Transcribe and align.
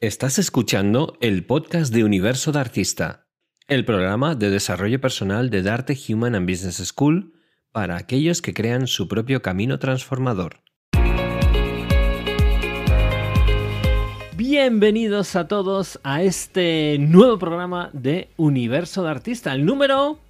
Estás 0.00 0.38
escuchando 0.38 1.16
el 1.22 1.46
podcast 1.46 1.90
de 1.90 2.04
Universo 2.04 2.52
de 2.52 2.58
Artista, 2.58 3.28
el 3.66 3.86
programa 3.86 4.34
de 4.34 4.50
desarrollo 4.50 5.00
personal 5.00 5.48
de 5.48 5.62
Darte 5.62 5.96
Human 6.06 6.34
and 6.34 6.46
Business 6.46 6.86
School 6.86 7.32
para 7.72 7.96
aquellos 7.96 8.42
que 8.42 8.52
crean 8.52 8.88
su 8.88 9.08
propio 9.08 9.40
camino 9.40 9.78
transformador. 9.78 10.60
Bienvenidos 14.36 15.34
a 15.34 15.48
todos 15.48 15.98
a 16.02 16.22
este 16.22 16.98
nuevo 17.00 17.38
programa 17.38 17.88
de 17.94 18.28
Universo 18.36 19.02
de 19.02 19.08
Artista, 19.08 19.54
el 19.54 19.64
número 19.64 20.20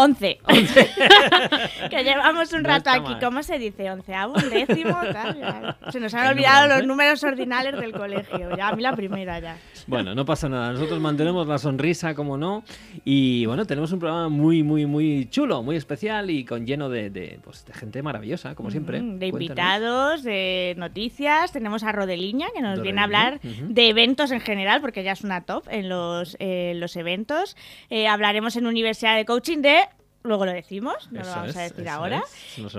11. 0.00 0.38
que 1.90 2.04
llevamos 2.04 2.52
un 2.52 2.62
rato 2.62 2.88
aquí. 2.88 3.16
¿Cómo 3.20 3.42
se 3.42 3.58
dice? 3.58 3.90
Onceavo, 3.90 4.34
décimo, 4.34 4.96
tal. 5.12 5.76
Se 5.90 5.98
nos 5.98 6.14
han 6.14 6.28
olvidado 6.28 6.68
los 6.68 6.86
números 6.86 7.24
ordinales 7.24 7.76
del 7.80 7.90
colegio. 7.90 8.56
Ya 8.56 8.68
a 8.68 8.76
mí 8.76 8.82
la 8.82 8.94
primera 8.94 9.40
ya. 9.40 9.56
Bueno, 9.88 10.14
no 10.14 10.24
pasa 10.24 10.48
nada. 10.48 10.72
Nosotros 10.72 11.00
mantenemos 11.00 11.48
la 11.48 11.58
sonrisa, 11.58 12.14
como 12.14 12.36
no. 12.36 12.62
Y 13.04 13.44
bueno, 13.46 13.66
tenemos 13.66 13.90
un 13.90 13.98
programa 13.98 14.28
muy, 14.28 14.62
muy, 14.62 14.86
muy 14.86 15.26
chulo, 15.30 15.64
muy 15.64 15.74
especial 15.74 16.30
y 16.30 16.44
con 16.44 16.64
lleno 16.64 16.88
de, 16.88 17.40
pues, 17.42 17.64
gente 17.72 18.00
maravillosa, 18.00 18.54
como 18.54 18.70
siempre. 18.70 19.00
de 19.02 19.26
invitados, 19.26 20.22
de 20.22 20.74
noticias. 20.76 21.50
Tenemos 21.50 21.82
a 21.82 21.90
Rodeliña, 21.90 22.46
que 22.54 22.62
nos 22.62 22.80
viene 22.82 23.00
a 23.00 23.04
hablar 23.04 23.40
de 23.40 23.88
eventos 23.88 24.30
en 24.30 24.40
general, 24.40 24.80
porque 24.80 25.02
ya 25.02 25.10
es 25.10 25.22
una 25.22 25.40
top 25.40 25.64
en 25.68 25.88
los, 25.88 26.36
los 26.38 26.94
eventos. 26.94 27.56
Eh, 27.90 28.06
hablaremos 28.06 28.54
en 28.54 28.68
Universidad 28.68 29.16
de 29.16 29.24
Coaching 29.24 29.58
de 29.58 29.87
luego 30.28 30.46
lo 30.46 30.52
decimos, 30.52 31.08
no 31.10 31.20
lo 31.22 31.26
vamos 31.26 31.56
a 31.56 31.62
decir 31.62 31.88
ahora. 31.88 32.22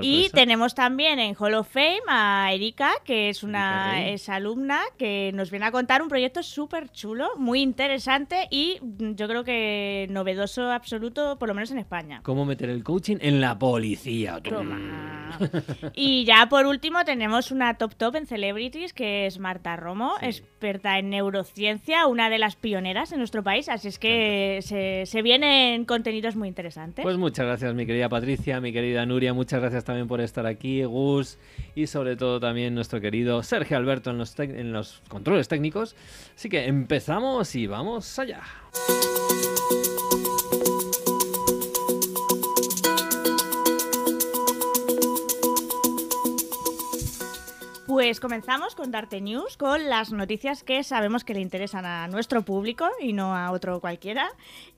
y 0.02 0.30
tenemos 0.30 0.76
también 0.76 1.20
en 1.20 1.36
Hall 1.36 1.56
of 1.56 1.68
Fame 1.68 2.02
a 2.08 2.52
Erika, 2.54 2.92
que 3.04 3.30
es 3.30 3.44
una 3.44 4.08
es 4.08 4.30
alumna 4.30 4.80
que 4.98 5.32
nos 5.34 5.52
viene 5.52 5.66
a 5.66 5.72
contar 5.72 6.02
un 6.02 6.10
proyecto 6.10 6.44
súper 6.44 6.90
chulo, 6.90 7.32
muy 7.38 7.62
interesante 7.62 8.48
y 8.52 8.80
yo 8.82 9.28
creo 9.28 9.44
que 9.44 10.08
novedoso 10.10 10.72
absoluto, 10.72 11.38
por 11.38 11.48
lo 11.50 11.56
menos 11.56 11.72
en 11.72 11.80
España. 11.80 12.22
¿Cómo 12.24 12.46
meter 12.46 12.70
el 12.70 12.84
coaching 12.84 13.18
en 13.22 13.42
la 13.42 13.58
policía? 13.58 14.40
y 15.94 16.26
ya 16.26 16.48
por 16.50 16.66
último 16.66 17.04
tenemos 17.06 17.52
una 17.52 17.76
top 17.76 17.96
top 17.96 18.16
en 18.16 18.28
celebrities 18.28 18.94
que 18.94 19.26
es 19.26 19.40
Marta 19.40 19.76
Romo, 19.76 20.16
experta 20.22 20.98
en 21.00 21.10
neurociencia, 21.10 22.08
una 22.08 22.30
de 22.30 22.40
las 22.40 22.56
pioneras 22.56 23.12
en 23.12 23.20
nuestro 23.20 23.44
país, 23.44 23.70
así 23.70 23.88
es 23.88 24.00
que 24.00 24.60
se, 24.62 25.06
se 25.06 25.22
vienen 25.22 25.86
contenidos 25.86 26.36
muy 26.36 26.48
interesantes. 26.48 27.04
Pues 27.04 27.18
muchas 27.18 27.39
gracias, 27.46 27.74
mi 27.74 27.86
querida 27.86 28.10
Patricia, 28.10 28.60
mi 28.60 28.74
querida 28.74 29.06
Nuria. 29.06 29.34
Muchas 29.34 29.62
gracias 29.62 29.84
también 29.84 30.08
por 30.08 30.22
estar 30.22 30.46
aquí, 30.46 30.84
Gus, 30.84 31.38
y 31.76 31.88
sobre 31.88 32.16
todo 32.16 32.40
también 32.40 32.76
nuestro 32.76 33.00
querido 33.02 33.44
Sergio 33.44 33.78
Alberto 33.78 34.10
en 34.10 34.18
los, 34.18 34.38
en 34.40 34.74
los 34.74 35.02
controles 35.08 35.48
técnicos. 35.48 35.96
Así 36.36 36.50
que 36.50 36.66
empezamos 36.66 37.56
y 37.56 37.68
vamos 37.68 38.20
allá. 38.20 38.42
Pues 48.00 48.22
comenzamos 48.22 48.76
con 48.76 48.92
Darte 48.92 49.20
News, 49.20 49.58
con 49.58 49.90
las 49.90 50.14
noticias 50.14 50.64
que 50.64 50.86
sabemos 50.86 51.26
que 51.26 51.34
le 51.34 51.42
interesan 51.42 51.86
a 51.86 52.08
nuestro 52.08 52.44
público 52.44 52.88
y 53.02 53.12
no 53.12 53.36
a 53.36 53.52
otro 53.52 53.82
cualquiera. 53.82 54.30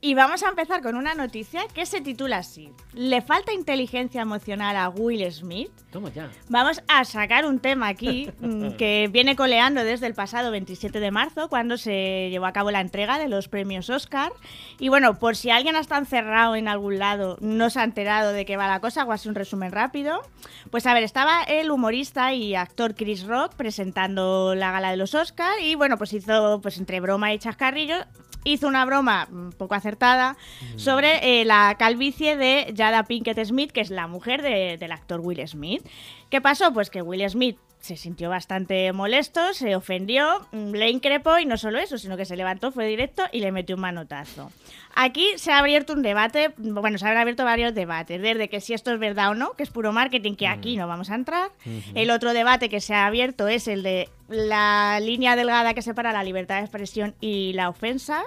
Y 0.01 0.15
vamos 0.15 0.41
a 0.41 0.49
empezar 0.49 0.81
con 0.81 0.95
una 0.95 1.13
noticia 1.13 1.61
que 1.71 1.85
se 1.85 2.01
titula 2.01 2.37
así: 2.37 2.71
¿Le 2.95 3.21
falta 3.21 3.53
inteligencia 3.53 4.23
emocional 4.23 4.75
a 4.75 4.89
Will 4.89 5.31
Smith? 5.31 5.69
Toma 5.91 6.09
ya. 6.09 6.31
Vamos 6.49 6.81
a 6.87 7.05
sacar 7.05 7.45
un 7.45 7.59
tema 7.59 7.89
aquí 7.89 8.31
mm, 8.39 8.71
que 8.71 9.07
viene 9.11 9.35
coleando 9.35 9.83
desde 9.83 10.07
el 10.07 10.15
pasado 10.15 10.49
27 10.49 10.99
de 10.99 11.11
marzo, 11.11 11.47
cuando 11.47 11.77
se 11.77 12.29
llevó 12.31 12.47
a 12.47 12.53
cabo 12.53 12.71
la 12.71 12.81
entrega 12.81 13.19
de 13.19 13.29
los 13.29 13.47
premios 13.47 13.91
Oscar. 13.91 14.31
Y 14.79 14.89
bueno, 14.89 15.19
por 15.19 15.35
si 15.35 15.51
alguien 15.51 15.75
está 15.75 15.99
encerrado 15.99 16.55
en 16.55 16.67
algún 16.67 16.97
lado, 16.97 17.37
no 17.39 17.69
se 17.69 17.81
ha 17.81 17.83
enterado 17.83 18.33
de 18.33 18.45
qué 18.45 18.57
va 18.57 18.67
la 18.67 18.79
cosa, 18.79 19.01
hago 19.01 19.11
así 19.11 19.29
un 19.29 19.35
resumen 19.35 19.71
rápido. 19.71 20.23
Pues 20.71 20.87
a 20.87 20.95
ver, 20.95 21.03
estaba 21.03 21.43
el 21.43 21.69
humorista 21.69 22.33
y 22.33 22.55
actor 22.55 22.95
Chris 22.95 23.10
Rock 23.27 23.55
presentando 23.55 24.55
la 24.55 24.71
gala 24.71 24.91
de 24.91 24.97
los 24.97 25.13
Oscars 25.13 25.61
y 25.61 25.75
bueno, 25.75 25.97
pues 25.97 26.13
hizo 26.13 26.61
pues 26.61 26.77
entre 26.77 26.99
broma 26.99 27.33
y 27.33 27.39
chascarrillo 27.39 27.95
hizo 28.43 28.67
una 28.67 28.85
broma 28.85 29.27
poco 29.57 29.75
acertada 29.75 30.33
mm. 30.33 30.79
sobre 30.79 31.41
eh, 31.41 31.45
la 31.45 31.75
calvicie 31.77 32.35
de 32.37 32.73
Jada 32.75 33.03
Pinkett 33.03 33.43
Smith, 33.45 33.71
que 33.71 33.81
es 33.81 33.89
la 33.89 34.07
mujer 34.07 34.41
del 34.41 34.91
actor 34.91 35.19
Will 35.19 35.47
Smith. 35.47 35.87
¿Qué 36.29 36.41
pasó? 36.41 36.73
Pues 36.73 36.89
que 36.89 37.01
Will 37.01 37.27
Smith 37.29 37.57
se 37.79 37.97
sintió 37.97 38.29
bastante 38.29 38.93
molesto, 38.93 39.53
se 39.53 39.75
ofendió, 39.75 40.47
mm, 40.51 40.71
le 40.71 40.89
increpó 40.89 41.39
y 41.39 41.45
no 41.45 41.57
solo 41.57 41.79
eso, 41.79 41.97
sino 41.97 42.15
que 42.15 42.25
se 42.25 42.35
levantó, 42.35 42.71
fue 42.71 42.85
directo 42.85 43.23
y 43.31 43.39
le 43.39 43.51
metió 43.51 43.75
un 43.75 43.81
manotazo. 43.81 44.51
Aquí 44.95 45.25
se 45.37 45.51
ha 45.51 45.59
abierto 45.59 45.93
un 45.93 46.01
debate, 46.01 46.53
bueno, 46.57 46.97
se 46.97 47.07
han 47.07 47.17
abierto 47.17 47.43
varios 47.43 47.73
debates, 47.73 48.21
desde 48.21 48.49
que 48.49 48.61
si 48.61 48.73
esto 48.73 48.91
es 48.91 48.99
verdad 48.99 49.29
o 49.29 49.35
no, 49.35 49.53
que 49.53 49.63
es 49.63 49.69
puro 49.69 49.91
marketing, 49.91 50.35
que 50.35 50.47
aquí 50.47 50.77
no 50.77 50.87
vamos 50.87 51.09
a 51.09 51.15
entrar. 51.15 51.51
El 51.95 52.11
otro 52.11 52.33
debate 52.33 52.69
que 52.69 52.81
se 52.81 52.93
ha 52.93 53.05
abierto 53.05 53.47
es 53.47 53.67
el 53.67 53.83
de 53.83 54.09
la 54.27 54.99
línea 55.01 55.35
delgada 55.35 55.73
que 55.73 55.81
separa 55.81 56.11
la 56.11 56.23
libertad 56.23 56.57
de 56.57 56.61
expresión 56.61 57.15
y 57.19 57.53
la 57.53 57.69
ofensa 57.69 58.23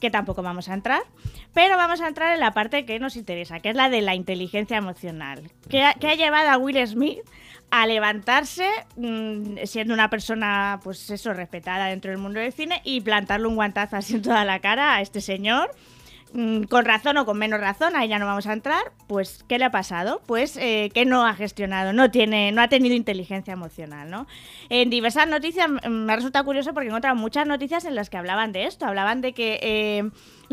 que 0.00 0.10
tampoco 0.10 0.42
vamos 0.42 0.68
a 0.68 0.74
entrar, 0.74 1.02
pero 1.54 1.76
vamos 1.76 2.00
a 2.00 2.08
entrar 2.08 2.34
en 2.34 2.40
la 2.40 2.52
parte 2.52 2.84
que 2.84 2.98
nos 2.98 3.14
interesa, 3.14 3.60
que 3.60 3.70
es 3.70 3.76
la 3.76 3.88
de 3.88 4.00
la 4.00 4.16
inteligencia 4.16 4.76
emocional, 4.76 5.48
que 5.70 5.84
ha, 5.84 5.94
que 5.94 6.08
ha 6.08 6.16
llevado 6.16 6.50
a 6.50 6.58
Will 6.58 6.84
Smith 6.84 7.20
a 7.70 7.86
levantarse, 7.86 8.68
mm, 8.96 9.58
siendo 9.64 9.94
una 9.94 10.10
persona, 10.10 10.78
pues 10.84 11.08
eso, 11.08 11.32
respetada 11.32 11.86
dentro 11.86 12.10
del 12.10 12.18
mundo 12.18 12.38
del 12.38 12.52
cine, 12.52 12.82
y 12.84 13.00
plantarle 13.00 13.46
un 13.46 13.54
guantazo 13.54 13.96
así 13.96 14.16
en 14.16 14.22
toda 14.22 14.44
la 14.44 14.58
cara 14.58 14.96
a 14.96 15.00
este 15.00 15.22
señor. 15.22 15.74
Mm, 16.34 16.62
con 16.62 16.86
razón 16.86 17.18
o 17.18 17.26
con 17.26 17.36
menos 17.36 17.60
razón, 17.60 17.94
ahí 17.94 18.08
ya 18.08 18.18
no 18.18 18.24
vamos 18.24 18.46
a 18.46 18.54
entrar, 18.54 18.92
pues 19.06 19.44
¿qué 19.48 19.58
le 19.58 19.66
ha 19.66 19.70
pasado? 19.70 20.22
Pues 20.24 20.56
eh, 20.56 20.90
que 20.94 21.04
no 21.04 21.26
ha 21.26 21.34
gestionado, 21.34 21.92
no 21.92 22.10
tiene, 22.10 22.52
no 22.52 22.62
ha 22.62 22.68
tenido 22.68 22.94
inteligencia 22.94 23.52
emocional, 23.52 24.08
¿no? 24.08 24.26
En 24.70 24.88
diversas 24.88 25.28
noticias 25.28 25.68
mm, 25.68 25.90
me 25.90 26.16
resulta 26.16 26.42
curioso 26.42 26.72
porque 26.72 26.86
he 26.86 26.88
encontrado 26.88 27.16
muchas 27.16 27.46
noticias 27.46 27.84
en 27.84 27.94
las 27.94 28.08
que 28.08 28.16
hablaban 28.16 28.52
de 28.52 28.64
esto, 28.64 28.86
hablaban 28.86 29.20
de 29.20 29.34
que, 29.34 29.58
eh, 29.60 30.10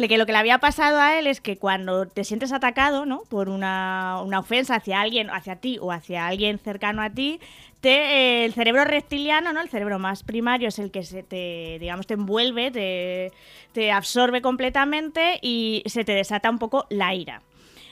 que 0.07 0.17
lo 0.17 0.25
que 0.25 0.31
le 0.31 0.37
había 0.37 0.59
pasado 0.59 0.99
a 0.99 1.19
él 1.19 1.27
es 1.27 1.41
que 1.41 1.57
cuando 1.57 2.07
te 2.07 2.23
sientes 2.23 2.53
atacado, 2.53 3.05
¿no? 3.05 3.23
Por 3.29 3.49
una, 3.49 4.21
una 4.23 4.39
ofensa 4.39 4.75
hacia 4.75 5.01
alguien, 5.01 5.29
hacia 5.29 5.57
ti 5.57 5.77
o 5.81 5.91
hacia 5.91 6.27
alguien 6.27 6.59
cercano 6.59 7.01
a 7.01 7.09
ti, 7.09 7.39
eh, 7.83 8.45
el 8.45 8.53
cerebro 8.53 8.83
reptiliano, 8.85 9.53
¿no? 9.53 9.61
El 9.61 9.69
cerebro 9.69 9.99
más 9.99 10.23
primario 10.23 10.67
es 10.67 10.79
el 10.79 10.91
que 10.91 11.03
se 11.03 11.23
te, 11.23 11.77
digamos, 11.79 12.07
te 12.07 12.15
envuelve, 12.15 12.71
te, 12.71 13.31
te 13.73 13.91
absorbe 13.91 14.41
completamente 14.41 15.39
y 15.41 15.83
se 15.85 16.03
te 16.03 16.13
desata 16.13 16.49
un 16.49 16.59
poco 16.59 16.85
la 16.89 17.13
ira. 17.13 17.41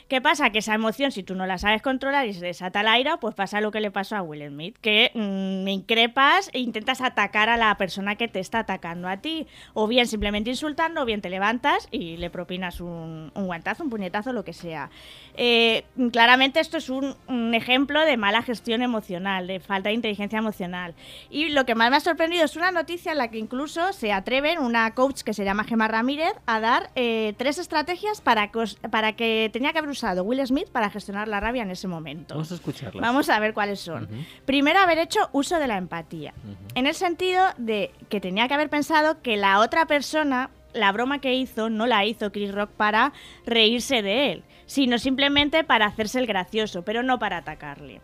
¿Qué 0.08 0.22
pasa? 0.22 0.52
Que 0.52 0.60
esa 0.60 0.74
emoción, 0.74 1.12
si 1.12 1.22
tú 1.22 1.36
no 1.36 1.46
la 1.46 1.58
sabes 1.58 1.82
controlar 1.82 2.28
y 2.28 2.34
se 2.34 2.46
desata 2.46 2.82
la 2.82 2.98
ira, 2.98 3.18
pues 3.18 3.36
pasa 3.36 3.60
lo 3.60 3.72
que 3.72 3.82
le 3.82 3.92
pasó 3.92 4.16
a 4.16 4.22
Will 4.22 4.48
Smith, 4.48 4.78
que 4.80 5.12
mm, 5.14 5.66
me 5.66 5.74
increpas 5.74 6.50
e 6.54 6.60
intentas 6.60 7.02
atacar 7.02 7.50
a 7.50 7.58
la 7.58 7.76
persona 7.76 8.16
que 8.16 8.30
te 8.30 8.40
está 8.40 8.60
atacando 8.60 9.10
a 9.10 9.18
ti. 9.18 9.48
O 9.74 9.86
bien 9.86 10.08
simplemente 10.08 10.50
insultando, 10.50 11.02
o 11.02 11.06
bien 11.06 11.20
te 11.20 11.30
levantas 11.30 11.90
y 11.92 12.16
le 12.16 12.30
propinas 12.30 12.80
un, 12.80 13.32
guantazo, 13.36 13.84
un 13.84 13.90
puñetazo, 13.90 14.32
lo 14.32 14.46
que 14.46 14.54
sea. 14.54 14.90
Eh, 15.36 15.84
claramente 16.14 16.62
esto 16.62 16.78
es 16.78 16.90
un, 16.90 17.16
ejemplo 17.54 18.00
de 18.06 18.16
mala 18.16 18.44
gestión 18.44 18.82
emocional, 18.82 19.46
de 19.48 19.60
falta 19.60 19.90
de 19.90 19.96
inteligencia 19.96 20.40
emocional. 20.40 20.96
Y 21.30 21.50
lo 21.50 21.66
que 21.66 21.76
más 21.76 21.90
me 21.90 21.98
ha 21.98 22.00
sorprendido 22.00 22.46
es 22.46 22.56
una 22.56 22.72
noticia 22.72 23.12
en 23.12 23.18
la 23.18 23.30
que 23.30 23.40
incluso 23.40 23.92
se 23.92 24.14
atreven 24.14 24.60
una 24.60 24.94
coach 24.94 25.24
que 25.24 25.34
se 25.34 25.44
llama 25.44 25.66
Gemma 25.66 25.90
Ramírez 25.90 26.34
a 26.46 26.62
dar 26.62 26.92
eh, 26.96 27.34
tres 27.38 27.58
estrategias 27.58 28.22
para, 28.22 28.52
para 28.90 29.14
que 29.14 29.50
tenía 29.52 29.74
que 29.74 29.80
haber 29.80 29.97
usado 29.98 30.24
Will 30.24 30.46
Smith 30.46 30.70
para 30.70 30.90
gestionar 30.90 31.28
la 31.28 31.40
rabia 31.40 31.64
en 31.64 31.72
ese 31.72 31.88
momento. 31.88 32.36
Vamos 32.36 32.52
a 32.52 32.56
escucharlas. 32.56 33.02
Vamos 33.02 33.30
a 33.30 33.40
ver 33.40 33.54
cuáles 33.54 33.80
son. 33.80 34.08
Primero, 34.46 34.80
haber 34.80 35.00
hecho 35.00 35.30
uso 35.32 35.58
de 35.58 35.68
la 35.68 35.78
empatía. 35.78 36.34
En 36.76 36.86
el 36.86 36.94
sentido 36.94 37.44
de 37.58 37.92
que 38.10 38.22
tenía 38.22 38.48
que 38.48 38.54
haber 38.54 38.70
pensado 38.70 39.22
que 39.22 39.38
la 39.38 39.60
otra 39.60 39.88
persona, 39.88 40.52
la 40.74 40.92
broma 40.92 41.20
que 41.20 41.34
hizo, 41.34 41.70
no 41.70 41.88
la 41.88 42.06
hizo 42.06 42.32
Chris 42.32 42.54
Rock 42.54 42.70
para 42.72 43.12
reírse 43.46 44.02
de 44.02 44.32
él, 44.32 44.44
sino 44.68 45.00
simplemente 45.00 45.64
para 45.64 45.88
hacerse 45.88 46.20
el 46.20 46.28
gracioso, 46.28 46.84
pero 46.84 47.02
no 47.02 47.18
para 47.18 47.38
atacarle. 47.38 48.02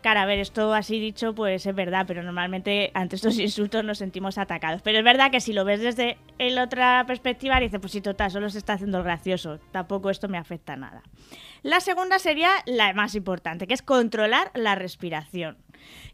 Claro, 0.00 0.20
a 0.20 0.24
ver, 0.24 0.38
esto 0.38 0.72
así 0.72 0.98
dicho, 0.98 1.34
pues 1.34 1.66
es 1.66 1.74
verdad, 1.74 2.04
pero 2.06 2.22
normalmente 2.22 2.90
ante 2.94 3.16
estos 3.16 3.38
insultos 3.38 3.84
nos 3.84 3.98
sentimos 3.98 4.38
atacados. 4.38 4.80
Pero 4.82 4.98
es 4.98 5.04
verdad 5.04 5.30
que 5.30 5.40
si 5.40 5.52
lo 5.52 5.64
ves 5.64 5.80
desde 5.80 6.16
la 6.38 6.64
otra 6.64 7.04
perspectiva, 7.06 7.60
dices, 7.60 7.80
pues 7.80 7.92
sí, 7.92 8.00
total, 8.00 8.30
solo 8.30 8.48
se 8.48 8.58
está 8.58 8.74
haciendo 8.74 8.98
el 8.98 9.04
gracioso. 9.04 9.58
Tampoco 9.72 10.10
esto 10.10 10.28
me 10.28 10.38
afecta 10.38 10.76
nada. 10.76 11.02
La 11.62 11.80
segunda 11.80 12.18
sería 12.18 12.50
la 12.64 12.92
más 12.94 13.14
importante, 13.14 13.66
que 13.66 13.74
es 13.74 13.82
controlar 13.82 14.50
la 14.54 14.74
respiración. 14.74 15.58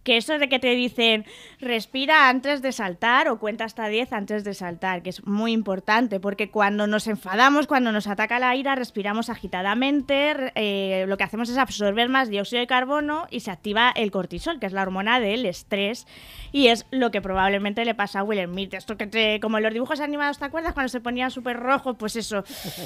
Que 0.03 0.17
eso 0.17 0.39
de 0.39 0.49
que 0.49 0.59
te 0.59 0.75
dicen 0.75 1.25
respira 1.61 2.29
antes 2.29 2.63
de 2.63 2.73
saltar 2.73 3.29
o 3.29 3.39
cuenta 3.39 3.65
hasta 3.65 3.89
10 3.89 4.13
antes 4.13 4.45
de 4.45 4.55
saltar, 4.55 5.03
que 5.03 5.11
es 5.11 5.27
muy 5.27 5.53
importante, 5.53 6.21
porque 6.21 6.51
cuando 6.51 6.87
nos 6.87 7.09
enfadamos, 7.09 7.67
cuando 7.67 7.91
nos 7.93 8.07
ataca 8.07 8.39
la 8.39 8.55
ira, 8.55 8.75
respiramos 8.75 9.31
agitadamente, 9.31 10.53
eh, 10.55 11.05
lo 11.09 11.17
que 11.17 11.25
hacemos 11.25 11.49
es 11.49 11.59
absorber 11.59 12.09
más 12.09 12.29
dióxido 12.29 12.61
de 12.61 12.67
carbono 12.67 13.27
y 13.31 13.41
se 13.41 13.51
activa 13.51 13.93
el 13.97 14.11
cortisol, 14.11 14.61
que 14.61 14.67
es 14.67 14.73
la 14.73 14.83
hormona 14.83 15.19
del 15.19 15.45
estrés, 15.45 16.07
y 16.53 16.69
es 16.69 16.87
lo 16.91 17.11
que 17.11 17.21
probablemente 17.21 17.85
le 17.85 17.95
pasa 17.95 18.21
a 18.21 18.23
Will 18.23 18.45
Smith. 18.45 18.75
Esto 18.75 18.97
que 18.97 19.07
te, 19.07 19.41
como 19.41 19.59
los 19.61 19.73
dibujos 19.73 20.01
animados, 20.01 20.39
¿te 20.39 20.45
acuerdas? 20.45 20.73
Cuando 20.73 20.89
se 20.89 21.01
ponía 21.01 21.31
súper 21.31 21.59
rojo, 21.59 21.95
pues 21.95 22.17
eso, 22.17 22.45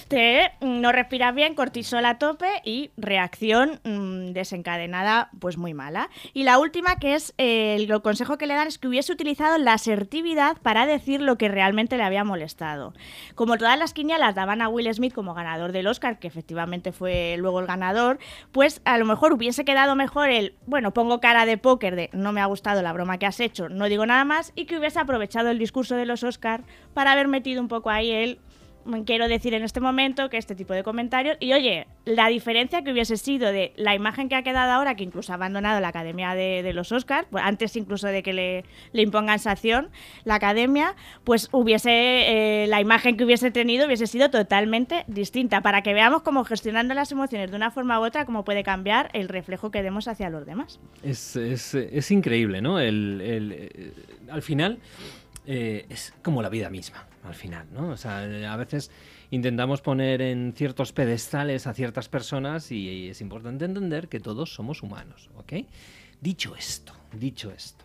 te, 0.08 0.52
no 0.60 0.90
respiras 0.90 1.34
bien, 1.34 1.54
cortisol 1.54 2.04
a 2.06 2.19
tope 2.19 2.48
y 2.64 2.90
reacción 2.96 3.81
mm, 3.84 4.32
desencadenada, 4.32 5.31
pues 5.38 5.58
muy 5.58 5.75
mala. 5.75 6.08
Y 6.32 6.44
la 6.44 6.58
última 6.58 6.80
que 6.99 7.15
es 7.15 7.35
eh, 7.38 7.77
el 7.77 8.03
consejo 8.03 8.38
que 8.38 8.47
le 8.47 8.55
dan 8.55 8.67
es 8.67 8.79
que 8.79 8.88
hubiese 8.88 9.12
utilizado 9.12 9.59
la 9.59 9.75
asertividad 9.75 10.56
para 10.62 10.87
decir 10.87 11.21
lo 11.21 11.37
que 11.37 11.49
realmente 11.49 11.97
le 11.97 12.03
había 12.03 12.25
molestado. 12.25 12.94
Como 13.35 13.56
todas 13.56 13.79
las 13.79 13.93
quinielas 13.93 14.35
daban 14.35 14.62
a 14.62 14.69
Will 14.69 14.93
Smith 14.93 15.12
como 15.12 15.35
ganador 15.35 15.73
del 15.73 15.87
Oscar, 15.87 16.19
que 16.19 16.29
efectivamente 16.29 16.93
fue 16.93 17.37
luego 17.38 17.61
el 17.61 17.67
ganador, 17.67 18.19
pues 18.53 18.81
a 18.85 18.99
lo 18.99 19.05
mejor 19.05 19.32
hubiese 19.32 19.65
quedado 19.65 19.94
mejor 19.94 20.31
el, 20.31 20.55
bueno, 20.67 20.93
pongo 20.93 21.21
cara 21.21 21.47
de 21.47 21.59
póker 21.59 21.97
de 21.97 22.11
no 22.12 22.32
me 22.32 22.41
ha 22.41 22.47
gustado 22.47 22.83
la 22.83 22.93
broma 22.93 23.19
que 23.19 23.26
has 23.26 23.41
hecho, 23.41 23.69
no 23.69 23.87
digo 23.87 24.06
nada 24.06 24.25
más, 24.25 24.53
y 24.55 24.65
que 24.65 24.79
hubiese 24.79 24.99
aprovechado 24.99 25.50
el 25.50 25.59
discurso 25.59 25.97
de 25.97 26.06
los 26.06 26.25
Oscar 26.25 26.65
para 26.94 27.12
haber 27.12 27.29
metido 27.29 27.61
un 27.61 27.69
poco 27.69 27.91
ahí 27.91 28.11
el 28.11 28.38
quiero 29.04 29.28
decir 29.28 29.54
en 29.54 29.62
este 29.62 29.81
momento 29.81 30.28
que 30.31 30.37
este 30.37 30.54
tipo 30.54 30.72
de 30.72 30.82
comentarios. 30.82 31.37
Y 31.40 31.52
oye, 31.52 31.87
la 32.04 32.28
diferencia 32.28 32.82
que 32.82 32.92
hubiese 32.92 33.16
sido 33.16 33.52
de 33.52 33.72
la 33.76 33.94
imagen 33.94 34.28
que 34.28 34.34
ha 34.34 34.42
quedado 34.42 34.72
ahora, 34.72 34.94
que 34.94 35.04
incluso 35.04 35.32
ha 35.32 35.37
abandonado 35.37 35.81
la 35.81 35.88
Academia 35.88 36.34
de, 36.34 36.70
los 36.72 36.92
Oscars, 36.92 37.26
pues 37.31 37.44
antes 37.44 37.76
incluso 37.76 38.06
de 38.06 38.22
que 38.22 38.32
le, 38.32 38.64
le, 38.92 39.02
impongan 39.02 39.38
sanción 39.38 39.90
la 40.25 40.37
Academia, 40.37 40.94
pues 41.25 41.48
hubiese 41.52 41.90
eh, 41.90 42.66
la 42.69 42.81
imagen 42.81 43.16
que 43.16 43.25
hubiese 43.25 43.50
tenido 43.50 43.87
hubiese 43.87 44.06
sido 44.06 44.31
totalmente 44.31 45.04
distinta, 45.06 45.60
para 45.62 45.82
que 45.82 45.94
veamos 45.94 46.22
cómo 46.22 46.44
gestionando 46.44 46.94
las 46.94 47.10
emociones 47.12 47.50
de 47.50 47.56
una 47.56 47.70
forma 47.70 47.98
u 48.00 48.04
otra, 48.04 48.25
cómo 48.25 48.44
puede 48.44 48.62
cambiar 48.62 49.10
el 49.12 49.28
reflejo 49.28 49.70
que 49.70 49.82
demos 49.82 50.08
hacia 50.08 50.31
los 50.31 50.46
demás. 50.46 50.81
Es, 51.02 51.37
es, 51.37 51.75
es 51.75 52.10
increíble, 52.10 52.60
¿no? 52.60 52.78
El, 52.78 53.20
el, 53.20 53.52
eh, 53.52 53.92
al 54.31 54.42
final 54.42 54.78
eh, 55.46 55.87
es 55.88 56.14
como 56.22 56.42
la 56.42 56.48
vida 56.48 56.70
misma 56.70 57.10
al 57.25 57.34
final, 57.34 57.67
¿no? 57.72 57.90
O 57.90 57.96
sea, 57.96 58.20
a 58.52 58.56
veces 58.56 58.90
intentamos 59.31 59.81
poner 59.81 60.22
en 60.22 60.52
ciertos 60.56 60.93
pedestales 60.93 61.67
a 61.67 61.75
ciertas 61.75 62.08
personas 62.08 62.72
y 62.72 63.08
es 63.08 63.20
importante 63.20 63.64
entender 63.64 64.08
que 64.08 64.20
todos 64.20 64.55
somos 64.55 64.82
humanos, 64.82 65.31
¿ok? 65.37 65.52
Dicho 66.20 66.55
esto, 66.56 66.93
dicho 67.12 67.50
esto, 67.50 67.84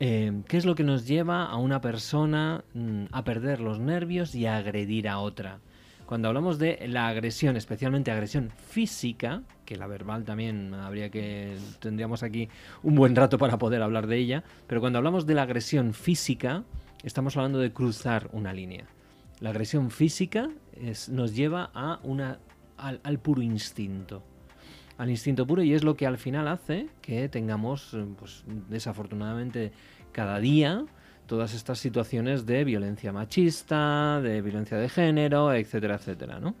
eh, 0.00 0.42
¿qué 0.46 0.56
es 0.56 0.64
lo 0.64 0.74
que 0.74 0.84
nos 0.84 1.06
lleva 1.06 1.44
a 1.44 1.56
una 1.56 1.80
persona 1.80 2.64
mm, 2.74 3.04
a 3.12 3.24
perder 3.24 3.60
los 3.60 3.78
nervios 3.78 4.34
y 4.34 4.46
a 4.46 4.56
agredir 4.56 5.08
a 5.08 5.18
otra? 5.18 5.58
Cuando 6.06 6.28
hablamos 6.28 6.58
de 6.58 6.86
la 6.88 7.08
agresión, 7.08 7.56
especialmente 7.56 8.10
agresión 8.10 8.50
física, 8.50 9.42
que 9.66 9.76
la 9.76 9.86
verbal 9.86 10.24
también 10.24 10.72
habría 10.72 11.10
que 11.10 11.58
tendríamos 11.80 12.22
aquí 12.22 12.48
un 12.82 12.94
buen 12.94 13.14
rato 13.14 13.36
para 13.36 13.58
poder 13.58 13.82
hablar 13.82 14.06
de 14.06 14.16
ella, 14.16 14.42
pero 14.66 14.80
cuando 14.80 14.96
hablamos 14.96 15.26
de 15.26 15.34
la 15.34 15.42
agresión 15.42 15.92
física, 15.92 16.64
estamos 17.02 17.36
hablando 17.36 17.58
de 17.58 17.72
cruzar 17.72 18.28
una 18.32 18.52
línea. 18.52 18.84
La 19.40 19.50
agresión 19.50 19.90
física 19.90 20.48
nos 21.08 21.34
lleva 21.34 21.70
a 21.74 22.00
una, 22.02 22.38
al, 22.76 23.18
puro 23.18 23.42
instinto. 23.42 24.22
Al 24.96 25.10
instinto 25.10 25.46
puro 25.46 25.62
y 25.62 25.74
es 25.74 25.84
lo 25.84 25.96
que 25.96 26.06
al 26.06 26.18
final 26.18 26.48
hace 26.48 26.88
que 27.00 27.28
tengamos, 27.28 27.96
pues, 28.18 28.44
desafortunadamente, 28.68 29.72
cada 30.12 30.40
día 30.40 30.84
todas 31.26 31.54
estas 31.54 31.78
situaciones 31.78 32.46
de 32.46 32.64
violencia 32.64 33.12
machista, 33.12 34.20
de 34.20 34.40
violencia 34.42 34.78
de 34.78 34.88
género, 34.88 35.52
etcétera, 35.52 35.96
etcétera, 35.96 36.40
¿no? 36.40 36.56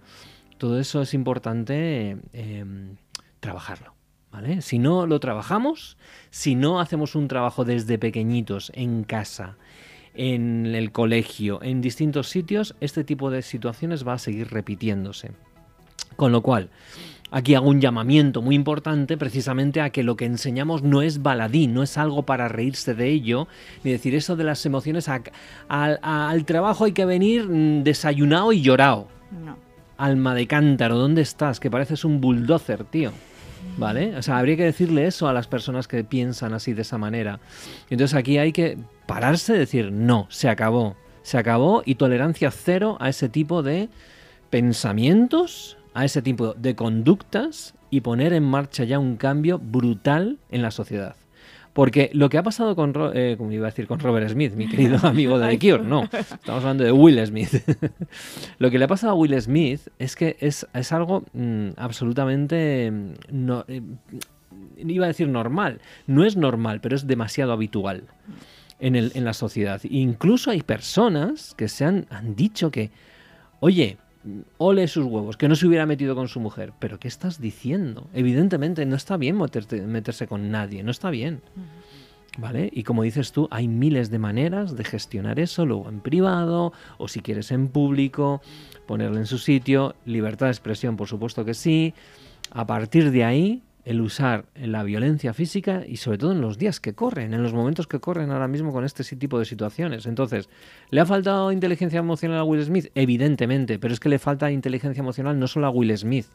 Todo 0.58 0.78
eso 0.78 1.02
es 1.02 1.14
importante 1.14 2.18
em, 2.32 2.96
trabajarlo. 3.40 3.94
¿Vale? 4.30 4.60
Si 4.60 4.78
no 4.78 5.06
lo 5.06 5.20
trabajamos, 5.20 5.96
si 6.28 6.54
no 6.54 6.80
hacemos 6.80 7.14
un 7.14 7.28
trabajo 7.28 7.64
desde 7.64 7.98
pequeñitos 7.98 8.70
en 8.74 9.02
casa, 9.04 9.56
en 10.18 10.66
el 10.74 10.90
colegio, 10.90 11.62
en 11.62 11.80
distintos 11.80 12.28
sitios, 12.28 12.74
este 12.80 13.04
tipo 13.04 13.30
de 13.30 13.40
situaciones 13.40 14.06
va 14.06 14.14
a 14.14 14.18
seguir 14.18 14.50
repitiéndose. 14.50 15.30
Con 16.16 16.32
lo 16.32 16.42
cual, 16.42 16.70
aquí 17.30 17.54
hago 17.54 17.68
un 17.68 17.80
llamamiento 17.80 18.42
muy 18.42 18.56
importante 18.56 19.16
precisamente 19.16 19.80
a 19.80 19.90
que 19.90 20.02
lo 20.02 20.16
que 20.16 20.24
enseñamos 20.24 20.82
no 20.82 21.02
es 21.02 21.22
baladí, 21.22 21.68
no 21.68 21.84
es 21.84 21.96
algo 21.96 22.24
para 22.24 22.48
reírse 22.48 22.94
de 22.94 23.08
ello, 23.08 23.46
ni 23.84 23.92
decir 23.92 24.16
eso 24.16 24.34
de 24.34 24.42
las 24.42 24.66
emociones, 24.66 25.08
al 25.68 26.44
trabajo 26.44 26.84
hay 26.84 26.92
que 26.92 27.04
venir 27.04 27.48
mm, 27.48 27.84
desayunado 27.84 28.52
y 28.52 28.60
llorado. 28.60 29.06
No. 29.30 29.56
Alma 29.96 30.34
de 30.34 30.48
cántaro, 30.48 30.98
¿dónde 30.98 31.22
estás? 31.22 31.60
Que 31.60 31.70
pareces 31.70 32.04
un 32.04 32.20
bulldozer, 32.20 32.84
tío. 32.84 33.12
¿Vale? 33.76 34.16
O 34.16 34.22
sea, 34.22 34.38
habría 34.38 34.56
que 34.56 34.64
decirle 34.64 35.06
eso 35.06 35.28
a 35.28 35.32
las 35.32 35.46
personas 35.46 35.86
que 35.86 36.02
piensan 36.04 36.52
así 36.52 36.72
de 36.72 36.82
esa 36.82 36.98
manera. 36.98 37.40
Entonces 37.90 38.16
aquí 38.16 38.38
hay 38.38 38.52
que 38.52 38.78
pararse 39.06 39.54
y 39.54 39.58
decir, 39.58 39.92
no, 39.92 40.26
se 40.30 40.48
acabó. 40.48 40.96
Se 41.22 41.38
acabó 41.38 41.82
y 41.84 41.94
tolerancia 41.96 42.50
cero 42.50 42.96
a 43.00 43.08
ese 43.08 43.28
tipo 43.28 43.62
de 43.62 43.88
pensamientos, 44.50 45.76
a 45.94 46.04
ese 46.04 46.22
tipo 46.22 46.54
de 46.54 46.74
conductas 46.74 47.74
y 47.90 48.00
poner 48.00 48.32
en 48.32 48.44
marcha 48.44 48.84
ya 48.84 48.98
un 48.98 49.16
cambio 49.16 49.58
brutal 49.58 50.38
en 50.50 50.62
la 50.62 50.70
sociedad. 50.70 51.16
Porque 51.72 52.10
lo 52.12 52.28
que 52.28 52.38
ha 52.38 52.42
pasado 52.42 52.74
con, 52.74 52.92
eh, 53.14 53.36
como 53.38 53.52
iba 53.52 53.66
a 53.66 53.70
decir, 53.70 53.86
con 53.86 54.00
Robert 54.00 54.28
Smith, 54.28 54.54
mi 54.54 54.68
querido 54.68 54.98
amigo 55.06 55.38
de 55.38 55.56
The 55.56 55.58
Cure, 55.58 55.84
no, 55.84 56.04
estamos 56.04 56.62
hablando 56.62 56.84
de 56.84 56.92
Will 56.92 57.24
Smith. 57.26 57.62
lo 58.58 58.70
que 58.70 58.78
le 58.78 58.84
ha 58.84 58.88
pasado 58.88 59.12
a 59.12 59.14
Will 59.14 59.40
Smith 59.40 59.88
es 59.98 60.16
que 60.16 60.36
es, 60.40 60.66
algo 60.92 61.24
mm, 61.32 61.70
absolutamente, 61.76 62.90
mm, 62.90 63.12
no, 63.30 63.64
eh, 63.68 63.82
iba 64.78 65.04
a 65.04 65.08
decir 65.08 65.28
normal, 65.28 65.80
no 66.06 66.24
es 66.24 66.36
normal, 66.36 66.80
pero 66.80 66.96
es 66.96 67.06
demasiado 67.06 67.52
habitual 67.52 68.04
en, 68.80 68.96
el, 68.96 69.12
en 69.14 69.24
la 69.24 69.32
sociedad. 69.32 69.80
incluso 69.84 70.50
hay 70.50 70.62
personas 70.62 71.54
que 71.54 71.68
se 71.68 71.84
han, 71.84 72.06
han 72.10 72.34
dicho 72.34 72.70
que, 72.70 72.90
oye, 73.60 73.98
ole 74.58 74.88
sus 74.88 75.04
huevos, 75.04 75.36
que 75.36 75.48
no 75.48 75.56
se 75.56 75.66
hubiera 75.66 75.86
metido 75.86 76.14
con 76.14 76.28
su 76.28 76.40
mujer. 76.40 76.72
Pero 76.78 76.98
¿qué 76.98 77.08
estás 77.08 77.40
diciendo? 77.40 78.08
Evidentemente 78.14 78.84
no 78.86 78.96
está 78.96 79.16
bien 79.16 79.36
meterse 79.36 80.26
con 80.26 80.50
nadie, 80.50 80.82
no 80.82 80.90
está 80.90 81.10
bien. 81.10 81.40
¿Vale? 82.36 82.70
Y 82.72 82.84
como 82.84 83.02
dices 83.02 83.32
tú, 83.32 83.48
hay 83.50 83.66
miles 83.66 84.10
de 84.10 84.20
maneras 84.20 84.76
de 84.76 84.84
gestionar 84.84 85.40
eso, 85.40 85.66
luego 85.66 85.88
en 85.88 86.00
privado 86.00 86.72
o 86.96 87.08
si 87.08 87.20
quieres 87.20 87.50
en 87.50 87.66
público, 87.66 88.40
ponerlo 88.86 89.18
en 89.18 89.26
su 89.26 89.38
sitio, 89.38 89.96
libertad 90.04 90.46
de 90.46 90.52
expresión, 90.52 90.96
por 90.96 91.08
supuesto 91.08 91.44
que 91.44 91.54
sí. 91.54 91.94
A 92.52 92.64
partir 92.64 93.10
de 93.10 93.24
ahí, 93.24 93.62
el 93.88 94.02
usar 94.02 94.44
la 94.54 94.82
violencia 94.82 95.32
física 95.32 95.82
y 95.86 95.96
sobre 95.96 96.18
todo 96.18 96.32
en 96.32 96.42
los 96.42 96.58
días 96.58 96.78
que 96.78 96.92
corren, 96.92 97.32
en 97.32 97.42
los 97.42 97.54
momentos 97.54 97.86
que 97.86 98.00
corren 98.00 98.30
ahora 98.30 98.46
mismo 98.46 98.70
con 98.70 98.84
este 98.84 99.02
tipo 99.16 99.38
de 99.38 99.46
situaciones. 99.46 100.04
Entonces, 100.04 100.50
¿le 100.90 101.00
ha 101.00 101.06
faltado 101.06 101.50
inteligencia 101.52 101.98
emocional 101.98 102.36
a 102.36 102.44
Will 102.44 102.62
Smith? 102.62 102.90
Evidentemente, 102.94 103.78
pero 103.78 103.94
es 103.94 103.98
que 103.98 104.10
le 104.10 104.18
falta 104.18 104.50
inteligencia 104.50 105.00
emocional 105.00 105.38
no 105.38 105.46
solo 105.46 105.68
a 105.68 105.70
Will 105.70 105.96
Smith. 105.96 106.26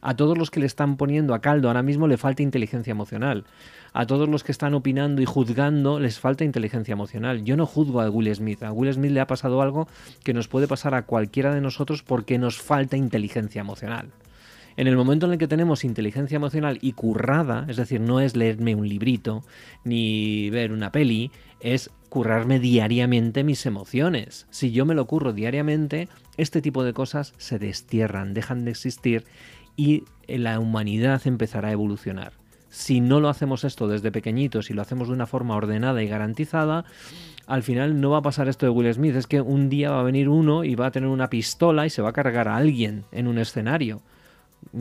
A 0.00 0.16
todos 0.16 0.36
los 0.36 0.50
que 0.50 0.58
le 0.58 0.66
están 0.66 0.96
poniendo 0.96 1.32
a 1.32 1.40
caldo 1.40 1.68
ahora 1.68 1.84
mismo 1.84 2.08
le 2.08 2.16
falta 2.16 2.42
inteligencia 2.42 2.90
emocional. 2.90 3.44
A 3.92 4.04
todos 4.06 4.28
los 4.28 4.42
que 4.42 4.50
están 4.50 4.74
opinando 4.74 5.22
y 5.22 5.26
juzgando 5.26 6.00
les 6.00 6.18
falta 6.18 6.42
inteligencia 6.42 6.94
emocional. 6.94 7.44
Yo 7.44 7.56
no 7.56 7.66
juzgo 7.66 8.00
a 8.00 8.10
Will 8.10 8.34
Smith. 8.34 8.64
A 8.64 8.72
Will 8.72 8.92
Smith 8.92 9.12
le 9.12 9.20
ha 9.20 9.28
pasado 9.28 9.62
algo 9.62 9.86
que 10.24 10.34
nos 10.34 10.48
puede 10.48 10.66
pasar 10.66 10.96
a 10.96 11.02
cualquiera 11.02 11.54
de 11.54 11.60
nosotros 11.60 12.02
porque 12.02 12.36
nos 12.36 12.60
falta 12.60 12.96
inteligencia 12.96 13.60
emocional. 13.60 14.10
En 14.76 14.86
el 14.86 14.96
momento 14.96 15.26
en 15.26 15.32
el 15.32 15.38
que 15.38 15.48
tenemos 15.48 15.84
inteligencia 15.84 16.36
emocional 16.36 16.78
y 16.82 16.92
currada, 16.92 17.64
es 17.68 17.76
decir, 17.76 18.00
no 18.00 18.20
es 18.20 18.36
leerme 18.36 18.74
un 18.74 18.88
librito 18.88 19.42
ni 19.84 20.50
ver 20.50 20.70
una 20.70 20.92
peli, 20.92 21.30
es 21.60 21.90
currarme 22.10 22.60
diariamente 22.60 23.42
mis 23.42 23.64
emociones. 23.64 24.46
Si 24.50 24.72
yo 24.72 24.84
me 24.84 24.94
lo 24.94 25.06
curro 25.06 25.32
diariamente, 25.32 26.08
este 26.36 26.60
tipo 26.60 26.84
de 26.84 26.92
cosas 26.92 27.32
se 27.38 27.58
destierran, 27.58 28.34
dejan 28.34 28.64
de 28.64 28.72
existir 28.72 29.24
y 29.76 30.04
la 30.28 30.60
humanidad 30.60 31.22
empezará 31.26 31.68
a 31.68 31.72
evolucionar. 31.72 32.32
Si 32.68 33.00
no 33.00 33.20
lo 33.20 33.30
hacemos 33.30 33.64
esto 33.64 33.88
desde 33.88 34.12
pequeñitos 34.12 34.70
y 34.70 34.74
lo 34.74 34.82
hacemos 34.82 35.08
de 35.08 35.14
una 35.14 35.26
forma 35.26 35.56
ordenada 35.56 36.02
y 36.02 36.08
garantizada, 36.08 36.84
al 37.46 37.62
final 37.62 38.00
no 38.00 38.10
va 38.10 38.18
a 38.18 38.22
pasar 38.22 38.48
esto 38.48 38.66
de 38.66 38.70
Will 38.70 38.92
Smith, 38.92 39.16
es 39.16 39.26
que 39.26 39.40
un 39.40 39.70
día 39.70 39.90
va 39.90 40.00
a 40.00 40.04
venir 40.04 40.28
uno 40.28 40.64
y 40.64 40.74
va 40.74 40.86
a 40.86 40.90
tener 40.90 41.08
una 41.08 41.30
pistola 41.30 41.86
y 41.86 41.90
se 41.90 42.02
va 42.02 42.10
a 42.10 42.12
cargar 42.12 42.48
a 42.48 42.56
alguien 42.56 43.04
en 43.12 43.26
un 43.26 43.38
escenario. 43.38 44.02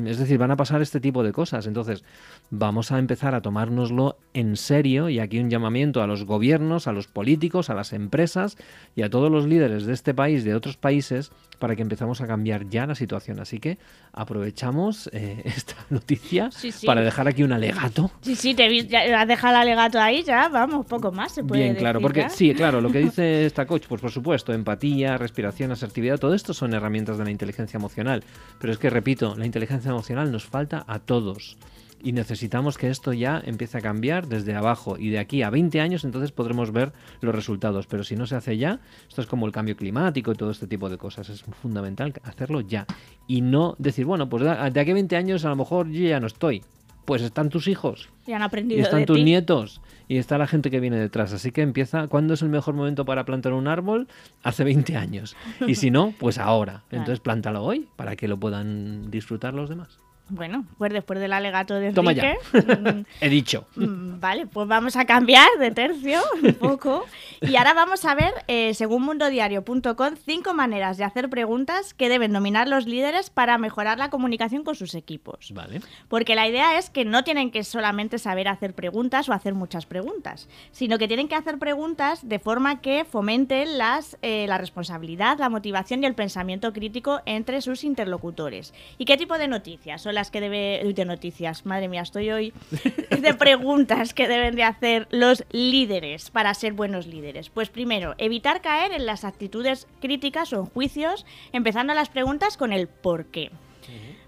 Es 0.05 0.17
decir, 0.17 0.37
van 0.37 0.51
a 0.51 0.57
pasar 0.57 0.81
este 0.81 0.99
tipo 0.99 1.23
de 1.23 1.31
cosas. 1.31 1.67
Entonces, 1.67 2.03
vamos 2.49 2.91
a 2.91 2.99
empezar 2.99 3.35
a 3.35 3.41
tomárnoslo 3.41 4.17
en 4.33 4.57
serio 4.57 5.09
y 5.09 5.19
aquí 5.19 5.39
un 5.39 5.49
llamamiento 5.49 6.01
a 6.01 6.07
los 6.07 6.25
gobiernos, 6.25 6.87
a 6.87 6.91
los 6.91 7.07
políticos, 7.07 7.69
a 7.69 7.75
las 7.75 7.93
empresas 7.93 8.57
y 8.95 9.03
a 9.03 9.09
todos 9.09 9.31
los 9.31 9.45
líderes 9.45 9.85
de 9.85 9.93
este 9.93 10.13
país, 10.13 10.43
de 10.43 10.55
otros 10.55 10.77
países, 10.77 11.31
para 11.55 11.75
que 11.75 11.81
empezamos 11.81 12.21
a 12.21 12.27
cambiar 12.27 12.67
ya 12.69 12.85
la 12.85 12.95
situación. 12.95 13.39
Así 13.39 13.59
que 13.59 13.77
aprovechamos 14.13 15.09
eh, 15.13 15.41
esta 15.45 15.75
noticia 15.89 16.51
Sí, 16.51 16.71
sí. 16.71 16.85
para 16.85 17.01
dejar 17.01 17.27
aquí 17.27 17.43
un 17.43 17.51
alegato. 17.51 18.11
Sí, 18.21 18.35
sí, 18.35 18.53
te 18.53 18.85
ya 18.87 19.21
has 19.21 19.27
dejado 19.27 19.55
el 19.55 19.61
alegato 19.61 19.99
ahí, 19.99 20.23
ya, 20.23 20.47
vamos, 20.49 20.85
poco 20.85 21.11
más 21.11 21.33
se 21.33 21.43
puede 21.43 21.63
Bien, 21.63 21.75
claro, 21.75 21.99
porque 22.01 22.29
sí, 22.29 22.53
claro, 22.53 22.81
lo 22.81 22.91
que 22.91 22.99
dice 23.05 23.45
esta 23.45 23.65
coach, 23.65 23.85
pues 23.87 24.01
por 24.01 24.11
supuesto, 24.11 24.53
empatía, 24.53 25.17
respiración, 25.17 25.71
asertividad, 25.71 26.19
todo 26.19 26.33
esto 26.33 26.53
son 26.53 26.73
herramientas 26.73 27.17
de 27.17 27.23
la 27.25 27.31
inteligencia 27.31 27.77
emocional. 27.77 28.23
Pero 28.59 28.73
es 28.73 28.79
que, 28.79 28.89
repito, 28.89 29.35
la 29.35 29.45
inteligencia 29.45 29.89
emocional 29.89 30.31
nos 30.31 30.45
falta 30.45 30.83
a 30.87 30.99
todos. 30.99 31.57
Y 32.05 32.11
necesitamos 32.11 32.77
que 32.77 32.91
esto 32.91 33.13
ya 33.13 33.41
empiece 33.43 33.79
a 33.79 33.81
cambiar 33.81 34.27
desde 34.27 34.53
abajo. 34.53 34.95
Y 34.99 35.09
de 35.09 35.17
aquí 35.17 35.41
a 35.41 35.49
20 35.49 35.81
años 35.81 36.03
entonces 36.03 36.31
podremos 36.31 36.71
ver 36.71 36.93
los 37.19 37.33
resultados. 37.33 37.87
Pero 37.87 38.03
si 38.03 38.15
no 38.15 38.27
se 38.27 38.35
hace 38.35 38.59
ya, 38.59 38.79
esto 39.09 39.21
es 39.21 39.27
como 39.27 39.47
el 39.47 39.51
cambio 39.51 39.75
climático 39.75 40.31
y 40.31 40.35
todo 40.35 40.51
este 40.51 40.67
tipo 40.67 40.87
de 40.87 40.99
cosas. 40.99 41.29
Es 41.29 41.41
fundamental 41.41 42.13
hacerlo 42.21 42.61
ya. 42.61 42.85
Y 43.27 43.41
no 43.41 43.73
decir, 43.79 44.05
bueno, 44.05 44.29
pues 44.29 44.43
de 44.43 44.79
aquí 44.79 44.91
a 44.91 44.93
20 44.93 45.15
años 45.15 45.45
a 45.45 45.49
lo 45.49 45.55
mejor 45.55 45.89
yo 45.89 46.07
ya 46.07 46.19
no 46.19 46.27
estoy. 46.27 46.61
Pues 47.05 47.23
están 47.23 47.49
tus 47.49 47.67
hijos 47.67 48.09
Ya 48.27 48.35
han 48.35 48.41
y 48.41 48.45
aprendido 48.45 48.81
están 48.81 48.99
de 48.99 49.05
tus 49.07 49.17
ti. 49.17 49.23
nietos 49.23 49.81
y 50.07 50.17
está 50.17 50.37
la 50.37 50.45
gente 50.45 50.69
que 50.69 50.79
viene 50.79 50.97
detrás. 50.97 51.33
Así 51.33 51.51
que 51.51 51.63
empieza, 51.63 52.07
¿cuándo 52.07 52.35
es 52.35 52.43
el 52.43 52.49
mejor 52.49 52.75
momento 52.75 53.03
para 53.05 53.25
plantar 53.25 53.53
un 53.53 53.67
árbol? 53.67 54.07
Hace 54.43 54.63
20 54.63 54.95
años. 54.95 55.35
Y 55.65 55.73
si 55.73 55.89
no, 55.89 56.13
pues 56.19 56.37
ahora. 56.37 56.83
Entonces 56.91 57.19
plántalo 57.19 57.63
hoy 57.63 57.87
para 57.95 58.15
que 58.15 58.27
lo 58.27 58.39
puedan 58.39 59.09
disfrutar 59.09 59.55
los 59.55 59.69
demás. 59.69 59.99
Bueno, 60.27 60.65
pues 60.79 60.91
después 60.91 61.19
del 61.19 61.33
alegato 61.33 61.75
de 61.75 61.93
Toma 61.93 62.11
Enrique, 62.11 62.37
He 63.21 63.29
dicho. 63.29 63.67
mm, 63.75 63.83
mm, 63.83 64.19
vale, 64.19 64.47
pues 64.47 64.67
vamos 64.67 64.95
a 64.95 65.05
cambiar 65.05 65.47
de 65.59 65.69
tercio 65.69 66.19
un 66.43 66.53
poco. 66.55 67.05
Y 67.41 67.55
ahora 67.57 67.73
vamos 67.75 68.05
a 68.05 68.15
ver, 68.15 68.33
eh, 68.47 68.73
según 68.73 69.03
mundodiario.com, 69.03 70.15
cinco 70.25 70.53
maneras 70.55 70.97
de 70.97 71.03
hacer 71.03 71.29
preguntas 71.29 71.93
que 71.93 72.09
deben 72.09 72.33
dominar 72.33 72.67
los 72.67 72.87
líderes 72.87 73.29
para 73.29 73.57
mejorar 73.59 73.99
la 73.99 74.09
comunicación 74.09 74.63
con 74.63 74.73
sus 74.75 74.95
equipos. 74.95 75.51
Vale. 75.53 75.81
Porque 76.07 76.33
la 76.35 76.47
idea 76.47 76.79
es 76.79 76.89
que 76.89 77.05
no 77.05 77.23
tienen 77.23 77.51
que 77.51 77.63
solamente 77.63 78.17
saber 78.17 78.47
hacer 78.47 78.73
preguntas 78.73 79.29
o 79.29 79.33
hacer 79.33 79.53
muchas 79.53 79.85
preguntas, 79.85 80.49
sino 80.71 80.97
que 80.97 81.07
tienen 81.07 81.27
que 81.27 81.35
hacer 81.35 81.59
preguntas 81.59 82.27
de 82.27 82.39
forma 82.39 82.81
que 82.81 83.05
fomenten 83.05 83.77
las, 83.77 84.17
eh, 84.23 84.45
la 84.47 84.57
responsabilidad, 84.57 85.37
la 85.37 85.49
motivación 85.49 86.03
y 86.03 86.07
el 86.07 86.15
pensamiento 86.15 86.73
crítico 86.73 87.21
entre 87.25 87.61
sus 87.61 87.83
interlocutores. 87.83 88.73
¿Y 88.97 89.05
qué 89.05 89.17
tipo 89.17 89.37
de 89.37 89.47
noticias 89.47 90.05
las 90.15 90.31
que 90.31 90.41
debe 90.41 90.81
uy, 90.83 90.93
de 90.93 91.05
noticias? 91.05 91.65
Madre 91.65 91.87
mía, 91.87 92.01
estoy 92.01 92.31
hoy 92.31 92.53
de 93.21 93.33
preguntas 93.35 94.13
que 94.13 94.27
deben 94.27 94.55
de 94.55 94.63
hacer 94.63 95.07
los 95.11 95.45
líderes 95.51 96.31
para 96.31 96.53
ser 96.53 96.73
buenos 96.73 97.05
líderes. 97.05 97.49
Pues 97.49 97.69
primero, 97.69 98.15
evitar 98.17 98.61
caer 98.61 98.91
en 98.91 99.05
las 99.05 99.23
actitudes 99.23 99.87
críticas 100.01 100.51
o 100.53 100.61
en 100.61 100.65
juicios, 100.65 101.25
empezando 101.53 101.93
las 101.93 102.09
preguntas 102.09 102.57
con 102.57 102.73
el 102.73 102.87
por 102.87 103.25
qué. 103.25 103.51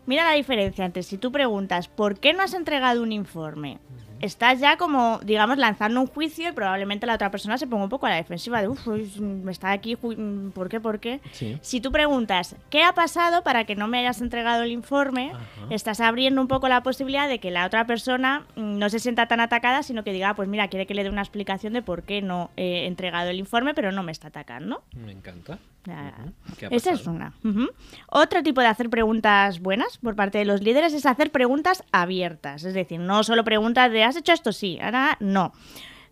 Mira 0.05 0.23
la 0.23 0.35
diferencia 0.35 0.85
entre 0.85 1.03
si 1.03 1.17
tú 1.17 1.31
preguntas 1.31 1.89
¿por 1.89 2.19
qué 2.19 2.33
no 2.33 2.41
has 2.41 2.53
entregado 2.53 3.03
un 3.03 3.11
informe? 3.11 3.79
Estás 4.21 4.59
ya 4.59 4.77
como, 4.77 5.19
digamos, 5.23 5.57
lanzando 5.57 6.01
un 6.01 6.07
juicio 6.07 6.49
y 6.49 6.51
probablemente 6.51 7.05
la 7.05 7.15
otra 7.15 7.31
persona 7.31 7.57
se 7.57 7.67
ponga 7.67 7.83
un 7.83 7.89
poco 7.89 8.05
a 8.05 8.09
la 8.09 8.15
defensiva 8.15 8.61
de, 8.61 8.67
uff, 8.67 8.87
me 9.19 9.51
está 9.51 9.71
aquí, 9.71 9.95
¿por 9.95 10.69
qué, 10.69 10.79
por 10.79 10.99
qué? 10.99 11.19
Sí. 11.31 11.57
Si 11.61 11.81
tú 11.81 11.91
preguntas 11.91 12.55
¿qué 12.69 12.83
ha 12.83 12.93
pasado 12.93 13.43
para 13.43 13.65
que 13.65 13.75
no 13.75 13.87
me 13.87 13.99
hayas 13.99 14.21
entregado 14.21 14.63
el 14.63 14.71
informe? 14.71 15.31
Ajá. 15.33 15.45
Estás 15.69 15.99
abriendo 15.99 16.41
un 16.41 16.47
poco 16.47 16.67
la 16.67 16.83
posibilidad 16.83 17.27
de 17.27 17.39
que 17.39 17.51
la 17.51 17.65
otra 17.65 17.85
persona 17.85 18.45
mm, 18.55 18.77
no 18.77 18.89
se 18.89 18.99
sienta 18.99 19.27
tan 19.27 19.39
atacada, 19.39 19.83
sino 19.83 20.03
que 20.03 20.13
diga, 20.13 20.29
"Ah, 20.29 20.35
pues 20.35 20.47
mira, 20.49 20.67
quiere 20.67 20.85
que 20.87 20.93
le 20.93 21.03
dé 21.03 21.09
una 21.09 21.21
explicación 21.21 21.73
de 21.73 21.81
por 21.81 22.03
qué 22.03 22.21
no 22.21 22.49
he 22.57 22.85
entregado 22.87 23.29
el 23.29 23.37
informe, 23.39 23.73
pero 23.73 23.91
no 23.91 24.03
me 24.03 24.11
está 24.11 24.27
atacando. 24.29 24.83
Me 24.95 25.11
encanta. 25.11 25.59
Ah, 25.89 26.13
Ujú. 26.19 26.33
¿Qué 26.57 26.65
ha 26.65 26.69
Esa 26.69 26.91
es 26.91 27.07
una. 27.07 27.33
Otro 28.09 28.43
tipo 28.43 28.61
de 28.61 28.67
hacer 28.67 28.89
preguntas 28.89 29.59
buenas 29.59 29.97
por 29.97 30.15
parte 30.15 30.37
de 30.37 30.45
los 30.45 30.61
líderes 30.61 30.93
es 30.93 31.05
hacer 31.05 31.31
preguntas 31.31 31.83
abiertas. 31.91 32.63
Es 32.63 32.73
decir, 32.73 32.99
no 32.99 33.23
solo 33.23 33.43
preguntas 33.43 33.91
de 33.91 34.03
¿has 34.03 34.15
hecho 34.15 34.33
esto? 34.33 34.51
Sí, 34.51 34.79
ahora 34.81 35.17
no. 35.19 35.53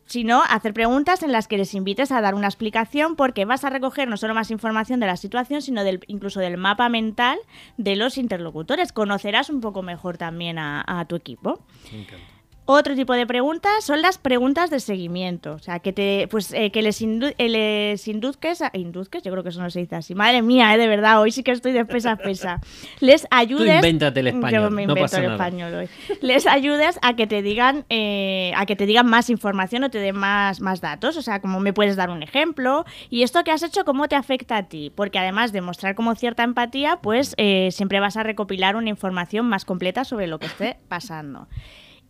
Sino 0.08 0.44
hacer 0.44 0.72
preguntas 0.76 1.24
en 1.24 1.32
las 1.32 1.48
que 1.48 1.58
les 1.58 1.74
invites 1.74 2.12
a 2.12 2.22
dar 2.22 2.36
una 2.36 2.46
explicación 2.46 3.16
porque 3.16 3.44
vas 3.46 3.64
a 3.66 3.72
recoger 3.72 4.08
no 4.08 4.18
solo 4.18 4.36
más 4.36 4.52
información 4.52 5.00
de 5.00 5.08
la 5.08 5.18
situación, 5.18 5.64
sino 5.64 5.84
del, 5.84 6.00
incluso 6.06 6.40
del 6.40 6.58
mapa 6.58 6.90
mental 6.90 7.40
de 7.78 7.96
los 7.96 8.20
interlocutores. 8.20 8.94
Conocerás 8.94 9.50
un 9.50 9.62
poco 9.62 9.82
mejor 9.82 10.18
también 10.20 10.60
a- 10.60 10.84
a 10.86 11.06
tu 11.06 11.16
equipo. 11.16 11.66
Me 11.92 12.02
encanta. 12.02 12.24
Otro 12.68 12.96
tipo 12.96 13.14
de 13.14 13.28
preguntas 13.28 13.84
son 13.84 14.02
las 14.02 14.18
preguntas 14.18 14.72
de 14.72 14.80
seguimiento, 14.80 15.54
o 15.54 15.60
sea, 15.60 15.78
que 15.80 15.94
te, 15.94 16.28
pues, 16.32 16.52
eh, 16.52 16.72
que 16.72 16.82
les, 16.82 17.00
indu- 17.02 17.36
eh, 17.38 17.48
les 17.48 18.08
induzques, 18.08 18.64
a- 18.64 18.72
induzques, 18.74 19.22
yo 19.22 19.32
creo 19.32 19.44
que 19.44 19.50
eso 19.50 19.62
no 19.62 19.70
se 19.70 19.82
dice 19.82 19.96
así. 19.96 20.16
Madre 20.16 20.42
mía, 20.42 20.74
eh, 20.74 20.78
de 20.80 20.88
verdad, 20.88 21.22
hoy 21.22 21.32
sí 21.32 21.44
que 21.44 21.52
estoy 21.52 21.74
de 21.74 21.86
pesa 21.86 22.14
a 22.14 22.16
pesa. 22.18 22.62
Les 23.02 23.28
ayudes. 23.30 23.76
invéntate 23.76 24.20
el 24.22 24.28
español, 24.30 24.52
Yo 24.64 24.70
me 24.72 24.88
no 24.88 24.94
invento 24.94 25.02
pasa 25.04 25.18
el 25.18 25.24
nada. 25.30 25.36
español 25.36 25.74
hoy. 25.76 25.90
Les 26.22 26.48
ayudes 26.48 26.98
a 27.04 27.16
que 27.16 27.28
te 27.28 27.44
digan, 27.44 27.86
eh, 27.90 28.52
a 28.56 28.66
que 28.66 28.76
te 28.76 28.88
digan 28.88 29.06
más 29.06 29.30
información 29.30 29.84
o 29.84 29.92
te 29.92 30.00
den 30.00 30.18
más, 30.18 30.60
más 30.60 30.82
datos, 30.82 31.18
o 31.18 31.22
sea, 31.22 31.42
como 31.42 31.60
me 31.60 31.72
puedes 31.72 31.96
dar 31.96 32.10
un 32.10 32.24
ejemplo 32.24 32.84
y 33.12 33.22
esto 33.22 33.44
que 33.44 33.52
has 33.52 33.62
hecho 33.62 33.86
cómo 33.86 34.08
te 34.08 34.16
afecta 34.16 34.58
a 34.58 34.64
ti, 34.64 34.92
porque 34.96 35.20
además 35.20 35.52
de 35.52 35.62
mostrar 35.62 35.94
como 35.94 36.16
cierta 36.16 36.42
empatía, 36.44 36.98
pues 37.04 37.36
siempre 37.70 38.00
vas 38.00 38.18
a 38.18 38.24
recopilar 38.24 38.76
una 38.76 38.90
información 38.90 39.46
más 39.48 39.66
completa 39.66 40.04
sobre 40.04 40.26
lo 40.26 40.40
que 40.40 40.48
esté 40.48 40.78
pasando. 40.88 41.48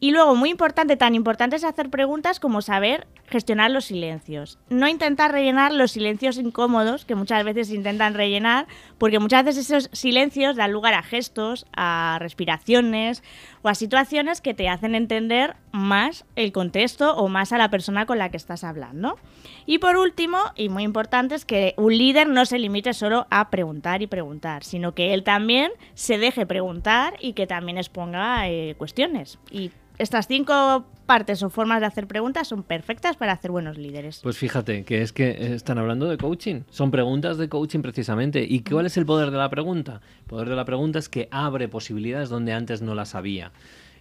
Y 0.06 0.12
luego, 0.12 0.36
muy 0.36 0.52
importante, 0.52 0.98
tan 0.98 1.16
importante 1.16 1.56
es 1.56 1.64
hacer 1.64 1.90
preguntas 1.90 2.40
como 2.40 2.62
saber 2.62 3.08
gestionar 3.26 3.72
los 3.72 3.86
silencios. 3.86 4.60
No 4.70 4.88
intentar 4.88 5.32
rellenar 5.32 5.74
los 5.74 5.94
silencios 5.94 6.38
incómodos 6.38 7.06
que 7.06 7.16
muchas 7.16 7.44
veces 7.44 7.72
intentan 7.72 8.14
rellenar, 8.14 8.68
porque 9.00 9.18
muchas 9.18 9.44
veces 9.44 9.68
esos 9.72 9.90
silencios 9.94 10.58
dan 10.58 10.72
lugar 10.72 10.94
a 10.94 11.02
gestos, 11.02 11.66
a 11.76 12.18
respiraciones 12.20 13.24
o 13.64 13.70
a 13.70 13.74
situaciones 13.74 14.42
que 14.42 14.54
te 14.54 14.70
hacen 14.70 14.94
entender 14.94 15.56
más 15.72 16.24
el 16.36 16.52
contexto 16.52 17.16
o 17.16 17.28
más 17.28 17.52
a 17.52 17.58
la 17.58 17.72
persona 17.72 18.06
con 18.06 18.20
la 18.20 18.30
que 18.30 18.38
estás 18.38 18.64
hablando. 18.64 19.18
Y 19.66 19.80
por 19.80 19.98
último, 19.98 20.38
y 20.56 20.70
muy 20.70 20.84
importante, 20.84 21.34
es 21.34 21.46
que 21.46 21.74
un 21.78 21.98
líder 21.98 22.30
no 22.30 22.46
se 22.46 22.60
limite 22.60 22.94
solo 22.94 23.26
a 23.32 23.50
preguntar 23.50 24.04
y 24.04 24.08
preguntar, 24.08 24.64
sino 24.64 24.94
que 24.94 25.16
él 25.16 25.24
también 25.24 25.72
se 25.96 26.20
deje 26.20 26.46
preguntar 26.46 27.16
y 27.20 27.34
que 27.34 27.48
también 27.48 27.80
exponga 27.80 28.48
eh, 28.48 28.76
cuestiones. 28.78 29.40
Y 29.50 29.72
estas 29.98 30.28
cinco 30.28 30.86
partes 31.06 31.44
o 31.44 31.50
formas 31.50 31.80
de 31.82 31.86
hacer 31.86 32.08
preguntas 32.08 32.48
son 32.48 32.64
perfectas 32.64 33.16
para 33.18 33.34
hacer 33.34 33.52
buenos 33.52 33.78
líderes. 33.78 34.20
Pues 34.24 34.38
fíjate 34.38 34.84
que 34.84 35.02
es 35.02 35.14
que 35.14 35.54
están 35.54 35.78
hablando 35.78 36.08
de 36.08 36.18
coaching. 36.18 36.62
Son 36.70 36.92
preguntas 36.92 37.38
de 37.38 37.48
coaching 37.50 37.82
precisamente. 37.82 38.44
¿Y 38.48 38.62
cuál 38.62 38.88
es 38.88 38.98
el 38.98 39.06
poder 39.06 39.32
de 39.32 39.38
la 39.38 39.50
pregunta? 39.50 40.02
El 40.22 40.26
poder 40.26 40.50
de 40.50 40.56
la 40.56 40.66
pregunta 40.66 41.00
es 41.00 41.10
que 41.10 41.28
abre 41.32 41.68
posibilidades 41.68 42.30
donde 42.30 42.54
antes 42.54 42.82
no 42.82 42.96
las 42.96 43.14
había. 43.16 43.52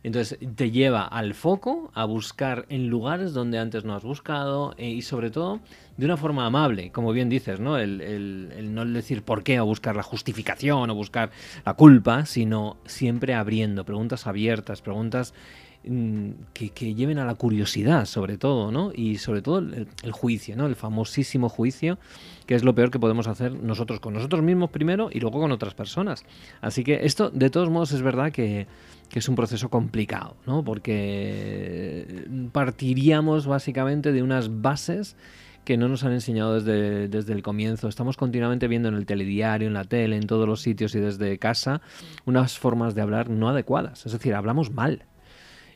Entonces 0.02 0.38
te 0.54 0.70
lleva 0.70 1.02
al 1.06 1.32
foco 1.32 1.90
a 1.94 2.04
buscar 2.04 2.66
en 2.68 2.88
lugares 2.88 3.32
donde 3.32 3.58
antes 3.58 3.84
no 3.86 3.94
has 3.94 4.02
buscado 4.04 4.74
eh, 4.76 4.90
y 4.90 5.00
sobre 5.00 5.30
todo 5.30 5.60
de 5.96 6.04
una 6.04 6.18
forma 6.18 6.44
amable, 6.44 6.92
como 6.92 7.12
bien 7.12 7.30
dices, 7.30 7.58
¿no? 7.58 7.78
El, 7.78 8.02
el- 8.02 8.74
no 8.74 8.84
decir 8.84 9.22
por 9.22 9.42
qué 9.42 9.60
o 9.60 9.64
buscar 9.64 9.96
la 9.96 10.02
justificación 10.02 10.90
o 10.90 10.94
buscar 10.94 11.30
la 11.64 11.72
culpa, 11.72 12.26
sino 12.26 12.76
siempre 12.84 13.32
abriendo, 13.32 13.84
preguntas 13.86 14.26
abiertas, 14.26 14.82
preguntas 14.82 15.32
que, 16.53 16.71
que 16.71 16.95
lleven 16.95 17.19
a 17.19 17.25
la 17.25 17.35
curiosidad, 17.35 18.07
sobre 18.07 18.38
todo, 18.38 18.73
¿no? 18.73 18.93
Y 18.95 19.19
sobre 19.19 19.43
todo 19.43 19.59
el, 19.59 19.87
el 20.03 20.12
juicio, 20.12 20.57
¿no? 20.57 20.67
El 20.67 20.76
famosísimo 20.76 21.49
juicio, 21.49 21.99
que 22.47 22.55
es 22.55 22.64
lo 22.64 22.75
peor 22.75 22.91
que 22.91 22.99
podemos 22.99 23.26
hacer 23.26 23.53
nosotros 23.53 24.00
con 24.00 24.14
nosotros 24.14 24.43
mismos 24.43 24.71
primero 24.71 25.11
y 25.12 25.21
luego 25.21 25.41
con 25.41 25.53
otras 25.53 25.75
personas. 25.75 26.25
Así 26.61 26.85
que 26.85 27.05
esto, 27.05 27.31
de 27.31 27.50
todos 27.50 27.71
modos, 27.71 27.93
es 27.93 28.03
verdad 28.03 28.33
que, 28.33 28.67
que 29.09 29.19
es 29.19 29.29
un 29.29 29.35
proceso 29.35 29.69
complicado, 29.69 30.37
¿no? 30.47 30.64
Porque 30.64 32.26
partiríamos 32.53 33.47
básicamente 33.47 34.12
de 34.12 34.23
unas 34.23 34.62
bases 34.62 35.17
que 35.64 35.76
no 35.76 35.88
nos 35.88 36.05
han 36.05 36.12
enseñado 36.12 36.55
desde, 36.55 37.09
desde 37.09 37.33
el 37.33 37.43
comienzo. 37.43 37.88
Estamos 37.88 38.17
continuamente 38.17 38.69
viendo 38.69 38.88
en 38.88 38.95
el 38.95 39.07
telediario, 39.07 39.67
en 39.67 39.75
la 39.75 39.85
tele, 39.85 40.17
en 40.17 40.26
todos 40.26 40.47
los 40.47 40.61
sitios 40.61 40.95
y 40.95 41.00
desde 41.00 41.38
casa 41.38 41.81
unas 42.26 42.59
formas 42.59 42.95
de 42.95 43.03
hablar 43.03 43.31
no 43.31 43.49
adecuadas. 43.49 44.05
Es 44.07 44.12
decir, 44.12 44.35
hablamos 44.35 44.71
mal. 44.71 45.05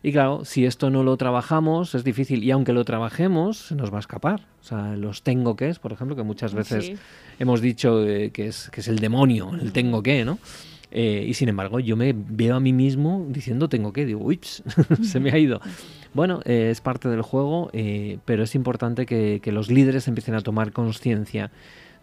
Y 0.02 0.12
claro, 0.12 0.44
si 0.44 0.64
esto 0.64 0.90
no 0.90 1.02
lo 1.02 1.16
trabajamos, 1.16 1.94
es 1.94 2.04
difícil. 2.04 2.44
Y 2.44 2.50
aunque 2.50 2.72
lo 2.72 2.84
trabajemos, 2.84 3.58
se 3.58 3.74
nos 3.74 3.92
va 3.92 3.96
a 3.96 4.00
escapar. 4.00 4.40
O 4.60 4.64
sea, 4.64 4.96
los 4.96 5.22
tengo 5.22 5.56
que 5.56 5.68
es, 5.68 5.78
por 5.78 5.92
ejemplo, 5.92 6.14
que 6.16 6.22
muchas 6.22 6.54
veces 6.54 6.86
Sí. 6.86 6.94
hemos 7.38 7.60
dicho 7.60 8.06
eh, 8.06 8.30
que, 8.30 8.46
es, 8.46 8.70
que 8.70 8.80
es 8.80 8.88
el 8.88 8.98
demonio, 9.00 9.50
el 9.60 9.72
tengo 9.72 10.02
que, 10.02 10.24
¿no? 10.24 10.38
Eh, 10.90 11.26
y 11.28 11.34
sin 11.34 11.48
embargo, 11.50 11.80
yo 11.80 11.96
me 11.96 12.14
veo 12.16 12.56
a 12.56 12.60
mí 12.60 12.72
mismo 12.72 13.26
diciendo 13.28 13.68
tengo 13.68 13.92
que, 13.92 14.06
digo, 14.06 14.24
ups, 14.24 14.62
se 15.02 15.20
me 15.20 15.30
ha 15.30 15.38
ido. 15.38 15.60
Bueno, 16.14 16.40
eh, 16.44 16.68
es 16.70 16.80
parte 16.80 17.08
del 17.08 17.20
juego, 17.22 17.68
eh, 17.72 18.18
pero 18.24 18.42
es 18.44 18.54
importante 18.54 19.04
que, 19.04 19.40
que 19.42 19.52
los 19.52 19.70
líderes 19.70 20.08
empiecen 20.08 20.34
a 20.34 20.40
tomar 20.40 20.72
conciencia 20.72 21.50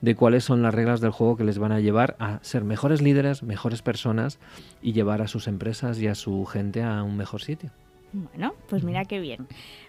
de 0.01 0.13
cuáles 0.13 0.43
son 0.43 0.61
las 0.61 0.73
reglas 0.73 1.01
del 1.01 1.09
juego 1.09 1.35
que 1.37 1.43
les 1.45 1.57
van 1.57 1.71
a 1.71 1.79
llevar 1.79 2.15
a 2.19 2.37
ser 2.43 2.63
mejores 2.63 3.01
líderes, 3.01 3.41
mejores 3.41 3.81
personas 3.81 4.37
y 4.83 4.93
llevar 4.93 5.21
a 5.23 5.27
sus 5.27 5.47
empresas 5.47 5.99
y 5.99 6.07
a 6.07 6.13
su 6.13 6.45
gente 6.45 6.83
a 6.83 7.01
un 7.01 7.17
mejor 7.17 7.41
sitio. 7.41 7.71
Bueno, 8.15 8.53
pues 8.69 8.83
mira 8.83 9.03
qué 9.03 9.19
bien. 9.19 9.45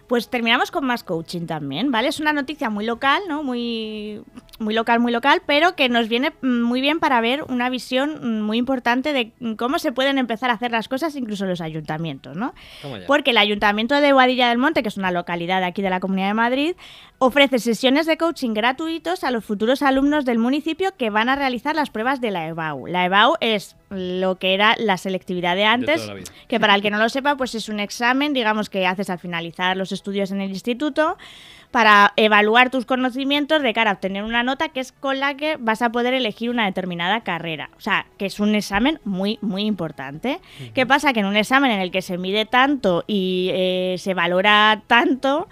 Pues 0.07 0.29
terminamos 0.29 0.69
con 0.69 0.85
más 0.85 1.03
coaching 1.03 1.45
también, 1.45 1.91
¿vale? 1.91 2.09
Es 2.09 2.19
una 2.19 2.33
noticia 2.33 2.69
muy 2.69 2.85
local, 2.85 3.21
¿no? 3.27 3.41
Muy, 3.43 4.21
muy 4.59 4.73
local, 4.73 4.99
muy 4.99 5.11
local, 5.11 5.41
pero 5.45 5.75
que 5.75 5.87
nos 5.87 6.09
viene 6.09 6.31
mm, 6.41 6.61
muy 6.61 6.81
bien 6.81 6.99
para 6.99 7.21
ver 7.21 7.43
una 7.43 7.69
visión 7.69 8.19
mm, 8.21 8.41
muy 8.41 8.57
importante 8.57 9.13
de 9.13 9.31
cómo 9.57 9.79
se 9.79 9.91
pueden 9.93 10.17
empezar 10.17 10.49
a 10.49 10.53
hacer 10.53 10.71
las 10.71 10.87
cosas 10.89 11.15
incluso 11.15 11.45
los 11.45 11.61
ayuntamientos, 11.61 12.35
¿no? 12.35 12.53
Porque 13.05 13.31
el 13.31 13.37
Ayuntamiento 13.37 13.95
de 13.95 14.13
Boadilla 14.13 14.49
del 14.49 14.57
Monte, 14.57 14.81
que 14.81 14.89
es 14.89 14.97
una 14.97 15.11
localidad 15.11 15.59
de 15.59 15.67
aquí 15.67 15.81
de 15.81 15.89
la 15.89 15.99
Comunidad 15.99 16.27
de 16.27 16.33
Madrid, 16.33 16.75
ofrece 17.19 17.59
sesiones 17.59 18.05
de 18.05 18.17
coaching 18.17 18.53
gratuitos 18.53 19.23
a 19.23 19.31
los 19.31 19.43
futuros 19.43 19.81
alumnos 19.81 20.25
del 20.25 20.37
municipio 20.37 20.95
que 20.97 21.09
van 21.09 21.29
a 21.29 21.35
realizar 21.35 21.75
las 21.75 21.89
pruebas 21.89 22.21
de 22.21 22.31
la 22.31 22.47
EBAU. 22.47 22.87
La 22.87 23.05
EBAU 23.05 23.35
es 23.41 23.75
lo 23.89 24.37
que 24.37 24.53
era 24.53 24.75
la 24.77 24.97
selectividad 24.97 25.55
de 25.55 25.65
antes, 25.65 26.11
que 26.47 26.59
para 26.59 26.75
el 26.75 26.81
que 26.81 26.91
no 26.91 26.97
lo 26.97 27.09
sepa, 27.09 27.35
pues 27.35 27.55
es 27.55 27.69
un 27.69 27.79
examen, 27.79 28.33
digamos, 28.33 28.69
que 28.69 28.85
haces 28.85 29.09
al 29.09 29.19
finalizar 29.19 29.75
los 29.77 29.91
estudios 29.91 30.31
en 30.31 30.41
el 30.41 30.49
instituto 30.49 31.17
para 31.71 32.13
evaluar 32.15 32.69
tus 32.69 32.85
conocimientos 32.85 33.61
de 33.61 33.73
cara 33.73 33.91
a 33.91 33.93
obtener 33.95 34.23
una 34.23 34.43
nota 34.43 34.69
que 34.69 34.79
es 34.79 34.91
con 34.91 35.19
la 35.19 35.35
que 35.35 35.57
vas 35.59 35.81
a 35.81 35.91
poder 35.91 36.13
elegir 36.13 36.49
una 36.49 36.65
determinada 36.65 37.21
carrera. 37.21 37.69
O 37.77 37.81
sea, 37.81 38.05
que 38.17 38.25
es 38.25 38.39
un 38.39 38.55
examen 38.55 38.99
muy, 39.03 39.37
muy 39.41 39.63
importante. 39.63 40.39
¿Qué 40.73 40.85
pasa? 40.85 41.13
Que 41.13 41.19
en 41.19 41.25
un 41.25 41.35
examen 41.35 41.71
en 41.71 41.81
el 41.81 41.91
que 41.91 42.01
se 42.01 42.17
mide 42.17 42.45
tanto 42.45 43.03
y 43.05 43.49
eh, 43.53 43.95
se 43.97 44.13
valora 44.13 44.81
tanto, 44.87 45.49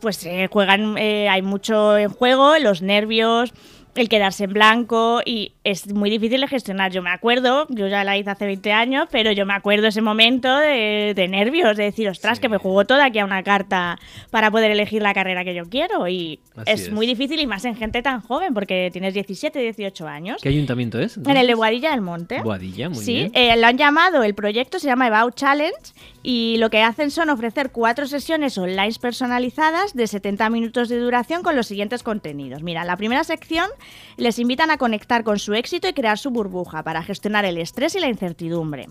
pues 0.00 0.16
se 0.16 0.48
juegan, 0.48 0.96
eh, 0.98 1.28
hay 1.28 1.42
mucho 1.42 1.96
en 1.96 2.10
juego, 2.10 2.58
los 2.58 2.82
nervios, 2.82 3.52
el 3.94 4.08
quedarse 4.08 4.44
en 4.44 4.52
blanco 4.52 5.20
y 5.24 5.52
es 5.66 5.92
muy 5.92 6.10
difícil 6.10 6.40
de 6.40 6.46
gestionar. 6.46 6.92
Yo 6.92 7.02
me 7.02 7.10
acuerdo, 7.10 7.66
yo 7.70 7.88
ya 7.88 8.04
la 8.04 8.16
hice 8.16 8.30
hace 8.30 8.46
20 8.46 8.72
años, 8.72 9.08
pero 9.10 9.32
yo 9.32 9.44
me 9.46 9.52
acuerdo 9.52 9.88
ese 9.88 10.00
momento 10.00 10.56
de, 10.58 11.26
nervios, 11.28 11.76
de 11.76 11.82
decir, 11.82 12.08
ostras, 12.08 12.38
que 12.38 12.48
me 12.48 12.56
jugó 12.56 12.84
toda 12.84 13.06
aquí 13.06 13.18
a 13.18 13.24
una 13.24 13.42
carta 13.42 13.98
para 14.30 14.52
poder 14.52 14.70
elegir 14.70 15.02
la 15.02 15.12
carrera 15.12 15.42
que 15.42 15.56
yo 15.56 15.64
quiero. 15.68 16.06
Y 16.06 16.38
es, 16.66 16.92
muy 16.92 17.04
difícil 17.04 17.40
y 17.40 17.48
más 17.48 17.64
en 17.64 17.74
gente 17.74 18.00
tan 18.00 18.20
joven, 18.20 18.54
porque 18.54 18.90
tienes 18.92 19.12
17, 19.12 19.58
18 19.58 20.06
años. 20.06 20.40
¿Qué 20.40 20.50
ayuntamiento 20.50 21.00
es? 21.00 21.16
En 21.16 21.36
el 21.36 21.48
de 21.48 21.54
Boadilla 21.54 21.90
del 21.90 22.00
Monte. 22.00 22.42
Boadilla, 22.42 22.88
muy 22.88 23.04
sí, 23.04 23.14
bien. 23.14 23.30
Sí, 23.30 23.32
eh, 23.34 23.56
lo 23.56 23.66
han 23.66 23.76
llamado, 23.76 24.22
el 24.22 24.36
proyecto 24.36 24.78
se 24.78 24.86
llama 24.86 25.06
About 25.06 25.34
Challenge 25.34 25.74
y 26.22 26.58
lo 26.58 26.70
que 26.70 26.82
hacen 26.82 27.10
son 27.10 27.28
ofrecer 27.28 27.72
cuatro 27.72 28.06
sesiones 28.06 28.56
online 28.56 28.94
personalizadas 29.00 29.94
de 29.94 30.06
70 30.06 30.48
minutos 30.50 30.88
de 30.88 30.98
duración 30.98 31.42
con 31.42 31.56
los 31.56 31.66
siguientes 31.66 32.04
contenidos. 32.04 32.62
Mira, 32.62 32.84
la 32.84 32.96
primera 32.96 33.24
sección 33.24 33.68
les 34.16 34.38
invitan 34.38 34.70
a 34.70 34.78
conectar 34.78 35.24
con 35.24 35.40
su 35.40 35.55
éxito 35.56 35.88
y 35.88 35.92
crear 35.92 36.18
su 36.18 36.30
burbuja 36.30 36.82
para 36.82 37.02
gestionar 37.02 37.44
el 37.44 37.58
estrés 37.58 37.94
y 37.94 38.00
la 38.00 38.08
incertidumbre. 38.08 38.86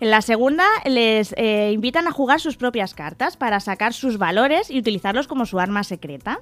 En 0.00 0.10
la 0.10 0.20
segunda 0.20 0.66
les 0.84 1.34
eh, 1.36 1.70
invitan 1.72 2.08
a 2.08 2.12
jugar 2.12 2.40
sus 2.40 2.56
propias 2.56 2.94
cartas 2.94 3.36
para 3.36 3.60
sacar 3.60 3.92
sus 3.92 4.18
valores 4.18 4.70
y 4.70 4.78
utilizarlos 4.78 5.28
como 5.28 5.46
su 5.46 5.60
arma 5.60 5.84
secreta. 5.84 6.40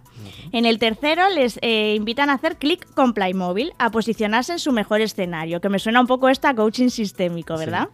En 0.53 0.65
el 0.65 0.79
tercero 0.79 1.29
les 1.29 1.59
eh, 1.63 1.95
invitan 1.95 2.31
a 2.31 2.35
hacer 2.35 2.57
clic 2.57 2.87
con 2.95 3.13
Playmobil, 3.13 3.73
a 3.79 3.91
posicionarse 3.91 4.53
en 4.53 4.59
su 4.59 4.73
mejor 4.73 5.01
escenario, 5.01 5.61
que 5.61 5.69
me 5.69 5.79
suena 5.79 6.01
un 6.01 6.07
poco 6.07 6.29
esto 6.29 6.49
a 6.49 6.55
coaching 6.55 6.89
sistémico, 6.89 7.57
¿verdad? 7.59 7.89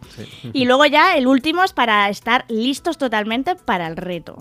Y 0.53 0.65
luego 0.65 0.85
ya 0.85 1.17
el 1.17 1.27
último 1.27 1.63
es 1.63 1.73
para 1.73 2.09
estar 2.09 2.45
listos 2.47 2.97
totalmente 2.97 3.55
para 3.55 3.87
el 3.87 3.97
reto. 3.97 4.37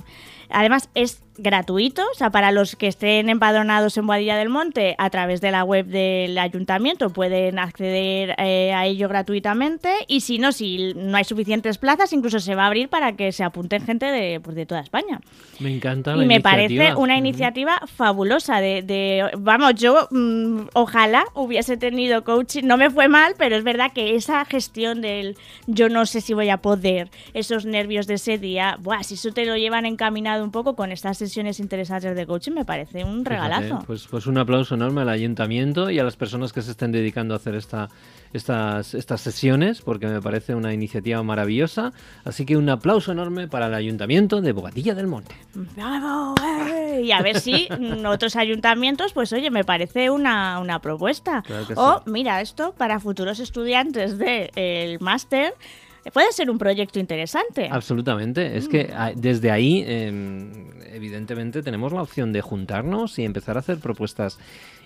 Además, 0.49 0.88
es 0.95 1.25
gratuito, 1.38 2.02
o 2.11 2.14
sea, 2.14 2.31
para 2.31 2.50
los 2.50 2.76
que 2.76 2.87
estén 2.87 3.28
empadronados 3.28 3.97
en 3.97 4.07
Boadilla 4.07 4.37
del 4.37 4.49
Monte, 4.49 4.95
a 4.99 5.11
través 5.11 5.40
de 5.40 5.50
la 5.50 5.64
web 5.64 5.87
del 5.87 6.38
ayuntamiento 6.38 7.11
pueden 7.11 7.59
acceder 7.59 8.35
eh, 8.38 8.73
a 8.73 8.87
ello 8.87 9.09
gratuitamente 9.09 9.90
y 10.09 10.21
si 10.21 10.38
no, 10.38 10.52
si 10.52 10.95
no 10.95 11.16
hay 11.16 11.25
suficientes 11.25 11.78
plazas, 11.78 12.12
incluso 12.12 12.40
se 12.40 12.55
va 12.55 12.64
a 12.64 12.66
abrir 12.66 12.88
para 12.88 13.16
que 13.16 13.33
se 13.33 13.45
apunten 13.45 13.85
gente 13.85 14.07
de, 14.07 14.40
pues, 14.40 14.57
de 14.57 14.66
toda 14.66 14.81
España. 14.81 15.21
Me 15.61 15.75
encanta. 15.75 16.16
La 16.16 16.25
y 16.25 16.26
me 16.26 16.40
parece 16.40 16.95
una 16.95 17.16
iniciativa 17.16 17.81
fabulosa 17.87 18.61
de, 18.61 19.31
vamos, 19.38 19.75
yo 19.75 20.09
mm, 20.11 20.69
ojalá 20.75 21.25
hubiese 21.35 21.76
tenido 21.76 22.25
coaching, 22.25 22.64
no 22.64 22.76
me 22.76 22.90
fue 22.90 23.09
mal, 23.09 23.35
pero 23.37 23.57
es 23.57 23.64
verdad 23.64 23.93
que 23.93 24.16
esa 24.16 24.45
gestión 24.45 25.00
del 25.00 25.37
yo 25.66 25.88
no 25.88 26.07
sé 26.07 26.21
si 26.21 26.35
voy 26.35 26.49
a 26.49 26.59
poder, 26.59 27.11
esos 27.35 27.66
nervios 27.66 28.07
de 28.07 28.14
ese 28.14 28.38
día, 28.38 28.76
buah, 28.81 29.02
si 29.02 29.14
eso 29.14 29.33
te 29.33 29.45
lo 29.45 29.57
llevan 29.57 29.87
encaminado 29.87 30.45
un 30.45 30.50
poco 30.50 30.76
con 30.76 30.93
estas 30.93 31.23
sesiones 31.28 31.61
interesantes 31.61 32.14
de 32.16 32.26
coaching, 32.26 32.52
me 32.52 32.64
parece 32.64 33.04
un 33.04 33.25
regalazo. 33.25 33.80
pues, 33.87 34.06
pues 34.09 34.26
un 34.26 34.38
aplauso 34.38 34.75
enorme 34.75 35.02
al 35.02 35.09
ayuntamiento 35.09 35.90
y 35.90 35.99
a 35.99 36.04
las 36.04 36.16
personas 36.16 36.52
que 36.52 36.62
se 36.62 36.71
estén 36.71 36.92
dedicando 36.92 37.35
a 37.35 37.38
hacer 37.38 37.54
esta, 37.54 37.88
estas, 38.33 38.95
estas 38.95 39.21
sesiones, 39.21 39.80
porque 39.80 40.06
me 40.06 40.21
parece 40.21 40.54
una 40.54 40.73
iniciativa 40.73 41.23
maravillosa. 41.23 41.92
Así 42.25 42.45
que 42.47 42.56
un 42.56 42.68
aplauso 42.68 43.12
enorme 43.12 43.49
para 43.49 43.66
el 43.66 43.75
ayuntamiento 43.75 44.40
de 44.40 44.52
Bogadilla 44.52 44.95
del 44.95 45.06
Monte. 45.06 45.35
Eh! 46.45 47.02
Y 47.04 47.12
a 47.12 47.21
ver 47.23 47.40
si 47.40 47.68
otros 48.06 48.37
ayuntamientos, 48.37 49.12
pues 49.12 49.33
oye, 49.33 49.50
me 49.50 49.64
parece 49.64 50.11
una, 50.11 50.61
una 50.61 50.80
propuesta. 50.80 51.42
o 51.76 52.02
mira, 52.06 52.40
esto 52.40 52.75
para 52.76 53.00
futuros 53.00 53.40
estudiantes 53.40 54.18
del 54.18 55.00
máster 55.00 55.55
puede 56.12 56.33
ser 56.33 56.51
un 56.51 56.59
proyecto 56.59 56.99
interesante. 56.99 57.69
Absolutamente. 57.71 58.57
Es 58.57 58.69
que 58.69 58.85
mm. 58.85 59.21
desde 59.21 59.51
ahí, 59.51 59.85
em, 59.87 60.71
evidentemente, 60.92 61.62
tenemos 61.62 61.92
la 61.92 62.03
opción 62.03 62.33
de 62.33 62.40
juntarnos 62.40 63.19
y 63.19 63.25
empezar 63.25 63.57
a 63.57 63.61
hacer 63.61 63.79
propuestas 63.79 64.38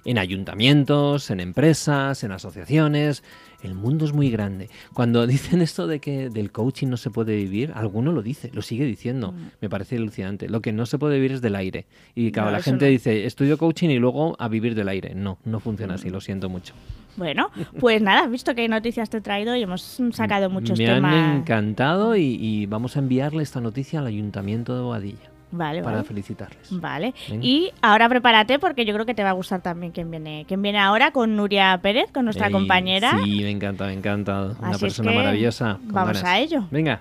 en 0.05 0.19
ayuntamientos, 0.19 1.31
en 1.31 1.41
empresas, 1.41 2.25
en 2.25 2.33
asociaciones. 2.33 3.23
El 3.63 3.75
mundo 3.75 4.07
es 4.07 4.13
muy 4.13 4.31
grande. 4.31 4.71
Cuando 4.95 5.27
dicen 5.27 5.61
esto 5.61 5.87
de 5.87 6.01
que 6.01 6.31
del 6.31 6.51
coaching 6.53 6.89
no 6.89 6.97
se 6.97 7.11
puede 7.11 7.37
vivir, 7.37 7.73
alguno 7.75 8.13
lo 8.13 8.23
dice, 8.23 8.51
lo 8.53 8.63
sigue 8.63 8.85
diciendo. 8.85 9.33
Mm. 9.33 9.51
Me 9.61 9.69
parece 9.69 9.97
alucinante. 9.97 10.49
Lo 10.49 10.61
que 10.61 10.73
no 10.73 10.87
se 10.87 10.99
puede 10.99 11.17
vivir 11.17 11.33
es 11.33 11.43
del 11.43 11.57
aire. 11.57 11.87
Y 12.15 12.33
claro, 12.33 12.51
la 12.51 12.63
gente 12.63 12.87
dice, 12.87 13.27
estudio 13.27 13.59
coaching 13.59 13.91
y 13.91 13.99
luego 13.99 14.37
a 14.39 14.49
vivir 14.49 14.75
del 14.75 14.89
aire. 14.89 15.15
No, 15.15 15.39
no 15.45 15.61
funciona 15.61 15.95
así, 15.95 16.09
mm. 16.09 16.13
lo 16.13 16.21
siento 16.21 16.49
mucho. 16.49 16.75
Bueno, 17.16 17.51
pues 17.79 18.01
nada, 18.03 18.27
visto 18.27 18.55
que 18.55 18.68
noticias 18.68 19.11
te 19.11 19.18
he 19.18 19.20
traído 19.20 19.55
y 19.57 19.62
hemos 19.62 20.01
sacado 20.12 20.51
muchos 20.51 20.79
temas. 20.79 21.12
Me 21.12 21.20
han 21.20 21.37
encantado 21.38 22.16
y, 22.16 22.66
vamos 22.66 22.96
a 22.96 23.01
enviarle 23.01 23.42
esta 23.42 23.61
noticia 23.61 24.01
al 24.01 24.07
Ayuntamiento 24.07 24.77
de 24.77 24.83
Boadilla. 24.83 25.31
Vale, 25.53 25.83
para 25.83 26.05
felicitarles. 26.05 26.68
Vale. 26.70 27.12
Y 27.40 27.73
ahora 27.83 28.09
prepárate 28.09 28.61
porque 28.61 28.85
yo 28.85 28.94
creo 28.94 29.05
que 29.05 29.14
te 29.14 29.25
va 29.25 29.31
a 29.31 29.33
gustar 29.33 29.61
también 29.61 29.90
quien 29.90 30.09
viene, 30.09 30.44
quien 30.46 30.62
viene 30.62 30.79
ahora 30.79 31.11
con 31.11 31.35
Nuria 31.35 31.77
Pérez, 31.83 32.12
con 32.12 32.25
nuestra 32.25 32.51
compañera. 32.51 33.18
Sí, 33.25 33.40
me 33.42 33.51
encanta, 33.51 33.87
me 33.87 33.94
encanta. 33.94 34.53
Una 34.61 34.79
persona 34.79 35.11
maravillosa. 35.11 35.79
Vamos 35.83 36.23
a 36.23 36.38
ello. 36.38 36.68
Venga, 36.70 37.01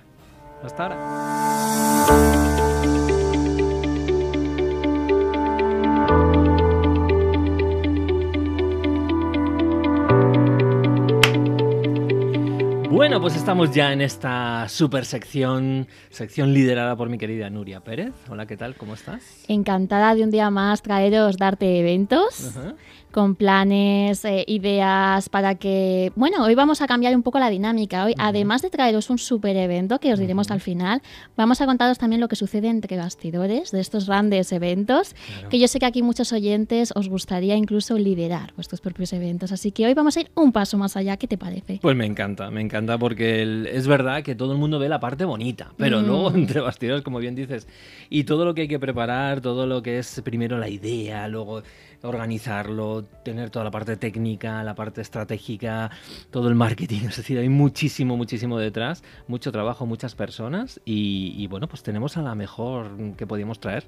hasta 0.64 0.82
ahora. 0.82 2.79
Bueno, 13.00 13.18
pues 13.18 13.34
estamos 13.34 13.70
ya 13.70 13.94
en 13.94 14.02
esta 14.02 14.68
super 14.68 15.06
sección, 15.06 15.88
sección 16.10 16.52
liderada 16.52 16.96
por 16.96 17.08
mi 17.08 17.16
querida 17.16 17.48
Nuria 17.48 17.80
Pérez. 17.80 18.12
Hola, 18.28 18.44
¿qué 18.44 18.58
tal? 18.58 18.74
¿Cómo 18.74 18.92
estás? 18.92 19.22
Encantada 19.48 20.14
de 20.14 20.22
un 20.22 20.30
día 20.30 20.50
más 20.50 20.82
traeros 20.82 21.38
darte 21.38 21.80
eventos 21.80 22.50
con 23.10 23.34
planes, 23.34 24.24
eh, 24.24 24.44
ideas 24.46 25.28
para 25.28 25.56
que... 25.56 26.12
Bueno, 26.16 26.44
hoy 26.44 26.54
vamos 26.54 26.80
a 26.82 26.86
cambiar 26.86 27.14
un 27.14 27.22
poco 27.22 27.38
la 27.38 27.50
dinámica. 27.50 28.04
Hoy, 28.04 28.14
además 28.18 28.62
de 28.62 28.70
traeros 28.70 29.10
un 29.10 29.18
super 29.18 29.56
evento 29.56 29.98
que 29.98 30.12
os 30.12 30.18
diremos 30.18 30.50
al 30.50 30.60
final, 30.60 31.02
vamos 31.36 31.60
a 31.60 31.66
contaros 31.66 31.98
también 31.98 32.20
lo 32.20 32.28
que 32.28 32.36
sucede 32.36 32.68
entre 32.68 32.96
bastidores 32.96 33.70
de 33.70 33.80
estos 33.80 34.06
grandes 34.06 34.52
eventos, 34.52 35.14
que 35.48 35.58
yo 35.58 35.68
sé 35.68 35.78
que 35.78 35.86
aquí 35.86 36.02
muchos 36.02 36.32
oyentes 36.32 36.92
os 36.94 37.08
gustaría 37.08 37.56
incluso 37.56 37.98
liderar 37.98 38.52
vuestros 38.54 38.80
propios 38.80 39.12
eventos. 39.12 39.52
Así 39.52 39.72
que 39.72 39.86
hoy 39.86 39.94
vamos 39.94 40.16
a 40.16 40.20
ir 40.20 40.30
un 40.34 40.52
paso 40.52 40.78
más 40.78 40.96
allá. 40.96 41.16
¿Qué 41.16 41.26
te 41.26 41.38
parece? 41.38 41.78
Pues 41.82 41.96
me 41.96 42.06
encanta, 42.06 42.50
me 42.50 42.60
encanta 42.60 42.98
porque 42.98 43.66
es 43.72 43.86
verdad 43.86 44.22
que 44.22 44.34
todo 44.34 44.52
el 44.52 44.58
mundo 44.58 44.78
ve 44.78 44.88
la 44.88 45.00
parte 45.00 45.24
bonita, 45.24 45.72
pero 45.76 46.00
mm. 46.00 46.06
luego 46.06 46.30
entre 46.34 46.60
bastidores, 46.60 47.02
como 47.02 47.18
bien 47.18 47.34
dices, 47.34 47.66
y 48.08 48.24
todo 48.24 48.44
lo 48.44 48.54
que 48.54 48.62
hay 48.62 48.68
que 48.68 48.78
preparar, 48.78 49.40
todo 49.40 49.66
lo 49.66 49.82
que 49.82 49.98
es 49.98 50.20
primero 50.24 50.58
la 50.58 50.68
idea, 50.68 51.28
luego 51.28 51.62
organizarlo, 52.02 53.04
tener 53.24 53.50
toda 53.50 53.64
la 53.64 53.70
parte 53.70 53.96
técnica, 53.96 54.62
la 54.64 54.74
parte 54.74 55.00
estratégica, 55.00 55.90
todo 56.30 56.48
el 56.48 56.54
marketing. 56.54 57.00
Es 57.10 57.16
decir, 57.16 57.38
hay 57.38 57.48
muchísimo, 57.48 58.16
muchísimo 58.16 58.58
detrás, 58.58 59.02
mucho 59.26 59.52
trabajo, 59.52 59.86
muchas 59.86 60.14
personas 60.14 60.80
y, 60.84 61.46
bueno, 61.48 61.68
pues 61.68 61.82
tenemos 61.82 62.16
a 62.16 62.22
la 62.22 62.34
mejor 62.34 63.14
que 63.16 63.26
podíamos 63.26 63.60
traer, 63.60 63.84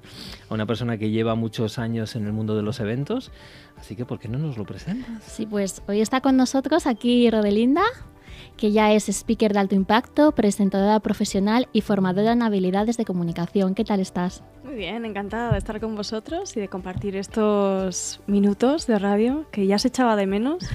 a 0.49 0.53
una 0.53 0.65
persona 0.65 0.97
que 0.97 1.09
lleva 1.09 1.35
muchos 1.35 1.79
años 1.79 2.15
en 2.15 2.25
el 2.25 2.33
mundo 2.33 2.55
de 2.55 2.61
los 2.63 2.79
eventos. 2.79 3.31
Así 3.77 3.95
que, 3.95 4.05
¿por 4.05 4.19
qué 4.19 4.27
no 4.27 4.37
nos 4.37 4.57
lo 4.57 4.65
presentas? 4.65 5.23
Sí, 5.23 5.45
pues 5.45 5.81
hoy 5.87 6.01
está 6.01 6.21
con 6.21 6.37
nosotros 6.37 6.85
aquí 6.85 7.29
Rodelinda 7.29 7.83
que 8.57 8.71
ya 8.71 8.91
es 8.93 9.09
speaker 9.09 9.53
de 9.53 9.59
alto 9.59 9.75
impacto, 9.75 10.31
presentadora 10.31 10.99
profesional 10.99 11.67
y 11.73 11.81
formadora 11.81 12.33
en 12.33 12.41
habilidades 12.41 12.97
de 12.97 13.05
comunicación. 13.05 13.75
¿Qué 13.75 13.83
tal 13.83 13.99
estás? 13.99 14.43
Muy 14.63 14.75
bien, 14.75 15.05
encantada 15.05 15.51
de 15.51 15.57
estar 15.57 15.79
con 15.79 15.95
vosotros 15.95 16.55
y 16.55 16.59
de 16.59 16.67
compartir 16.67 17.15
estos 17.15 18.21
minutos 18.27 18.87
de 18.87 18.99
radio 18.99 19.45
que 19.51 19.67
ya 19.67 19.77
se 19.79 19.89
echaba 19.89 20.15
de 20.15 20.27
menos. 20.27 20.65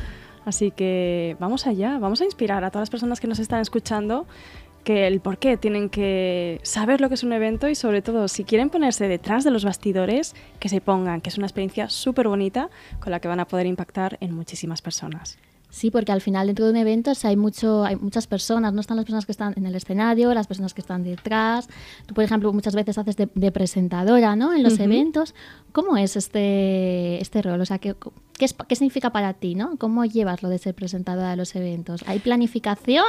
Así 0.44 0.70
que 0.70 1.36
vamos 1.40 1.66
allá, 1.66 1.98
vamos 1.98 2.20
a 2.20 2.24
inspirar 2.24 2.64
a 2.64 2.70
todas 2.70 2.82
las 2.82 2.90
personas 2.90 3.20
que 3.20 3.26
nos 3.26 3.38
están 3.38 3.60
escuchando 3.60 4.26
que 4.84 5.06
el 5.06 5.20
por 5.20 5.36
qué 5.36 5.58
tienen 5.58 5.90
que 5.90 6.60
saber 6.62 7.02
lo 7.02 7.08
que 7.08 7.16
es 7.16 7.22
un 7.22 7.34
evento 7.34 7.68
y 7.68 7.74
sobre 7.74 8.00
todo 8.00 8.28
si 8.28 8.44
quieren 8.44 8.70
ponerse 8.70 9.08
detrás 9.08 9.44
de 9.44 9.50
los 9.50 9.64
bastidores, 9.64 10.34
que 10.60 10.70
se 10.70 10.80
pongan, 10.80 11.20
que 11.20 11.28
es 11.28 11.36
una 11.36 11.46
experiencia 11.46 11.90
súper 11.90 12.28
bonita 12.28 12.70
con 12.98 13.10
la 13.10 13.20
que 13.20 13.28
van 13.28 13.40
a 13.40 13.46
poder 13.46 13.66
impactar 13.66 14.16
en 14.20 14.34
muchísimas 14.34 14.80
personas. 14.80 15.38
Sí, 15.70 15.90
porque 15.90 16.12
al 16.12 16.22
final 16.22 16.46
dentro 16.46 16.64
de 16.64 16.70
un 16.70 16.76
evento 16.78 17.12
hay, 17.24 17.36
mucho, 17.36 17.84
hay 17.84 17.96
muchas 17.96 18.26
personas, 18.26 18.72
no 18.72 18.80
están 18.80 18.96
las 18.96 19.04
personas 19.04 19.26
que 19.26 19.32
están 19.32 19.52
en 19.56 19.66
el 19.66 19.74
escenario, 19.74 20.32
las 20.32 20.46
personas 20.46 20.72
que 20.72 20.80
están 20.80 21.04
detrás. 21.04 21.68
Tú, 22.06 22.14
por 22.14 22.24
ejemplo, 22.24 22.50
muchas 22.54 22.74
veces 22.74 22.96
haces 22.96 23.16
de, 23.16 23.52
presentadora 23.52 24.34
¿no? 24.34 24.54
en 24.54 24.62
los 24.62 24.78
eventos. 24.80 25.34
¿Cómo 25.72 25.98
es 25.98 26.16
este, 26.16 27.20
este 27.20 27.42
rol? 27.42 27.60
O 27.60 27.66
sea, 27.66 27.78
¿qué, 27.78 27.94
qué, 28.38 28.46
¿qué, 28.66 28.76
significa 28.76 29.10
para 29.10 29.34
ti? 29.34 29.54
¿no? 29.54 29.76
¿Cómo 29.76 30.06
llevas 30.06 30.42
lo 30.42 30.48
de 30.48 30.56
ser 30.56 30.74
presentadora 30.74 31.30
de 31.30 31.36
los 31.36 31.54
eventos? 31.54 32.02
¿Hay 32.06 32.18
planificación 32.20 33.04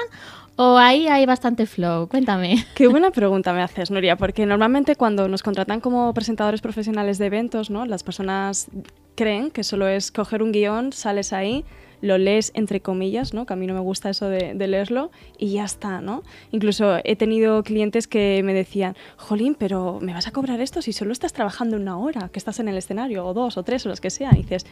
o 0.58 0.78
ahí 0.78 1.08
hay 1.08 1.26
bastante 1.26 1.66
flow? 1.66 2.10
Cuéntame. 2.10 2.66
Qué 2.76 2.88
buena 2.88 3.12
pregunta 3.12 3.54
me 3.54 3.62
haces, 3.62 3.90
Nuria, 3.90 4.18
porque 4.18 4.46
normalmente 4.46 4.98
cuando 4.98 5.30
nos 5.30 5.44
contratan 5.44 5.80
como 5.80 6.14
presentadores 6.14 6.60
profesionales 6.60 7.20
de 7.20 7.28
eventos, 7.28 7.70
¿no? 7.70 7.86
las 7.86 8.04
personas 8.04 8.68
creen 9.16 9.50
que 9.50 9.64
solo 9.64 9.88
es 9.88 10.12
coger 10.12 10.44
un 10.44 10.52
guion, 10.52 10.92
sales 10.92 11.32
ahí 11.32 11.64
lo 12.02 12.18
lees 12.18 12.52
entre 12.56 12.82
comillas, 12.82 13.34
¿no? 13.34 13.46
que 13.46 13.54
a 13.54 13.56
mí 13.56 13.68
no 13.68 13.74
me 13.74 13.80
gusta 13.80 14.10
eso 14.10 14.30
de, 14.30 14.54
leerlo, 14.68 15.12
y 15.38 15.54
ya 15.54 15.66
está. 15.66 16.02
¿no? 16.02 16.24
Incluso 16.52 16.98
he 17.04 17.16
tenido 17.16 17.64
clientes 17.64 18.08
que 18.08 18.42
me 18.44 18.54
decían, 18.54 18.96
Jolín, 19.18 19.56
pero 19.56 20.00
¿me 20.02 20.14
vas 20.14 20.28
a 20.28 20.32
cobrar 20.32 20.62
esto 20.62 20.82
si 20.82 20.94
solo 20.94 21.12
estás 21.12 21.34
trabajando 21.34 21.78
una 21.78 21.98
hora, 21.98 22.30
que 22.30 22.40
estás 22.40 22.60
en 22.60 22.68
el 22.68 22.78
escenario, 22.78 23.26
o 23.26 23.34
dos, 23.34 23.58
o 23.58 23.64
tres, 23.64 23.86
o 23.86 23.90
las 23.90 24.02
que 24.02 24.10
sea? 24.10 24.32
Y 24.34 24.38
dices, 24.38 24.66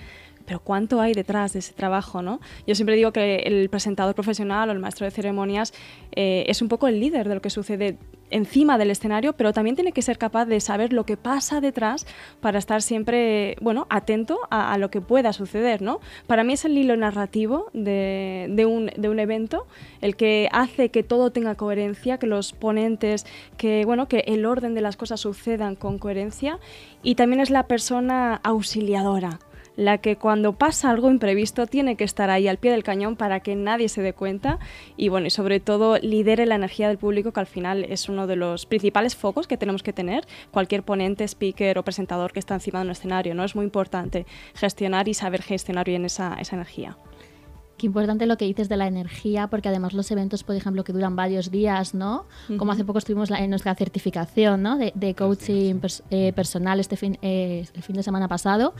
pero 0.45 0.59
¿cuánto 0.59 1.01
hay 1.01 1.13
detrás 1.13 1.53
de 1.53 1.59
ese 1.59 1.73
trabajo? 1.73 2.21
¿no? 2.21 2.39
Yo 2.65 2.75
siempre 2.75 2.95
digo 2.95 3.11
que 3.11 3.37
el 3.45 3.69
presentador 3.69 4.15
profesional 4.15 4.69
o 4.69 4.71
el 4.71 4.79
maestro 4.79 5.05
de 5.05 5.11
ceremonias 5.11 5.73
eh, 6.15 6.45
es 6.47 6.61
un 6.61 6.69
poco 6.69 6.87
el 6.87 6.99
líder 6.99 7.27
de 7.27 7.35
lo 7.35 7.41
que 7.41 7.49
sucede 7.49 7.97
encima 8.29 8.77
del 8.77 8.91
escenario, 8.91 9.33
pero 9.33 9.53
también 9.53 9.75
tiene 9.75 9.91
que 9.91 10.01
ser 10.01 10.17
capaz 10.17 10.45
de 10.45 10.59
saber 10.59 10.93
lo 10.93 11.05
que 11.05 11.17
pasa 11.17 11.61
detrás 11.61 12.05
para 12.41 12.59
estar 12.59 12.81
siempre, 12.81 13.55
bueno, 13.61 13.87
atento 13.89 14.39
a, 14.49 14.77
lo 14.77 14.89
que 14.89 15.01
pueda 15.01 15.33
suceder, 15.33 15.81
¿no? 15.81 15.99
Para 16.27 16.43
mí 16.43 16.53
es 16.53 16.65
el 16.65 16.77
hilo 16.77 16.95
narrativo 16.95 17.69
de, 17.73 18.65
un, 18.67 18.91
de, 18.95 19.09
un, 19.09 19.19
evento, 19.19 19.67
el 20.01 20.15
que 20.15 20.49
hace 20.51 20.89
que 20.89 21.03
todo 21.03 21.31
tenga 21.31 21.55
coherencia, 21.55 22.17
que 22.17 22.27
los 22.27 22.53
ponentes, 22.53 23.25
que, 23.57 23.85
bueno, 23.85 24.07
que 24.07 24.23
el 24.27 24.45
orden 24.45 24.73
de 24.73 24.81
las 24.81 24.97
cosas 24.97 25.21
sucedan 25.21 25.75
con 25.75 25.97
coherencia 25.97 26.59
y 27.03 27.15
también 27.15 27.39
es 27.39 27.49
la 27.49 27.67
persona 27.67 28.39
auxiliadora, 28.43 29.39
la 29.77 29.99
que 29.99 30.17
cuando 30.17 30.53
pasa 30.53 30.89
algo 30.89 31.09
imprevisto 31.09 31.67
tiene 31.67 31.95
que 31.95 32.03
estar 32.03 32.29
ahí 32.29 32.49
al 32.49 32.57
pie 32.57 32.71
del 32.71 32.83
cañón 32.83 33.15
para 33.15 33.39
que 33.39 33.55
nadie 33.55 33.87
se 33.87 34.01
dé 34.01 34.11
cuenta 34.11 34.59
y 34.97 35.07
bueno, 35.07 35.27
y 35.27 35.29
sobre 35.29 35.61
todo 35.61 35.97
lidere 35.99 36.45
la 36.45 36.55
energía 36.55 36.89
del 36.89 36.97
público 36.97 37.31
que 37.31 37.39
al 37.39 37.47
final 37.47 37.85
es 37.85 38.09
uno 38.09 38.27
de 38.27 38.35
los 38.35 38.65
principales 38.65 39.15
focos 39.15 39.47
que 39.47 39.55
tenemos 39.55 39.83
que 39.83 39.93
tener 39.93 40.27
cualquier 40.51 40.83
ponente, 40.83 41.23
speaker 41.23 41.77
o 41.77 41.83
presentador 41.83 42.33
que 42.33 42.39
está 42.39 42.55
encima 42.55 42.79
de 42.79 42.85
un 42.85 42.91
escenario, 42.91 43.35
¿no? 43.35 43.43
Es 43.43 43.55
muy 43.55 43.65
importante 43.65 44.25
gestionar 44.55 45.07
y 45.07 45.13
saber 45.13 45.43
gestionar 45.43 45.85
bien 45.85 46.05
esa, 46.05 46.35
esa 46.39 46.55
energía. 46.55 46.97
Qué 47.77 47.85
importante 47.85 48.25
lo 48.25 48.37
que 48.37 48.45
dices 48.45 48.69
de 48.69 48.77
la 48.77 48.87
energía, 48.87 49.47
porque 49.47 49.69
además 49.69 49.93
los 49.93 50.09
eventos, 50.09 50.43
por 50.43 50.55
ejemplo, 50.55 50.83
que 50.83 50.93
duran 50.93 51.15
varios 51.15 51.51
días, 51.51 51.93
¿no? 51.93 52.25
Como 52.57 52.71
hace 52.71 52.83
poco 52.83 52.97
estuvimos 52.97 53.29
en 53.29 53.51
nuestra 53.51 53.75
certificación, 53.75 54.63
¿no? 54.63 54.77
De, 54.77 55.15
coaching 55.15 55.79
eh, 56.09 56.33
personal 56.33 56.79
este 56.79 56.97
fin, 56.97 57.19
eh, 57.21 57.67
el 57.75 57.83
fin 57.83 57.95
de 57.95 58.01
semana 58.01 58.27
pasado. 58.27 58.73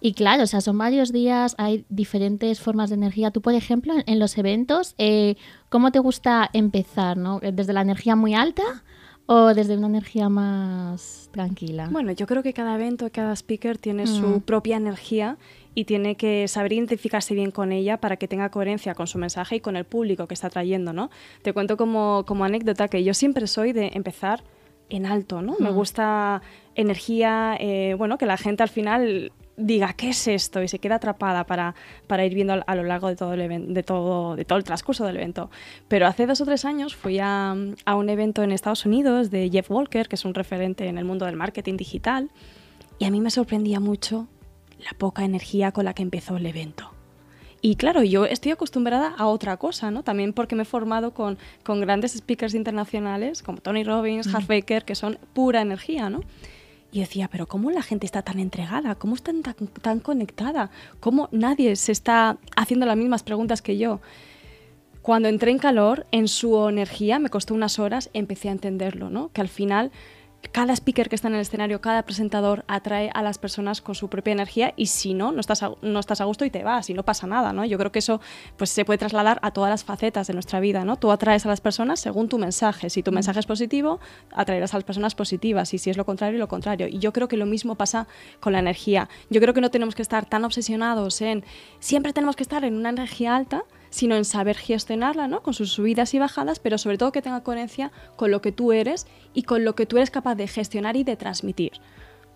Y 0.00 0.12
claro, 0.12 0.42
o 0.42 0.46
sea, 0.46 0.60
son 0.60 0.76
varios 0.76 1.12
días, 1.12 1.54
hay 1.58 1.84
diferentes 1.88 2.60
formas 2.60 2.90
de 2.90 2.96
energía. 2.96 3.30
Tú, 3.30 3.40
por 3.40 3.54
ejemplo, 3.54 3.94
en, 4.04 4.18
los 4.18 4.36
eventos, 4.36 4.94
eh, 4.98 5.36
¿cómo 5.68 5.90
te 5.90 5.98
gusta 5.98 6.50
empezar? 6.52 7.16
¿no? 7.16 7.40
¿Desde 7.40 7.72
la 7.72 7.80
energía 7.80 8.14
muy 8.14 8.34
alta 8.34 8.84
o 9.24 9.54
desde 9.54 9.76
una 9.76 9.86
energía 9.86 10.28
más 10.28 11.30
tranquila? 11.32 11.88
Bueno, 11.90 12.12
yo 12.12 12.26
creo 12.26 12.42
que 12.42 12.52
cada 12.52 12.74
evento, 12.74 13.08
cada 13.10 13.32
speaker 13.34 13.78
tiene 13.78 14.06
su 14.06 14.26
mm. 14.26 14.40
propia 14.42 14.76
energía 14.76 15.38
y 15.74 15.84
tiene 15.84 16.16
que 16.16 16.46
saber 16.46 16.74
identificarse 16.74 17.34
bien 17.34 17.50
con 17.50 17.72
ella 17.72 17.98
para 17.98 18.16
que 18.16 18.28
tenga 18.28 18.50
coherencia 18.50 18.94
con 18.94 19.06
su 19.06 19.18
mensaje 19.18 19.56
y 19.56 19.60
con 19.60 19.76
el 19.76 19.84
público 19.84 20.26
que 20.26 20.34
está 20.34 20.50
trayendo, 20.50 20.92
¿no? 20.92 21.10
Te 21.42 21.52
cuento 21.52 21.76
como, 21.76 22.24
como 22.26 22.44
anécdota 22.44 22.88
que 22.88 23.02
yo 23.02 23.14
siempre 23.14 23.46
soy 23.46 23.72
de 23.72 23.90
empezar 23.94 24.42
en 24.88 25.06
alto, 25.06 25.42
¿no? 25.42 25.56
Me 25.58 25.70
mm. 25.70 25.74
gusta 25.74 26.42
energía, 26.74 27.56
eh, 27.58 27.94
bueno, 27.98 28.18
que 28.18 28.26
la 28.26 28.36
gente 28.36 28.62
al 28.62 28.68
final 28.68 29.32
diga, 29.56 29.92
¿qué 29.94 30.10
es 30.10 30.28
esto? 30.28 30.62
Y 30.62 30.68
se 30.68 30.78
queda 30.78 30.96
atrapada 30.96 31.44
para, 31.44 31.74
para 32.06 32.24
ir 32.24 32.34
viendo 32.34 32.62
a, 32.66 32.74
lo 32.74 32.82
largo 32.82 33.08
de 33.08 33.16
todo, 33.16 33.34
el 33.34 33.74
de, 33.74 33.82
todo, 33.82 34.36
de 34.36 34.44
todo 34.44 34.58
el 34.58 34.64
transcurso 34.64 35.04
del 35.04 35.16
evento. 35.16 35.50
Pero 35.88 36.06
hace 36.06 36.26
dos 36.26 36.40
o 36.40 36.44
tres 36.44 36.64
años 36.64 36.94
fui 36.94 37.18
a, 37.18 37.54
a, 37.84 37.94
un 37.94 38.10
evento 38.10 38.42
en 38.42 38.52
Estados 38.52 38.84
Unidos 38.86 39.30
de 39.30 39.50
Jeff 39.50 39.70
Walker, 39.70 40.08
que 40.08 40.16
es 40.16 40.24
un 40.24 40.34
referente 40.34 40.86
en 40.86 40.98
el 40.98 41.04
mundo 41.04 41.26
del 41.26 41.36
marketing 41.36 41.76
digital, 41.76 42.30
y 42.98 43.04
a 43.04 43.10
mí 43.10 43.20
me 43.20 43.30
sorprendía 43.30 43.80
mucho 43.80 44.28
la 44.78 44.96
poca 44.96 45.24
energía 45.24 45.72
con 45.72 45.84
la 45.84 45.94
que 45.94 46.02
empezó 46.02 46.36
el 46.36 46.46
evento. 46.46 46.92
Y 47.62 47.76
claro, 47.76 48.02
yo 48.02 48.26
estoy 48.26 48.52
acostumbrada 48.52 49.14
a 49.16 49.26
otra 49.26 49.56
cosa, 49.56 49.90
¿no? 49.90 50.02
También 50.02 50.32
porque 50.32 50.54
me 50.54 50.62
he 50.62 50.66
formado 50.66 51.14
con, 51.14 51.38
con 51.64 51.80
grandes 51.80 52.12
speakers 52.12 52.54
internacionales 52.54 53.42
como 53.42 53.58
Tony 53.58 53.82
Robbins, 53.82 54.32
Hart 54.32 54.46
Baker, 54.46 54.84
que 54.84 54.94
son 54.94 55.18
pura 55.32 55.62
energía, 55.62 56.10
¿no? 56.10 56.20
Y 56.92 57.00
decía, 57.00 57.28
pero 57.30 57.46
¿cómo 57.46 57.70
la 57.70 57.82
gente 57.82 58.06
está 58.06 58.22
tan 58.22 58.38
entregada? 58.38 58.94
¿Cómo 58.94 59.14
está 59.14 59.32
tan, 59.42 59.66
tan 59.68 60.00
conectada? 60.00 60.70
¿Cómo 61.00 61.28
nadie 61.32 61.76
se 61.76 61.92
está 61.92 62.38
haciendo 62.56 62.86
las 62.86 62.96
mismas 62.96 63.22
preguntas 63.22 63.60
que 63.60 63.76
yo? 63.76 64.00
Cuando 65.02 65.28
entré 65.28 65.50
en 65.52 65.58
calor, 65.58 66.06
en 66.10 66.26
su 66.26 66.68
energía, 66.68 67.18
me 67.18 67.30
costó 67.30 67.54
unas 67.54 67.78
horas, 67.78 68.10
empecé 68.12 68.48
a 68.48 68.52
entenderlo, 68.52 69.10
¿no? 69.10 69.30
Que 69.32 69.40
al 69.40 69.48
final 69.48 69.92
cada 70.52 70.72
speaker 70.74 71.08
que 71.08 71.14
está 71.14 71.28
en 71.28 71.34
el 71.34 71.40
escenario, 71.40 71.80
cada 71.80 72.02
presentador 72.02 72.64
atrae 72.66 73.10
a 73.12 73.22
las 73.22 73.38
personas 73.38 73.80
con 73.80 73.94
su 73.94 74.08
propia 74.08 74.32
energía 74.32 74.72
y 74.76 74.86
si 74.86 75.14
no, 75.14 75.32
no 75.32 75.40
estás 75.40 75.62
a, 75.62 75.72
no 75.82 75.98
estás 75.98 76.20
a 76.20 76.24
gusto 76.24 76.44
y 76.44 76.50
te 76.50 76.62
vas 76.62 76.88
y 76.88 76.94
no 76.94 77.04
pasa 77.04 77.26
nada, 77.26 77.52
¿no? 77.52 77.64
Yo 77.64 77.78
creo 77.78 77.92
que 77.92 77.98
eso 77.98 78.20
pues, 78.56 78.70
se 78.70 78.84
puede 78.84 78.98
trasladar 78.98 79.38
a 79.42 79.50
todas 79.50 79.70
las 79.70 79.84
facetas 79.84 80.26
de 80.26 80.34
nuestra 80.34 80.60
vida, 80.60 80.84
¿no? 80.84 80.96
Tú 80.96 81.10
atraes 81.10 81.44
a 81.46 81.48
las 81.48 81.60
personas 81.60 82.00
según 82.00 82.28
tu 82.28 82.38
mensaje. 82.38 82.90
Si 82.90 83.02
tu 83.02 83.10
mm. 83.10 83.14
mensaje 83.14 83.40
es 83.40 83.46
positivo, 83.46 84.00
atraerás 84.32 84.72
a 84.74 84.78
las 84.78 84.84
personas 84.84 85.14
positivas 85.14 85.74
y 85.74 85.78
si 85.78 85.90
es 85.90 85.96
lo 85.96 86.06
contrario, 86.06 86.38
lo 86.38 86.48
contrario. 86.48 86.86
Y 86.88 86.98
yo 86.98 87.12
creo 87.12 87.28
que 87.28 87.36
lo 87.36 87.46
mismo 87.46 87.74
pasa 87.74 88.06
con 88.40 88.52
la 88.52 88.60
energía. 88.60 89.08
Yo 89.30 89.40
creo 89.40 89.54
que 89.54 89.60
no 89.60 89.70
tenemos 89.70 89.94
que 89.94 90.02
estar 90.02 90.26
tan 90.26 90.44
obsesionados 90.44 91.20
en 91.20 91.44
siempre 91.80 92.12
tenemos 92.12 92.36
que 92.36 92.42
estar 92.42 92.64
en 92.64 92.76
una 92.76 92.90
energía 92.90 93.36
alta, 93.36 93.64
sino 93.96 94.14
en 94.14 94.26
saber 94.26 94.58
gestionarla, 94.58 95.26
¿no? 95.26 95.42
Con 95.42 95.54
sus 95.54 95.72
subidas 95.72 96.12
y 96.12 96.18
bajadas, 96.18 96.58
pero 96.58 96.76
sobre 96.76 96.98
todo 96.98 97.12
que 97.12 97.22
tenga 97.22 97.42
coherencia 97.42 97.92
con 98.16 98.30
lo 98.30 98.42
que 98.42 98.52
tú 98.52 98.72
eres 98.72 99.06
y 99.32 99.44
con 99.44 99.64
lo 99.64 99.74
que 99.74 99.86
tú 99.86 99.96
eres 99.96 100.10
capaz 100.10 100.34
de 100.34 100.46
gestionar 100.46 100.96
y 100.96 101.02
de 101.04 101.16
transmitir. 101.16 101.72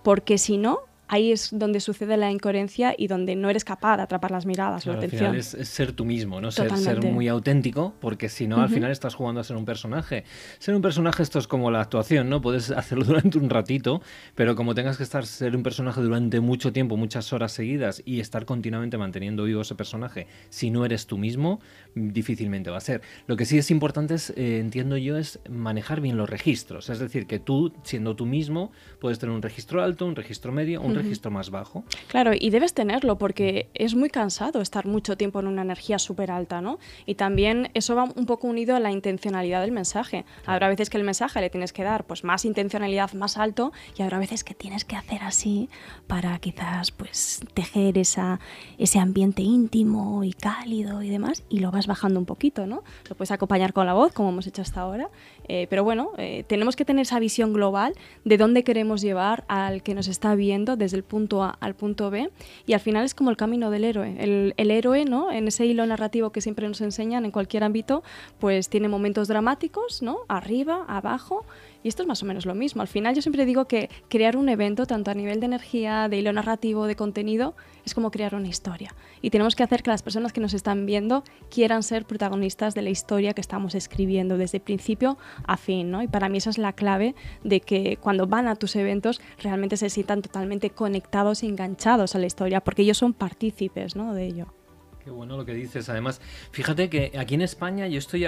Porque 0.03 0.39
si 0.39 0.57
no, 0.57 0.79
ahí 1.11 1.33
es 1.33 1.49
donde 1.51 1.81
sucede 1.81 2.17
la 2.17 2.31
incoherencia 2.31 2.95
y 2.97 3.09
donde 3.09 3.35
no 3.35 3.51
eres 3.51 3.65
capaz 3.65 3.97
de 3.97 4.05
atrapar 4.05 4.31
las 4.31 4.47
miradas 4.47 4.87
o 4.87 4.93
la 4.93 4.99
atención. 4.99 5.35
Al 5.35 5.43
final 5.43 5.61
es, 5.61 5.69
ser 5.69 5.91
tú 5.91 6.05
mismo, 6.05 6.41
¿no? 6.41 6.53
Ser, 6.53 6.75
ser, 6.79 7.03
muy 7.05 7.27
auténtico, 7.27 7.95
porque 8.01 8.29
si 8.29 8.47
no, 8.47 8.63
al 8.63 8.69
final 8.69 8.93
estás 8.93 9.17
jugando 9.17 9.41
a 9.41 9.45
ser 9.45 9.57
un 9.57 9.65
personaje. 9.65 10.23
Ser 10.61 10.77
un 10.77 10.83
personaje 10.83 11.25
esto 11.25 11.41
es 11.41 11.49
como 11.49 11.73
la 11.73 11.81
actuación, 11.81 12.31
¿no? 12.31 12.41
Puedes 12.41 12.71
hacerlo 12.71 13.05
durante 13.11 13.39
un 13.39 13.51
ratito, 13.51 14.01
pero 14.37 14.55
como 14.55 14.77
tengas 14.77 14.99
que 14.99 15.03
estar 15.03 15.27
ser 15.27 15.57
un 15.57 15.65
personaje 15.65 16.01
durante 16.01 16.39
mucho 16.39 16.73
tiempo, 16.73 16.97
muchas 16.97 17.33
horas 17.33 17.51
seguidas 17.51 18.03
y 18.07 18.21
estar 18.21 18.45
continuamente 18.45 18.97
manteniendo 18.97 19.43
vivo 19.43 19.63
ese 19.63 19.75
personaje, 19.75 20.29
si 20.49 20.71
no 20.71 20.85
eres 20.85 21.09
tú 21.09 21.19
mismo, 21.19 21.59
difícilmente 21.97 22.71
va 22.71 22.77
a 22.77 22.81
ser. 22.81 23.03
Lo 23.27 23.37
que 23.37 23.47
sí 23.47 23.59
es 23.59 23.73
importante 23.73 24.15
es, 24.15 24.31
eh, 24.37 24.61
entiendo 24.61 24.97
yo, 24.97 25.17
es 25.17 25.41
manejar 25.49 26.01
bien 26.01 26.17
los 26.17 26.31
registros. 26.31 26.89
Es 26.89 27.01
decir, 27.01 27.27
que 27.27 27.41
tú, 27.41 27.73
siendo 27.83 28.15
tú 28.15 28.27
mismo, 28.27 28.71
puedes 29.01 29.19
tener 29.19 29.35
un 29.35 29.43
registro 29.43 29.83
alto, 29.83 30.07
un 30.07 30.15
registro 30.15 30.53
medio, 30.53 30.81
un 30.81 31.00
registro 31.03 31.31
más 31.31 31.51
bajo. 31.51 31.85
Claro, 32.09 32.33
y 32.39 32.51
debes 32.51 32.75
tenerlo 32.75 33.19
porque 33.19 33.69
es 33.75 33.95
muy 33.95 34.11
cansado 34.11 34.61
estar 34.61 34.87
mucho 34.87 35.17
tiempo 35.17 35.41
en 35.41 35.47
una 35.47 35.63
energía 35.63 35.99
súper 35.99 36.31
alta, 36.31 36.61
¿no? 36.61 36.79
Y 37.07 37.15
también 37.15 37.71
eso 37.75 37.95
va 37.95 38.05
un 38.05 38.27
poco 38.27 38.49
unido 38.49 38.77
a 38.77 38.81
la 38.81 38.91
intencionalidad 38.91 39.61
del 39.61 39.73
mensaje. 39.73 40.25
Habrá 40.47 40.69
veces 40.69 40.91
que 40.91 40.99
el 40.99 41.05
mensaje 41.05 41.41
le 41.41 41.51
tienes 41.51 41.73
que 41.73 41.83
dar 41.83 42.05
pues 42.05 42.25
más 42.25 42.45
intencionalidad, 42.45 43.13
más 43.13 43.37
alto, 43.37 43.73
y 43.97 44.03
habrá 44.03 44.19
veces 44.19 44.45
que 44.45 44.55
tienes 44.55 44.85
que 44.85 44.97
hacer 44.97 45.23
así 45.23 45.69
para 46.07 46.39
quizás 46.39 46.91
pues 46.91 47.41
tejer 47.55 47.99
esa, 47.99 48.41
ese 48.79 48.99
ambiente 48.99 49.43
íntimo 49.43 50.25
y 50.25 50.33
cálido 50.33 51.03
y 51.03 51.09
demás, 51.09 51.45
y 51.49 51.61
lo 51.61 51.71
vas 51.71 51.87
bajando 51.87 52.19
un 52.19 52.27
poquito, 52.27 52.67
¿no? 52.67 52.83
Lo 53.09 53.17
puedes 53.17 53.31
acompañar 53.31 53.73
con 53.73 53.87
la 53.87 53.95
voz, 53.95 54.13
como 54.13 54.31
hemos 54.31 54.47
hecho 54.47 54.63
hasta 54.63 54.81
ahora, 54.81 55.09
eh, 55.49 55.67
pero 55.69 55.85
bueno, 55.85 56.11
eh, 56.19 56.45
tenemos 56.47 56.77
que 56.77 56.85
tener 56.85 57.03
esa 57.03 57.19
visión 57.19 57.53
global 57.53 57.95
de 58.25 58.37
dónde 58.37 58.65
queremos 58.65 59.01
llevar 59.01 59.45
al 59.49 59.83
que 59.83 59.95
nos 59.95 60.09
está 60.09 60.35
viendo 60.35 60.77
desde 60.77 60.90
el 60.93 61.03
punto 61.03 61.43
A 61.43 61.57
al 61.61 61.75
punto 61.75 62.11
B 62.11 62.31
y 62.67 62.73
al 62.73 62.81
final 62.81 63.05
es 63.05 63.15
como 63.15 63.31
el 63.31 63.37
camino 63.37 63.71
del 63.71 63.85
héroe. 63.85 64.17
El, 64.19 64.55
el 64.57 64.71
héroe, 64.71 65.05
¿no? 65.05 65.31
En 65.31 65.49
ese 65.49 65.67
hilo 65.67 65.85
narrativo 65.87 66.31
que 66.31 66.41
siempre 66.41 66.67
nos 66.69 66.81
enseñan 66.81 67.25
en 67.25 67.31
cualquier 67.31 67.65
ámbito, 67.65 68.03
pues 68.39 68.69
tiene 68.69 68.89
momentos 68.89 69.29
dramáticos, 69.29 70.03
¿no? 70.03 70.19
Arriba, 70.29 70.85
abajo 70.89 71.45
Y 71.83 71.89
esto 71.89 72.03
es 72.03 72.09
más 72.09 72.23
o 72.23 72.27
menos 72.27 72.45
lo 72.47 72.55
mismo. 72.55 72.83
Al 72.83 72.89
final 72.89 73.15
yo 73.15 73.23
siempre 73.23 73.47
digo 73.47 73.67
que 73.67 73.89
crear 74.09 74.37
un 74.37 74.49
evento, 74.49 74.87
tanto 74.87 75.11
a 75.11 75.15
nivel 75.15 75.41
de 75.41 75.47
energía, 75.47 76.09
de 76.09 76.19
hilo 76.19 76.33
narrativo, 76.33 76.87
de 76.87 76.97
contenido, 76.97 77.55
es 77.85 77.95
como 77.95 78.11
crear 78.11 78.35
una 78.35 78.49
historia. 78.49 78.95
Y 79.23 79.31
tenemos 79.31 79.57
que 79.57 79.63
hacer 79.63 79.83
que 79.83 79.91
las 79.91 80.03
personas 80.03 80.33
que 80.33 80.41
nos 80.41 80.53
están 80.53 80.85
viendo 80.85 81.25
quieran 81.51 81.83
ser 81.83 82.05
protagonistas 82.05 82.75
de 82.75 82.83
la 82.83 82.91
historia 82.91 83.33
que 83.33 83.41
estamos 83.41 83.75
escribiendo 83.75 84.37
desde 84.37 84.61
principio 84.61 85.17
a 85.47 85.57
fin. 85.57 85.91
¿no? 85.91 86.03
Y 86.03 86.09
para 86.09 86.29
mí 86.29 86.39
esa 86.39 86.51
es 86.51 86.59
la 86.59 86.75
clave 86.75 87.15
de 87.45 87.61
que 87.61 87.97
cuando 87.97 88.27
van 88.27 88.49
a 88.49 88.57
tus 88.57 88.77
eventos 88.77 89.21
realmente 89.43 89.77
se 89.77 89.89
sientan 89.89 90.23
totalmente 90.23 90.71
conectados 90.71 91.43
y 91.43 91.47
enganchados 91.47 92.15
a 92.15 92.19
la 92.19 92.27
historia, 92.27 92.61
porque 92.61 92.83
ellos 92.83 92.99
son 92.99 93.15
partícipes 93.15 93.97
¿no? 93.97 94.13
de 94.15 94.27
ello. 94.27 94.55
Qué 95.03 95.11
bueno 95.11 95.39
lo 95.39 95.47
que 95.47 95.55
dices. 95.55 95.89
Además, 95.89 96.21
fíjate 96.51 96.91
que 96.91 97.13
aquí 97.19 97.35
en 97.35 97.43
España 97.43 97.87
yo 97.89 97.99
estoy, 97.99 98.27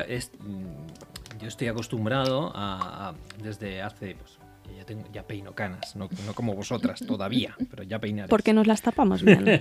yo 1.43 1.49
estoy 1.49 1.69
acostumbrado 1.69 2.53
a, 2.55 3.15
desde 3.43 3.83
hace 3.83 4.15
pues, 4.15 4.39
ya, 4.77 4.85
tengo, 4.85 5.05
ya 5.13 5.25
peino 5.27 5.53
canas, 5.55 5.97
no, 5.97 6.09
como 6.35 6.55
vosotras 6.55 7.01
todavía, 7.07 7.57
pero 7.69 7.83
ya 7.83 7.99
peinaré. 7.99 8.29
Porque 8.29 8.53
nos 8.53 8.69
las 8.69 8.81
tapamos 8.81 9.23
bien. 9.23 9.45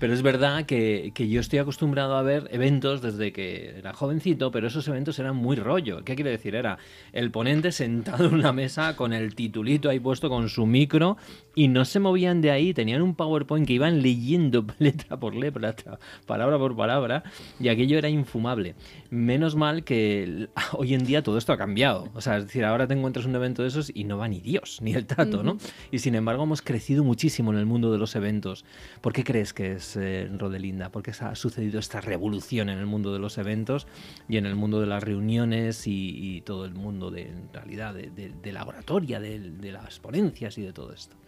pero 0.00 0.14
es 0.14 0.22
verdad 0.22 0.66
que, 0.66 1.10
que, 1.14 1.28
yo 1.28 1.40
estoy 1.40 1.58
acostumbrado 1.58 2.16
a 2.16 2.22
ver 2.22 2.48
eventos 2.52 3.02
desde 3.02 3.32
que 3.32 3.78
era 3.78 3.92
jovencito, 3.92 4.52
pero 4.52 4.68
esos 4.68 4.86
eventos 4.86 5.18
eran 5.18 5.34
muy 5.34 5.56
rollo. 5.56 6.04
¿Qué 6.04 6.14
quiere 6.14 6.30
decir? 6.30 6.54
Era 6.54 6.78
el 7.12 7.32
ponente 7.32 7.72
sentado 7.72 8.26
en 8.26 8.34
una 8.34 8.52
mesa 8.52 8.94
con 8.94 9.12
el 9.12 9.34
titulito 9.34 9.90
ahí 9.90 9.98
puesto 9.98 10.28
con 10.28 10.48
su 10.48 10.64
micro 10.66 11.16
y 11.54 11.68
no 11.68 11.84
se 11.84 12.00
movían 12.00 12.40
de 12.40 12.50
ahí, 12.50 12.72
tenían 12.72 13.02
un 13.02 13.14
PowerPoint 13.14 13.66
que 13.66 13.72
iban 13.72 14.02
leyendo 14.02 14.64
letra 14.78 15.18
por 15.18 15.34
letra, 15.34 15.98
palabra 16.26 16.58
por 16.58 16.76
palabra, 16.76 17.24
y 17.58 17.68
aquello 17.68 17.98
era 17.98 18.08
infumable. 18.08 18.74
Menos 19.10 19.56
mal 19.56 19.84
que 19.84 20.48
hoy 20.72 20.94
en 20.94 21.04
día 21.04 21.22
todo 21.22 21.38
esto 21.38 21.52
ha 21.52 21.58
cambiado. 21.58 22.08
O 22.14 22.20
sea, 22.20 22.38
es 22.38 22.46
decir, 22.46 22.64
ahora 22.64 22.86
te 22.86 22.94
encuentras 22.94 23.26
un 23.26 23.34
evento 23.34 23.62
de 23.62 23.68
esos 23.68 23.90
y 23.94 24.04
no 24.04 24.18
va 24.18 24.28
ni 24.28 24.40
Dios, 24.40 24.78
ni 24.82 24.94
el 24.94 25.06
tato, 25.06 25.42
¿no? 25.42 25.58
Y 25.90 25.98
sin 25.98 26.14
embargo 26.14 26.44
hemos 26.44 26.62
crecido 26.62 27.04
muchísimo 27.04 27.52
en 27.52 27.58
el 27.58 27.66
mundo 27.66 27.92
de 27.92 27.98
los 27.98 28.14
eventos. 28.16 28.64
¿Por 29.00 29.12
qué 29.12 29.24
crees 29.24 29.52
que 29.52 29.72
es, 29.72 29.96
eh, 29.96 30.30
Rodelinda? 30.36 30.90
¿Por 30.90 31.02
qué 31.02 31.12
ha 31.20 31.34
sucedido 31.34 31.80
esta 31.80 32.00
revolución 32.00 32.68
en 32.68 32.78
el 32.78 32.86
mundo 32.86 33.12
de 33.12 33.18
los 33.18 33.38
eventos 33.38 33.86
y 34.28 34.36
en 34.36 34.46
el 34.46 34.54
mundo 34.54 34.80
de 34.80 34.86
las 34.86 35.02
reuniones 35.02 35.86
y, 35.86 36.42
todo 36.46 36.64
el 36.64 36.74
mundo 36.74 37.10
de, 37.10 37.22
en 37.22 37.52
realidad, 37.52 37.94
de, 37.94 38.52
la 38.52 38.64
oratoria, 38.64 39.20
de 39.20 39.72
las 39.72 40.00
ponencias 40.00 40.56
y 40.58 40.62
de 40.62 40.72
todo 40.72 40.92
esto? 40.92 41.19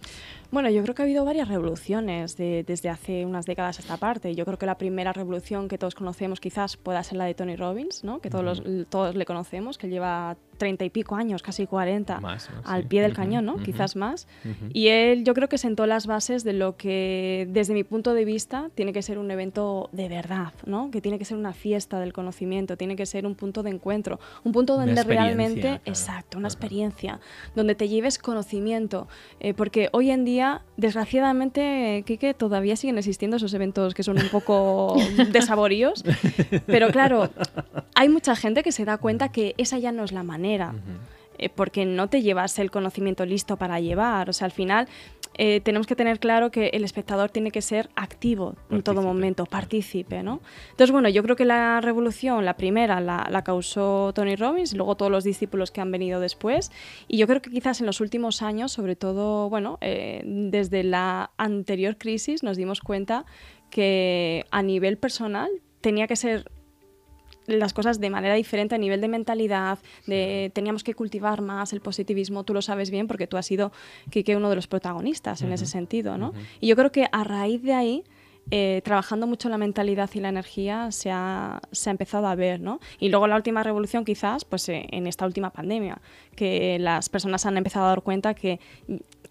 Bueno, 0.50 0.68
yo 0.68 0.82
creo 0.82 0.94
que 0.94 1.00
ha 1.00 1.04
habido 1.06 1.24
varias 1.24 1.48
revoluciones 1.48 2.36
desde 2.36 2.90
hace 2.90 3.24
unas 3.24 3.46
décadas 3.46 3.78
a 3.78 3.82
esta 3.82 3.96
parte. 3.96 4.34
Yo 4.34 4.44
creo 4.44 4.58
que 4.58 4.66
la 4.66 4.76
primera 4.76 5.12
revolución 5.14 5.66
que 5.66 5.78
todos 5.78 5.94
conocemos 5.94 6.40
quizás 6.40 6.76
pueda 6.76 7.02
ser 7.02 7.16
la 7.16 7.24
de 7.24 7.32
Tony 7.32 7.56
Robbins, 7.56 8.04
¿no? 8.04 8.20
que 8.20 8.28
todos, 8.28 8.62
todos 8.90 9.14
le 9.14 9.24
conocemos, 9.24 9.78
que 9.78 9.88
lleva 9.88 10.36
treinta 10.62 10.84
y 10.84 10.90
pico 10.90 11.16
años, 11.16 11.42
casi 11.42 11.66
40, 11.66 12.20
al 12.62 12.84
pie 12.84 13.02
del 13.02 13.14
cañón, 13.14 13.44
¿no? 13.44 13.56
Quizás 13.56 13.96
más. 13.96 14.28
Y 14.72 14.86
él 14.86 15.24
yo 15.24 15.34
creo 15.34 15.48
que 15.48 15.58
sentó 15.58 15.86
las 15.86 16.06
bases 16.06 16.44
de 16.44 16.52
lo 16.52 16.76
que, 16.76 17.48
desde 17.50 17.74
mi 17.74 17.82
punto 17.82 18.14
de 18.14 18.24
vista, 18.24 18.70
tiene 18.76 18.92
que 18.92 19.02
ser 19.02 19.18
un 19.18 19.28
evento 19.32 19.88
de 19.90 20.08
verdad, 20.08 20.52
¿no? 20.64 20.92
Que 20.92 21.00
tiene 21.00 21.18
que 21.18 21.24
ser 21.24 21.36
una 21.36 21.52
fiesta 21.52 21.98
del 21.98 22.12
conocimiento, 22.12 22.76
tiene 22.76 22.94
que 22.94 23.06
ser 23.06 23.26
un 23.26 23.34
punto 23.34 23.64
de 23.64 23.70
encuentro, 23.70 24.20
un 24.44 24.52
punto 24.52 24.76
donde 24.76 25.02
realmente, 25.02 25.80
exacto, 25.84 26.38
una 26.38 26.46
experiencia, 26.46 27.18
donde 27.56 27.74
te 27.74 27.88
lleves 27.88 28.20
conocimiento, 28.20 29.08
eh, 29.40 29.54
porque 29.54 29.88
hoy 29.90 30.12
en 30.12 30.24
día, 30.24 30.62
desgraciadamente, 30.76 32.04
Kike, 32.06 32.34
todavía 32.34 32.76
siguen 32.76 32.98
existiendo 32.98 33.36
esos 33.36 33.52
eventos 33.52 33.94
que 33.94 34.04
son 34.04 34.16
un 34.16 34.28
poco 34.28 34.94
desaboríos, 35.32 36.04
pero 36.66 36.90
claro, 36.90 37.30
hay 37.96 38.08
mucha 38.08 38.36
gente 38.36 38.62
que 38.62 38.70
se 38.70 38.84
da 38.84 38.98
cuenta 38.98 39.30
que 39.32 39.56
esa 39.58 39.80
ya 39.80 39.90
no 39.90 40.04
es 40.04 40.12
la 40.12 40.22
manera 40.22 40.51
eh, 41.38 41.48
porque 41.48 41.84
no 41.84 42.08
te 42.08 42.22
llevas 42.22 42.58
el 42.58 42.70
conocimiento 42.70 43.24
listo 43.24 43.56
para 43.56 43.80
llevar. 43.80 44.28
O 44.30 44.32
sea, 44.32 44.44
al 44.44 44.52
final 44.52 44.88
eh, 45.34 45.60
tenemos 45.60 45.86
que 45.86 45.96
tener 45.96 46.20
claro 46.20 46.50
que 46.50 46.68
el 46.68 46.84
espectador 46.84 47.30
tiene 47.30 47.50
que 47.50 47.62
ser 47.62 47.88
activo 47.96 48.54
en 48.70 48.82
todo 48.82 49.02
momento, 49.02 49.46
partícipe, 49.46 50.22
¿no? 50.22 50.40
Entonces, 50.70 50.92
bueno, 50.92 51.08
yo 51.08 51.22
creo 51.22 51.36
que 51.36 51.44
la 51.44 51.80
revolución, 51.80 52.44
la 52.44 52.56
primera, 52.56 53.00
la, 53.00 53.42
causó 53.44 54.12
Tony 54.14 54.36
Robbins 54.36 54.74
luego 54.74 54.96
todos 54.96 55.10
los 55.10 55.24
discípulos 55.24 55.70
que 55.70 55.80
han 55.80 55.90
venido 55.90 56.20
después. 56.20 56.70
Y 57.08 57.16
yo 57.16 57.26
creo 57.26 57.40
que 57.40 57.50
quizás 57.50 57.80
en 57.80 57.86
los 57.86 58.00
últimos 58.00 58.42
años, 58.42 58.72
sobre 58.72 58.94
todo, 58.94 59.48
bueno, 59.48 59.78
eh, 59.80 60.22
desde 60.24 60.84
la 60.84 61.32
anterior 61.38 61.96
crisis 61.96 62.42
nos 62.42 62.56
dimos 62.56 62.80
cuenta 62.80 63.24
que 63.70 64.44
a 64.50 64.62
nivel 64.62 64.98
personal 64.98 65.50
tenía 65.80 66.06
que 66.06 66.16
ser 66.16 66.50
las 67.46 67.72
cosas 67.72 68.00
de 68.00 68.10
manera 68.10 68.34
diferente 68.34 68.74
a 68.74 68.78
nivel 68.78 69.00
de 69.00 69.08
mentalidad, 69.08 69.78
de 70.06 70.50
teníamos 70.54 70.84
que 70.84 70.94
cultivar 70.94 71.40
más 71.40 71.72
el 71.72 71.80
positivismo, 71.80 72.44
tú 72.44 72.54
lo 72.54 72.62
sabes 72.62 72.90
bien 72.90 73.06
porque 73.06 73.26
tú 73.26 73.36
has 73.36 73.46
sido, 73.46 73.72
que 74.10 74.36
uno 74.36 74.48
de 74.50 74.56
los 74.56 74.66
protagonistas 74.66 75.42
en 75.42 75.52
ese 75.52 75.66
sentido, 75.66 76.16
¿no? 76.16 76.32
Y 76.60 76.68
yo 76.68 76.76
creo 76.76 76.92
que 76.92 77.06
a 77.10 77.24
raíz 77.24 77.62
de 77.62 77.74
ahí 77.74 78.04
eh, 78.50 78.82
trabajando 78.84 79.26
mucho 79.26 79.48
la 79.48 79.56
mentalidad 79.56 80.10
y 80.14 80.20
la 80.20 80.28
energía 80.28 80.90
se 80.90 81.10
ha, 81.10 81.60
se 81.70 81.88
ha, 81.88 81.92
empezado 81.92 82.26
a 82.26 82.34
ver, 82.34 82.60
¿no? 82.60 82.80
Y 82.98 83.08
luego 83.08 83.26
la 83.26 83.36
última 83.36 83.62
revolución 83.62 84.04
quizás, 84.04 84.44
pues 84.44 84.68
eh, 84.68 84.86
en 84.90 85.06
esta 85.06 85.24
última 85.24 85.50
pandemia, 85.50 86.00
que 86.34 86.78
las 86.78 87.08
personas 87.08 87.46
han 87.46 87.56
empezado 87.56 87.86
a 87.86 87.88
dar 87.90 88.02
cuenta 88.02 88.34
que 88.34 88.58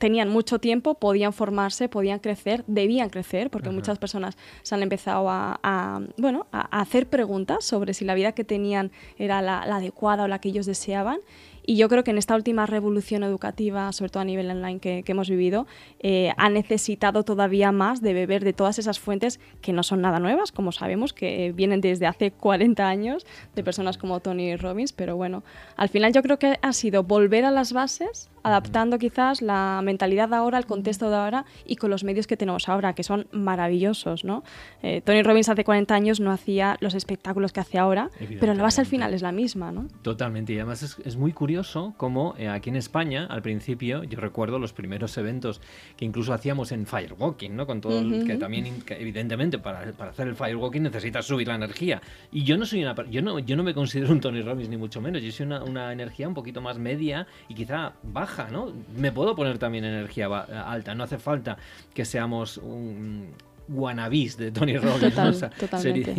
tenían 0.02 0.30
mucho 0.30 0.58
tiempo, 0.58 0.96
podían 0.96 1.32
formarse, 1.32 1.88
podían 1.88 2.18
crecer, 2.18 2.64
debían 2.66 3.12
crecer, 3.12 3.52
porque 3.52 3.70
muchas 3.70 4.00
personas 4.00 4.36
se 4.64 4.74
han 4.74 4.82
empezado 4.82 5.30
a, 5.30 6.02
bueno, 6.18 6.48
a, 6.52 6.82
hacer 6.82 7.06
preguntas 7.06 7.64
sobre 7.64 7.94
si 7.94 8.04
la 8.04 8.16
vida 8.16 8.32
que 8.32 8.44
tenían 8.44 8.92
era 9.20 9.44
la, 9.44 9.64
la 9.68 9.76
adecuada 9.76 10.24
o 10.24 10.28
la 10.28 10.40
que 10.40 10.50
ellos 10.50 10.66
deseaban 10.66 11.20
y 11.66 11.76
yo 11.78 11.90
creo 11.90 12.04
que 12.04 12.12
en 12.12 12.18
esta 12.18 12.36
última 12.36 12.66
revolución 12.66 13.24
educativa, 13.24 13.92
sobre 13.92 14.10
todo 14.10 14.22
a 14.22 14.26
nivel 14.26 14.50
online 14.50 14.80
que, 14.80 15.04
hemos 15.06 15.30
vivido, 15.30 15.68
eh, 16.00 16.32
ha 16.38 16.50
necesitado 16.50 17.24
todavía 17.24 17.72
más 17.72 18.02
de 18.02 18.14
beber 18.14 18.44
de 18.44 18.54
todas 18.54 18.80
esas 18.80 19.00
fuentes 19.00 19.40
que 19.62 19.74
no 19.74 19.84
son 19.84 20.02
nada 20.02 20.20
nuevas, 20.20 20.52
como 20.52 20.72
sabemos, 20.72 21.14
que 21.14 21.52
vienen 21.54 21.82
desde 21.82 22.08
hace 22.08 22.32
40 22.40 22.88
años 22.88 23.26
de 23.56 23.64
personas 23.64 23.98
como 23.98 24.20
Tony 24.22 24.56
Robbins. 24.56 24.94
Pero 24.94 25.16
bueno, 25.16 25.44
al 25.76 25.90
final 25.90 26.14
yo 26.14 26.22
creo 26.24 26.40
que 26.40 26.58
ha 26.62 26.74
sido 26.74 27.04
volver 27.04 27.46
a 27.46 27.52
las 27.52 27.74
bases, 27.74 28.30
adaptando 28.44 28.98
quizás 28.98 29.42
la 29.42 29.82
mentalidad 29.84 30.30
de 30.30 30.36
ahora, 30.38 30.58
el 30.58 30.66
contexto 30.66 31.10
de 31.10 31.16
ahora 31.16 31.46
y 31.66 31.76
con 31.76 31.92
los 31.92 32.04
medios 32.04 32.26
que 32.26 32.38
tenemos 32.38 32.70
ahora, 32.70 32.94
que 32.94 33.04
son 33.04 33.28
maravillosos. 33.32 34.24
¿no? 34.24 34.44
Eh, 34.82 35.02
Tony 35.02 35.22
Robbins 35.22 35.50
hace 35.50 35.64
40 35.64 35.94
años 35.94 36.20
no 36.20 36.32
hacía 36.32 36.78
los 36.80 36.96
espectáculos 36.96 37.52
que 37.52 37.60
hace 37.60 37.78
ahora, 37.78 38.10
pero 38.40 38.54
la 38.54 38.64
base 38.64 38.82
al 38.82 38.88
final 38.88 39.14
es 39.14 39.22
la 39.22 39.32
misma. 39.32 39.72
¿no? 39.72 39.88
Totalmente, 40.02 40.54
y 40.54 40.58
además 40.58 40.82
es, 40.82 40.98
es 41.06 41.18
muy 41.18 41.34
curioso 41.34 41.51
curioso 41.52 41.94
como 41.98 42.34
eh, 42.38 42.48
aquí 42.48 42.70
en 42.70 42.78
España, 42.78 43.26
al 43.30 43.42
principio, 43.42 44.06
yo 44.06 44.18
recuerdo 44.22 44.58
los 44.58 44.72
primeros 44.72 45.18
eventos 45.18 45.60
que 45.98 46.06
incluso 46.06 46.32
hacíamos 46.32 46.72
en 46.72 46.86
firewalking, 46.86 47.54
¿no? 47.58 47.68
Con 47.68 47.82
todo 47.82 48.00
el, 48.00 48.26
que 48.26 48.38
también, 48.38 48.82
evidentemente, 48.88 49.60
para, 49.60 49.92
para, 49.92 50.12
hacer 50.12 50.30
el 50.30 50.36
firewalking 50.36 50.84
necesitas 50.84 51.26
subir 51.26 51.50
la 51.50 51.56
energía. 51.56 52.02
Y 52.32 52.46
yo 52.46 52.58
no 52.58 52.66
soy 52.66 52.84
una 52.84 52.96
yo 53.10 53.22
no, 53.22 53.38
yo 53.40 53.58
no 53.58 53.64
me 53.64 53.74
considero 53.74 54.14
un 54.14 54.22
Tony 54.22 54.42
Robbins 54.42 54.70
ni 54.70 54.78
mucho 54.78 55.02
menos. 55.02 55.22
Yo 55.22 55.30
soy 55.34 55.46
una, 55.46 55.62
una 55.62 55.92
energía 55.92 56.26
un 56.26 56.34
poquito 56.34 56.62
más 56.62 56.78
media 56.78 57.28
y 57.50 57.54
quizá 57.54 57.96
baja, 58.02 58.48
¿no? 58.50 58.72
Me 58.96 59.12
puedo 59.12 59.36
poner 59.36 59.58
también 59.58 59.84
energía 59.84 60.28
alta. 60.28 60.96
No 60.96 61.04
hace 61.04 61.18
falta 61.18 61.58
que 61.94 62.06
seamos 62.06 62.58
un 62.60 63.34
wannabes 63.72 64.38
de 64.38 64.52
Tony 64.52 64.78
Robbins, 64.78 65.46
ser 65.78 66.14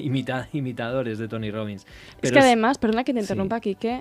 imitadores 0.52 1.18
de 1.18 1.28
Tony 1.28 1.50
Robbins. 1.50 1.86
es 2.20 2.32
que 2.32 2.38
además, 2.38 2.78
perdona 2.78 3.04
que 3.04 3.14
te 3.14 3.20
interrumpa 3.20 3.56
aquí, 3.56 3.74
que 3.74 4.00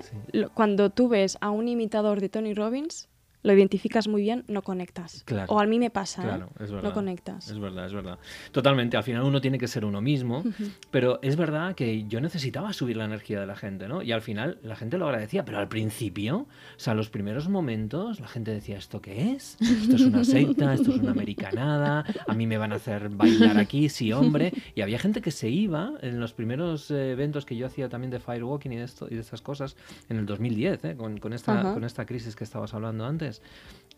cuando 0.54 0.90
tú 0.90 1.08
ves 1.08 1.38
a 1.40 1.50
un 1.50 1.68
imitador 1.68 2.20
de 2.20 2.28
Tony 2.28 2.54
Robbins, 2.54 3.08
lo 3.42 3.52
identificas 3.52 4.08
muy 4.08 4.22
bien, 4.22 4.44
no 4.48 4.62
conectas. 4.62 5.24
O 5.48 5.60
a 5.60 5.66
mí 5.66 5.78
me 5.78 5.90
pasa, 5.90 6.22
claro, 6.22 6.46
¿eh? 6.58 6.64
es 6.64 6.70
verdad, 6.70 6.88
no 6.88 6.94
conectas. 6.94 7.48
Es 7.48 7.58
verdad, 7.58 7.86
es 7.86 7.92
verdad. 7.92 8.18
Totalmente, 8.52 8.96
al 8.96 9.02
final 9.02 9.22
uno 9.22 9.40
tiene 9.40 9.58
que 9.58 9.68
ser 9.68 9.84
uno 9.84 10.00
mismo, 10.00 10.44
pero 10.90 11.18
es 11.22 11.36
verdad 11.36 11.74
que 11.74 12.04
yo 12.06 12.20
necesitaba 12.20 12.72
subir 12.72 12.96
la 12.96 13.04
energía 13.04 13.40
de 13.40 13.46
la 13.46 13.56
gente, 13.56 13.88
¿no? 13.88 14.02
Y 14.02 14.12
al 14.12 14.22
final 14.22 14.58
la 14.62 14.76
gente 14.76 14.98
lo 14.98 15.06
agradecía, 15.06 15.44
pero 15.44 15.58
al 15.58 15.68
principio, 15.68 16.36
o 16.38 16.48
sea, 16.76 16.94
los 16.94 17.10
primeros 17.10 17.48
momentos, 17.48 18.20
la 18.20 18.28
gente 18.28 18.52
decía, 18.52 18.78
¿esto 18.78 19.00
qué 19.00 19.32
es? 19.32 19.56
Esto 19.60 19.96
es 19.96 20.02
una 20.02 20.24
secta, 20.24 20.74
esto 20.74 20.92
es 20.92 20.98
una 20.98 21.10
americanada, 21.10 22.04
a 22.26 22.34
mí 22.34 22.46
me 22.46 22.58
van 22.58 22.72
a 22.72 22.76
hacer 22.76 23.08
bailar 23.08 23.58
aquí, 23.58 23.88
sí, 23.88 24.12
hombre. 24.12 24.52
Y 24.74 24.82
había 24.82 24.98
gente 24.98 25.20
que 25.20 25.30
se 25.30 25.48
iba 25.48 25.94
en 26.00 26.20
los 26.20 26.32
primeros 26.32 26.90
eh, 26.90 27.12
eventos 27.12 27.44
que 27.44 27.56
yo 27.56 27.66
hacía 27.66 27.88
también 27.88 28.10
de 28.10 28.20
firewalking 28.20 28.72
y 28.72 28.76
de, 28.76 28.84
esto, 28.84 29.06
y 29.10 29.14
de 29.14 29.20
estas 29.20 29.42
cosas, 29.42 29.76
en 30.08 30.18
el 30.18 30.26
2010, 30.26 30.84
¿eh? 30.84 30.96
con, 30.96 31.18
con, 31.18 31.32
esta, 31.32 31.74
con 31.74 31.84
esta 31.84 32.06
crisis 32.06 32.36
que 32.36 32.44
estabas 32.44 32.74
hablando 32.74 33.04
antes. 33.04 33.31
Yes. 33.32 33.40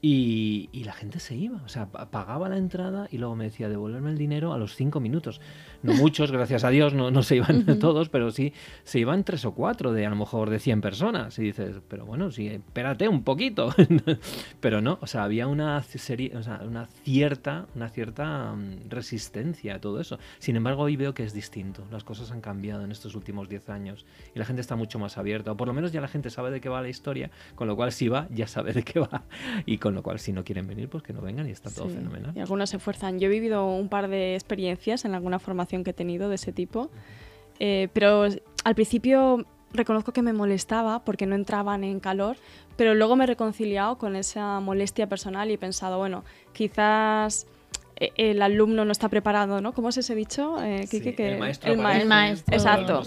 Y, 0.06 0.68
y, 0.70 0.84
la 0.84 0.92
gente 0.92 1.18
se 1.18 1.34
iba, 1.34 1.62
o 1.64 1.68
sea, 1.70 1.86
pagaba 1.86 2.50
la 2.50 2.58
entrada 2.58 3.08
y 3.10 3.16
luego 3.16 3.36
me 3.36 3.44
decía 3.44 3.70
devolverme 3.70 4.10
el 4.10 4.18
dinero 4.18 4.52
a 4.52 4.58
los 4.58 4.76
cinco 4.76 5.00
minutos. 5.00 5.40
No 5.82 5.94
muchos, 5.94 6.30
gracias 6.30 6.62
a 6.62 6.68
Dios, 6.68 6.92
no, 6.92 7.10
no 7.10 7.22
se 7.22 7.36
iban 7.36 7.64
todos, 7.80 8.10
pero 8.10 8.30
sí 8.30 8.52
se 8.82 8.98
iban 8.98 9.24
tres 9.24 9.46
o 9.46 9.54
cuatro 9.54 9.94
de 9.94 10.04
a 10.04 10.10
lo 10.10 10.16
mejor 10.16 10.50
de 10.50 10.58
100 10.58 10.82
personas. 10.82 11.38
Y 11.38 11.44
dices, 11.44 11.76
pero 11.88 12.04
bueno, 12.04 12.30
sí, 12.30 12.48
espérate 12.48 13.08
un 13.08 13.22
poquito. 13.24 13.74
pero 14.60 14.82
no, 14.82 14.98
o 15.00 15.06
sea, 15.06 15.24
había 15.24 15.46
una, 15.46 15.82
serie, 15.82 16.36
o 16.36 16.42
sea, 16.42 16.60
una 16.62 16.84
cierta, 16.84 17.66
una 17.74 17.88
cierta 17.88 18.52
mm, 18.52 18.90
resistencia 18.90 19.76
a 19.76 19.80
todo 19.80 20.02
eso. 20.02 20.18
Sin 20.38 20.56
embargo, 20.56 20.82
hoy 20.82 20.96
veo 20.96 21.14
que 21.14 21.24
es 21.24 21.32
distinto. 21.32 21.82
Las 21.90 22.04
cosas 22.04 22.30
han 22.30 22.42
cambiado 22.42 22.84
en 22.84 22.92
estos 22.92 23.14
últimos 23.14 23.48
10 23.48 23.70
años 23.70 24.04
y 24.34 24.38
la 24.38 24.44
gente 24.44 24.60
está 24.60 24.76
mucho 24.76 24.98
más 24.98 25.16
abierta. 25.16 25.52
O 25.52 25.56
por 25.56 25.66
lo 25.66 25.72
menos 25.72 25.92
ya 25.92 26.02
la 26.02 26.08
gente 26.08 26.28
sabe 26.28 26.50
de 26.50 26.60
qué 26.60 26.68
va 26.68 26.82
la 26.82 26.90
historia, 26.90 27.30
con 27.54 27.68
lo 27.68 27.74
cual 27.74 27.90
si 27.90 28.08
va, 28.08 28.28
ya 28.30 28.46
sabe 28.46 28.74
de 28.74 28.82
qué 28.82 29.00
va. 29.00 29.24
Y 29.64 29.78
con 29.78 29.93
lo 29.94 30.02
cual, 30.02 30.18
si 30.18 30.32
no 30.32 30.44
quieren 30.44 30.66
venir, 30.66 30.88
pues 30.88 31.02
que 31.02 31.12
no 31.12 31.20
vengan 31.20 31.48
y 31.48 31.50
está 31.50 31.70
todo 31.70 31.88
fenomenal. 31.88 32.32
Y 32.34 32.40
algunos 32.40 32.70
se 32.70 32.76
esfuerzan. 32.76 33.18
Yo 33.18 33.26
he 33.26 33.30
vivido 33.30 33.66
un 33.66 33.88
par 33.88 34.08
de 34.08 34.34
experiencias 34.34 35.04
en 35.04 35.14
alguna 35.14 35.38
formación 35.38 35.84
que 35.84 35.90
he 35.90 35.94
tenido 35.94 36.28
de 36.28 36.36
ese 36.36 36.52
tipo, 36.52 36.90
eh, 37.60 37.88
pero 37.92 38.24
al 38.64 38.74
principio 38.74 39.46
reconozco 39.72 40.12
que 40.12 40.22
me 40.22 40.32
molestaba 40.32 41.04
porque 41.04 41.26
no 41.26 41.34
entraban 41.34 41.84
en 41.84 42.00
calor, 42.00 42.36
pero 42.76 42.94
luego 42.94 43.16
me 43.16 43.24
he 43.24 43.26
reconciliado 43.26 43.98
con 43.98 44.16
esa 44.16 44.60
molestia 44.60 45.08
personal 45.08 45.50
y 45.50 45.54
he 45.54 45.58
pensado, 45.58 45.98
bueno, 45.98 46.24
quizás 46.52 47.46
el 47.96 48.42
alumno 48.42 48.84
no 48.84 48.92
está 48.92 49.08
preparado, 49.08 49.60
¿no? 49.60 49.72
¿Cómo 49.72 49.88
es 49.88 49.98
ese 49.98 50.14
dicho? 50.14 50.62
Eh, 50.62 50.86
el 50.90 51.38
maestro. 51.38 51.72
El, 51.72 52.06
maestro. 52.06 52.54
Exacto. 52.54 53.02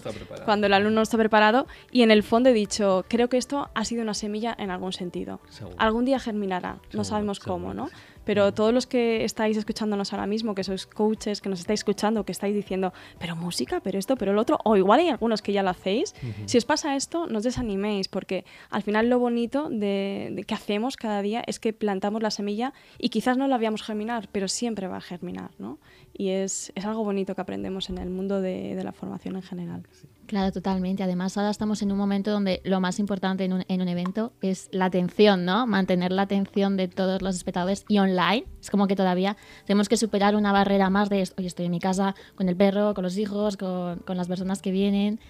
Cuando 0.46 0.68
el 0.68 0.74
alumno 0.74 0.96
no 0.96 1.02
está 1.02 1.18
preparado. 1.18 1.68
Y 1.92 2.04
en 2.04 2.12
el 2.12 2.24
fondo 2.24 2.50
he 2.50 2.54
dicho, 2.54 3.06
creo 3.08 3.30
que 3.30 3.38
esto 3.38 3.70
ha 3.74 3.86
sido 3.86 4.02
una 4.02 4.14
semilla 4.14 4.56
en 4.58 4.72
algún 4.72 4.94
sentido. 4.94 5.40
Algún 5.78 6.06
día 6.06 6.20
germinará. 6.20 6.78
no 6.94 7.04
sabemos 7.04 7.40
cómo, 7.40 7.74
¿no? 7.74 7.90
Pero 8.28 8.54
todos 8.54 8.74
los 8.74 8.88
que 8.88 9.24
estáis 9.24 9.56
escuchándonos 9.56 10.12
ahora 10.12 10.28
mismo, 10.28 10.54
que 10.54 10.66
sois 10.66 10.86
coaches, 10.86 11.40
que 11.40 11.48
nos 11.48 11.62
estáis 11.62 11.80
escuchando, 11.80 12.26
que 12.26 12.34
estáis 12.34 12.54
diciendo, 12.54 12.92
pero 13.20 13.38
música, 13.38 13.80
pero 13.80 13.98
esto, 13.98 14.18
pero 14.18 14.34
el 14.34 14.38
otro, 14.38 14.60
o 14.66 14.76
igual 14.76 15.00
hay 15.00 15.08
algunos 15.08 15.42
que 15.42 15.54
ya 15.54 15.64
lo 15.64 15.70
hacéis, 15.70 16.14
si 16.46 16.58
os 16.58 16.66
pasa 16.66 16.98
esto, 16.98 17.28
no 17.28 17.38
os 17.38 17.46
desaniméis, 17.46 18.10
porque 18.10 18.44
al 18.70 18.84
final 18.84 19.08
lo 19.08 19.18
bonito 19.18 19.70
de, 19.70 20.44
que 20.46 20.54
hacemos 20.54 20.98
cada 20.98 21.22
día 21.22 21.42
es 21.48 21.62
que 21.62 21.72
plantamos 21.72 22.22
la 22.22 22.30
semilla 22.30 22.74
y 23.00 23.08
quizás 23.08 23.38
no 23.38 23.48
la 23.48 23.56
habíamos 23.56 23.82
germinar, 23.82 24.28
pero 24.34 24.50
siempre 24.50 24.88
va 24.88 24.98
a 24.98 25.02
germinar, 25.02 25.52
¿no? 25.58 25.80
Y 26.14 26.32
es, 26.32 26.74
es 26.76 26.84
algo 26.84 27.06
bonito 27.06 27.34
que 27.34 27.40
aprendemos 27.40 27.90
en 27.90 27.98
el 27.98 28.10
mundo 28.10 28.42
de, 28.42 28.76
de 28.76 28.84
la 28.84 28.92
formación 28.92 29.38
en 29.38 29.42
general. 29.42 29.84
Claro, 30.28 30.52
totalmente. 30.52 31.04
Además, 31.04 31.38
ahora 31.38 31.50
estamos 31.50 31.82
en 31.82 31.92
un 31.94 31.98
momento 31.98 32.32
donde 32.32 32.60
lo 32.66 32.82
más 32.82 33.00
importante 33.00 33.46
en 33.46 33.54
un, 33.54 33.64
en 33.70 33.82
un, 33.82 33.88
evento 33.88 34.34
es 34.42 34.68
la 34.74 34.86
atención, 34.86 35.46
¿no? 35.46 35.66
Mantener 35.66 36.12
la 36.12 36.24
atención 36.24 36.76
de 36.76 36.90
todos 36.90 37.22
los 37.22 37.38
espectadores 37.38 37.86
y 37.88 38.00
online. 38.00 38.46
Es 38.60 38.70
como 38.70 38.88
que 38.88 38.98
todavía 38.98 39.38
tenemos 39.66 39.88
que 39.88 39.96
superar 39.96 40.36
una 40.36 40.52
barrera 40.52 40.90
más 40.90 41.10
de, 41.10 41.24
oye, 41.38 41.48
estoy 41.48 41.68
en 41.68 41.72
mi 41.72 41.80
casa 41.80 42.14
con 42.36 42.50
el 42.50 42.58
perro, 42.58 42.94
con 42.94 43.06
los 43.06 43.18
hijos, 43.18 43.56
con, 43.56 44.04
las 44.06 44.28
personas 44.28 44.62
que 44.62 44.72
vienen. 44.72 45.22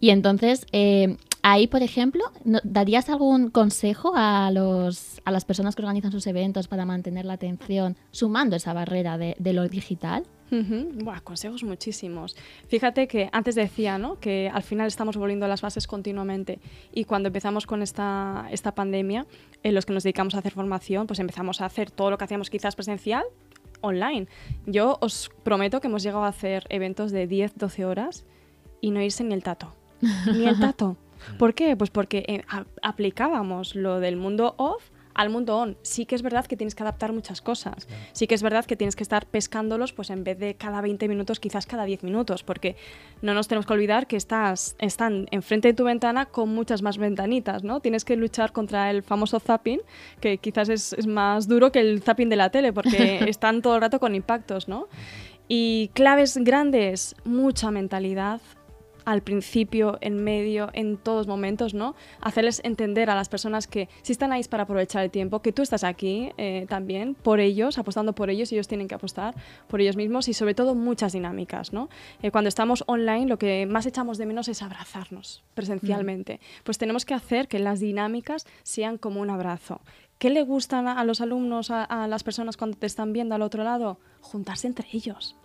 Y 0.00 0.10
entonces, 0.10 0.64
eh, 0.72 1.18
ahí, 1.42 1.66
por 1.66 1.82
ejemplo, 1.82 2.24
¿darías 2.64 3.10
algún 3.10 3.50
consejo 3.50 4.12
a, 4.16 4.50
los, 4.50 5.20
a 5.26 5.30
las 5.30 5.44
personas 5.44 5.76
que 5.76 5.82
organizan 5.82 6.10
sus 6.10 6.26
eventos 6.26 6.68
para 6.68 6.86
mantener 6.86 7.26
la 7.26 7.34
atención, 7.34 7.98
sumando 8.12 8.56
esa 8.56 8.72
barrera 8.72 9.18
de 9.18 9.52
lo 9.52 9.68
digital? 9.68 10.24
Buah, 10.50 11.20
consejos 11.20 11.62
muchísimos. 11.62 12.36
Fíjate 12.68 13.06
que 13.06 13.28
antes 13.32 13.54
decía 13.54 13.98
¿no? 13.98 14.18
que 14.18 14.50
al 14.52 14.62
final 14.62 14.86
estamos 14.86 15.16
volviendo 15.16 15.46
a 15.46 15.48
las 15.48 15.60
bases 15.60 15.86
continuamente 15.86 16.58
y 16.92 17.04
cuando 17.04 17.28
empezamos 17.28 17.66
con 17.66 17.82
esta, 17.82 18.46
esta 18.50 18.74
pandemia, 18.74 19.26
en 19.62 19.74
los 19.74 19.86
que 19.86 19.92
nos 19.92 20.02
dedicamos 20.02 20.34
a 20.34 20.38
hacer 20.38 20.52
formación, 20.52 21.06
pues 21.06 21.18
empezamos 21.18 21.60
a 21.60 21.66
hacer 21.66 21.90
todo 21.90 22.10
lo 22.10 22.18
que 22.18 22.24
hacíamos 22.24 22.50
quizás 22.50 22.76
presencial, 22.76 23.24
online. 23.80 24.26
Yo 24.66 24.98
os 25.00 25.30
prometo 25.42 25.80
que 25.80 25.88
hemos 25.88 26.02
llegado 26.02 26.24
a 26.24 26.28
hacer 26.28 26.64
eventos 26.68 27.12
de 27.12 27.26
10, 27.26 27.56
12 27.56 27.84
horas 27.84 28.24
y 28.80 28.90
no 28.90 29.02
irse 29.02 29.24
ni 29.24 29.34
el 29.34 29.42
tato. 29.42 29.74
Ni 30.32 30.46
el 30.46 30.58
tato. 30.58 30.96
¿Por 31.38 31.54
qué? 31.54 31.76
Pues 31.76 31.90
porque 31.90 32.24
eh, 32.28 32.42
aplicábamos 32.82 33.74
lo 33.74 34.00
del 34.00 34.16
mundo 34.16 34.54
off 34.56 34.90
al 35.18 35.30
mundo 35.30 35.58
on. 35.58 35.76
Sí 35.82 36.06
que 36.06 36.14
es 36.14 36.22
verdad 36.22 36.46
que 36.46 36.56
tienes 36.56 36.76
que 36.76 36.84
adaptar 36.84 37.12
muchas 37.12 37.42
cosas. 37.42 37.88
Sí 38.12 38.28
que 38.28 38.36
es 38.36 38.42
verdad 38.42 38.64
que 38.64 38.76
tienes 38.76 38.94
que 38.94 39.02
estar 39.02 39.26
pescándolos 39.26 39.92
pues 39.92 40.10
en 40.10 40.22
vez 40.22 40.38
de 40.38 40.54
cada 40.54 40.80
20 40.80 41.08
minutos, 41.08 41.40
quizás 41.40 41.66
cada 41.66 41.84
10 41.84 42.04
minutos, 42.04 42.44
porque 42.44 42.76
no 43.20 43.34
nos 43.34 43.48
tenemos 43.48 43.66
que 43.66 43.72
olvidar 43.72 44.06
que 44.06 44.16
estás, 44.16 44.76
están 44.78 45.26
enfrente 45.32 45.68
de 45.68 45.74
tu 45.74 45.82
ventana 45.82 46.26
con 46.26 46.50
muchas 46.50 46.82
más 46.82 46.98
ventanitas, 46.98 47.64
¿no? 47.64 47.80
Tienes 47.80 48.04
que 48.04 48.14
luchar 48.14 48.52
contra 48.52 48.92
el 48.92 49.02
famoso 49.02 49.40
zapping, 49.40 49.80
que 50.20 50.38
quizás 50.38 50.68
es, 50.68 50.92
es 50.92 51.08
más 51.08 51.48
duro 51.48 51.72
que 51.72 51.80
el 51.80 52.00
zapping 52.00 52.28
de 52.28 52.36
la 52.36 52.50
tele, 52.50 52.72
porque 52.72 53.18
están 53.28 53.60
todo 53.60 53.74
el 53.74 53.80
rato 53.80 53.98
con 53.98 54.14
impactos, 54.14 54.68
¿no? 54.68 54.86
Y 55.48 55.90
claves 55.94 56.36
grandes, 56.36 57.16
mucha 57.24 57.72
mentalidad, 57.72 58.40
al 59.08 59.22
principio, 59.22 59.96
en 60.02 60.22
medio, 60.22 60.68
en 60.74 60.98
todos 60.98 61.26
momentos, 61.26 61.72
¿no? 61.72 61.94
Hacerles 62.20 62.60
entender 62.62 63.08
a 63.08 63.14
las 63.14 63.30
personas 63.30 63.66
que 63.66 63.88
si 64.02 64.12
están 64.12 64.32
ahí 64.32 64.44
para 64.44 64.64
aprovechar 64.64 65.02
el 65.02 65.10
tiempo, 65.10 65.40
que 65.40 65.50
tú 65.50 65.62
estás 65.62 65.82
aquí 65.82 66.30
eh, 66.36 66.66
también 66.68 67.14
por 67.14 67.40
ellos, 67.40 67.78
apostando 67.78 68.14
por 68.14 68.28
ellos, 68.28 68.52
y 68.52 68.56
ellos 68.56 68.68
tienen 68.68 68.86
que 68.86 68.94
apostar 68.94 69.34
por 69.66 69.80
ellos 69.80 69.96
mismos 69.96 70.28
y 70.28 70.34
sobre 70.34 70.54
todo 70.54 70.74
muchas 70.74 71.14
dinámicas, 71.14 71.72
¿no? 71.72 71.88
Eh, 72.20 72.30
cuando 72.30 72.48
estamos 72.48 72.84
online 72.86 73.24
lo 73.24 73.38
que 73.38 73.64
más 73.64 73.86
echamos 73.86 74.18
de 74.18 74.26
menos 74.26 74.46
es 74.48 74.60
abrazarnos 74.60 75.42
presencialmente. 75.54 76.38
Pues 76.64 76.76
tenemos 76.76 77.06
que 77.06 77.14
hacer 77.14 77.48
que 77.48 77.60
las 77.60 77.80
dinámicas 77.80 78.46
sean 78.62 78.98
como 78.98 79.22
un 79.22 79.30
abrazo. 79.30 79.80
¿Qué 80.18 80.28
le 80.28 80.42
gustan 80.42 80.86
a, 80.86 81.02
los 81.04 81.22
alumnos, 81.22 81.70
a 81.70 82.06
las 82.08 82.24
personas 82.24 82.58
cuando 82.58 82.76
te 82.76 82.86
están 82.86 83.14
viendo 83.14 83.34
al 83.34 83.40
otro 83.40 83.64
lado? 83.64 84.00
Juntarse 84.20 84.66
entre 84.66 84.86
ellos 84.92 85.38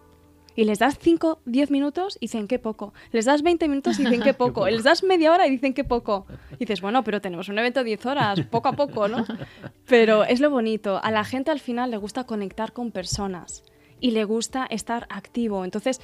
y 0.55 0.65
les 0.65 0.79
das 0.79 0.97
5, 0.99 1.41
10 1.45 1.71
minutos 1.71 2.17
y 2.19 2.25
dicen 2.25 2.47
que 2.47 2.59
poco. 2.59 2.93
Les 3.11 3.25
das 3.25 3.41
20 3.41 3.67
minutos 3.67 3.99
y 3.99 4.03
dicen 4.03 4.21
que 4.21 4.33
poco. 4.43 4.67
les 4.67 4.83
das 4.83 5.03
media 5.03 5.31
hora 5.31 5.47
y 5.47 5.51
dicen 5.51 5.73
que 5.73 5.83
poco. 5.83 6.25
Y 6.53 6.57
dices, 6.57 6.81
bueno, 6.81 7.03
pero 7.03 7.21
tenemos 7.21 7.49
un 7.49 7.57
evento 7.57 7.79
de 7.79 7.85
10 7.85 8.05
horas, 8.05 8.41
poco 8.49 8.69
a 8.69 8.73
poco, 8.73 9.07
¿no? 9.07 9.25
Pero 9.87 10.23
es 10.23 10.39
lo 10.39 10.49
bonito. 10.49 10.99
A 11.03 11.11
la 11.11 11.23
gente 11.23 11.51
al 11.51 11.59
final 11.59 11.91
le 11.91 11.97
gusta 11.97 12.23
conectar 12.23 12.73
con 12.73 12.91
personas 12.91 13.63
y 13.99 14.11
le 14.11 14.23
gusta 14.23 14.65
estar 14.69 15.07
activo. 15.09 15.65
Entonces, 15.65 16.01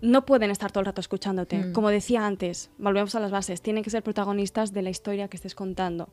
no 0.00 0.24
pueden 0.24 0.50
estar 0.50 0.72
todo 0.72 0.80
el 0.80 0.86
rato 0.86 1.00
escuchándote. 1.00 1.58
Mm. 1.58 1.72
Como 1.72 1.90
decía 1.90 2.26
antes, 2.26 2.70
volvemos 2.78 3.14
a 3.14 3.20
las 3.20 3.30
bases, 3.30 3.60
tienen 3.60 3.84
que 3.84 3.90
ser 3.90 4.02
protagonistas 4.02 4.72
de 4.72 4.82
la 4.82 4.90
historia 4.90 5.28
que 5.28 5.36
estés 5.36 5.54
contando. 5.54 6.08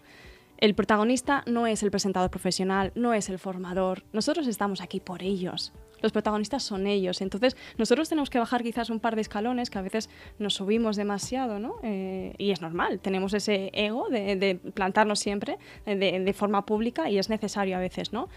El 0.58 0.74
protagonista 0.74 1.44
no 1.46 1.68
es 1.68 1.84
el 1.84 1.92
presentador 1.92 2.32
profesional, 2.32 2.92
no 2.96 3.14
es 3.14 3.30
el 3.30 3.40
formador. 3.40 4.04
Nosotros 4.12 4.48
estamos 4.48 4.82
aquí 4.82 5.00
por 5.00 5.22
ellos 5.22 5.72
los 6.02 6.12
protagonistas 6.12 6.64
son 6.64 6.88
ellos. 6.88 7.22
Entonces, 7.22 7.56
nosotros 7.78 8.10
tenemos 8.10 8.30
que 8.30 8.40
bajar 8.40 8.64
quizás 8.64 8.90
un 8.90 9.00
par 9.00 9.16
de 9.16 9.22
escalones 9.22 9.70
que 9.70 9.80
a 9.80 9.82
veces 9.82 10.10
nos 10.40 10.56
subimos 10.56 10.96
demasiado, 10.96 11.60
¿no? 11.60 11.76
Eh, 11.84 12.34
y 12.38 12.52
es 12.52 12.62
normal, 12.62 13.00
tenemos 13.00 13.34
ese 13.34 13.72
ego 13.74 14.08
de, 14.10 14.60
plantarnos 14.74 15.20
siempre 15.20 15.58
de, 15.86 15.96
de, 15.96 16.34
forma 16.34 16.66
pública 16.66 17.10
y 17.10 17.18
es 17.18 17.30
necesario 17.30 17.78
a 17.78 17.80
veces, 17.80 18.14
¿no? 18.14 18.30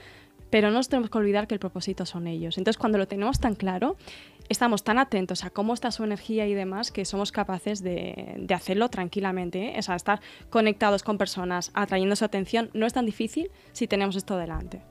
Pero 0.51 0.69
no 0.71 0.79
nos 0.79 0.89
tenemos 0.89 1.11
que 1.11 1.19
olvidar 1.19 1.47
que 1.47 1.55
el 1.55 1.61
propósito 1.61 2.05
son 2.05 2.27
ellos. 2.27 2.59
Entonces, 2.59 2.77
cuando 2.77 2.99
lo 2.99 3.07
tenemos 3.07 3.39
tan 3.39 3.55
claro, 3.55 3.97
estamos 4.49 4.83
tan 4.83 4.99
atentos 4.99 5.45
a 5.45 5.51
cómo 5.51 5.75
está 5.75 5.93
su 5.93 6.03
energía 6.03 6.47
y 6.47 6.55
demás 6.55 6.91
que 6.91 7.05
somos 7.05 7.31
capaces 7.31 7.83
de, 7.83 8.35
de 8.37 8.55
hacerlo 8.55 8.89
tranquilamente. 8.89 9.77
¿eh? 9.77 9.79
O 9.79 9.83
sea, 9.83 9.95
estar 9.95 10.21
conectados 10.51 11.05
con 11.05 11.19
personas, 11.19 11.71
atrayendo 11.73 12.17
su 12.17 12.25
atención, 12.25 12.69
no 12.75 12.85
es 12.87 12.93
tan 12.93 13.07
difícil 13.07 13.51
si 13.73 13.87
tenemos 13.87 14.17
esto 14.17 14.37
delante. 14.37 14.83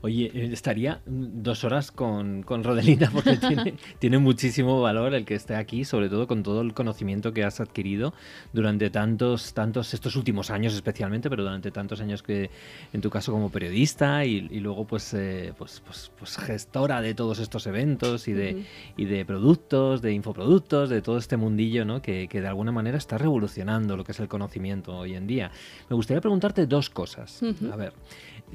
Oye, 0.00 0.30
eh, 0.34 0.50
estaría 0.52 1.00
dos 1.06 1.64
horas 1.64 1.90
con, 1.90 2.42
con 2.42 2.64
Rodelina 2.64 3.10
porque 3.12 3.36
tiene, 3.48 3.74
tiene, 3.98 4.18
muchísimo 4.18 4.80
valor 4.80 5.14
el 5.14 5.24
que 5.24 5.34
esté 5.34 5.54
aquí, 5.56 5.84
sobre 5.84 6.08
todo 6.08 6.26
con 6.26 6.42
todo 6.42 6.60
el 6.60 6.74
conocimiento 6.74 7.32
que 7.32 7.44
has 7.44 7.60
adquirido 7.60 8.14
durante 8.52 8.90
tantos, 8.90 9.54
tantos, 9.54 9.94
estos 9.94 10.16
últimos 10.16 10.50
años 10.50 10.74
especialmente, 10.74 11.30
pero 11.30 11.42
durante 11.42 11.70
tantos 11.70 12.00
años 12.00 12.22
que 12.22 12.50
en 12.92 13.00
tu 13.00 13.10
caso 13.10 13.32
como 13.32 13.50
periodista 13.50 14.24
y, 14.24 14.40
luego 14.60 14.86
pues, 14.86 15.14
eh, 15.14 15.52
pues, 15.56 15.82
pues, 15.84 16.10
pues, 16.18 16.36
gestora 16.36 17.00
de 17.00 17.14
todos 17.14 17.38
estos 17.38 17.66
eventos 17.66 18.28
y 18.28 18.32
de, 18.32 18.64
y 18.96 19.04
de 19.04 19.24
productos, 19.24 20.02
de 20.02 20.12
infoproductos, 20.12 20.90
de 20.90 21.02
todo 21.02 21.18
este 21.18 21.36
mundillo 21.36 21.84
¿no? 21.84 22.02
que, 22.02 22.28
que, 22.28 22.40
de 22.40 22.48
alguna 22.48 22.72
manera 22.72 22.98
está 22.98 23.18
revolucionando 23.18 23.96
lo 23.96 24.04
que 24.04 24.12
es 24.12 24.20
el 24.20 24.28
conocimiento 24.28 24.96
hoy 24.96 25.14
en 25.14 25.26
día. 25.26 25.50
Me 25.88 25.96
gustaría 25.96 26.20
preguntarte 26.20 26.66
dos 26.66 26.90
cosas. 26.90 27.42
A 27.70 27.76
ver, 27.76 27.92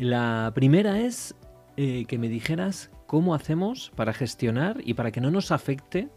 la 0.05 0.51
primera 0.55 0.99
es 0.99 1.35
eh, 1.77 2.05
que 2.05 2.17
me 2.17 2.29
dijeras 2.29 2.89
cómo 3.05 3.35
hacemos 3.35 3.91
para 3.95 4.13
gestionar 4.13 4.77
y 4.83 4.93
para 4.93 5.11
que 5.11 5.21
no 5.21 5.31
nos 5.31 5.51
afecte 5.51 6.09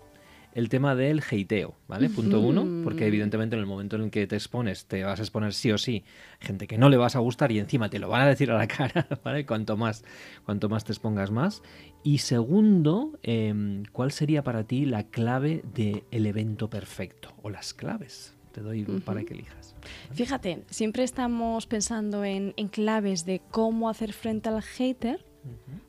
el 0.54 0.68
tema 0.68 0.94
del 0.94 1.20
hateo, 1.20 1.74
¿vale? 1.88 2.10
Punto 2.10 2.40
uno, 2.40 2.84
porque 2.84 3.06
evidentemente 3.06 3.56
en 3.56 3.60
el 3.60 3.66
momento 3.66 3.96
en 3.96 4.02
el 4.02 4.10
que 4.10 4.26
te 4.26 4.36
expones, 4.36 4.86
te 4.86 5.02
vas 5.02 5.18
a 5.18 5.22
exponer 5.22 5.54
sí 5.54 5.72
o 5.72 5.78
sí, 5.78 6.04
gente 6.40 6.66
que 6.66 6.78
no 6.78 6.90
le 6.90 6.96
vas 6.96 7.16
a 7.16 7.20
gustar 7.20 7.50
y 7.52 7.58
encima 7.58 7.88
te 7.88 7.98
lo 7.98 8.08
van 8.08 8.22
a 8.22 8.26
decir 8.26 8.50
a 8.50 8.58
la 8.58 8.66
cara, 8.68 9.08
¿vale? 9.24 9.46
Cuanto 9.46 9.76
más, 9.76 10.04
cuanto 10.44 10.68
más 10.68 10.84
te 10.84 10.92
expongas 10.92 11.30
más. 11.30 11.62
Y 12.04 12.18
segundo, 12.18 13.18
em, 13.22 13.84
¿cuál 13.92 14.12
sería 14.12 14.44
para 14.44 14.64
ti 14.64 14.84
la 14.84 15.04
clave 15.04 15.64
del 15.74 16.26
evento 16.26 16.68
perfecto 16.68 17.30
o 17.42 17.50
las 17.50 17.72
claves? 17.72 18.36
Te 18.52 18.60
doy 18.60 18.84
para 19.04 19.24
que 19.24 19.34
elijas. 19.34 19.74
Fíjate, 20.12 20.62
siempre 20.70 21.02
estamos 21.02 21.66
pensando 21.66 22.24
en, 22.24 22.52
claves 22.70 23.24
de 23.24 23.40
cómo 23.50 23.88
hacer 23.88 24.12
frente 24.12 24.48
al 24.48 24.62
hater, 24.62 25.24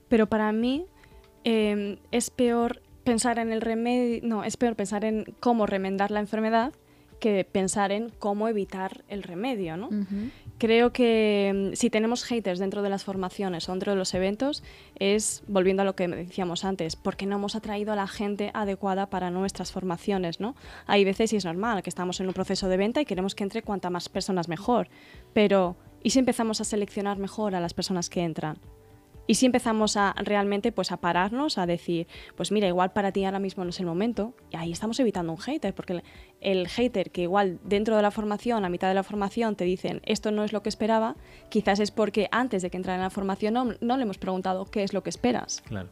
pero 0.08 0.28
para 0.28 0.52
mí 0.52 0.86
em, 1.44 1.98
es 2.12 2.30
peor 2.30 2.82
pensar 3.04 3.38
en 3.40 3.52
el 3.52 3.62
remedio, 3.62 4.22
no, 4.24 4.44
es 4.44 4.58
peor 4.58 4.76
pensar 4.76 5.06
en 5.06 5.26
cómo 5.40 5.66
remendar 5.66 6.10
la 6.10 6.20
enfermedad 6.20 6.74
que 7.24 7.46
pensar 7.50 7.94
en 7.94 8.10
cómo 8.20 8.50
evitar 8.50 9.06
el 9.08 9.24
remedio, 9.24 9.78
¿no? 9.78 9.88
Creo 10.58 10.92
que 10.92 11.72
mm, 11.72 11.76
si 11.78 11.90
tenemos 11.90 12.26
haters 12.26 12.60
dentro 12.60 12.82
de 12.82 12.90
las 12.90 13.06
formaciones 13.06 13.70
o 13.70 13.72
dentro 13.72 13.94
de 13.94 13.98
los 13.98 14.14
eventos, 14.14 14.62
es, 15.00 15.42
volviendo 15.48 15.84
a 15.84 15.86
lo 15.86 15.96
que 15.96 16.10
decíamos 16.10 16.66
antes, 16.66 16.98
porque 16.98 17.26
no 17.26 17.38
hemos 17.38 17.56
atraído 17.56 17.94
a 17.94 17.96
la 17.96 18.08
gente 18.08 18.52
adecuada 18.54 19.10
para 19.10 19.32
nuestras 19.32 19.72
formaciones, 19.72 20.42
¿no? 20.42 20.54
Hay 20.86 21.06
veces, 21.06 21.32
y 21.32 21.38
es 21.38 21.46
normal, 21.46 21.82
que 21.82 21.90
estamos 21.90 22.20
en 22.20 22.28
un 22.28 22.34
proceso 22.34 22.68
de 22.68 22.76
venta 22.76 23.00
y 23.00 23.06
queremos 23.06 23.36
que 23.36 23.46
entre 23.46 23.62
cuanta 23.62 23.90
más 23.90 24.10
personas 24.10 24.50
mejor, 24.50 24.90
pero 25.32 25.78
¿y 26.04 26.10
si 26.10 26.20
empezamos 26.20 26.60
a 26.60 26.66
seleccionar 26.66 27.20
mejor 27.20 27.56
a 27.56 27.62
las 27.62 27.74
personas 27.74 28.10
que 28.10 28.22
entran? 28.22 28.58
Y 29.26 29.36
si 29.36 29.46
empezamos 29.46 29.96
a 29.96 30.14
realmente 30.18 30.72
pues 30.72 30.92
a 30.92 30.98
pararnos, 30.98 31.58
a 31.58 31.66
decir, 31.66 32.08
pues 32.36 32.52
mira, 32.52 32.68
igual 32.68 32.92
para 32.92 33.12
ti 33.12 33.24
ahora 33.24 33.40
mismo 33.40 33.64
no 33.64 33.70
es 33.70 33.80
el 33.80 33.86
momento, 33.86 34.34
y 34.52 34.58
ahí 34.58 34.72
estamos 34.72 35.00
evitando 35.00 35.32
un 35.32 35.38
hater, 35.38 35.74
porque 35.74 36.04
el, 36.42 36.68
hater 36.68 37.12
que 37.12 37.22
igual 37.22 37.60
dentro 37.64 37.96
de 37.96 38.02
la 38.02 38.12
formación, 38.12 38.66
a 38.66 38.70
mitad 38.70 38.90
de 38.90 38.96
la 38.96 39.04
formación, 39.04 39.56
te 39.56 39.64
dicen 39.64 40.02
esto 40.06 40.32
no 40.32 40.44
es 40.44 40.52
lo 40.52 40.62
que 40.62 40.70
esperaba, 40.70 41.16
quizás 41.50 41.80
es 41.80 41.92
porque 41.92 42.28
antes 42.32 42.62
de 42.62 42.70
que 42.70 42.78
entrara 42.78 42.98
en 42.98 43.04
la 43.04 43.10
formación 43.10 43.54
no, 43.54 43.74
no 43.80 43.98
le 43.98 44.04
hemos 44.04 44.18
preguntado 44.18 44.66
qué 44.66 44.84
es 44.84 44.94
lo 44.94 45.04
que 45.04 45.10
esperas. 45.10 45.62
Claro. 45.66 45.90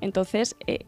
Entonces, 0.00 0.56
eh, 0.66 0.84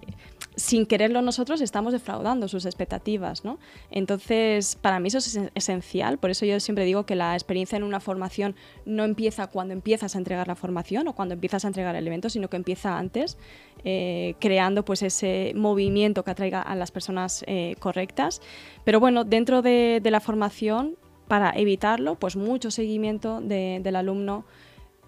sin 0.57 0.86
quererlo 0.86 1.22
nosotros 1.22 1.61
estamos 1.61 1.92
defraudando 1.92 2.48
sus 2.48 2.66
expectativas, 2.66 3.44
¿no? 3.44 3.59
Entonces, 3.90 4.76
para 4.80 5.00
mí 5.00 5.09
eso 5.09 5.18
es 5.18 5.38
esencial, 5.55 6.18
por 6.18 6.30
eso 6.30 6.44
yo 6.44 6.61
siempre 6.61 6.84
digo 6.84 7.07
que 7.07 7.14
la 7.14 7.34
experiencia 7.34 7.76
en 7.76 7.82
una 7.82 8.00
formación 8.00 8.55
no 8.84 9.05
empieza 9.05 9.46
cuando 9.46 9.72
empiezas 9.72 10.14
a 10.14 10.18
entregar 10.18 10.48
la 10.48 10.55
formación 10.55 11.09
o 11.09 11.14
cuando 11.14 11.34
empiezas 11.34 11.64
a 11.64 11.68
entregar 11.68 11.96
el 11.96 12.07
evento, 12.07 12.28
sino 12.28 12.48
que 12.48 12.57
empieza 12.57 12.98
antes, 12.98 13.38
eh, 13.84 14.34
creando 14.40 14.84
pues 14.84 15.03
ese 15.03 15.53
movimiento 15.57 16.22
que 16.22 16.30
atraiga 16.30 16.61
a 16.61 16.74
las 16.74 16.90
personas 16.90 17.44
eh, 17.46 17.76
correctas. 17.78 18.40
Pero 18.84 19.00
bueno, 19.00 19.24
dentro 19.24 19.62
de, 19.62 20.00
la 20.05 20.20
formación, 20.20 20.96
para 21.28 21.53
evitarlo, 21.57 22.16
pues 22.16 22.36
mucho 22.36 22.70
seguimiento 22.70 23.40
del 23.40 23.96
alumno, 23.96 24.44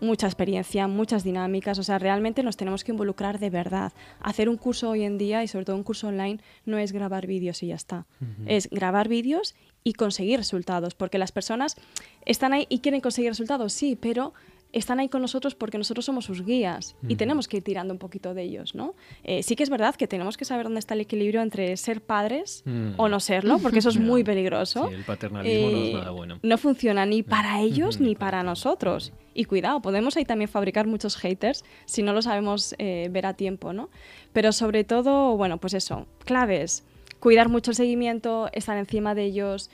mucha 0.01 0.27
experiencia, 0.27 0.87
muchas 0.89 1.25
dinámicas, 1.25 1.79
o 1.79 1.83
sea, 1.83 1.99
realmente 1.99 2.43
nos 2.43 2.57
tenemos 2.57 2.85
que 2.85 2.93
involucrar 2.93 3.39
de 3.39 3.51
verdad. 3.51 3.93
Hacer 4.21 4.49
un 4.49 4.57
curso 4.57 4.91
hoy 4.91 5.05
en 5.05 5.19
día 5.19 5.43
y 5.43 5.49
sobre 5.49 5.65
todo 5.65 5.77
un 5.77 5.83
curso 5.83 6.09
online 6.09 6.41
no 6.67 6.79
es 6.79 6.93
grabar 6.93 7.27
vídeos 7.27 7.63
y 7.63 7.69
ya 7.69 7.77
está. 7.77 8.07
Es 8.47 8.69
grabar 8.71 9.09
vídeos 9.09 9.55
y 9.83 9.93
conseguir 9.93 10.39
resultados, 10.39 10.95
porque 10.95 11.19
las 11.19 11.33
personas 11.33 11.77
están 12.25 12.53
ahí 12.53 12.67
y 12.69 12.79
quieren 12.81 13.01
conseguir 13.01 13.31
resultados, 13.31 13.73
sí, 13.73 13.97
pero 14.01 14.33
están 14.75 14.99
ahí 14.99 15.09
con 15.09 15.23
nosotros 15.23 15.55
porque 15.55 15.79
nosotros 15.79 16.05
somos 16.05 16.25
sus 16.25 16.45
guías 16.45 16.97
y 17.09 17.15
tenemos 17.15 17.47
que 17.47 17.59
ir 17.59 17.63
tirando 17.63 17.95
un 17.95 17.99
poquito 17.99 18.35
de 18.35 18.43
ellos, 18.43 18.75
¿no? 18.75 18.95
Eh, 19.23 19.45
sí 19.45 19.55
que 19.55 19.63
es 19.63 19.71
verdad 19.71 19.95
que 19.95 20.09
tenemos 20.09 20.37
que 20.37 20.45
saber 20.45 20.65
dónde 20.65 20.81
está 20.81 20.95
el 20.95 21.01
equilibrio 21.01 21.43
entre 21.43 21.77
ser 21.77 22.03
padres 22.03 22.63
mm. 22.67 22.95
o 22.97 23.09
no 23.09 23.21
serlo, 23.21 23.59
porque 23.61 23.79
eso 23.79 23.89
es 23.89 23.99
muy 24.01 24.25
peligroso. 24.25 24.89
Sí, 24.89 24.95
el 24.95 25.05
paternalismo 25.05 25.71
no 25.71 25.77
es 25.77 25.89
eh, 25.89 25.93
nada 25.95 26.11
bueno. 26.11 26.41
No 26.43 26.59
funciona 26.59 27.07
ni 27.07 27.23
para 27.23 27.61
ellos 27.61 28.01
ni 28.01 28.17
para 28.17 28.43
nosotros. 28.43 29.13
Y 29.33 29.45
cuidado, 29.45 29.81
podemos 29.81 30.17
ahí 30.17 30.25
también 30.25 30.49
fabricar 30.49 30.89
muchos 30.89 31.17
haters 31.17 31.65
si 31.87 32.03
no 32.03 32.13
lo 32.13 32.21
sabemos 32.21 32.75
eh, 32.79 33.09
ver 33.13 33.27
a 33.27 33.35
tiempo, 33.35 33.73
¿no? 33.73 33.91
Pero 34.33 34.53
sobre 34.53 34.83
todo, 34.83 35.37
bueno, 35.37 35.59
pues 35.59 35.75
eso, 35.75 36.07
claves, 36.25 36.85
cuidar 37.21 37.49
mucho 37.49 37.71
el 37.71 37.77
seguimiento, 37.77 38.49
estar 38.53 38.77
encima 38.77 39.15
de 39.15 39.25
ellos, 39.25 39.71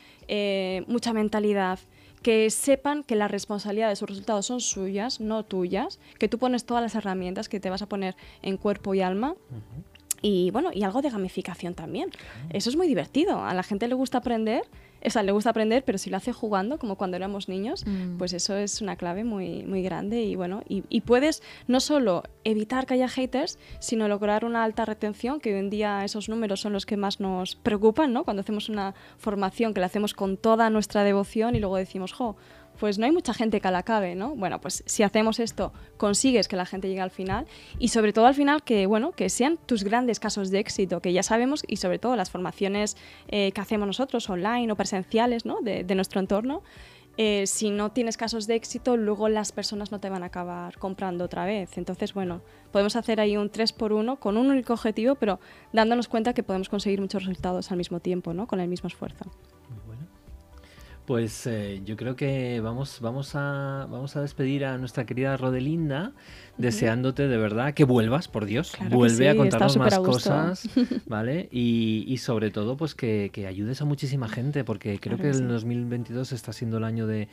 mucha 0.87 1.13
mentalidad 1.13 1.81
que 2.23 2.51
sepan 2.51 3.03
que 3.03 3.17
la 3.17 3.29
responsabilidad 3.29 3.89
de 3.89 3.97
sus 3.97 4.09
resultados 4.09 4.47
son 4.47 4.61
suyas, 4.61 5.21
no 5.21 5.45
tuyas, 5.45 5.99
que 6.19 6.29
tú 6.29 6.39
pones 6.39 6.65
todas 6.65 6.83
las 6.83 6.95
herramientas 6.95 7.49
que 7.49 7.61
te 7.61 7.71
vas 7.71 7.83
a 7.83 7.87
poner 7.87 8.17
en 8.43 8.57
cuerpo 8.57 8.95
y 8.95 9.01
alma. 9.01 9.35
Y 10.23 10.51
bueno, 10.51 10.71
y 10.73 10.83
algo 10.83 11.01
de 11.01 11.11
gamificación 11.11 11.75
también. 11.75 12.11
Eso 12.51 12.69
es 12.69 12.77
muy 12.77 12.87
divertido. 12.87 13.43
A 13.43 13.55
la 13.55 13.63
gente 13.63 13.89
le 13.89 13.95
gusta 13.95 14.19
aprender 14.19 14.65
o 15.05 15.11
sea, 15.11 15.23
le 15.23 15.33
gusta 15.33 15.51
aprender, 15.51 15.85
pero 15.85 15.99
si 15.99 16.11
lo 16.11 16.17
hace 16.17 16.33
jugando, 16.33 16.79
como 16.79 16.97
cuando 16.97 17.17
éramos 17.17 17.49
niños, 17.49 17.85
mm. 17.87 18.19
pues 18.19 18.33
eso 18.33 18.57
es 18.57 18.81
una 18.81 18.97
clave 18.97 19.25
muy, 19.25 19.65
muy 19.65 19.83
grande 19.83 20.23
y 20.23 20.37
bueno, 20.37 20.63
y, 20.69 21.01
puedes 21.01 21.43
no 21.67 21.81
solo 21.81 22.23
evitar 22.45 22.87
que 22.87 22.95
haya 22.95 23.09
haters, 23.09 23.59
sino 23.81 24.07
lograr 24.07 24.45
una 24.45 24.63
alta 24.63 24.85
retención, 24.85 25.41
que 25.41 25.55
hoy 25.55 25.59
en 25.59 25.71
día 25.71 26.05
esos 26.05 26.29
números 26.29 26.61
son 26.61 26.73
los 26.73 26.87
que 26.87 26.97
más 26.97 27.19
nos 27.21 27.57
preocupan, 27.57 28.13
¿no? 28.13 28.25
Cuando 28.25 28.43
hacemos 28.43 28.69
una 28.69 28.95
formación 29.17 29.73
que 29.75 29.81
la 29.81 29.87
hacemos 29.87 30.15
con 30.15 30.37
toda 30.37 30.69
nuestra 30.71 31.03
devoción 31.03 31.57
y 31.57 31.61
luego 31.61 31.77
decimos, 31.77 32.13
jo, 32.13 32.37
pues 32.81 32.99
no 32.99 33.05
hay 33.05 33.13
mucha 33.13 33.35
gente 33.35 33.61
que 33.61 33.71
la 33.71 33.79
acabe, 33.79 34.15
¿no? 34.15 34.35
Bueno, 34.35 34.59
pues 34.59 34.83
si 34.87 35.03
hacemos 35.03 35.39
esto, 35.39 35.75
consigues 35.99 36.49
que 36.49 36.57
la 36.57 36.65
gente 36.65 36.89
llegue 36.89 37.03
al 37.03 37.11
final 37.11 37.47
y 37.79 37.89
sobre 37.89 38.15
todo 38.15 38.25
al 38.25 38.35
final 38.35 38.63
que, 38.63 38.87
bueno, 38.87 39.13
que 39.13 39.29
sean 39.29 39.59
tus 39.67 39.85
grandes 39.85 40.19
casos 40.19 40.51
de 40.51 40.61
éxito, 40.61 41.03
que 41.03 41.13
ya 41.13 41.23
sabemos 41.23 41.63
y 41.69 41.77
sobre 41.77 41.99
todo 41.99 42.17
las 42.17 42.31
formaciones 42.31 42.97
eh, 43.29 43.53
que 43.53 43.61
hacemos 43.61 43.87
nosotros 43.87 44.31
online 44.31 44.73
o 44.73 44.77
presenciales, 44.77 45.45
¿no? 45.45 45.61
De, 45.61 45.85
nuestro 45.95 46.21
entorno. 46.21 46.63
Eh, 47.19 47.47
si 47.47 47.69
no 47.69 47.91
tienes 47.91 48.17
casos 48.17 48.47
de 48.47 48.55
éxito, 48.55 48.97
luego 48.97 49.29
las 49.29 49.53
personas 49.53 49.93
no 49.93 50.01
te 50.01 50.09
van 50.09 50.23
a 50.23 50.27
acabar 50.27 50.79
comprando 50.79 51.25
otra 51.25 51.45
vez. 51.45 51.77
Entonces, 51.77 52.15
bueno, 52.15 52.41
podemos 52.73 52.97
hacer 52.97 53.21
ahí 53.21 53.37
un 53.37 53.51
3 53.51 53.75
por 53.75 53.93
1 53.93 54.17
con 54.17 54.39
un 54.39 54.47
único 54.47 54.73
objetivo, 54.73 55.17
pero 55.17 55.39
dándonos 55.75 56.09
cuenta 56.09 56.33
que 56.33 56.43
podemos 56.43 56.71
conseguir 56.71 57.03
muchos 57.03 57.27
resultados 57.27 57.71
al 57.71 57.77
mismo 57.77 58.01
tiempo, 58.01 58.33
¿no? 58.33 58.47
Con 58.47 58.61
el 58.61 58.69
mismo 58.69 58.87
esfuerzo. 58.87 59.27
Pues 61.11 61.45
eh, 61.49 61.83
yo 61.85 61.97
creo 61.97 62.15
que 62.15 62.61
vamos, 62.61 63.01
vamos, 63.01 63.35
a, 63.35 63.89
vamos 63.91 64.15
a 64.15 64.21
despedir 64.21 64.65
a 64.65 64.79
nuestra 64.79 65.07
querida 65.07 65.37
Rodelinda, 65.37 66.13
deseándote 66.57 67.27
de 67.27 67.37
verdad 67.37 67.75
que 67.75 67.83
vuelvas, 67.83 68.29
por 68.29 68.45
Dios, 68.45 68.75
vuelve 68.91 69.29
a 69.29 69.35
contarnos 69.35 69.77
más 69.77 69.99
cosas, 69.99 70.69
¿vale? 71.07 71.49
Y, 71.51 72.17
sobre 72.19 72.53
todo, 72.53 72.77
pues 72.77 72.95
que, 72.95 73.33
ayudes 73.49 73.83
a 73.83 73.87
muchísima 73.87 74.29
gente, 74.29 74.63
porque 74.63 75.01
creo 75.01 75.19
que, 75.19 75.31
el 75.31 75.49
2022 75.49 76.31
está 76.31 76.53
siendo 76.53 76.79
el 76.79 76.85
año 76.85 77.09
de, 77.09 77.27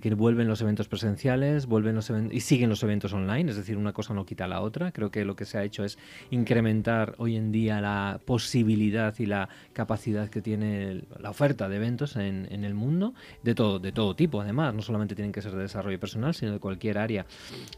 que 0.00 0.14
vuelven 0.14 0.48
los 0.48 0.62
eventos 0.62 0.88
presenciales, 0.88 1.66
vuelven 1.66 1.96
los 1.96 2.10
y 2.30 2.40
siguen 2.40 2.70
los 2.70 2.82
eventos 2.82 3.12
online, 3.12 3.50
es 3.50 3.58
decir, 3.58 3.76
una 3.76 3.92
cosa 3.92 4.14
no 4.14 4.24
quita 4.24 4.46
la 4.46 4.62
otra. 4.62 4.90
Creo 4.90 5.10
que 5.10 5.26
lo 5.26 5.36
que 5.36 5.44
se 5.44 5.58
ha 5.58 5.64
hecho 5.64 5.84
es 5.84 5.98
incrementar 6.30 7.14
hoy 7.18 7.36
en 7.36 7.52
día 7.52 7.82
la 7.82 8.20
posibilidad 8.24 9.14
y 9.18 9.26
la 9.26 9.50
capacidad 9.74 10.30
que 10.30 10.40
tiene 10.40 11.02
la 11.20 11.28
oferta 11.28 11.68
de 11.68 11.76
eventos 11.76 12.16
en, 12.16 12.48
en 12.50 12.64
el 12.64 12.72
mundo 12.72 13.12
de 13.42 13.54
todo, 13.54 13.78
de 13.78 13.92
todo 13.92 14.14
tipo, 14.14 14.40
además, 14.40 14.74
no 14.74 14.82
solamente 14.82 15.14
tienen 15.14 15.32
que 15.32 15.42
ser 15.42 15.52
de 15.52 15.62
desarrollo 15.62 15.98
personal, 15.98 16.34
sino 16.34 16.52
de 16.52 16.58
cualquier 16.58 16.98
área. 16.98 17.26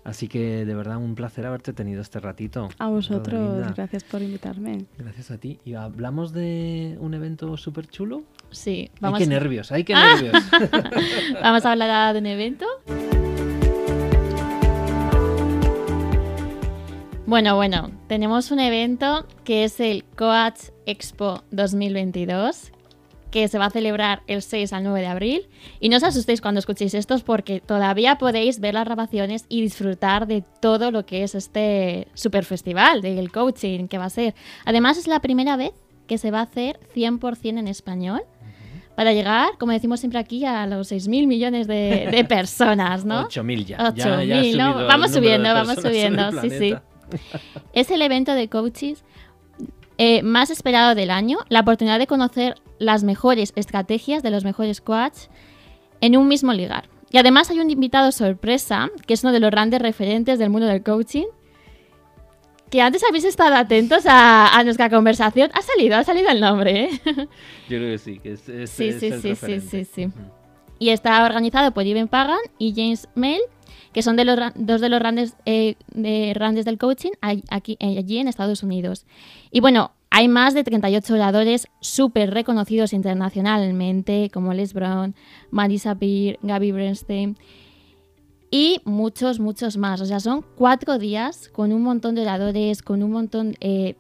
Así 0.05 0.29
que 0.29 0.65
de 0.65 0.75
verdad 0.75 0.97
un 0.97 1.15
placer 1.15 1.47
haberte 1.47 1.73
tenido 1.73 2.01
este 2.01 2.21
ratito. 2.21 2.69
A 2.79 2.89
vosotros, 2.89 3.75
gracias 3.75 4.05
por 4.05 4.23
invitarme. 4.23 4.87
Gracias 4.99 5.31
a 5.31 5.39
ti. 5.39 5.59
¿Y 5.65 5.75
hablamos 5.75 6.33
de 6.33 6.97
un 7.01 7.15
evento 7.15 7.57
súper 7.57 7.87
chulo? 7.89 8.23
Sí, 8.51 8.91
vamos. 9.01 9.21
Ay, 9.21 9.25
qué 9.25 9.31
nervios, 9.31 9.73
ay, 9.73 9.85
qué 9.85 9.95
nervios. 9.95 10.35
vamos 11.43 11.65
a 11.65 11.73
hablar 11.73 12.15
de 12.15 12.21
un 12.21 12.27
evento. 12.27 12.67
Bueno, 17.31 17.55
bueno, 17.55 17.93
tenemos 18.09 18.51
un 18.51 18.59
evento 18.59 19.25
que 19.45 19.63
es 19.63 19.79
el 19.79 20.03
Coach 20.17 20.71
Expo 20.85 21.45
2022, 21.53 22.73
que 23.31 23.49
se 23.49 23.59
va 23.59 23.67
a 23.67 23.71
celebrar 23.71 24.23
el 24.27 24.43
6 24.43 24.73
al 24.73 24.85
9 24.85 25.01
de 25.01 25.07
abril. 25.07 25.49
Y 25.81 25.89
no 25.89 25.97
os 25.97 26.03
asustéis 26.03 26.41
cuando 26.41 26.59
escuchéis 26.59 26.95
esto 26.95 27.19
porque 27.25 27.61
todavía 27.61 28.19
podéis 28.19 28.61
ver 28.61 28.75
las 28.75 28.85
grabaciones 28.85 29.47
y 29.49 29.63
disfrutar 29.63 30.27
de 30.27 30.43
todo 30.61 30.91
lo 30.91 31.07
que 31.07 31.23
es 31.23 31.35
este 31.35 32.09
super 32.15 32.45
festival 32.45 33.03
del 33.03 33.31
coaching 33.31 33.89
que 33.89 33.99
va 33.99 34.07
a 34.07 34.11
ser. 34.11 34.35
Además 34.65 34.99
es 34.99 35.07
la 35.07 35.21
primera 35.21 35.57
vez 35.57 35.73
que 36.07 36.19
se 36.19 36.31
va 36.31 36.41
a 36.41 36.43
hacer 36.43 36.81
100% 36.95 37.59
en 37.59 37.69
español 37.69 38.23
para 38.97 39.13
llegar, 39.13 39.57
como 39.59 39.73
decimos 39.73 40.01
siempre 40.01 40.19
aquí, 40.19 40.45
a 40.45 40.67
los 40.67 40.93
6.000 40.93 41.27
millones 41.27 41.67
de, 41.67 42.25
personas, 42.29 43.05
¿no? 43.05 43.29
8.000 43.29 43.65
ya. 43.65 43.79
8.000, 43.79 44.57
¿no? 44.59 44.87
Vamos 44.87 45.13
subiendo, 45.13 45.55
vamos 45.55 45.77
subiendo, 45.77 46.33
sí, 46.43 46.51
sí. 46.51 46.75
Es 47.73 47.91
el 47.91 48.03
evento 48.03 48.35
de 48.35 48.49
coaches 48.49 49.03
eh, 50.03 50.23
más 50.23 50.49
esperado 50.49 50.95
del 50.95 51.11
año, 51.11 51.41
la 51.51 51.61
oportunidad 51.61 51.99
de 51.99 52.07
conocer 52.07 52.55
las 52.79 53.05
mejores 53.05 53.53
estrategias 53.55 54.23
de 54.23 54.31
los 54.31 54.45
mejores 54.45 54.81
coaches 54.81 55.29
en 56.01 56.17
un 56.17 56.27
mismo 56.27 56.55
ligar. 56.55 56.89
Y 57.11 57.19
además 57.19 57.51
hay 57.51 57.61
un 57.61 57.71
invitado 57.71 58.11
sorpresa, 58.11 58.89
que 59.07 59.13
es 59.13 59.25
uno 59.25 59.33
de 59.35 59.41
los 59.41 59.51
grandes 59.51 59.83
referentes 59.83 60.39
del 60.39 60.49
mundo 60.49 60.69
del 60.69 60.83
coaching, 60.83 61.27
que 62.71 62.81
antes 62.81 63.05
habéis 63.07 63.25
estado 63.25 63.55
atentos 63.57 64.05
a, 64.07 64.63
nuestra 64.65 64.89
conversación. 64.89 65.51
Ha 65.53 65.61
salido, 65.61 65.99
ha 65.99 66.05
salido 66.05 66.31
el 66.31 66.41
nombre, 66.41 66.85
¿eh? 66.85 67.01
Yo 67.05 67.77
creo 67.77 67.91
que 67.91 67.99
sí, 67.99 68.19
que 68.21 68.33
es, 68.33 68.41
sí, 68.41 68.93
sí, 68.93 69.13
sí, 69.21 69.35
sí, 69.35 69.61
sí, 69.61 69.85
sí, 69.85 70.09
Y 70.79 70.89
está 70.89 71.23
organizado 71.27 71.73
por 71.73 71.85
Ivan 71.85 72.09
Pagan 72.09 72.41
y 72.57 72.73
James 72.75 73.07
Mail, 73.15 73.43
que 73.93 74.03
son 74.03 74.17
de 74.17 74.25
los, 74.25 74.39
dos 74.55 74.81
de 74.81 74.89
los 74.89 75.01
grandes, 75.01 75.37
eh, 75.47 75.75
de 75.93 76.33
grandes 76.35 76.65
del 76.65 76.79
coaching 76.79 77.11
aquí, 77.21 77.77
allí 77.81 78.19
en 78.19 78.29
Estados 78.29 78.63
Unidos. 78.63 79.07
Y 79.51 79.61
bueno, 79.61 79.93
hay 80.11 80.29
más 80.29 80.55
de 80.55 80.65
38 80.65 81.15
oradores 81.15 81.69
súper 81.81 82.33
reconocidos 82.33 82.93
internacionalmente, 82.93 84.31
como 84.33 84.55
Les 84.55 84.75
Brown, 84.75 85.15
Marisa 85.51 85.95
Peer, 85.95 86.39
Gaby 86.43 86.73
Bernstein 86.73 87.37
y 88.51 88.81
muchos, 88.85 89.39
muchos 89.39 89.77
más. 89.77 90.01
O 90.01 90.07
sea, 90.07 90.21
son 90.21 90.45
cuatro 90.57 90.99
días 90.99 91.49
con 91.49 91.73
un 91.73 91.83
montón 91.83 92.15
de 92.15 92.23
oradores, 92.23 92.83
con 92.83 93.03
un 93.03 93.13
montón 93.13 93.57
eh, 93.61 93.95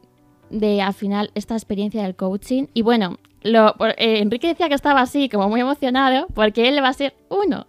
de, 0.51 0.82
al 0.82 0.95
final, 0.95 1.30
esta 1.34 1.55
experiencia 1.55 2.03
del 2.03 2.16
coaching. 2.16 2.66
Y 2.74 2.82
bueno, 2.82 3.18
lo, 3.43 3.74
eh, 3.97 4.18
Enrique 4.18 4.49
decía 4.49 4.68
que 4.68 4.74
estaba 4.74 5.01
así, 5.01 5.28
como 5.28 5.49
muy 5.49 5.61
emocionado, 5.61 6.26
porque 6.34 6.68
él 6.68 6.82
va 6.82 6.88
a 6.88 6.93
ser 6.93 7.14
uno. 7.28 7.66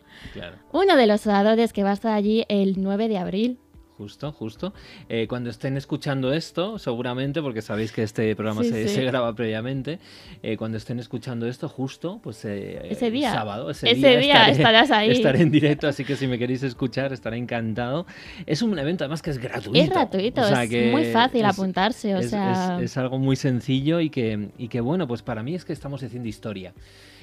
Uno 0.72 0.96
de 0.96 1.08
los 1.08 1.26
oradores 1.28 1.74
que 1.74 1.84
va 1.84 1.92
a 1.92 1.94
estar 1.94 2.14
allí 2.14 2.46
el 2.50 2.82
9 2.82 3.08
de 3.08 3.18
abril. 3.18 3.60
Justo, 4.02 4.32
justo. 4.32 4.74
Eh, 5.10 5.28
cuando 5.28 5.52
estén 5.52 5.78
escuchando 5.78 6.34
esto, 6.34 6.80
seguramente, 6.80 7.40
porque 7.40 7.62
sabéis 7.62 7.92
que 7.92 8.02
este 8.02 8.36
programa 8.36 8.64
se, 8.64 9.06
graba 9.06 9.36
previamente, 9.36 10.00
eh, 10.42 10.58
cuando 10.58 10.80
estén 10.80 10.98
escuchando 11.00 11.46
esto, 11.46 11.70
justo, 11.70 12.20
pues 12.24 12.44
eh, 12.46 12.82
ese 12.90 13.12
día, 13.12 13.32
sábado, 13.32 13.70
ese, 13.70 13.94
día, 13.94 14.50
estarás 14.50 14.90
ahí. 14.90 15.12
Estaré 15.12 15.42
en 15.42 15.52
directo, 15.52 15.88
así 15.88 16.04
que 16.04 16.16
si 16.16 16.26
me 16.26 16.40
queréis 16.40 16.64
escuchar, 16.64 17.14
estaré 17.14 17.38
encantado. 17.38 18.08
Es 18.48 18.64
un 18.64 18.80
evento 18.80 19.04
además 19.04 19.22
que 19.22 19.30
es 19.30 19.38
gratuito. 19.38 19.80
Es 19.80 19.92
gratuito, 19.92 20.42
es 20.48 20.92
muy 20.92 21.06
fácil 21.12 21.46
apuntarse, 21.46 22.16
o 22.16 22.24
sea... 22.24 22.80
Es, 22.82 22.98
algo 22.98 23.20
muy 23.20 23.36
sencillo 23.36 24.00
y 24.00 24.10
que, 24.10 24.50
y 24.58 24.68
que, 24.68 24.82
bueno, 24.82 25.08
pues 25.08 25.22
para 25.22 25.44
mí 25.44 25.54
es 25.54 25.64
que 25.64 25.74
estamos 25.74 26.02
haciendo 26.02 26.28
historia. 26.28 26.74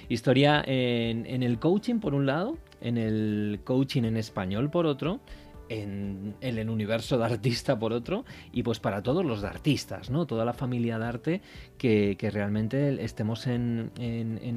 Historia 0.08 0.62
en, 0.66 1.26
en 1.26 1.42
el 1.42 1.58
coaching, 1.58 2.00
por 2.00 2.14
un 2.14 2.26
lado, 2.26 2.56
en 2.80 2.96
el 2.96 3.60
coaching 3.64 4.04
en 4.04 4.16
español, 4.16 4.70
por 4.70 4.86
otro, 4.86 5.20
en, 5.68 6.34
el 6.40 6.70
universo 6.70 7.18
de 7.18 7.24
artista 7.24 7.78
por 7.78 7.92
otro 7.92 8.24
y 8.52 8.62
pues 8.62 8.80
para 8.80 9.02
todos 9.02 9.24
los 9.24 9.42
de 9.42 9.48
artistas, 9.48 10.10
¿no? 10.10 10.26
Toda 10.26 10.44
la 10.44 10.52
familia 10.52 10.98
de 10.98 11.04
arte 11.04 11.40
que, 11.76 12.16
realmente 12.32 13.02
estemos 13.02 13.46
en, 13.46 13.90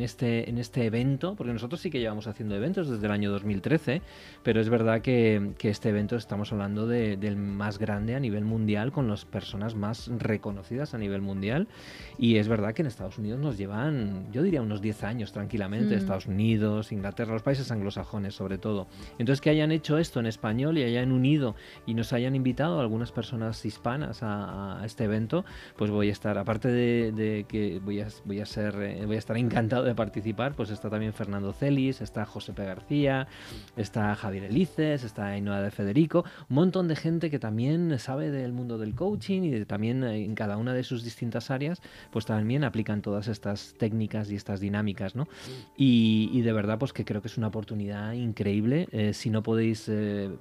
este, 0.02 0.50
en 0.50 0.58
este 0.58 0.86
evento, 0.86 1.36
porque 1.36 1.54
nosotros 1.54 1.80
sí 1.80 1.90
que 1.90 2.00
llevamos 2.00 2.28
haciendo 2.28 2.56
eventos 2.56 2.90
desde 2.90 3.06
el 3.06 3.12
año 3.12 3.32
2013, 3.32 4.02
pero 4.44 4.60
es 4.60 4.70
verdad 4.70 5.02
que, 5.02 5.54
este 5.62 5.88
evento 5.90 6.18
estamos 6.18 6.52
hablando 6.52 6.86
del 6.86 7.38
más 7.38 7.80
grande 7.80 8.14
a 8.16 8.20
nivel 8.20 8.44
mundial, 8.44 8.92
con 8.92 9.08
las 9.08 9.24
personas 9.24 9.74
más 9.74 10.10
reconocidas 10.18 10.94
a 10.94 10.98
nivel 10.98 11.22
mundial 11.22 11.70
y 12.18 12.36
es 12.36 12.48
verdad 12.48 12.74
que 12.74 12.82
en 12.82 12.88
Estados 12.88 13.18
Unidos 13.18 13.40
nos 13.40 13.58
llevan, 13.58 14.32
yo 14.32 14.44
diría 14.44 14.62
unos 14.62 14.82
10 14.82 15.04
años 15.04 15.32
tranquilamente, 15.32 15.96
mm. 15.96 15.98
Estados 15.98 16.26
Unidos, 16.26 16.92
Inglaterra, 16.92 17.34
los 17.34 17.42
países 17.42 17.72
anglosajones 17.72 18.36
sobre 18.36 18.58
todo. 18.58 18.88
Entonces 19.18 19.42
que 19.42 19.50
hayan 19.50 19.72
hecho 19.72 19.98
esto 19.98 20.20
en 20.20 20.26
español 20.26 20.78
y 20.78 20.84
hayan 20.84 21.01
unido 21.10 21.56
y 21.86 21.94
nos 21.94 22.12
hayan 22.14 22.36
invitado 22.36 22.80
algunas 22.80 23.12
personas 23.12 23.66
hispanas 23.66 24.20
a, 24.22 24.82
este 24.84 25.06
evento, 25.06 25.46
pues 25.78 25.92
voy 25.92 26.10
a 26.10 26.12
estar, 26.12 26.38
aparte 26.38 26.68
de, 26.68 27.46
que 27.48 27.80
voy 27.84 28.02
a, 28.02 28.08
voy 28.26 28.42
a 28.42 28.46
ser, 28.46 28.76
eh, 28.82 29.06
voy 29.06 29.16
a 29.16 29.20
estar 29.20 29.38
encantado 29.38 29.84
de 29.84 29.96
participar, 29.96 30.54
pues 30.54 30.70
está 30.70 30.90
también 30.90 31.14
Fernando 31.14 31.54
Celis, 31.54 32.02
está 32.02 32.26
José 32.26 32.54
P. 32.54 32.66
García, 32.66 33.28
está 33.78 34.14
Javier 34.16 34.46
Elices, 34.46 35.04
está 35.04 35.28
Ainhoa 35.28 35.62
de 35.62 35.72
Federico, 35.72 36.26
un 36.50 36.56
montón 36.56 36.88
de 36.88 36.96
gente 36.96 37.30
que 37.30 37.40
también 37.40 37.98
sabe 38.00 38.32
del 38.32 38.52
mundo 38.54 38.78
del 38.78 38.96
coaching 38.96 39.42
y 39.44 39.66
también 39.66 40.04
eh, 40.04 40.24
en 40.24 40.36
cada 40.36 40.58
una 40.58 40.74
de 40.74 40.84
sus 40.84 41.04
distintas 41.04 41.52
áreas, 41.52 41.82
pues 42.12 42.26
también 42.26 42.64
aplican 42.64 43.02
todas 43.02 43.28
estas 43.28 43.76
técnicas 43.78 44.32
y 44.32 44.36
estas 44.36 44.60
dinámicas, 44.60 45.16
¿no? 45.16 45.28
Y, 45.78 46.42
de 46.42 46.54
verdad, 46.54 46.80
pues 46.80 46.94
que 46.94 47.06
creo 47.06 47.22
que 47.22 47.28
es 47.28 47.38
una 47.38 47.48
oportunidad 47.48 48.14
increíble. 48.14 48.88
Eh, 48.92 49.14
si 49.14 49.30
no 49.30 49.44
podéis 49.44 49.90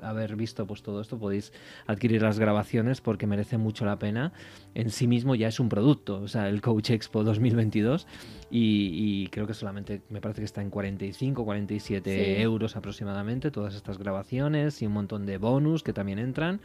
haber 0.03 0.37
visto 0.37 0.50
pues 0.55 0.83
todo 0.83 1.01
esto 1.01 1.19
podéis 1.19 1.53
adquirir 1.87 2.23
las 2.23 2.39
grabaciones 2.39 3.01
porque 3.01 3.27
merece 3.27 3.59
mucho 3.59 3.85
la 3.85 3.99
pena. 3.99 4.33
En 4.75 4.91
sí 4.91 5.07
mismo 5.07 5.35
ya 5.35 5.49
es 5.49 5.61
un 5.61 5.69
producto, 5.69 6.21
o 6.21 6.29
sea, 6.29 6.49
el 6.49 6.61
Coach 6.61 6.91
Expo 6.91 7.25
2022 7.25 8.07
y, 8.51 9.29
creo 9.29 9.47
que 9.47 9.55
solamente 9.55 10.03
me 10.09 10.21
parece 10.21 10.41
que 10.41 10.47
está 10.47 10.63
en 10.63 10.71
45, 10.71 11.45
47 11.45 12.43
euros 12.43 12.77
aproximadamente 12.77 13.51
todas 13.51 13.75
estas 13.75 13.99
grabaciones 13.99 14.83
y 14.83 14.87
un 14.87 14.93
montón 14.93 15.27
de 15.27 15.39
bonus 15.39 15.83
que 15.83 15.93
también 15.93 16.19
entran. 16.19 16.61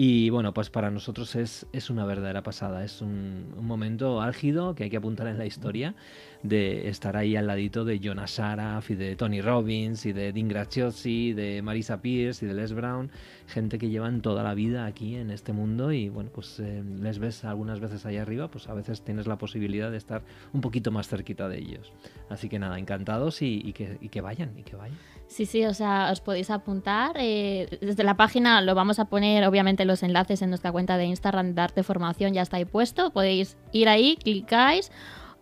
Y 0.00 0.30
bueno, 0.30 0.54
pues 0.54 0.70
para 0.70 0.92
nosotros 0.92 1.34
es, 1.34 1.66
es 1.72 1.90
una 1.90 2.04
verdadera 2.04 2.44
pasada, 2.44 2.84
es 2.84 3.02
un, 3.02 3.52
un, 3.58 3.66
momento 3.66 4.22
álgido 4.22 4.76
que 4.76 4.84
hay 4.84 4.90
que 4.90 4.96
apuntar 4.96 5.26
en 5.26 5.38
la 5.38 5.44
historia 5.44 5.96
de 6.44 6.88
estar 6.88 7.16
ahí 7.16 7.34
al 7.34 7.48
ladito 7.48 7.84
de 7.84 7.98
Jonas 7.98 8.38
Araf 8.38 8.92
y 8.92 8.94
de 8.94 9.16
Tony 9.16 9.40
Robbins 9.40 10.06
y 10.06 10.12
de 10.12 10.32
Dean 10.32 10.46
Graziosi, 10.46 11.32
de 11.32 11.62
Marisa 11.62 12.00
Pierce 12.00 12.44
y 12.44 12.48
de 12.48 12.54
Les 12.54 12.74
Brown, 12.74 13.10
gente 13.48 13.76
que 13.78 13.88
llevan 13.88 14.22
toda 14.22 14.44
la 14.44 14.54
vida 14.54 14.86
aquí 14.86 15.16
en 15.16 15.32
este 15.32 15.52
mundo 15.52 15.90
y 15.90 16.10
bueno, 16.10 16.30
pues 16.32 16.60
eh, 16.60 16.84
les 17.00 17.18
ves 17.18 17.44
algunas 17.44 17.80
veces 17.80 18.06
ahí 18.06 18.18
arriba, 18.18 18.52
pues 18.52 18.68
a 18.68 18.74
veces 18.74 19.02
tienes 19.02 19.26
la 19.26 19.36
posibilidad 19.36 19.90
de 19.90 19.96
estar 19.96 20.22
un 20.52 20.60
poquito 20.60 20.92
más 20.92 21.08
cerquita 21.08 21.48
de 21.48 21.58
ellos. 21.58 21.92
Así 22.28 22.48
que 22.48 22.60
nada, 22.60 22.78
encantados 22.78 23.42
y, 23.42 23.72
que, 23.72 23.98
y 24.00 24.10
que 24.10 24.20
vayan, 24.20 24.56
y 24.56 24.62
que 24.62 24.76
vayan. 24.76 24.96
Sí, 25.28 25.44
sí, 25.44 25.64
o 25.66 25.74
sea, 25.74 26.08
os 26.10 26.20
podéis 26.20 26.50
apuntar. 26.50 27.16
Eh, 27.18 27.78
desde 27.82 28.02
la 28.02 28.16
página 28.16 28.62
lo 28.62 28.74
vamos 28.74 28.98
a 28.98 29.04
poner, 29.04 29.46
obviamente, 29.46 29.84
los 29.84 30.02
enlaces 30.02 30.40
en 30.40 30.48
nuestra 30.48 30.72
cuenta 30.72 30.96
de 30.96 31.04
Instagram, 31.04 31.54
Darte 31.54 31.82
Formación, 31.82 32.32
ya 32.32 32.42
está 32.42 32.56
ahí 32.56 32.64
puesto. 32.64 33.10
Podéis 33.10 33.58
ir 33.72 33.88
ahí, 33.88 34.16
clicáis, 34.16 34.90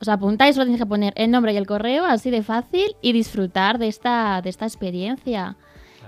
os 0.00 0.08
apuntáis, 0.08 0.56
solo 0.56 0.66
tenéis 0.66 0.82
que 0.82 0.86
poner 0.86 1.12
el 1.16 1.30
nombre 1.30 1.52
y 1.52 1.56
el 1.56 1.66
correo, 1.66 2.04
así 2.04 2.30
de 2.30 2.42
fácil, 2.42 2.96
y 3.00 3.12
disfrutar 3.12 3.78
de 3.78 3.86
esta, 3.86 4.42
de 4.42 4.50
esta 4.50 4.66
experiencia. 4.66 5.56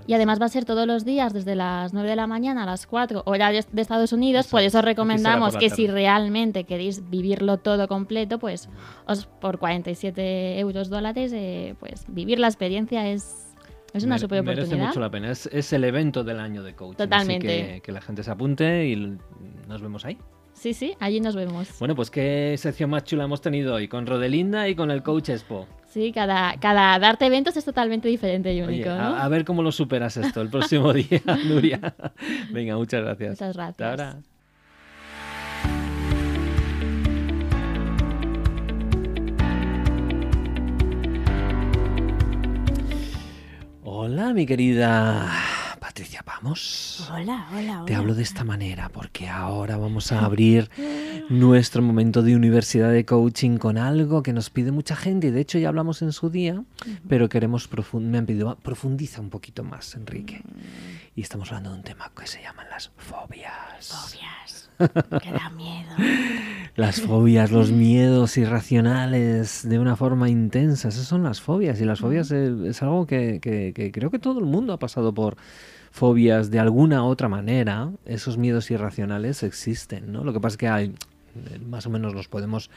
Y 0.08 0.14
además 0.14 0.40
va 0.40 0.46
a 0.46 0.48
ser 0.48 0.64
todos 0.64 0.86
los 0.86 1.04
días, 1.04 1.32
desde 1.32 1.54
las 1.54 1.92
9 1.92 2.08
de 2.08 2.16
la 2.16 2.26
mañana 2.26 2.62
a 2.62 2.66
las 2.66 2.86
4, 2.86 3.22
hora 3.26 3.50
de, 3.50 3.58
Estados 3.58 4.12
Unidos. 4.12 4.46
por 4.48 4.62
eso 4.62 4.78
os 4.78 4.84
recomendamos 4.84 5.56
que 5.56 5.68
si 5.68 5.86
realmente 5.86 6.64
queréis 6.64 7.08
vivirlo 7.10 7.58
todo 7.58 7.86
completo, 7.88 8.38
pues 8.38 8.70
os, 9.06 9.26
por 9.26 9.58
47 9.58 10.58
euros 10.58 10.88
dólares, 10.88 11.30
eh, 11.34 11.74
pues 11.78 12.06
vivir 12.08 12.38
la 12.38 12.46
experiencia 12.46 13.06
es 13.06 13.47
es 13.92 14.04
una 14.04 14.18
super 14.18 14.40
oportunidad. 14.40 14.68
Merece 14.68 14.86
mucho 14.86 15.00
la 15.00 15.10
pena. 15.10 15.30
Es, 15.30 15.72
el 15.72 15.84
evento 15.84 16.24
del 16.24 16.40
año 16.40 16.62
de 16.62 16.74
coaching. 16.74 16.96
Totalmente. 16.96 17.80
que, 17.82 17.92
la 17.92 18.00
gente 18.00 18.22
se 18.22 18.30
apunte 18.30 18.86
y 18.86 19.18
nos 19.66 19.80
vemos 19.80 20.04
ahí. 20.04 20.18
Sí, 20.52 20.74
sí, 20.74 20.94
allí 20.98 21.20
nos 21.20 21.36
vemos. 21.36 21.68
Bueno, 21.78 21.94
pues 21.94 22.10
qué 22.10 22.56
sección 22.58 22.90
más 22.90 23.04
chula 23.04 23.24
hemos 23.24 23.40
tenido 23.40 23.74
hoy, 23.74 23.86
con 23.86 24.06
Rodelinda 24.06 24.68
y 24.68 24.74
con 24.74 24.90
el 24.90 25.04
Coach 25.04 25.28
Expo. 25.28 25.68
Sí, 25.86 26.12
cada, 26.12 26.58
cada 26.58 26.98
darte 26.98 27.26
eventos 27.26 27.56
es 27.56 27.64
totalmente 27.64 28.08
diferente 28.08 28.52
y 28.52 28.60
único. 28.60 28.90
a, 28.90 29.26
ver 29.28 29.44
cómo 29.44 29.62
lo 29.62 29.70
superas 29.70 30.16
esto 30.16 30.42
el 30.42 30.50
próximo 30.50 30.92
día, 30.94 31.22
Nuria. 31.46 31.94
Venga, 32.50 32.76
muchas 32.76 33.02
gracias. 33.02 33.30
Muchas 33.30 33.56
gracias. 33.56 33.80
Hasta 33.80 33.90
ahora. 33.90 34.37
Hola, 44.18 44.34
mi 44.34 44.46
querida 44.46 45.32
Patricia, 45.78 46.24
vamos. 46.26 47.08
Hola, 47.08 47.46
hola, 47.52 47.76
hola. 47.76 47.84
Te 47.86 47.94
hablo 47.94 48.16
de 48.16 48.24
esta 48.24 48.42
manera 48.42 48.88
porque 48.88 49.28
ahora 49.28 49.76
vamos 49.76 50.10
a 50.10 50.24
abrir 50.24 50.68
nuestro 51.28 51.82
momento 51.82 52.22
de 52.22 52.34
universidad 52.34 52.90
de 52.90 53.04
coaching 53.04 53.58
con 53.58 53.78
algo 53.78 54.24
que 54.24 54.32
nos 54.32 54.50
pide 54.50 54.72
mucha 54.72 54.96
gente 54.96 55.28
y 55.28 55.30
de 55.30 55.40
hecho 55.40 55.60
ya 55.60 55.68
hablamos 55.68 56.02
en 56.02 56.10
su 56.10 56.30
día, 56.30 56.64
pero 57.08 57.28
queremos 57.28 57.70
me 57.92 58.18
han 58.18 58.26
pedido 58.26 58.56
profundiza 58.56 59.20
un 59.20 59.30
poquito 59.30 59.62
más, 59.62 59.94
Enrique. 59.94 60.42
Y 61.14 61.20
estamos 61.20 61.50
hablando 61.52 61.70
de 61.70 61.76
un 61.76 61.84
tema 61.84 62.10
que 62.18 62.26
se 62.26 62.42
llaman 62.42 62.68
las 62.70 62.90
fobias. 62.96 63.86
Fobias. 63.86 64.67
que 65.22 65.32
da 65.32 65.50
miedo. 65.50 65.90
Las 66.76 67.00
fobias, 67.00 67.50
los 67.50 67.72
miedos 67.72 68.36
irracionales 68.36 69.68
de 69.68 69.78
una 69.78 69.96
forma 69.96 70.28
intensa, 70.28 70.88
esas 70.88 71.06
son 71.06 71.24
las 71.24 71.40
fobias. 71.40 71.80
Y 71.80 71.84
las 71.84 72.00
fobias 72.00 72.30
es, 72.30 72.82
algo 72.82 73.06
que, 73.06 73.40
creo 73.92 74.10
que 74.10 74.18
todo 74.18 74.38
el 74.38 74.46
mundo 74.46 74.72
ha 74.72 74.78
pasado 74.78 75.12
por 75.12 75.36
fobias 75.90 76.50
de 76.50 76.60
alguna 76.60 77.02
u 77.02 77.06
otra 77.06 77.28
manera. 77.28 77.90
Esos 78.04 78.38
miedos 78.38 78.70
irracionales 78.70 79.42
existen, 79.42 80.12
¿no? 80.12 80.22
Lo 80.22 80.32
que 80.32 80.40
pasa 80.40 80.54
es 80.54 80.58
que 80.58 80.68
hay, 80.68 80.94
más 81.66 81.86
o 81.86 81.90
menos 81.90 82.14
los 82.14 82.28
podemos 82.28 82.70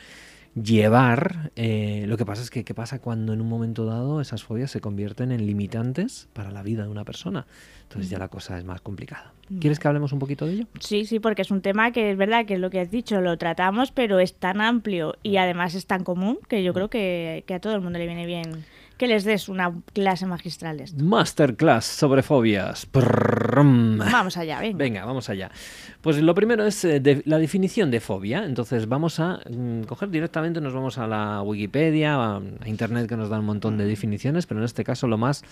llevar. 0.55 1.51
Eh, 1.55 2.05
lo 2.07 2.17
que 2.17 2.25
pasa 2.25 2.41
es 2.41 2.49
que, 2.49 2.63
¿qué 2.63 2.73
pasa 2.73 2.99
cuando 2.99 3.33
en 3.33 3.41
un 3.41 3.47
momento 3.47 3.85
dado 3.85 4.21
esas 4.21 4.43
fobias 4.43 4.71
se 4.71 4.81
convierten 4.81 5.31
en 5.31 5.45
limitantes 5.45 6.27
para 6.33 6.51
la 6.51 6.63
vida 6.63 6.83
de 6.83 6.89
una 6.89 7.05
persona? 7.05 7.45
Entonces 7.83 8.09
ya 8.09 8.19
la 8.19 8.29
cosa 8.29 8.57
es 8.57 8.63
más 8.63 8.81
complicada. 8.81 9.33
¿Quieres 9.59 9.79
que 9.79 9.87
hablemos 9.87 10.13
un 10.13 10.19
poquito 10.19 10.45
de 10.45 10.53
ello? 10.53 10.67
Sí, 10.79 11.05
sí, 11.05 11.19
porque 11.19 11.41
es 11.41 11.51
un 11.51 11.61
tema 11.61 11.91
que 11.91 12.11
es 12.11 12.17
verdad 12.17 12.45
que 12.45 12.53
es 12.53 12.59
lo 12.59 12.69
que 12.69 12.79
has 12.79 12.89
dicho, 12.89 13.19
lo 13.19 13.37
tratamos, 13.37 13.91
pero 13.91 14.19
es 14.19 14.33
tan 14.35 14.61
amplio 14.61 15.17
y 15.23 15.37
además 15.37 15.75
es 15.75 15.87
tan 15.87 16.05
común 16.05 16.39
que 16.47 16.63
yo 16.63 16.73
creo 16.73 16.89
que, 16.89 17.43
a 17.53 17.59
todo 17.59 17.75
el 17.75 17.81
mundo 17.81 17.99
le 17.99 18.05
viene 18.05 18.25
bien 18.25 18.63
que 19.01 19.07
les 19.07 19.23
des 19.23 19.49
una 19.49 19.73
clase 19.93 20.27
magistral. 20.27 20.77
Masterclass 20.95 21.85
sobre 21.85 22.21
fobias. 22.21 22.87
Vamos 22.93 24.37
allá, 24.37 24.59
venga. 24.59 24.77
Venga, 24.77 25.05
vamos 25.05 25.27
allá. 25.27 25.49
Pues 26.01 26.21
lo 26.21 26.35
primero 26.35 26.67
es 26.67 26.85
la 27.25 27.39
definición 27.39 27.89
de 27.89 27.99
fobia. 27.99 28.45
Entonces 28.45 28.87
vamos 28.87 29.19
a 29.19 29.39
coger 29.87 30.11
directamente, 30.11 30.61
nos 30.61 30.75
vamos 30.75 30.99
a 30.99 31.07
la 31.07 31.41
Wikipedia, 31.41 32.13
a 32.13 32.41
Internet 32.67 33.09
que 33.09 33.17
nos 33.17 33.29
da 33.29 33.39
un 33.39 33.45
montón 33.45 33.75
de 33.75 33.85
definiciones, 33.85 34.45
pero 34.45 34.59
en 34.59 34.65
este 34.65 34.83
caso 34.83 35.07
lo 35.07 35.17
más 35.17 35.43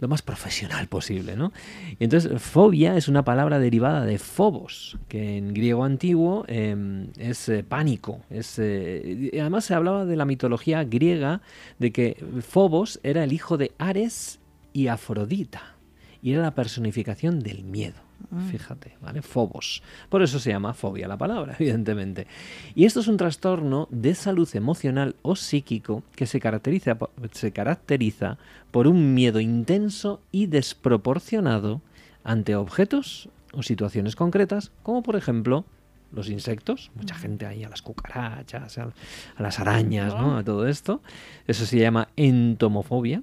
lo 0.00 0.08
más 0.08 0.22
profesional 0.22 0.88
posible, 0.88 1.36
¿no? 1.36 1.52
Y 1.98 2.04
entonces, 2.04 2.40
fobia 2.40 2.96
es 2.96 3.06
una 3.08 3.24
palabra 3.24 3.58
derivada 3.58 4.04
de 4.04 4.18
phobos, 4.18 4.98
que 5.08 5.36
en 5.36 5.54
griego 5.54 5.84
antiguo 5.84 6.44
em, 6.48 7.08
es 7.18 7.48
eh, 7.48 7.62
pánico. 7.62 8.20
Eh, 8.30 9.30
además 9.40 9.64
se 9.66 9.74
hablaba 9.74 10.04
de 10.04 10.16
la 10.16 10.24
mitología 10.24 10.84
griega 10.84 11.42
de 11.78 11.92
que 11.92 12.16
Phobos 12.46 13.00
era 13.02 13.24
el 13.24 13.32
hijo 13.32 13.58
de 13.58 13.72
Ares 13.78 14.40
y 14.72 14.88
Afrodita, 14.88 15.76
y 16.22 16.32
era 16.32 16.42
la 16.42 16.54
personificación 16.54 17.40
del 17.40 17.64
miedo. 17.64 18.09
Mm. 18.30 18.48
Fíjate, 18.48 18.96
¿vale? 19.00 19.22
Fobos. 19.22 19.82
Por 20.08 20.22
eso 20.22 20.38
se 20.38 20.50
llama 20.50 20.74
fobia 20.74 21.08
la 21.08 21.16
palabra, 21.16 21.56
evidentemente. 21.58 22.26
Y 22.74 22.84
esto 22.84 23.00
es 23.00 23.08
un 23.08 23.16
trastorno 23.16 23.88
de 23.90 24.14
salud 24.14 24.48
emocional 24.54 25.16
o 25.22 25.36
psíquico 25.36 26.02
que 26.14 26.26
se 26.26 26.40
caracteriza, 26.40 26.98
se 27.32 27.52
caracteriza 27.52 28.38
por 28.70 28.86
un 28.86 29.14
miedo 29.14 29.40
intenso 29.40 30.20
y 30.30 30.46
desproporcionado 30.46 31.80
ante 32.24 32.54
objetos 32.54 33.28
o 33.52 33.62
situaciones 33.62 34.16
concretas, 34.16 34.72
como 34.82 35.02
por 35.02 35.16
ejemplo 35.16 35.64
los 36.12 36.28
insectos, 36.28 36.90
mucha 36.94 37.14
gente 37.14 37.46
ahí 37.46 37.64
a 37.64 37.68
las 37.68 37.82
cucarachas, 37.82 38.78
a, 38.78 38.92
las 39.38 39.60
arañas, 39.60 40.14
¿no? 40.14 40.38
a 40.38 40.44
todo 40.44 40.66
esto. 40.66 41.02
Eso 41.46 41.66
se 41.66 41.78
llama 41.78 42.08
entomofobia. 42.16 43.22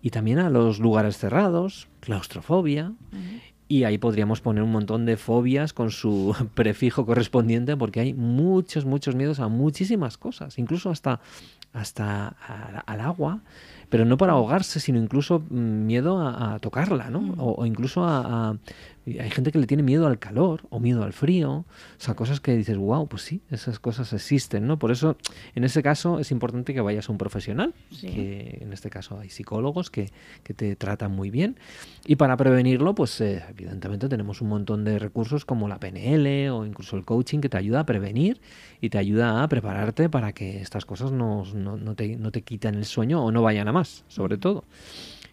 Y 0.00 0.10
también 0.10 0.38
a 0.38 0.48
los 0.48 0.78
lugares 0.78 1.18
cerrados, 1.18 1.88
claustrofobia. 2.00 2.92
Y 3.70 3.84
ahí 3.84 3.98
podríamos 3.98 4.40
poner 4.40 4.62
un 4.62 4.72
montón 4.72 5.04
de 5.04 5.18
fobias 5.18 5.74
con 5.74 5.90
su 5.90 6.34
prefijo 6.54 7.04
correspondiente, 7.04 7.76
porque 7.76 8.00
hay 8.00 8.14
muchos, 8.14 8.86
muchos 8.86 9.14
miedos 9.14 9.40
a 9.40 9.48
muchísimas 9.48 10.16
cosas, 10.16 10.58
incluso 10.58 10.90
hasta, 10.90 11.20
hasta 11.72 12.28
al 12.86 13.00
agua, 13.00 13.42
pero 13.90 14.04
no 14.04 14.16
para 14.16 14.32
ahogarse, 14.32 14.80
sino 14.80 14.98
incluso 14.98 15.40
mm, 15.40 15.86
miedo 15.86 16.20
a, 16.20 16.58
tocarla, 16.60 17.10
¿no? 17.10 17.20
Mm. 17.20 17.34
O, 17.38 17.66
incluso 17.66 18.04
a, 18.04 18.56
hay 19.18 19.30
gente 19.30 19.52
que 19.52 19.58
le 19.58 19.66
tiene 19.66 19.82
miedo 19.82 20.06
al 20.06 20.18
calor 20.18 20.62
o 20.70 20.80
miedo 20.80 21.02
al 21.02 21.12
frío, 21.12 21.50
o 21.50 21.66
sea, 21.98 22.14
cosas 22.14 22.40
que 22.40 22.56
dices, 22.56 22.76
wow, 22.76 23.08
pues 23.08 23.22
sí, 23.22 23.40
esas 23.50 23.78
cosas 23.78 24.12
existen, 24.12 24.66
¿no? 24.66 24.78
Por 24.78 24.90
eso, 24.90 25.16
en 25.54 25.64
ese 25.64 25.82
caso, 25.82 26.18
es 26.18 26.30
importante 26.30 26.74
que 26.74 26.80
vayas 26.80 27.08
a 27.08 27.12
un 27.12 27.18
profesional, 27.18 27.74
que 28.00 28.58
en 28.60 28.72
este 28.72 28.90
caso 28.90 29.18
hay 29.18 29.30
psicólogos 29.30 29.90
que, 29.90 30.10
que, 30.42 30.54
te 30.54 30.76
tratan 30.76 31.12
muy 31.12 31.30
bien. 31.30 31.56
Y 32.06 32.16
para 32.16 32.36
prevenirlo, 32.36 32.94
pues 32.94 33.20
eh, 33.20 33.44
evidentemente 33.48 34.08
tenemos 34.08 34.40
un 34.40 34.48
montón 34.48 34.84
de 34.84 34.98
recursos 34.98 35.44
como 35.44 35.68
la 35.68 35.78
PNL 35.78 36.50
o 36.50 36.66
incluso 36.66 36.96
el 36.96 37.04
coaching 37.04 37.40
que 37.40 37.48
te 37.48 37.56
ayuda 37.56 37.80
a 37.80 37.86
prevenir 37.86 38.40
y 38.80 38.90
te 38.90 38.98
ayuda 38.98 39.42
a 39.42 39.48
prepararte 39.48 40.08
para 40.08 40.32
que 40.32 40.60
estas 40.60 40.84
cosas 40.84 41.12
no, 41.12 41.44
no, 41.54 41.76
no 41.76 41.94
te, 41.94 42.16
no 42.16 42.30
te 42.30 42.42
quiten 42.42 42.74
el 42.74 42.84
sueño 42.84 43.24
o 43.24 43.30
no 43.30 43.42
vayan 43.42 43.68
a 43.68 43.72
más, 43.72 44.04
sobre 44.08 44.38
todo. 44.38 44.64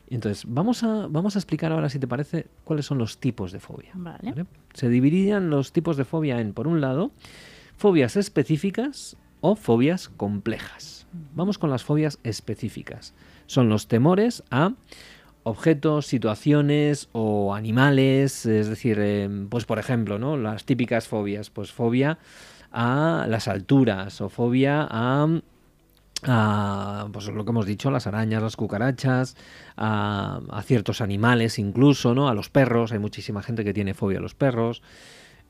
Entonces, 0.09 0.45
vamos 0.47 0.83
a, 0.83 1.07
vamos 1.07 1.35
a 1.35 1.39
explicar 1.39 1.71
ahora, 1.71 1.89
si 1.89 1.99
te 1.99 2.07
parece, 2.07 2.47
cuáles 2.63 2.85
son 2.85 2.97
los 2.97 3.17
tipos 3.17 3.51
de 3.51 3.59
fobia. 3.59 3.91
Se 4.73 4.89
dividirían 4.89 5.49
los 5.49 5.71
tipos 5.71 5.97
de 5.97 6.05
fobia 6.05 6.39
en, 6.39 6.53
por 6.53 6.67
un 6.67 6.81
lado, 6.81 7.11
fobias 7.77 8.15
específicas 8.15 9.17
o 9.41 9.55
fobias 9.55 10.09
complejas. 10.09 11.07
Vamos 11.33 11.57
con 11.57 11.69
las 11.69 11.83
fobias 11.83 12.19
específicas. 12.23 13.13
Son 13.47 13.69
los 13.69 13.87
temores 13.87 14.43
a 14.51 14.73
objetos, 15.43 16.07
situaciones 16.07 17.09
o 17.11 17.53
animales, 17.53 18.45
es 18.45 18.67
decir, 18.67 18.99
em, 18.99 19.47
pues 19.47 19.65
por 19.65 19.77
ejemplo, 19.77 20.17
¿no? 20.17 20.37
Las 20.37 20.65
típicas 20.65 21.07
fobias, 21.07 21.51
pues 21.51 21.71
fobia 21.71 22.17
a 22.71 23.27
las 23.29 23.47
alturas 23.47 24.19
o 24.21 24.29
fobia 24.29 24.87
a 24.89 25.27
a, 26.23 27.07
pues 27.11 27.27
lo 27.27 27.43
que 27.45 27.51
hemos 27.51 27.65
dicho, 27.65 27.91
las 27.91 28.07
arañas, 28.07 28.41
las 28.41 28.55
cucarachas, 28.55 29.35
a, 29.77 30.61
ciertos 30.65 31.01
animales 31.01 31.59
incluso, 31.59 32.15
¿no? 32.15 32.29
A 32.29 32.33
los 32.33 32.49
perros, 32.49 32.91
hay 32.91 32.99
muchísima 32.99 33.43
gente 33.43 33.63
que 33.63 33.73
tiene 33.73 33.93
fobia 33.93 34.19
a 34.19 34.21
los 34.21 34.35
perros, 34.35 34.81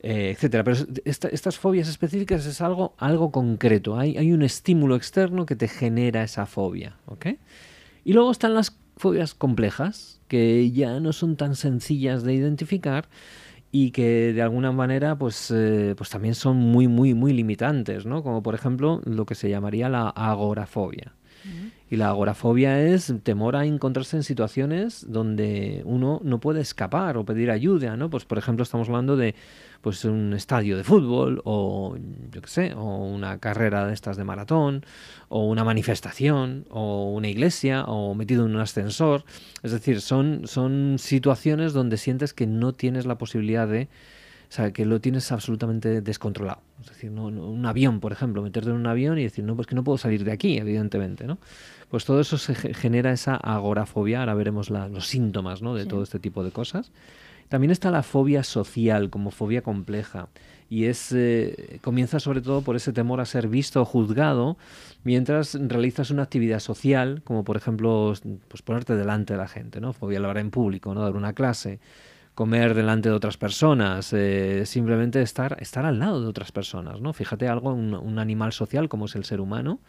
eh, 0.02 0.30
etcétera. 0.30 0.64
Pero 0.64 0.76
estas 1.04 1.58
fobias 1.58 1.88
específicas 1.88 2.46
es 2.46 2.60
algo, 2.60 2.94
algo 2.98 3.30
concreto, 3.30 3.98
hay, 3.98 4.16
hay 4.16 4.32
un 4.32 4.42
estímulo 4.42 4.96
externo 4.96 5.46
que 5.46 5.56
te 5.56 5.68
genera 5.68 6.22
esa 6.22 6.46
fobia, 6.46 6.96
¿ok? 7.06 7.26
Y 8.04 8.12
luego 8.12 8.30
están 8.30 8.54
las 8.54 8.76
fobias 8.96 9.34
complejas, 9.34 10.20
que 10.28 10.70
ya 10.70 11.00
no 11.00 11.12
son 11.12 11.36
tan 11.36 11.54
sencillas 11.54 12.22
de 12.22 12.34
identificar, 12.34 13.08
y 13.78 13.90
que 13.90 14.32
de 14.32 14.40
alguna 14.40 14.72
manera 14.72 15.18
pues, 15.18 15.50
eh, 15.50 15.92
pues 15.98 16.08
también 16.08 16.34
son 16.34 16.56
muy, 16.56 16.88
muy, 16.88 17.12
muy 17.12 17.34
limitantes, 17.34 18.06
¿no? 18.06 18.22
Como 18.22 18.42
por 18.42 18.54
ejemplo 18.54 19.02
lo 19.04 19.26
que 19.26 19.34
se 19.34 19.50
llamaría 19.50 19.90
la 19.90 20.08
agorafobia. 20.08 21.12
Y 21.90 21.96
la 21.96 22.08
agorafobia 22.08 22.80
es 22.80 23.12
temor 23.22 23.54
a 23.54 23.66
encontrarse 23.66 24.16
en 24.16 24.22
situaciones 24.22 25.04
donde 25.08 25.82
uno 25.84 26.20
no 26.24 26.40
puede 26.40 26.62
escapar 26.62 27.18
o 27.18 27.26
pedir 27.26 27.50
ayuda, 27.50 27.98
¿no? 27.98 28.08
Pues 28.08 28.24
por 28.24 28.38
ejemplo 28.38 28.62
estamos 28.62 28.88
hablando 28.88 29.14
de 29.14 29.34
pues 29.80 30.04
un 30.04 30.32
estadio 30.32 30.76
de 30.76 30.84
fútbol 30.84 31.42
o 31.44 31.96
yo 32.30 32.42
qué 32.42 32.48
sé, 32.48 32.74
o 32.74 33.04
una 33.06 33.38
carrera 33.38 33.86
de 33.86 33.94
estas 33.94 34.16
de 34.16 34.24
maratón 34.24 34.84
o 35.28 35.46
una 35.46 35.64
manifestación 35.64 36.66
o 36.70 37.12
una 37.12 37.28
iglesia 37.28 37.84
o 37.84 38.14
metido 38.14 38.46
en 38.46 38.54
un 38.54 38.60
ascensor, 38.60 39.24
es 39.62 39.72
decir, 39.72 40.00
son 40.00 40.42
son 40.46 40.96
situaciones 40.98 41.72
donde 41.72 41.96
sientes 41.96 42.32
que 42.32 42.46
no 42.46 42.72
tienes 42.72 43.06
la 43.06 43.18
posibilidad 43.18 43.68
de 43.68 43.88
o 44.48 44.52
sea, 44.52 44.72
que 44.72 44.84
lo 44.84 45.00
tienes 45.00 45.32
absolutamente 45.32 46.00
descontrolado. 46.02 46.60
Es 46.80 46.88
decir, 46.88 47.10
no, 47.10 47.26
un 47.26 47.66
avión, 47.66 47.98
por 47.98 48.12
ejemplo, 48.12 48.42
meterte 48.42 48.70
en 48.70 48.76
un 48.76 48.86
avión 48.86 49.18
y 49.18 49.24
decir, 49.24 49.44
no, 49.44 49.56
pues 49.56 49.66
que 49.66 49.74
no 49.74 49.82
puedo 49.82 49.98
salir 49.98 50.24
de 50.24 50.30
aquí, 50.30 50.56
evidentemente, 50.58 51.26
¿no? 51.26 51.38
Pues 51.90 52.04
todo 52.04 52.20
eso 52.20 52.38
se 52.38 52.54
genera 52.54 53.12
esa 53.12 53.36
agorafobia, 53.36 54.20
ahora 54.20 54.34
veremos 54.34 54.70
los 54.70 55.06
síntomas, 55.06 55.62
¿no? 55.62 55.74
De 55.74 55.86
todo 55.86 56.02
este 56.02 56.20
tipo 56.20 56.44
de 56.44 56.52
cosas. 56.52 56.92
También 57.48 57.70
está 57.70 57.90
la 57.90 58.02
fobia 58.02 58.42
social 58.42 59.10
como 59.10 59.30
fobia 59.30 59.62
compleja 59.62 60.28
y 60.68 60.86
es 60.86 61.12
eh, 61.12 61.78
comienza 61.82 62.18
sobre 62.18 62.40
todo 62.40 62.62
por 62.62 62.74
ese 62.74 62.92
temor 62.92 63.20
a 63.20 63.24
ser 63.24 63.46
visto 63.48 63.82
o 63.82 63.84
juzgado 63.84 64.56
mientras 65.04 65.54
realizas 65.54 66.10
una 66.10 66.24
actividad 66.24 66.58
social, 66.58 67.22
como 67.24 67.44
por 67.44 67.56
ejemplo 67.56 68.12
pues 68.48 68.62
ponerte 68.62 68.96
delante 68.96 69.34
de 69.34 69.38
la 69.38 69.48
gente, 69.48 69.80
¿no? 69.80 69.92
Fobia 69.92 70.18
a 70.18 70.22
hablar 70.22 70.38
en 70.38 70.50
público, 70.50 70.92
¿no? 70.94 71.02
Dar 71.02 71.14
una 71.14 71.32
clase, 71.34 71.78
comer 72.34 72.74
delante 72.74 73.08
de 73.08 73.14
otras 73.14 73.36
personas, 73.36 74.12
eh, 74.12 74.66
simplemente 74.66 75.22
estar, 75.22 75.56
estar 75.60 75.86
al 75.86 75.98
lado 76.00 76.20
de 76.20 76.26
otras 76.26 76.50
personas, 76.50 77.00
¿no? 77.00 77.12
Fíjate 77.12 77.48
algo, 77.48 77.72
un, 77.72 78.18
animal 78.18 78.52
social 78.52 78.88
como 78.88 79.06
es 79.06 79.14
el 79.14 79.24
ser 79.24 79.40
humano 79.40 79.80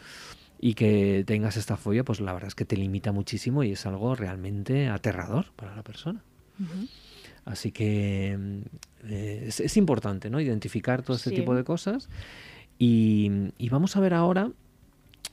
y 0.60 0.76
que 0.76 1.24
tengas 1.26 1.58
esta 1.58 1.76
fobia, 1.76 2.04
pues 2.04 2.22
la 2.22 2.34
verdad 2.34 2.50
es 2.50 2.56
que 2.56 2.66
te 2.66 2.78
limita 2.78 3.12
muchísimo 3.12 3.64
y 3.64 3.72
es 3.72 3.86
algo 3.86 4.16
realmente 4.16 4.90
aterrador 4.90 5.48
para 5.56 5.76
la 5.76 5.84
persona. 5.84 6.22
Así 7.48 7.72
que 7.72 8.38
eh, 9.06 9.46
es, 9.48 9.78
importante 9.78 10.30
¿no? 10.30 10.42
identificar 10.42 11.02
todo 11.02 11.16
este 11.16 11.32
tipo 11.32 11.56
de 11.56 11.64
cosas. 11.64 12.10
Y, 12.78 13.32
y, 13.58 13.70
vamos 13.70 13.96
a 13.96 14.02
ver 14.02 14.14
ahora 14.14 14.52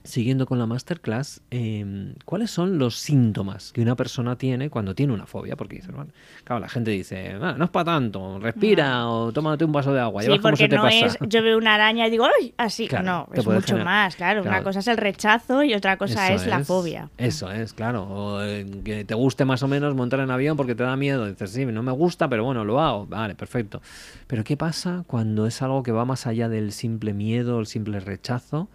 siguiendo 0.04 0.44
con 0.44 0.58
la 0.58 0.66
masterclass, 0.66 1.40
em, 1.50 2.14
¿cuáles 2.26 2.50
son 2.50 2.78
los 2.78 2.98
síntomas 2.98 3.72
que 3.72 3.80
una 3.80 3.96
persona 3.96 4.36
tiene 4.36 4.68
cuando 4.68 4.94
tiene 4.94 5.14
una 5.14 5.26
fobia? 5.26 5.56
Porque 5.56 5.82
bueno, 5.92 6.12
claro, 6.44 6.60
la 6.60 6.68
gente 6.68 6.90
dice, 6.90 7.36
ah, 7.40 7.54
no 7.56 7.64
es 7.64 7.70
para 7.70 7.86
tanto, 7.86 8.38
respira 8.38 9.08
o 9.08 9.32
tómate 9.32 9.64
un 9.64 9.72
vaso 9.72 9.94
de 9.94 10.00
agua. 10.00 10.22
Sí, 10.22 10.38
porque 10.40 10.68
no 10.68 10.86
es, 10.86 11.16
yo 11.20 11.42
veo 11.42 11.56
una 11.56 11.74
araña 11.74 12.06
y 12.06 12.10
digo, 12.10 12.26
¡ay! 12.26 12.52
Así, 12.58 12.88
no, 13.02 13.28
es 13.32 13.46
mucho 13.46 13.78
más, 13.78 14.14
claro. 14.16 14.42
Una 14.42 14.62
cosa 14.62 14.80
es 14.80 14.88
el 14.88 14.98
rechazo 14.98 15.62
y 15.62 15.72
otra 15.74 15.96
cosa 15.96 16.32
es, 16.32 16.46
la 16.46 16.62
fobia. 16.62 17.08
Eso 17.16 17.50
es, 17.50 17.72
claro. 17.72 18.04
O 18.04 18.42
eh, 18.42 18.66
que 18.84 19.04
te 19.04 19.14
guste 19.14 19.46
más 19.46 19.62
o 19.62 19.68
menos 19.68 19.94
montar 19.94 20.20
en 20.20 20.30
avión 20.30 20.56
porque 20.56 20.74
te 20.74 20.82
da 20.82 20.96
miedo. 20.96 21.26
Dices, 21.26 21.50
sí, 21.50 21.64
no 21.64 21.82
me 21.82 21.92
gusta, 21.92 22.28
pero 22.28 22.44
bueno, 22.44 22.64
lo 22.64 22.80
hago. 22.80 23.06
Vale, 23.06 23.34
perfecto. 23.34 23.80
Pero 24.26 24.44
¿qué 24.44 24.56
pasa 24.56 25.04
cuando 25.06 25.46
es 25.46 25.62
algo 25.62 25.82
que 25.82 25.92
va 25.92 26.04
más 26.04 26.26
allá 26.26 26.48
del 26.48 26.72
simple 26.72 27.14
miedo, 27.14 27.58
el 27.58 27.66
simple 27.66 28.00
rechazo? 28.00 28.68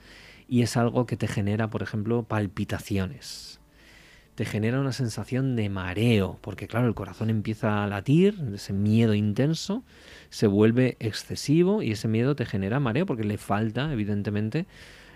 Y 0.50 0.64
es 0.64 0.76
algo 0.76 1.06
que 1.06 1.16
te 1.16 1.28
genera, 1.28 1.70
por 1.70 1.84
ejemplo, 1.84 2.24
palpitaciones. 2.24 3.60
Te 4.34 4.45
genera 4.45 4.80
una 4.80 4.93
sensación 4.93 5.56
de 5.56 5.70
mareo, 5.70 6.39
porque 6.41 6.68
claro, 6.68 6.88
el 6.88 6.95
corazón 6.95 7.30
empieza 7.30 7.84
a 7.84 7.88
latir, 7.88 8.36
ese 8.56 8.74
miedo 8.74 9.14
intenso 9.14 9.84
se 10.30 10.47
vuelve 10.47 10.97
excesivo 11.00 11.84
y 11.84 11.91
ese 11.91 12.08
miedo 12.08 12.36
te 12.36 12.45
genera 12.45 12.80
mareo 12.80 13.06
porque 13.06 13.26
le 13.26 13.38
falta, 13.38 13.91
evidentemente, 13.93 14.66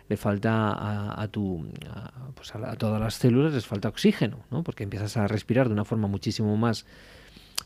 le 0.10 0.18
falta 0.18 1.20
a, 1.20 1.28
tu, 1.30 1.66
pues 2.36 2.54
a, 2.54 2.76
todas 2.76 3.00
las 3.00 3.16
células 3.16 3.54
les 3.54 3.66
falta 3.66 3.90
oxígeno, 3.90 4.40
¿no? 4.52 4.64
porque 4.64 4.84
empiezas 4.84 5.18
a 5.18 5.28
respirar 5.28 5.68
de 5.68 5.74
una 5.74 5.86
forma 5.86 6.08
muchísimo 6.08 6.58
más 6.58 6.86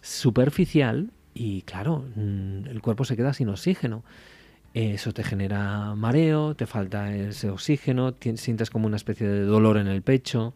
superficial 0.02 1.12
y 1.34 1.64
claro, 1.64 2.06
mm, 2.16 2.68
el 2.68 2.82
cuerpo 2.82 3.04
se 3.04 3.18
queda 3.18 3.34
sin 3.34 3.50
oxígeno 3.50 4.04
eso 4.74 5.12
te 5.14 5.24
genera 5.24 5.96
mareo, 5.96 6.56
te 6.56 6.66
falta 6.66 7.16
ese 7.16 7.50
oxígeno, 7.50 8.16
sientes 8.36 8.70
como 8.70 8.88
una 8.88 8.98
especie 8.98 9.28
de 9.28 9.42
dolor 9.42 9.78
en 9.78 9.88
el 9.88 10.02
pecho 10.02 10.54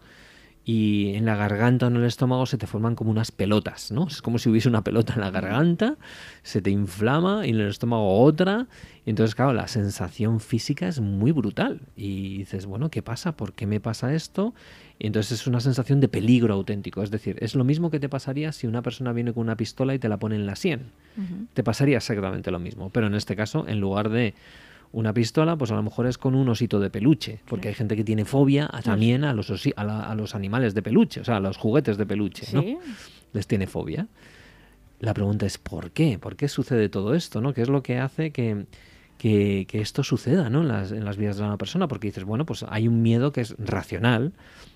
y 0.64 1.16
en 1.16 1.26
la 1.26 1.36
garganta 1.36 1.88
o 1.88 1.90
en 1.90 1.96
el 1.96 2.04
estómago 2.04 2.46
se 2.46 2.58
te 2.58 2.68
forman 2.68 2.96
como 2.96 3.10
unas 3.10 3.32
pelotas, 3.32 3.92
¿no? 3.92 4.08
Es 4.08 4.22
como 4.22 4.38
si 4.38 4.50
hubiese 4.50 4.70
una 4.70 4.84
pelota 4.84 5.14
en 5.14 5.22
la 5.22 5.32
garganta, 5.32 5.98
se 6.44 6.62
te 6.62 6.70
inflama 6.70 7.48
y 7.48 7.50
en 7.50 7.60
el 7.60 7.68
estómago 7.68 8.22
otra. 8.22 8.68
Y 9.06 9.10
entonces, 9.10 9.34
claro, 9.34 9.54
la 9.54 9.68
sensación 9.68 10.40
física 10.40 10.88
es 10.88 11.00
muy 11.00 11.32
brutal. 11.32 11.82
Y 11.96 12.40
dices, 12.40 12.68
bueno, 12.68 12.90
¿qué 12.92 13.02
pasa? 13.02 13.36
¿Por 13.36 13.54
qué 13.54 13.66
me 13.66 13.80
pasa 13.80 14.14
esto? 14.14 14.54
Y 15.04 15.08
entonces 15.08 15.42
es 15.42 15.48
una 15.48 15.60
sensación 15.60 16.00
de 16.00 16.08
peligro 16.08 16.54
auténtico. 16.54 17.02
Es 17.02 17.10
decir, 17.10 17.36
es 17.40 17.56
lo 17.56 17.64
mismo 17.64 17.90
que 17.90 18.00
te 18.00 18.08
pasaría 18.08 18.52
si 18.52 18.68
una 18.68 18.84
persona 18.84 19.12
viene 19.14 19.34
con 19.34 19.42
una 19.42 19.58
pistola 19.58 19.96
y 19.96 20.00
te 20.00 20.08
la 20.08 20.18
pone 20.18 20.36
en 20.36 20.46
la 20.46 20.56
sien. 20.56 20.92
Te 21.56 21.64
pasaría 21.64 21.98
exactamente 21.98 22.52
lo 22.52 22.60
mismo. 22.60 22.92
Pero 22.92 23.08
en 23.08 23.16
este 23.16 23.36
caso, 23.36 23.66
en 23.68 23.80
lugar 23.80 24.10
de 24.10 24.36
una 24.92 25.12
pistola, 25.12 25.56
pues 25.56 25.72
a 25.72 25.76
lo 25.76 25.82
mejor 25.82 26.06
es 26.06 26.20
con 26.20 26.36
un 26.36 26.48
osito 26.50 26.80
de 26.80 26.92
peluche, 26.92 27.40
porque 27.48 27.70
hay 27.70 27.74
gente 27.74 27.96
que 27.96 28.04
tiene 28.04 28.26
fobia 28.26 28.70
también 28.84 29.24
a 29.24 29.34
los, 29.34 29.52
a, 29.76 30.14
los 30.14 30.36
animales 30.36 30.76
de 30.76 30.84
peluche, 30.84 31.22
o 31.22 31.26
sea, 31.26 31.38
a 31.38 31.40
los 31.40 31.58
juguetes 31.58 31.98
de 31.98 32.06
peluche, 32.06 32.46
¿no? 32.54 32.64
Les 33.34 33.48
tiene 33.48 33.66
fobia. 33.66 34.06
La 35.00 35.16
pregunta 35.16 35.48
es 35.48 35.58
¿por 35.58 35.90
qué? 35.90 36.20
¿Por 36.20 36.36
qué 36.36 36.48
sucede 36.48 36.90
todo 36.90 37.16
esto? 37.16 37.42
¿no? 37.42 37.56
¿Qué 37.56 37.64
es 37.64 37.70
lo 37.70 37.82
que 37.82 37.98
hace 37.98 38.30
que, 38.30 38.68
que, 39.18 39.66
esto 39.74 40.04
suceda 40.04 40.52
¿no? 40.52 40.62
en, 40.62 40.68
las, 40.68 40.92
en 40.92 41.06
las 41.06 41.18
vidas 41.18 41.38
de 41.38 41.44
una 41.44 41.58
persona? 41.58 41.88
Porque 41.88 42.10
dices, 42.10 42.24
bueno, 42.24 42.46
pues 42.46 42.64
hay 42.70 42.88
un 42.88 43.02
miedo 43.02 43.32
que 43.32 43.42
es 43.42 43.56
racional, 43.58 44.34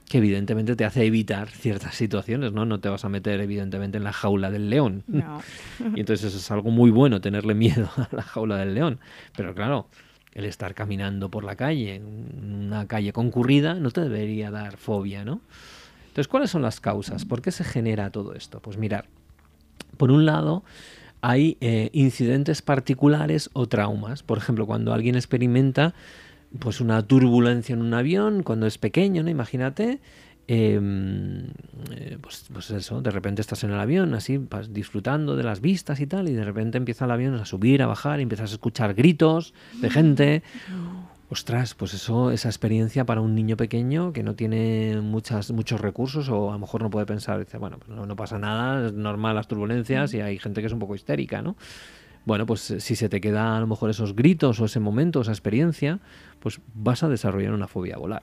que 0.10 0.20
evidentemente 0.20 0.76
te 0.76 0.86
hace 0.86 1.06
evitar 1.06 1.50
ciertas 1.50 1.96
situaciones, 1.96 2.54
¿no? 2.54 2.66
No 2.66 2.80
te 2.80 2.90
vas 2.90 3.06
a 3.06 3.10
meter 3.10 3.40
evidentemente 3.42 3.98
en 3.98 4.04
la 4.04 4.14
jaula 4.14 4.52
del 4.52 4.70
león. 4.70 5.04
No. 5.08 5.42
y 5.96 6.00
entonces 6.00 6.26
eso 6.26 6.38
es 6.38 6.52
algo 6.52 6.70
muy 6.70 6.92
bueno, 6.92 7.22
tenerle 7.22 7.56
miedo 7.56 7.90
a 7.98 8.10
la 8.12 8.22
jaula 8.22 8.58
del 8.58 8.76
león. 8.76 9.00
Pero 9.36 9.56
claro, 9.56 9.88
el 10.34 10.46
estar 10.46 10.76
caminando 10.76 11.30
por 11.30 11.44
la 11.44 11.56
calle, 11.56 12.02
una 12.02 12.88
calle 12.88 13.14
concurrida, 13.14 13.74
no 13.74 13.90
te 13.90 14.02
debería 14.02 14.52
dar 14.52 14.78
fobia, 14.78 15.26
¿no? 15.26 15.42
Entonces, 16.08 16.28
¿cuáles 16.28 16.52
son 16.52 16.62
las 16.62 16.80
causas? 16.80 17.26
¿Por 17.26 17.42
qué 17.42 17.52
se 17.52 17.64
genera 17.64 18.10
todo 18.10 18.36
esto? 18.36 18.62
Pues 18.62 18.78
mirar, 18.78 19.06
por 19.98 20.12
un 20.12 20.26
lado, 20.26 20.64
hay 21.22 21.58
eh, 21.60 21.90
incidentes 21.92 22.62
particulares 22.62 23.50
o 23.54 23.68
traumas. 23.68 24.24
Por 24.24 24.38
ejemplo, 24.38 24.68
cuando 24.68 24.94
alguien 24.94 25.16
experimenta 25.16 25.94
pues 26.60 26.82
una 26.82 27.02
turbulencia 27.04 27.74
en 27.74 27.82
un 27.82 27.94
avión, 27.94 28.44
cuando 28.44 28.68
es 28.68 28.78
pequeño, 28.78 29.24
¿no? 29.24 29.30
Imagínate, 29.30 30.00
Em, 30.48 31.48
eh, 31.92 32.20
pues, 32.22 32.46
pues, 32.54 32.70
eso, 32.70 33.02
de 33.02 33.10
repente 33.10 33.42
estás 33.42 33.64
en 33.64 33.72
el 33.72 33.80
avión, 33.80 34.14
así, 34.14 34.40
disfrutando 34.70 35.36
de 35.36 35.44
las 35.44 35.60
vistas 35.60 36.00
y 36.00 36.08
tal, 36.08 36.30
y 36.30 36.34
de 36.34 36.44
repente 36.44 36.78
empieza 36.78 37.06
el 37.06 37.12
avión 37.12 37.34
a 37.36 37.46
subir, 37.46 37.82
a 37.82 37.88
bajar, 37.88 38.20
y 38.20 38.24
empiezas 38.24 38.52
a 38.52 38.54
escuchar 38.54 38.94
gritos 38.94 39.54
de 39.82 39.90
gente. 39.90 40.44
Ostras, 41.30 41.74
pues 41.74 41.96
eso, 41.96 42.30
esa 42.30 42.48
experiencia 42.48 43.06
para 43.06 43.22
un 43.22 43.34
niño 43.34 43.58
pequeño 43.58 44.14
que 44.14 44.22
no 44.22 44.36
tiene 44.36 45.02
muchas, 45.02 45.50
muchos 45.50 45.82
recursos 45.82 46.30
o 46.30 46.52
a 46.52 46.54
lo 46.54 46.60
mejor 46.60 46.84
no 46.84 46.92
puede 46.92 47.08
pensar, 47.08 47.40
dice, 47.40 47.58
bueno, 47.58 47.80
pues 47.80 47.90
no, 47.90 48.06
no 48.06 48.16
pasa 48.16 48.38
nada, 48.38 48.86
es 48.86 48.94
normal 48.94 49.34
las 49.34 49.48
turbulencias 49.48 50.14
y 50.14 50.22
hay 50.22 50.38
gente 50.38 50.62
que 50.62 50.68
es 50.68 50.74
un 50.74 50.78
poco 50.78 50.94
histérica, 50.94 51.42
¿no? 51.42 51.56
Bueno, 52.26 52.46
pues 52.46 52.76
si 52.78 52.96
se 52.96 53.10
te 53.10 53.20
queda 53.22 53.58
a 53.58 53.60
lo 53.60 53.68
mejor 53.68 53.90
esos 53.90 54.16
gritos 54.16 54.60
o 54.60 54.66
ese 54.66 54.80
momento, 54.80 55.22
esa 55.22 55.32
experiencia, 55.32 56.00
pues 56.46 56.62
vas 56.76 57.02
a 57.02 57.10
desarrollar 57.10 57.54
una 57.54 57.68
fobia 57.68 57.96
a 57.96 57.98
volar. 57.98 58.22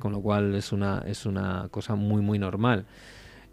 Con 0.00 0.10
lo 0.10 0.20
cual 0.20 0.56
es 0.56 0.72
una, 0.72 1.04
es 1.06 1.24
una 1.24 1.68
cosa 1.70 1.94
muy, 1.94 2.20
muy 2.20 2.36
normal. 2.36 2.84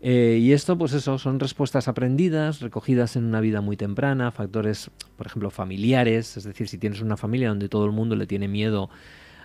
Eh, 0.01 0.39
y 0.41 0.53
esto, 0.53 0.75
pues 0.75 0.93
eso, 0.93 1.19
son 1.19 1.39
respuestas 1.39 1.87
aprendidas, 1.87 2.59
recogidas 2.61 3.15
en 3.15 3.25
una 3.25 3.41
vida 3.41 3.61
muy 3.61 3.77
temprana, 3.77 4.31
factores, 4.31 4.89
por 5.17 5.27
ejemplo, 5.27 5.51
familiares, 5.51 6.35
es 6.35 6.45
decir, 6.45 6.67
si 6.67 6.79
tienes 6.79 6.99
una 6.99 7.15
familia 7.15 7.49
donde 7.49 7.69
todo 7.69 7.85
el 7.85 7.91
mundo 7.91 8.15
le 8.15 8.25
tiene 8.25 8.47
miedo 8.47 8.89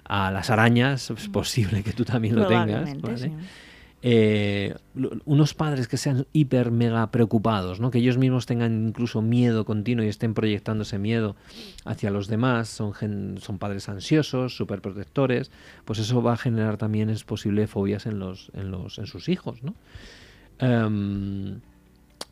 a 0.05 0.31
las 0.31 0.49
arañas, 0.49 1.11
es 1.11 1.29
posible 1.29 1.83
que 1.83 1.93
tú 1.93 2.07
también 2.07 2.35
lo 2.35 2.47
tengas. 2.47 2.95
Eh, 4.05 4.75
unos 5.25 5.55
padres 5.55 5.87
que 5.87 5.97
sean 5.97 6.27
hiper 6.33 6.73
mega 6.73 7.09
preocupados, 7.13 7.79
¿no? 7.79 7.93
que 7.93 7.99
ellos 7.99 8.19
mismos 8.19 8.47
tengan 8.47 8.89
incluso 8.89 9.23
miedo 9.23 9.65
continuo 9.65 10.05
y 10.05 10.09
estén 10.09 10.35
proyectando 10.35 10.83
ese 10.83 10.99
miedo 10.99 11.37
hacia 11.85 12.11
los 12.11 12.27
demás, 12.27 12.69
son, 12.69 13.39
son 13.39 13.59
padres 13.59 13.89
ansiosos, 13.89 14.57
súper 14.57 14.81
protectores, 14.81 15.53
pues 15.85 16.01
eso 16.01 16.21
va 16.21 16.33
a 16.33 16.37
generar 16.37 16.79
también, 16.79 17.11
es 17.11 17.23
posible, 17.23 17.69
fobias 17.69 18.07
en, 18.07 18.19
los, 18.19 18.51
en, 18.55 18.73
los, 18.73 18.99
en 18.99 19.07
sus 19.07 19.29
hijos. 19.29 19.63
¿no? 19.63 19.75
Em, 20.59 21.61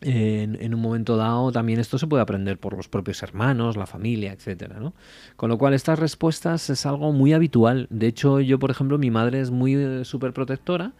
en, 0.00 0.74
un 0.74 0.80
momento 0.80 1.16
dado 1.16 1.52
también 1.52 1.78
esto 1.78 1.98
se 1.98 2.06
puede 2.06 2.22
aprender 2.22 2.58
por 2.58 2.76
los 2.76 2.88
propios 2.88 3.22
hermanos, 3.22 3.76
la 3.76 3.86
familia, 3.86 4.32
etcétera, 4.32 4.80
¿no? 4.80 4.94
Con 5.36 5.50
lo 5.50 5.58
cual 5.58 5.74
estas 5.74 5.98
respuestas 5.98 6.70
es 6.70 6.86
algo 6.86 7.12
muy 7.12 7.32
habitual. 7.32 7.86
De 7.90 8.06
hecho, 8.06 8.40
yo, 8.40 8.58
por 8.58 8.70
ejemplo, 8.70 8.98
mi 8.98 9.10
madre 9.10 9.40
es 9.40 9.50
muy 9.50 9.74
eh, 9.74 10.04
súper 10.04 10.32
protectora 10.32 10.92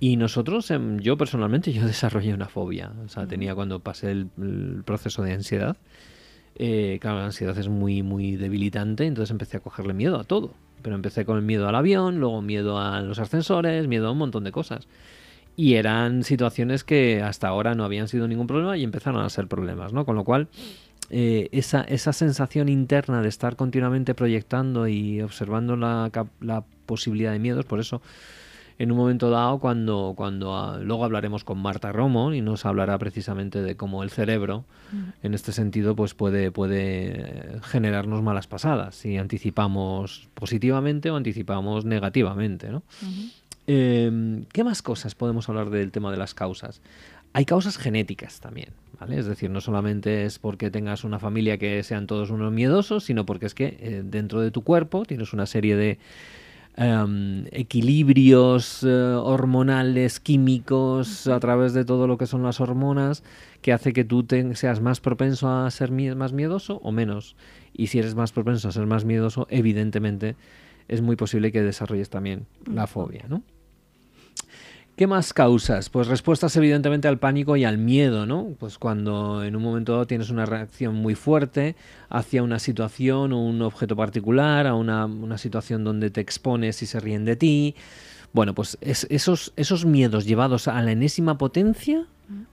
y 0.00 0.16
nosotros, 0.16 0.70
em, 0.70 0.98
yo 0.98 1.18
personalmente, 1.18 1.72
yo 1.72 1.84
desarrollé 1.86 2.32
una 2.32 2.48
fobia. 2.48 2.92
O 3.04 3.08
sea, 3.08 3.26
tenía 3.26 3.54
cuando 3.54 3.80
pasé 3.80 4.10
el, 4.10 4.82
proceso 4.84 5.22
de 5.22 5.32
ansiedad. 5.34 5.76
Eh, 6.56 6.98
claro, 7.00 7.18
la 7.18 7.26
ansiedad 7.26 7.56
es 7.56 7.68
muy, 7.68 8.02
muy 8.02 8.36
debilitante, 8.36 9.06
entonces 9.06 9.30
empecé 9.30 9.58
a 9.58 9.60
cogerle 9.60 9.92
miedo 9.92 10.18
a 10.18 10.24
todo. 10.24 10.54
Pero 10.82 10.96
empecé 10.96 11.26
con 11.26 11.36
el 11.36 11.42
miedo 11.42 11.68
al 11.68 11.74
avión, 11.74 12.18
luego 12.18 12.40
miedo 12.40 12.78
a 12.78 13.02
los 13.02 13.18
ascensores, 13.18 13.86
miedo 13.86 14.08
a 14.08 14.12
un 14.12 14.18
montón 14.18 14.44
de 14.44 14.52
cosas. 14.52 14.88
Y 15.54 15.74
eran 15.74 16.24
situaciones 16.24 16.84
que 16.84 17.22
hasta 17.22 17.48
ahora 17.48 17.74
no 17.74 17.84
habían 17.84 18.08
sido 18.08 18.26
ningún 18.26 18.46
problema 18.46 18.78
y 18.78 18.84
empezaron 18.84 19.22
a 19.22 19.28
ser 19.28 19.46
problemas, 19.48 19.92
¿no? 19.92 20.06
Con 20.06 20.16
lo 20.16 20.24
cual, 20.24 20.48
eh, 21.10 21.48
esa, 21.52 21.82
esa 21.82 22.14
sensación 22.14 22.70
interna 22.70 23.20
de 23.20 23.28
estar 23.28 23.56
continuamente 23.56 24.14
proyectando 24.14 24.88
y 24.88 25.20
observando 25.20 25.76
la, 25.76 26.10
la 26.40 26.64
posibilidad 26.86 27.32
de 27.32 27.38
miedos, 27.38 27.66
por 27.66 27.80
eso 27.80 28.00
en 28.80 28.90
un 28.90 28.96
momento 28.96 29.28
dado 29.28 29.58
cuando, 29.58 30.14
cuando 30.16 30.56
ah, 30.56 30.78
luego 30.82 31.04
hablaremos 31.04 31.44
con 31.44 31.58
Marta 31.58 31.92
Romo 31.92 32.32
y 32.32 32.40
nos 32.40 32.64
hablará 32.64 32.96
precisamente 32.96 33.60
de 33.60 33.76
cómo 33.76 34.02
el 34.02 34.08
cerebro 34.08 34.64
mm. 34.90 35.26
en 35.26 35.34
este 35.34 35.52
sentido 35.52 35.94
pues 35.94 36.14
puede, 36.14 36.50
puede 36.50 37.60
generarnos 37.62 38.22
malas 38.22 38.46
pasadas 38.46 38.94
si 38.94 39.18
anticipamos 39.18 40.28
positivamente 40.32 41.10
o 41.10 41.16
anticipamos 41.16 41.84
negativamente. 41.84 42.70
¿no? 42.70 42.82
Em, 43.66 44.46
¿Qué 44.46 44.64
más 44.64 44.80
cosas 44.80 45.14
podemos 45.14 45.46
hablar 45.50 45.68
del 45.68 45.90
tema 45.90 46.10
de 46.10 46.16
las 46.16 46.32
causas? 46.32 46.80
Hay 47.34 47.44
causas 47.44 47.76
genéticas 47.76 48.40
también, 48.40 48.70
¿vale? 48.98 49.18
Es 49.18 49.26
decir, 49.26 49.50
no 49.50 49.60
solamente 49.60 50.24
es 50.24 50.38
porque 50.38 50.70
tengas 50.70 51.04
una 51.04 51.18
familia 51.18 51.58
que 51.58 51.82
sean 51.82 52.06
todos 52.06 52.30
unos 52.30 52.50
miedosos, 52.50 53.04
sino 53.04 53.26
porque 53.26 53.44
es 53.44 53.54
que 53.54 53.76
eh, 53.78 54.02
dentro 54.02 54.40
de 54.40 54.50
tu 54.50 54.64
cuerpo 54.64 55.04
tienes 55.04 55.34
una 55.34 55.44
serie 55.44 55.76
de 55.76 55.98
Em, 56.76 57.46
equilibrios 57.50 58.82
eh, 58.84 58.88
hormonales, 58.88 60.20
químicos, 60.20 61.26
a 61.26 61.38
través 61.40 61.74
de 61.74 61.84
todo 61.84 62.06
lo 62.06 62.16
que 62.16 62.26
son 62.26 62.42
las 62.42 62.60
hormonas, 62.60 63.22
que 63.60 63.72
hace 63.72 63.92
que 63.92 64.04
tú 64.04 64.26
seas 64.54 64.80
más 64.80 65.00
propenso 65.00 65.50
a 65.50 65.70
ser 65.70 65.90
más 65.90 66.32
miedoso 66.32 66.80
o 66.82 66.92
menos. 66.92 67.36
Y 67.74 67.88
si 67.88 67.98
eres 67.98 68.14
más 68.14 68.32
propenso 68.32 68.68
a 68.68 68.72
ser 68.72 68.86
más 68.86 69.04
miedoso, 69.04 69.46
evidentemente 69.50 70.36
es 70.88 71.02
muy 71.02 71.16
posible 71.16 71.52
que 71.52 71.62
desarrolles 71.62 72.08
también 72.08 72.46
la 72.66 72.86
fobia, 72.86 73.26
¿no? 73.28 73.42
¿Qué 75.00 75.06
más 75.06 75.32
causas? 75.32 75.88
Pues 75.88 76.08
respuestas 76.08 76.54
evidentemente 76.56 77.08
al 77.08 77.18
pánico 77.18 77.56
y 77.56 77.64
al 77.64 77.78
miedo, 77.78 78.26
¿no? 78.26 78.48
Pues 78.58 78.76
cuando 78.76 79.42
en 79.42 79.56
un 79.56 79.62
momento 79.62 79.92
dado 79.92 80.06
tienes 80.06 80.28
una 80.28 80.44
reacción 80.44 80.94
muy 80.94 81.14
fuerte 81.14 81.74
hacia 82.10 82.42
una 82.42 82.58
situación 82.58 83.32
o 83.32 83.42
un 83.42 83.62
objeto 83.62 83.96
particular, 83.96 84.66
a 84.66 84.74
una, 84.74 85.38
situación 85.38 85.84
donde 85.84 86.10
te 86.10 86.20
expones 86.20 86.82
y 86.82 86.86
se 86.86 87.00
ríen 87.00 87.24
de 87.24 87.36
ti. 87.36 87.74
Bueno, 88.34 88.54
pues 88.54 88.76
esos, 88.82 89.54
esos 89.56 89.86
miedos 89.86 90.26
llevados 90.26 90.68
a 90.68 90.82
la 90.82 90.92
enésima 90.92 91.38
potencia 91.38 92.04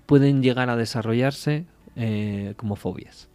pueden 0.06 0.42
llegar 0.42 0.70
a 0.70 0.78
desarrollarse 0.78 1.66
eh, 1.98 2.54
como 2.56 2.78
fobias. 2.78 3.28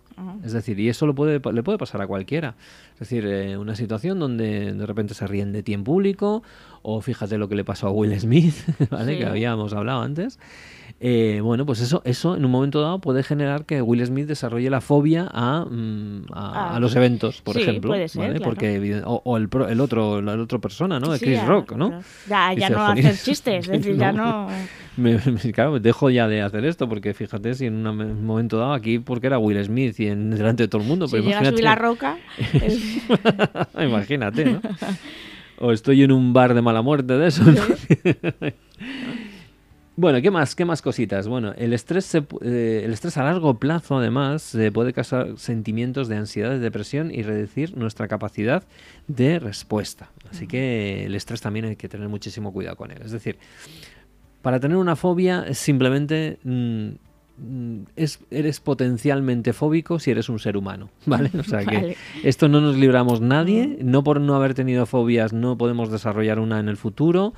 Es 0.44 0.52
decir, 0.52 0.78
y 0.78 0.88
eso 0.88 1.06
lo 1.06 1.14
puede, 1.14 1.40
le 1.52 1.62
puede 1.62 1.78
pasar 1.78 2.00
a 2.02 2.06
cualquiera. 2.06 2.54
Es 2.94 3.00
decir, 3.00 3.26
eh, 3.26 3.56
una 3.56 3.74
situación 3.76 4.18
donde 4.18 4.72
de 4.72 4.86
repente 4.86 5.14
se 5.14 5.26
ríen 5.26 5.52
de 5.52 5.62
ti 5.62 5.72
en 5.72 5.84
público, 5.84 6.42
o 6.82 7.00
fíjate 7.00 7.38
lo 7.38 7.48
que 7.48 7.54
le 7.54 7.64
pasó 7.64 7.88
a 7.88 7.90
Will 7.90 8.18
Smith, 8.18 8.54
¿vale? 8.90 9.18
que 9.18 9.26
habíamos 9.26 9.72
hablado 9.72 10.02
antes. 10.02 10.38
Eh, 11.04 11.40
bueno, 11.42 11.66
pues 11.66 11.80
eso, 11.80 12.00
eso 12.04 12.36
en 12.36 12.44
un 12.44 12.50
momento 12.52 12.80
dado 12.80 13.00
puede 13.00 13.24
generar 13.24 13.64
que 13.64 13.82
Will 13.82 14.06
Smith 14.06 14.28
desarrolle 14.28 14.70
la 14.70 14.80
fobia 14.80 15.28
a, 15.32 15.66
mm, 15.68 16.26
a, 16.32 16.76
ah, 16.76 16.80
los 16.80 16.94
eventos, 16.94 17.42
por 17.42 17.56
ejemplo. 17.56 17.90
Puede 17.90 18.06
ser, 18.06 18.40
Porque, 18.40 19.02
o, 19.04 19.36
el, 19.36 19.48
el, 19.68 19.80
otro, 19.80 20.22
la 20.22 20.40
otra 20.40 20.60
persona, 20.60 21.00
¿no? 21.00 21.08
Chris 21.18 21.44
Rock, 21.44 21.72
¿no? 21.72 22.00
Ya, 22.28 22.52
ya 22.52 22.70
no 22.70 22.86
hacer 22.86 23.16
chistes, 23.18 23.64
es 23.64 23.68
decir, 23.82 23.96
ya 23.96 24.12
no. 24.12 24.46
Me, 24.96 25.18
claro, 25.52 25.80
dejo 25.80 26.08
ya 26.08 26.28
de 26.28 26.40
hacer 26.40 26.64
esto, 26.64 26.88
porque 26.88 27.14
fíjate 27.14 27.54
si 27.54 27.66
en 27.66 27.84
un 27.84 28.24
momento 28.24 28.58
dado 28.58 28.72
aquí, 28.72 29.00
porque 29.00 29.26
era 29.26 29.40
Will 29.40 29.60
Smith 29.64 29.98
y 29.98 30.06
en, 30.06 30.30
delante 30.30 30.62
de 30.62 30.68
todo 30.68 30.82
el 30.82 30.86
mundo. 30.86 31.08
Si 31.08 31.16
pero 31.16 31.36
a 31.36 31.44
subir 31.44 31.64
la 31.64 31.74
roca. 31.74 32.16
imagínate, 33.82 34.44
¿no? 34.44 34.60
O 35.58 35.70
estoy 35.70 36.02
en 36.02 36.10
un 36.10 36.32
bar 36.32 36.54
de 36.54 36.62
mala 36.62 36.82
muerte 36.82 37.16
de 37.18 37.28
eso. 37.28 37.44
¿no? 37.44 37.60
Bueno, 39.94 40.22
¿qué 40.22 40.30
más? 40.30 40.54
¿Qué 40.54 40.64
más 40.64 40.80
cositas? 40.80 41.28
Bueno, 41.28 41.52
el 41.56 41.74
estrés, 41.74 42.14
eh, 42.14 42.82
el 42.84 42.92
estrés 42.92 43.18
a 43.18 43.24
largo 43.24 43.58
plazo, 43.58 43.98
además, 43.98 44.56
puede 44.72 44.94
causar 44.94 45.36
sentimientos 45.36 46.08
de 46.08 46.16
ansiedad, 46.16 46.50
de 46.50 46.60
depresión 46.60 47.10
y 47.14 47.22
reducir 47.22 47.76
nuestra 47.76 48.08
capacidad 48.08 48.64
de 49.06 49.38
respuesta. 49.38 50.10
Así 50.30 50.46
que 50.46 51.04
el 51.04 51.14
estrés 51.14 51.42
también 51.42 51.66
hay 51.66 51.76
que 51.76 51.90
tener 51.90 52.08
muchísimo 52.08 52.52
cuidado 52.54 52.76
con 52.76 52.90
él. 52.90 53.02
Es 53.04 53.12
decir, 53.12 53.38
Para 54.40 54.58
tener 54.58 54.76
una 54.76 54.96
fobia 54.96 55.44
es 55.46 55.58
simplemente 55.58 56.38
mm, 56.42 56.88
mm, 57.38 57.82
es, 57.94 58.18
eres 58.30 58.60
potencialmente 58.60 59.52
fóbico 59.52 59.98
si 60.00 60.10
eres 60.10 60.28
un 60.28 60.38
ser 60.38 60.56
humano, 60.56 60.88
¿vale? 61.06 61.30
O 61.38 61.44
sea 61.44 61.60
que 61.64 61.76
Vale. 61.76 61.96
esto 62.24 62.48
no 62.48 62.60
nos 62.60 62.76
libramos 62.76 63.20
nadie, 63.20 63.78
no 63.82 64.02
por 64.02 64.20
no 64.20 64.34
haber 64.34 64.54
tenido 64.54 64.86
fobias 64.86 65.32
no 65.32 65.56
podemos 65.58 65.92
desarrollar 65.92 66.38
una 66.38 66.58
en 66.60 66.68
el 66.68 66.78
futuro. 66.78 67.34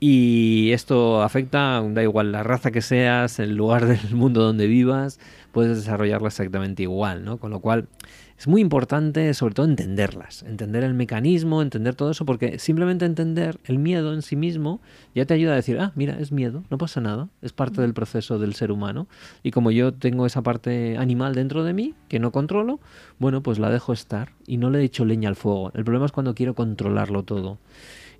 Y 0.00 0.72
esto 0.72 1.22
afecta, 1.22 1.82
da 1.82 2.02
igual 2.02 2.32
la 2.32 2.42
raza 2.42 2.70
que 2.70 2.82
seas, 2.82 3.38
el 3.38 3.56
lugar 3.56 3.86
del 3.86 4.14
mundo 4.14 4.42
donde 4.42 4.66
vivas, 4.66 5.18
puedes 5.52 5.76
desarrollarla 5.76 6.28
exactamente 6.28 6.82
igual, 6.82 7.24
¿no? 7.24 7.38
Con 7.38 7.50
lo 7.50 7.60
cual 7.60 7.88
es 8.36 8.48
muy 8.48 8.60
importante 8.60 9.32
sobre 9.32 9.54
todo 9.54 9.66
entenderlas, 9.66 10.42
entender 10.42 10.82
el 10.82 10.94
mecanismo, 10.94 11.62
entender 11.62 11.94
todo 11.94 12.10
eso, 12.10 12.26
porque 12.26 12.58
simplemente 12.58 13.04
entender 13.04 13.58
el 13.64 13.78
miedo 13.78 14.12
en 14.12 14.22
sí 14.22 14.34
mismo 14.34 14.80
ya 15.14 15.24
te 15.24 15.34
ayuda 15.34 15.52
a 15.52 15.56
decir, 15.56 15.78
ah, 15.78 15.92
mira, 15.94 16.18
es 16.18 16.32
miedo, 16.32 16.64
no 16.68 16.76
pasa 16.76 17.00
nada, 17.00 17.28
es 17.42 17.52
parte 17.52 17.80
del 17.80 17.94
proceso 17.94 18.38
del 18.38 18.54
ser 18.54 18.72
humano. 18.72 19.06
Y 19.44 19.52
como 19.52 19.70
yo 19.70 19.94
tengo 19.94 20.26
esa 20.26 20.42
parte 20.42 20.98
animal 20.98 21.34
dentro 21.34 21.62
de 21.62 21.72
mí, 21.72 21.94
que 22.08 22.18
no 22.18 22.32
controlo, 22.32 22.80
bueno, 23.18 23.42
pues 23.42 23.58
la 23.58 23.70
dejo 23.70 23.92
estar 23.92 24.32
y 24.46 24.56
no 24.56 24.68
le 24.70 24.82
echo 24.82 25.04
leña 25.04 25.28
al 25.28 25.36
fuego. 25.36 25.70
El 25.74 25.84
problema 25.84 26.06
es 26.06 26.12
cuando 26.12 26.34
quiero 26.34 26.54
controlarlo 26.54 27.22
todo. 27.22 27.58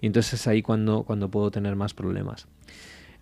Y 0.05 0.07
entonces 0.07 0.35
es 0.35 0.47
ahí 0.47 0.61
cuando, 0.61 1.05
cuando 1.05 1.31
puedo 1.31 1.51
tener 1.51 1.77
más 1.77 1.95
problemas. 1.95 2.47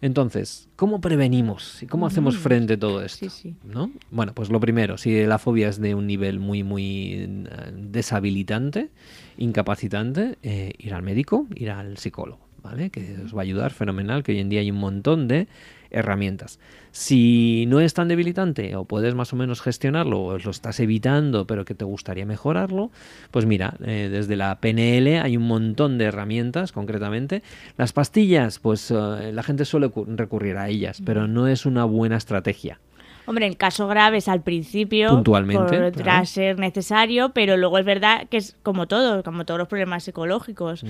Entonces, 0.01 0.69
¿cómo 0.75 1.01
prevenimos? 1.01 1.81
¿Y 1.81 1.87
cómo 1.87 2.09
hacemos 2.09 2.37
frente 2.37 2.73
a 2.73 2.77
todo 2.77 3.05
esto? 3.05 3.31
Sí, 3.31 3.31
sí. 3.31 3.55
¿no? 3.63 3.93
Bueno, 4.11 4.33
pues 4.35 4.51
lo 4.51 4.59
primero, 4.59 4.99
si 4.99 5.25
la 5.25 5.39
fobia 5.39 5.69
es 5.69 5.81
de 5.81 5.95
un 5.95 6.09
nivel 6.09 6.41
muy, 6.41 6.65
muy 6.65 7.13
eh, 7.13 7.47
deshabilitante, 7.73 8.91
incapacitante, 9.39 10.39
eh, 10.43 10.73
ir 10.77 10.93
al 10.93 11.05
médico, 11.05 11.47
ir 11.55 11.71
al 11.71 11.99
psicólogo, 11.99 12.49
¿vale? 12.65 12.91
Que 12.91 13.17
os 13.25 13.33
va 13.33 13.43
a 13.43 13.45
ayudar 13.45 13.71
fenomenal, 13.71 14.25
que 14.25 14.33
hoy 14.33 14.41
en 14.41 14.49
día 14.49 14.59
hay 14.59 14.73
un 14.73 14.79
montón 14.79 15.29
de 15.29 15.47
herramientas. 15.93 16.59
Si 16.91 17.65
no 17.69 17.81
es 17.81 17.95
tan 17.95 18.09
debilitante 18.09 18.75
o 18.77 18.85
puedes 18.85 19.15
más 19.15 19.33
o 19.33 19.37
menos 19.37 19.61
gestionarlo 19.63 20.23
o 20.23 20.39
lo 20.39 20.51
estás 20.51 20.79
evitando 20.81 21.47
pero 21.47 21.65
que 21.65 21.75
te 21.75 21.85
gustaría 21.85 22.27
mejorarlo, 22.27 22.91
pues 23.31 23.47
mira, 23.47 23.75
eh, 23.85 24.09
desde 24.11 24.37
la 24.37 24.59
PNL 24.61 25.21
hay 25.21 25.37
un 25.37 25.47
montón 25.47 25.99
de 25.99 26.05
herramientas 26.07 26.73
concretamente. 26.73 27.43
Las 27.77 27.93
pastillas, 27.93 28.59
pues 28.59 28.91
eh, 28.91 29.31
la 29.33 29.43
gente 29.43 29.65
suele 29.65 29.89
cu- 29.89 30.07
recurrir 30.09 30.57
a 30.57 30.69
ellas, 30.69 31.01
pero 31.05 31.27
no 31.29 31.47
es 31.47 31.65
una 31.67 31.85
buena 31.85 32.17
estrategia. 32.17 32.79
Hombre, 33.25 33.47
en 33.47 33.55
casos 33.55 33.89
graves 33.89 34.27
al 34.27 34.43
principio 34.43 35.11
Puntualmente, 35.11 35.63
podrá 35.63 35.91
claro. 35.93 36.27
ser 36.27 36.59
necesario, 36.59 37.29
pero 37.29 37.57
luego 37.57 37.79
es 37.79 37.85
verdad 37.85 38.27
que 38.29 38.37
es 38.37 38.57
como 38.65 38.89
todo, 38.89 39.23
como 39.23 39.45
todos 39.45 39.59
los 39.59 39.69
problemas 39.69 40.03
psicológicos. 40.03 40.85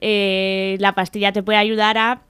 Eh, 0.00 0.76
la 0.80 0.94
pastilla 0.96 1.30
te 1.32 1.44
puede 1.44 1.58
ayudar 1.58 1.96
a 1.96 2.22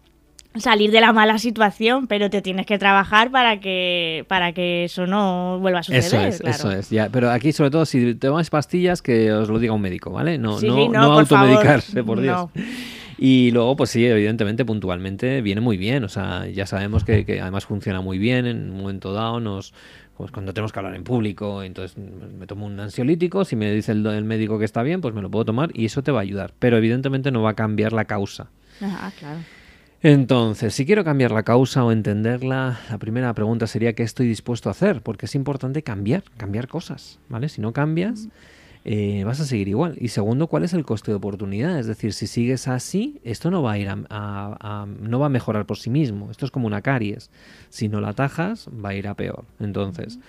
salir 0.60 0.90
de 0.90 1.00
la 1.00 1.12
mala 1.12 1.38
situación, 1.38 2.06
pero 2.06 2.30
te 2.30 2.42
tienes 2.42 2.66
que 2.66 2.78
trabajar 2.78 3.30
para 3.30 3.60
que 3.60 4.24
para 4.28 4.52
que 4.52 4.84
eso 4.84 5.06
no 5.06 5.58
vuelva 5.60 5.80
a 5.80 5.82
suceder. 5.82 6.04
Eso 6.04 6.20
es, 6.20 6.40
claro. 6.40 6.56
eso 6.56 6.72
es. 6.72 6.90
Ya, 6.90 7.08
pero 7.10 7.30
aquí, 7.30 7.52
sobre 7.52 7.70
todo, 7.70 7.84
si 7.86 8.14
tomáis 8.14 8.50
pastillas, 8.50 9.02
que 9.02 9.32
os 9.32 9.48
lo 9.48 9.58
diga 9.58 9.72
un 9.72 9.82
médico, 9.82 10.10
¿vale? 10.10 10.38
No, 10.38 10.58
Sí, 10.58 10.68
no, 10.68 10.76
sí, 10.76 10.88
no, 10.88 11.02
no 11.02 11.14
por 11.14 11.26
favor, 11.26 11.48
automedicarse, 11.48 12.02
por 12.02 12.20
Dios. 12.20 12.36
no. 12.54 12.62
Y 13.18 13.50
luego, 13.50 13.76
pues 13.76 13.90
sí, 13.90 14.04
evidentemente, 14.04 14.64
puntualmente 14.64 15.40
viene 15.40 15.60
muy 15.60 15.76
bien. 15.78 16.04
O 16.04 16.08
sea, 16.08 16.46
ya 16.46 16.66
sabemos 16.66 17.02
que, 17.04 17.24
que 17.24 17.40
además 17.40 17.64
funciona 17.64 18.00
muy 18.00 18.18
bien 18.18 18.46
en 18.46 18.70
un 18.70 18.78
momento 18.78 19.12
dado. 19.12 19.40
Nos, 19.40 19.72
pues 20.18 20.30
cuando 20.30 20.52
tenemos 20.52 20.72
que 20.72 20.78
hablar 20.78 20.94
en 20.94 21.04
público, 21.04 21.62
entonces 21.62 21.96
me 21.96 22.46
tomo 22.46 22.66
un 22.66 22.78
ansiolítico. 22.78 23.44
Si 23.46 23.56
me 23.56 23.72
dice 23.72 23.92
el, 23.92 24.04
el 24.06 24.24
médico 24.24 24.58
que 24.58 24.66
está 24.66 24.82
bien, 24.82 25.00
pues 25.00 25.14
me 25.14 25.22
lo 25.22 25.30
puedo 25.30 25.46
tomar 25.46 25.70
y 25.72 25.86
eso 25.86 26.02
te 26.02 26.12
va 26.12 26.18
a 26.18 26.22
ayudar. 26.22 26.52
Pero 26.58 26.76
evidentemente 26.76 27.30
no 27.30 27.40
va 27.42 27.50
a 27.50 27.54
cambiar 27.54 27.94
la 27.94 28.04
causa. 28.04 28.48
Ajá, 28.82 29.10
claro. 29.18 29.38
Entonces, 30.08 30.72
si 30.72 30.86
quiero 30.86 31.02
cambiar 31.02 31.32
la 31.32 31.42
causa 31.42 31.84
o 31.84 31.90
entenderla, 31.90 32.78
la 32.88 32.98
primera 32.98 33.34
pregunta 33.34 33.66
sería 33.66 33.94
qué 33.94 34.04
estoy 34.04 34.28
dispuesto 34.28 34.68
a 34.68 34.70
hacer, 34.70 35.02
porque 35.02 35.26
es 35.26 35.34
importante 35.34 35.82
cambiar, 35.82 36.22
cambiar 36.36 36.68
cosas, 36.68 37.18
¿vale? 37.28 37.48
Si 37.48 37.60
no 37.60 37.72
cambias, 37.72 38.28
eh, 38.84 39.24
vas 39.24 39.40
a 39.40 39.44
seguir 39.44 39.66
igual. 39.66 39.96
Y 40.00 40.06
segundo, 40.06 40.46
¿cuál 40.46 40.62
es 40.62 40.74
el 40.74 40.84
coste 40.84 41.10
de 41.10 41.16
oportunidad? 41.16 41.76
Es 41.80 41.88
decir, 41.88 42.12
si 42.12 42.28
sigues 42.28 42.68
así, 42.68 43.18
esto 43.24 43.50
no 43.50 43.64
va 43.64 43.72
a 43.72 43.78
ir 43.78 43.88
a, 43.88 43.98
a- 44.08 44.56
a- 44.60 44.86
no 44.86 45.18
va 45.18 45.26
a 45.26 45.28
mejorar 45.28 45.66
por 45.66 45.76
sí 45.76 45.90
mismo. 45.90 46.30
Esto 46.30 46.44
es 46.44 46.52
como 46.52 46.68
una 46.68 46.82
caries. 46.82 47.28
Si 47.68 47.88
no 47.88 48.00
la 48.00 48.10
atajas, 48.10 48.68
va 48.68 48.90
a 48.90 48.94
ir 48.94 49.08
a 49.08 49.14
peor. 49.14 49.44
Entonces, 49.58 50.20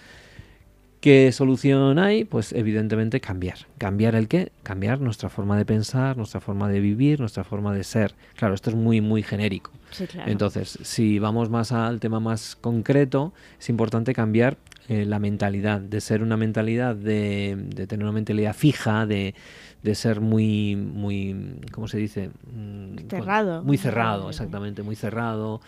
¿Qué 1.00 1.32
solución 1.32 2.00
hay? 2.00 2.26
Pues 2.26 2.54
evidentemente 2.54 3.22
cambiar. 3.22 3.60
¿Cambiar 3.78 4.16
el 4.16 4.28
qué? 4.28 4.52
Cambiar 4.64 5.00
nuestra 5.00 5.30
forma 5.30 5.56
de 5.56 5.64
pensar, 5.64 6.18
nuestra 6.18 6.41
forma 6.41 6.68
de 6.70 6.80
vivir, 6.80 7.20
nuestra 7.20 7.43
forma 7.43 7.74
de 7.74 7.84
ser. 7.84 8.16
Claro, 8.36 8.56
esto 8.56 8.72
es 8.72 8.76
muy, 8.76 9.00
muy 9.00 9.22
genérico. 9.22 9.72
Sí, 9.91 10.08
claro. 10.08 10.32
Entonces, 10.32 10.80
si 10.82 11.20
vamos 11.20 11.50
más 11.50 11.72
al 11.72 12.00
tema 12.00 12.20
más 12.20 12.56
concreto, 12.56 13.32
es 13.60 13.70
importante 13.70 14.14
cambiar 14.14 14.58
eh, 14.89 15.06
la 15.06 15.20
mentalidad, 15.20 15.82
de 15.82 16.02
ser 16.02 16.24
una 16.24 16.36
mentalidad, 16.36 16.95
de, 16.95 17.56
de 17.58 17.88
tener 17.88 18.04
una 18.04 18.14
mentalidad 18.14 18.56
fija, 18.56 19.06
de, 19.06 19.36
de 19.84 19.95
ser 19.95 20.20
muy, 20.20 20.76
muy, 20.76 21.60
¿cómo 21.72 21.88
se 21.88 21.98
dice? 21.98 22.32
Mm, 22.54 23.08
Cerrado. 23.10 23.64
Muy 23.64 23.78
cerrado, 23.78 24.30
exactamente, 24.30 24.82
muy 24.84 24.95
cerrado. 24.95 25.62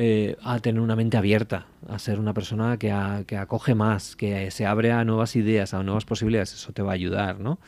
Eh, 0.00 0.36
a 0.42 0.60
tener 0.60 0.80
una 0.80 0.94
mente 0.94 1.16
abierta, 1.16 1.66
a 1.88 1.98
ser 1.98 2.20
una 2.20 2.32
persona 2.32 2.76
que, 2.78 2.94
que 3.26 3.36
acoge 3.36 3.74
más, 3.74 4.14
que 4.14 4.50
se 4.52 4.64
abre 4.64 4.92
a 4.92 5.04
nuevas 5.04 5.34
ideas, 5.34 5.74
a 5.74 5.82
nuevas 5.82 6.04
posibilidades, 6.04 6.54
eso 6.54 6.72
te 6.72 6.82
va 6.82 6.92
a 6.92 6.94
ayudar, 6.94 7.40
¿no? 7.40 7.58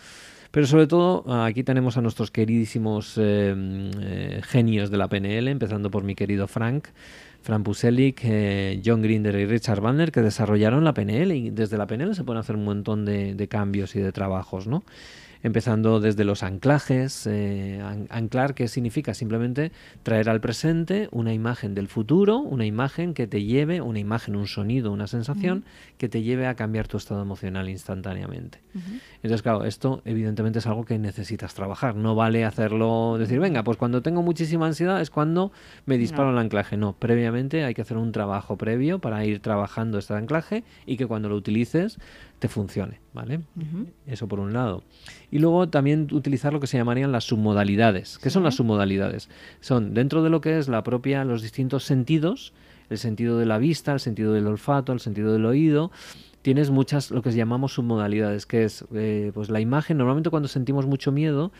Pero 0.53 0.67
sobre 0.67 0.87
todo, 0.87 1.25
aquí 1.45 1.63
tenemos 1.63 1.97
a 1.97 2.03
nuestros 2.03 2.31
queridísimos 2.31 3.17
eh, 3.19 3.55
eh, 4.01 4.41
genios 4.45 4.91
de 4.91 4.97
la 4.97 5.09
PNL, 5.09 5.49
empezando 5.49 5.91
por 5.91 6.03
mi 6.03 6.15
querido 6.15 6.49
Frank, 6.49 6.89
Frank 7.43 7.65
Puselic, 7.65 8.21
eh, 8.25 8.81
John 8.85 9.03
Grinder 9.03 9.35
y 9.37 9.47
Richard 9.47 9.81
Bandler, 9.81 10.11
que 10.11 10.23
desarrollaron 10.23 10.85
la 10.85 10.95
PNL 10.95 11.33
y 11.33 11.51
desde 11.51 11.79
la 11.79 11.87
PNL 11.87 12.15
se 12.15 12.25
pueden 12.25 12.41
hacer 12.41 12.57
un 12.57 12.65
montón 12.65 13.05
de, 13.05 13.35
de 13.35 13.49
cambios 13.49 13.95
y 13.95 14.01
de 14.01 14.11
trabajos, 14.13 14.67
¿no? 14.67 14.83
Empezando 15.43 16.01
desde 16.01 16.25
los 16.25 16.43
anclajes, 16.43 17.27
eh, 17.27 17.81
an- 17.83 18.07
anclar, 18.11 18.55
¿qué 18.55 18.69
significa? 18.69 19.15
Simplemente 19.15 19.73
traer 20.03 20.29
al 20.29 20.41
presente 20.41 21.09
una 21.13 21.33
imagen 21.33 21.75
del 21.75 21.89
futuro, 21.89 22.39
una 22.39 22.67
imagen 22.67 23.15
que 23.15 23.27
te 23.27 23.43
lleve, 23.45 23.81
una 23.81 23.99
imagen, 23.99 24.37
un 24.37 24.47
sonido, 24.47 24.93
una 24.93 25.07
sensación 25.07 25.65
que 25.97 26.09
te 26.11 26.23
lleve 26.23 26.47
a 26.47 26.55
cambiar 26.57 26.89
tu 26.89 26.99
estado 26.99 27.23
emocional 27.23 27.69
instantáneamente. 27.71 28.59
Entonces, 29.17 29.43
claro, 29.43 29.65
esto 29.65 30.03
evidentemente 30.05 30.59
es 30.59 30.67
algo 30.67 30.85
que 30.85 30.99
necesitas 30.99 31.55
trabajar. 31.55 31.97
No 31.97 32.15
vale 32.15 32.45
hacerlo, 32.45 33.17
decir, 33.19 33.41
venga, 33.41 33.65
pues 33.65 33.79
cuando 33.79 34.03
tengo 34.03 34.23
muchísima 34.23 34.67
ansiedad 34.67 35.01
es 35.01 35.09
cuando 35.11 35.53
me 35.87 35.97
disparo 35.99 36.31
el 36.31 36.39
anclaje. 36.39 36.77
No, 36.77 36.93
previamente 36.93 37.65
hay 37.65 37.73
que 37.75 37.83
hacer 37.83 37.97
un 37.97 38.13
trabajo 38.13 38.57
previo 38.57 38.99
para 38.99 39.25
ir 39.25 39.41
trabajando 39.41 39.99
este 39.99 40.15
anclaje 40.15 40.65
y 40.87 40.97
que 40.99 41.07
cuando 41.07 41.29
lo 41.31 41.37
utilices 41.37 41.99
te 42.41 42.49
funcione, 42.49 43.01
¿vale? 43.13 43.43
Eso 44.07 44.27
por 44.27 44.41
un 44.41 44.53
lado. 44.55 44.83
Y 45.31 45.39
luego 45.39 45.69
también 45.69 46.09
utilizar 46.11 46.53
lo 46.53 46.59
que 46.59 46.67
se 46.67 46.79
llamarían 46.79 47.13
las 47.13 47.25
submodalidades. 47.25 48.19
¿Qué 48.19 48.31
son 48.31 48.43
las 48.43 48.57
submodalidades? 48.57 49.29
Son 49.61 49.93
dentro 49.93 50.23
de 50.23 50.31
lo 50.31 50.41
que 50.41 50.59
es 50.59 50.67
la 50.67 50.83
propia, 50.83 51.23
los 51.25 51.43
distintos 51.43 51.85
sentidos, 51.85 52.55
el 52.89 52.97
sentido 52.97 53.39
de 53.39 53.45
la 53.45 53.59
vista, 53.59 53.93
el 53.93 54.01
sentido 54.01 54.33
del 54.33 54.47
olfato, 54.47 54.93
el 54.93 55.01
sentido 55.01 55.35
del 55.35 55.45
oído, 55.45 55.93
tienes 56.41 56.71
muchas, 56.71 57.11
lo 57.11 57.21
que 57.21 57.31
llamamos 57.31 57.75
submodalidades, 57.75 58.47
que 58.47 58.65
es 58.65 58.87
eh, 58.95 59.33
pues 59.35 59.51
la 59.51 59.61
imagen, 59.61 59.99
normalmente 59.99 60.31
cuando 60.31 60.49
sentimos 60.49 60.87
mucho 60.87 61.13
miedo, 61.13 61.53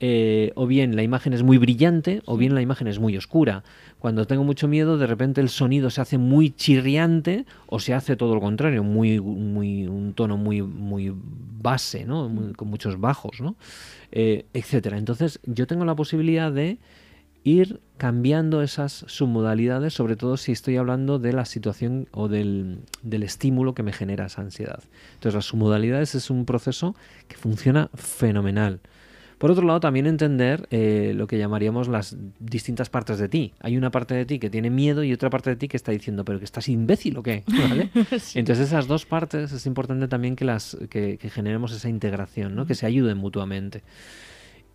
eh, 0.00 0.52
o 0.56 0.66
bien 0.66 0.94
la 0.96 1.02
imagen 1.02 1.32
es 1.32 1.42
muy 1.42 1.58
brillante 1.58 2.22
o 2.26 2.36
bien 2.36 2.54
la 2.54 2.60
imagen 2.62 2.86
es 2.86 2.98
muy 2.98 3.16
oscura. 3.16 3.64
Cuando 3.98 4.26
tengo 4.26 4.44
mucho 4.44 4.68
miedo, 4.68 4.98
de 4.98 5.06
repente 5.06 5.40
el 5.40 5.48
sonido 5.48 5.88
se 5.90 6.00
hace 6.00 6.18
muy 6.18 6.50
chirriante 6.50 7.46
o 7.66 7.80
se 7.80 7.94
hace 7.94 8.14
todo 8.16 8.34
lo 8.34 8.40
contrario, 8.40 8.84
muy, 8.84 9.20
muy 9.20 9.86
un 9.86 10.12
tono 10.12 10.36
muy, 10.36 10.62
muy 10.62 11.14
base, 11.62 12.04
¿no? 12.04 12.28
Muy- 12.28 12.52
con 12.52 12.68
muchos 12.68 13.00
bajos, 13.00 13.40
¿no? 13.40 13.56
Eh, 14.12 14.44
etcétera. 14.52 14.98
Entonces, 14.98 15.40
yo 15.44 15.66
tengo 15.66 15.84
la 15.84 15.96
posibilidad 15.96 16.52
de 16.52 16.78
ir 17.42 17.80
cambiando 17.96 18.60
esas 18.62 19.04
submodalidades, 19.08 19.94
sobre 19.94 20.16
todo 20.16 20.36
si 20.36 20.52
estoy 20.52 20.76
hablando 20.76 21.18
de 21.18 21.32
la 21.32 21.44
situación 21.44 22.08
o 22.10 22.28
del, 22.28 22.80
del 23.02 23.22
estímulo 23.22 23.72
que 23.74 23.82
me 23.82 23.92
genera 23.92 24.26
esa 24.26 24.42
ansiedad. 24.42 24.82
Entonces, 25.14 25.34
las 25.34 25.44
submodalidades 25.46 26.14
es 26.14 26.28
un 26.28 26.44
proceso 26.44 26.94
que 27.28 27.36
funciona 27.36 27.88
fenomenal. 27.94 28.80
Por 29.38 29.50
otro 29.50 29.66
lado, 29.66 29.80
también 29.80 30.06
entender 30.06 30.66
eh, 30.70 31.12
lo 31.14 31.26
que 31.26 31.38
llamaríamos 31.38 31.88
las 31.88 32.16
distintas 32.38 32.88
partes 32.88 33.18
de 33.18 33.28
ti. 33.28 33.52
Hay 33.60 33.76
una 33.76 33.90
parte 33.90 34.14
de 34.14 34.24
ti 34.24 34.38
que 34.38 34.48
tiene 34.48 34.70
miedo 34.70 35.04
y 35.04 35.12
otra 35.12 35.28
parte 35.28 35.50
de 35.50 35.56
ti 35.56 35.68
que 35.68 35.76
está 35.76 35.92
diciendo, 35.92 36.24
pero 36.24 36.38
que 36.38 36.46
estás 36.46 36.68
imbécil 36.68 37.18
o 37.18 37.22
qué, 37.22 37.44
¿vale? 37.68 37.90
Entonces 38.34 38.60
esas 38.60 38.86
dos 38.86 39.04
partes 39.04 39.52
es 39.52 39.66
importante 39.66 40.08
también 40.08 40.36
que 40.36 40.44
las 40.44 40.76
que, 40.88 41.18
que 41.18 41.28
generemos 41.30 41.72
esa 41.72 41.88
integración, 41.88 42.54
¿no? 42.54 42.66
Que 42.66 42.74
se 42.74 42.86
ayuden 42.86 43.18
mutuamente. 43.18 43.82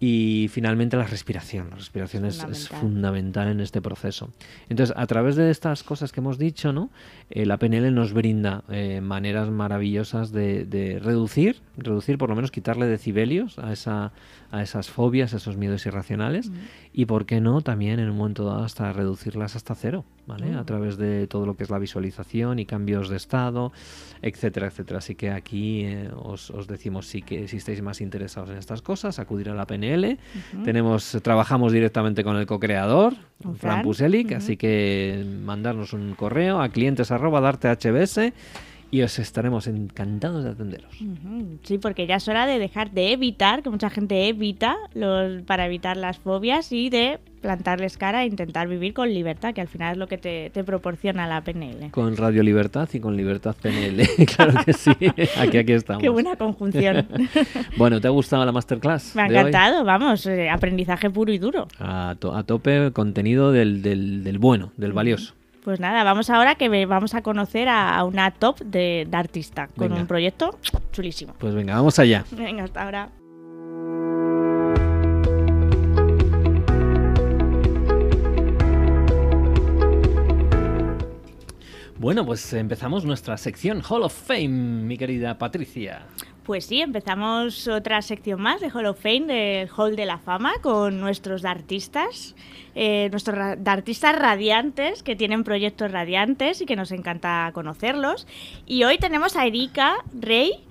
Y 0.03 0.49
finalmente 0.51 0.97
la 0.97 1.05
respiración. 1.05 1.69
La 1.69 1.75
respiración 1.75 2.25
es, 2.25 2.69
fundamental 2.69 3.49
en 3.49 3.59
este 3.59 3.83
proceso. 3.83 4.31
Entonces, 4.67 4.95
a 4.97 5.05
través 5.05 5.35
de 5.35 5.51
estas 5.51 5.83
cosas 5.83 6.11
que 6.11 6.21
hemos 6.21 6.39
dicho, 6.39 6.73
¿no? 6.73 6.89
Eh, 7.29 7.45
la 7.45 7.57
PNL 7.57 7.93
nos 7.93 8.11
brinda 8.11 8.63
eh, 8.69 8.99
maneras 8.99 9.51
maravillosas 9.51 10.31
de, 10.31 10.99
reducir, 11.03 11.61
reducir, 11.77 12.17
por 12.17 12.29
lo 12.29 12.35
menos 12.35 12.49
quitarle 12.49 12.87
decibelios 12.87 13.59
a, 13.59 13.71
esa, 13.71 14.11
a 14.49 14.63
esas 14.63 14.89
fobias, 14.89 15.35
a 15.35 15.37
esos 15.37 15.55
miedos 15.55 15.85
irracionales. 15.85 16.51
Y, 16.93 17.05
¿por 17.05 17.25
qué 17.25 17.39
no? 17.39 17.61
También 17.61 17.99
en 17.99 18.09
un 18.09 18.17
momento 18.17 18.43
dado 18.43 18.63
hasta 18.63 18.91
reducirlas 18.91 19.55
hasta 19.55 19.75
cero, 19.75 20.03
¿vale? 20.27 20.55
A 20.55 20.65
través 20.65 20.97
de 20.97 21.25
todo 21.27 21.45
lo 21.45 21.55
que 21.55 21.63
es 21.63 21.69
la 21.69 21.79
visualización 21.79 22.59
y 22.59 22.65
cambios 22.65 23.07
de 23.07 23.15
estado, 23.15 23.71
etcétera, 24.21 24.67
etcétera. 24.67 24.99
Así 24.99 25.15
que 25.15 25.31
aquí 25.31 25.85
eh, 25.85 26.09
os, 26.15 26.49
os, 26.49 26.67
decimos 26.67 27.07
sí 27.07 27.21
que 27.21 27.47
si 27.47 27.57
estáis 27.57 27.81
más 27.81 28.01
interesados 28.01 28.49
en 28.49 28.57
estas 28.57 28.81
cosas, 28.81 29.19
acudir 29.19 29.49
a 29.49 29.55
la 29.55 29.65
PNL 29.65 30.17
tenemos, 30.65 31.17
trabajamos 31.21 31.71
directamente 31.71 32.23
con 32.23 32.35
el 32.35 32.45
co-creador, 32.45 33.13
Fran 33.57 33.83
Puselic, 33.83 34.33
así 34.33 34.57
que 34.57 35.25
mandarnos 35.43 35.93
un 35.93 36.13
correo 36.15 36.61
a 36.61 36.69
clientes 36.69 37.11
arroba 37.11 37.39
darte 37.39 37.69
HBS 37.69 38.33
y 38.91 39.01
os 39.01 39.17
estaremos 39.19 39.67
encantados 39.67 40.43
de 40.43 40.51
atenderos. 40.51 40.93
Sí, 41.63 41.77
porque 41.77 42.05
ya 42.05 42.17
es 42.17 42.27
hora 42.27 42.45
de 42.45 42.59
dejar 42.59 42.91
de 42.91 43.13
evitar, 43.13 43.63
que 43.63 43.69
mucha 43.69 43.89
gente 43.89 44.27
evita 44.27 44.77
los, 44.93 45.41
para 45.43 45.65
evitar 45.65 45.95
las 45.95 46.19
fobias 46.19 46.71
y 46.73 46.89
de 46.89 47.19
plantarles 47.41 47.97
cara 47.97 48.23
e 48.23 48.27
intentar 48.27 48.67
vivir 48.67 48.93
con 48.93 49.11
libertad, 49.11 49.53
que 49.53 49.61
al 49.61 49.69
final 49.69 49.93
es 49.93 49.97
lo 49.97 50.07
que 50.07 50.17
te, 50.17 50.63
proporciona 50.63 51.25
la 51.25 51.41
PNL. 51.41 51.89
Con 51.91 52.15
Radio 52.17 52.43
Libertad 52.43 52.87
y 52.93 52.99
con 52.99 53.17
Libertad 53.17 53.55
PNL, 53.59 54.07
claro 54.35 54.53
que 54.63 54.73
sí. 54.73 54.91
Aquí, 55.39 55.57
aquí 55.57 55.71
estamos. 55.71 56.03
Qué 56.03 56.09
buena 56.09 56.35
conjunción. 56.35 57.07
bueno, 57.77 57.99
¿te 57.99 58.07
ha 58.07 58.11
gustado 58.11 58.45
la 58.45 58.51
masterclass? 58.51 59.15
Me 59.15 59.23
ha 59.23 59.25
encantado, 59.27 59.83
vamos, 59.85 60.25
eh, 60.27 60.49
aprendizaje 60.49 61.09
puro 61.09 61.31
y 61.31 61.37
duro. 61.37 61.67
A, 61.79 62.15
tope 62.45 62.91
contenido 62.91 63.51
del, 63.51 63.81
del 63.81 64.37
bueno, 64.37 64.73
del 64.77 64.93
valioso. 64.93 65.33
Pues 65.63 65.79
nada, 65.79 66.03
vamos 66.03 66.29
ahora 66.31 66.55
que 66.55 66.85
vamos 66.87 67.13
a 67.13 67.21
conocer 67.21 67.69
a, 67.69 68.03
una 68.03 68.31
top 68.31 68.59
de, 68.59 69.07
artista 69.11 69.67
con 69.77 69.93
un 69.93 70.07
proyecto 70.07 70.57
chulísimo. 70.91 71.35
Pues 71.37 71.53
venga, 71.53 71.75
vamos 71.75 71.99
allá. 71.99 72.25
Venga, 72.31 72.63
hasta 72.63 72.83
ahora. 72.83 73.09
Bueno, 82.01 82.25
pues 82.25 82.51
empezamos 82.53 83.05
nuestra 83.05 83.37
sección 83.37 83.83
Hall 83.87 84.01
of 84.01 84.13
Fame, 84.13 84.47
mi 84.47 84.97
querida 84.97 85.37
Patricia. 85.37 86.07
Pues 86.43 86.65
sí, 86.65 86.81
empezamos 86.81 87.67
otra 87.67 88.01
sección 88.01 88.41
más 88.41 88.61
de 88.61 88.71
Hall 88.71 88.87
of 88.87 88.99
Fame, 88.99 89.27
del 89.27 89.69
Hall 89.77 89.95
de 89.95 90.07
la 90.07 90.17
Fama, 90.17 90.53
con 90.63 90.99
nuestros 90.99 91.45
artistas, 91.45 92.35
eh, 92.73 93.09
nuestros 93.11 93.37
artistas 93.63 94.17
radiantes 94.17 95.03
que 95.03 95.15
tienen 95.15 95.43
proyectos 95.43 95.91
radiantes 95.91 96.59
y 96.61 96.65
que 96.65 96.75
nos 96.75 96.91
encanta 96.91 97.51
conocerlos. 97.53 98.25
Y 98.65 98.85
hoy 98.85 98.97
tenemos 98.97 99.35
a 99.35 99.45
Erika 99.45 99.97
Rey, 100.19 100.65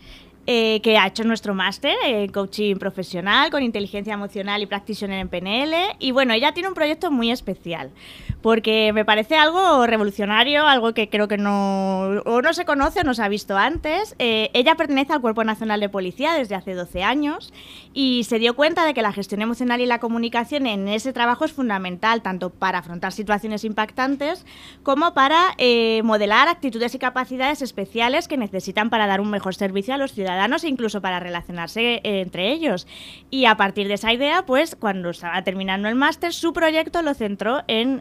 eh, 0.52 0.80
que 0.82 0.98
ha 0.98 1.06
hecho 1.06 1.22
nuestro 1.22 1.54
máster 1.54 1.94
en 2.04 2.32
coaching 2.32 2.74
profesional 2.74 3.52
con 3.52 3.62
inteligencia 3.62 4.14
emocional 4.14 4.60
y 4.60 4.66
practitioner 4.66 5.20
en 5.20 5.28
PNL. 5.28 5.94
Y 6.00 6.10
bueno, 6.10 6.34
ella 6.34 6.50
tiene 6.50 6.68
un 6.68 6.74
proyecto 6.74 7.12
muy 7.12 7.30
especial 7.30 7.92
porque 8.42 8.92
me 8.92 9.04
parece 9.04 9.36
algo 9.36 9.86
revolucionario, 9.86 10.66
algo 10.66 10.92
que 10.92 11.08
creo 11.08 11.28
que 11.28 11.36
no, 11.36 12.20
o 12.24 12.42
no 12.42 12.52
se 12.52 12.64
conoce 12.64 13.00
o 13.00 13.04
no 13.04 13.14
se 13.14 13.22
ha 13.22 13.28
visto 13.28 13.56
antes. 13.56 14.16
Eh, 14.18 14.50
ella 14.52 14.74
pertenece 14.74 15.12
al 15.12 15.20
Cuerpo 15.20 15.44
Nacional 15.44 15.78
de 15.78 15.88
Policía 15.88 16.32
desde 16.32 16.56
hace 16.56 16.74
12 16.74 17.04
años 17.04 17.52
y 17.94 18.24
se 18.24 18.40
dio 18.40 18.56
cuenta 18.56 18.84
de 18.84 18.92
que 18.92 19.02
la 19.02 19.12
gestión 19.12 19.42
emocional 19.42 19.80
y 19.80 19.86
la 19.86 20.00
comunicación 20.00 20.66
en 20.66 20.88
ese 20.88 21.12
trabajo 21.12 21.44
es 21.44 21.52
fundamental, 21.52 22.22
tanto 22.22 22.50
para 22.50 22.78
afrontar 22.78 23.12
situaciones 23.12 23.62
impactantes 23.62 24.44
como 24.82 25.14
para 25.14 25.54
eh, 25.58 26.00
modelar 26.02 26.48
actitudes 26.48 26.92
y 26.96 26.98
capacidades 26.98 27.62
especiales 27.62 28.26
que 28.26 28.36
necesitan 28.36 28.90
para 28.90 29.06
dar 29.06 29.20
un 29.20 29.30
mejor 29.30 29.54
servicio 29.54 29.94
a 29.94 29.96
los 29.96 30.12
ciudadanos 30.12 30.39
e 30.40 30.68
incluso 30.68 31.00
para 31.00 31.20
relacionarse 31.20 31.96
eh, 31.96 32.20
entre 32.20 32.52
ellos. 32.52 32.86
Y 33.30 33.44
a 33.44 33.56
partir 33.56 33.88
de 33.88 33.94
esa 33.94 34.12
idea, 34.12 34.44
pues 34.46 34.74
cuando 34.74 35.10
estaba 35.10 35.42
terminando 35.42 35.88
el 35.88 35.94
máster, 35.94 36.32
su 36.32 36.52
proyecto 36.52 37.02
lo 37.02 37.14
centró 37.14 37.62
en 37.66 38.00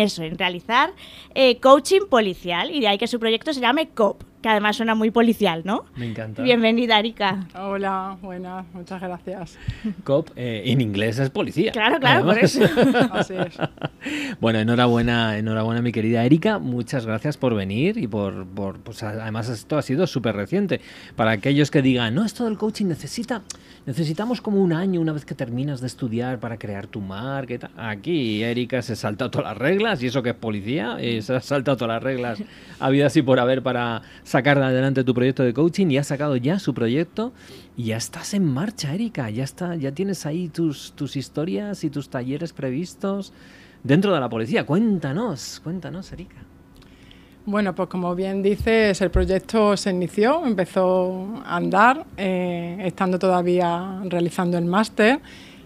eso, 0.00 0.22
en 0.22 0.38
realizar 0.38 0.92
eh, 1.34 1.58
coaching 1.60 2.06
policial 2.08 2.70
y 2.70 2.80
de 2.80 2.88
ahí 2.88 2.98
que 2.98 3.06
su 3.06 3.18
proyecto 3.18 3.52
se 3.52 3.60
llame 3.60 3.88
COP, 3.88 4.22
que 4.42 4.48
además 4.48 4.76
suena 4.76 4.94
muy 4.94 5.10
policial, 5.10 5.62
¿no? 5.64 5.84
Me 5.96 6.06
encanta. 6.06 6.42
Bienvenida, 6.42 6.98
Erika. 6.98 7.46
Hola, 7.54 8.18
buenas, 8.20 8.66
muchas 8.74 9.00
gracias. 9.00 9.58
COP 10.04 10.30
eh, 10.36 10.62
en 10.66 10.80
inglés 10.80 11.18
es 11.18 11.30
policía. 11.30 11.72
Claro, 11.72 11.98
claro, 12.00 12.26
por 12.26 12.38
eso. 12.38 12.60
Así 13.12 13.34
es. 13.34 13.56
Bueno, 14.40 14.58
enhorabuena, 14.58 15.38
enhorabuena 15.38 15.80
mi 15.80 15.92
querida 15.92 16.24
Erika, 16.24 16.58
muchas 16.58 17.06
gracias 17.06 17.36
por 17.36 17.54
venir 17.54 17.96
y 17.96 18.08
por, 18.08 18.46
por 18.46 18.80
pues 18.80 19.02
además 19.02 19.48
esto 19.48 19.78
ha 19.78 19.82
sido 19.82 20.06
súper 20.06 20.34
reciente. 20.34 20.80
Para 21.16 21.30
aquellos 21.30 21.70
que 21.70 21.80
digan, 21.80 22.14
no, 22.14 22.24
esto 22.24 22.44
del 22.44 22.58
coaching 22.58 22.86
necesita 22.86 23.42
necesitamos 23.84 24.40
como 24.40 24.62
un 24.62 24.72
año 24.72 25.00
una 25.00 25.12
vez 25.12 25.24
que 25.24 25.34
terminas 25.34 25.80
de 25.80 25.88
estudiar 25.88 26.38
para 26.38 26.56
crear 26.56 26.86
tu 26.86 27.00
marca. 27.00 27.70
Aquí 27.76 28.42
Erika 28.42 28.82
se 28.82 28.96
salta 28.96 29.30
todas 29.30 29.48
las 29.48 29.56
reglas 29.56 30.02
y 30.02 30.06
eso 30.06 30.22
que 30.22 30.30
es 30.30 30.36
policía, 30.36 30.96
eh, 31.00 31.20
se 31.22 31.34
ha 31.34 31.40
saltado 31.40 31.76
todas 31.76 31.94
las 31.94 32.02
reglas 32.02 32.42
había 32.78 33.06
así 33.06 33.22
por 33.22 33.38
haber 33.38 33.62
para 33.62 34.02
sacar 34.32 34.56
adelante 34.62 35.04
tu 35.04 35.12
proyecto 35.12 35.42
de 35.42 35.52
coaching 35.52 35.88
y 35.90 35.98
has 35.98 36.06
sacado 36.06 36.36
ya 36.36 36.58
su 36.58 36.72
proyecto 36.72 37.34
y 37.76 37.84
ya 37.84 37.98
estás 37.98 38.32
en 38.32 38.44
marcha, 38.44 38.94
Erika. 38.94 39.28
Ya 39.28 39.44
está, 39.44 39.76
ya 39.76 39.92
tienes 39.92 40.24
ahí 40.24 40.48
tus, 40.48 40.92
tus 40.92 41.16
historias 41.16 41.84
y 41.84 41.90
tus 41.90 42.08
talleres 42.08 42.54
previstos 42.54 43.34
dentro 43.84 44.14
de 44.14 44.20
la 44.20 44.30
policía. 44.30 44.64
Cuéntanos, 44.64 45.60
cuéntanos, 45.62 46.10
Erika. 46.12 46.38
Bueno, 47.44 47.74
pues 47.74 47.90
como 47.90 48.14
bien 48.14 48.42
dices, 48.42 49.02
el 49.02 49.10
proyecto 49.10 49.76
se 49.76 49.90
inició, 49.90 50.46
empezó 50.46 51.42
a 51.44 51.56
andar, 51.56 52.06
eh, 52.16 52.78
estando 52.84 53.18
todavía 53.18 54.00
realizando 54.04 54.56
el 54.56 54.64
máster. 54.64 55.20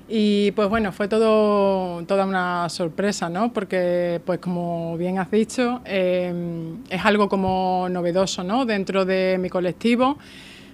Y 0.09 0.53
pues 0.53 0.69
bueno, 0.69 0.93
fue 0.93 1.09
todo, 1.09 2.05
toda 2.05 2.27
una 2.27 2.69
sorpresa, 2.69 3.29
¿no? 3.29 3.53
Porque, 3.53 4.21
pues 4.25 4.39
como 4.39 4.97
bien 4.97 5.19
has 5.19 5.31
dicho, 5.31 5.81
eh, 5.85 6.33
es 6.89 7.05
algo 7.05 7.29
como 7.29 7.89
novedoso, 7.91 8.45
¿no? 8.45 8.65
Dentro 8.67 9.05
de 9.05 9.37
mi 9.41 9.51
colectivo, 9.51 10.17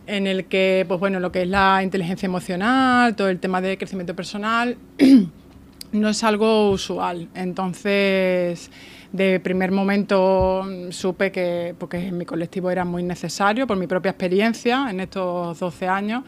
en 0.07 0.27
el 0.27 0.45
que, 0.47 0.85
pues 0.87 1.01
bueno, 1.01 1.19
lo 1.19 1.33
que 1.33 1.43
es 1.43 1.49
la 1.49 1.83
inteligencia 1.83 2.27
emocional, 2.27 3.17
todo 3.17 3.29
el 3.29 3.41
tema 3.41 3.63
de 3.63 3.79
crecimiento 3.79 4.15
personal, 4.15 4.77
no 5.93 6.09
es 6.11 6.25
algo 6.25 6.71
usual. 6.71 7.29
Entonces 7.35 8.71
de 9.13 9.41
primer 9.41 9.71
momento 9.71 10.65
mm, 10.65 10.91
supe 10.91 11.31
que 11.31 11.75
porque 11.79 11.99
en 11.99 12.19
mi 12.19 12.25
colectivo 12.25 12.71
era 12.71 12.85
muy 12.85 13.03
necesario 13.03 13.67
por 13.67 13.77
mi 13.77 13.87
propia 13.87 14.11
experiencia 14.11 14.89
en 14.91 15.01
estos 15.01 15.59
12 15.59 15.89
años. 15.89 16.25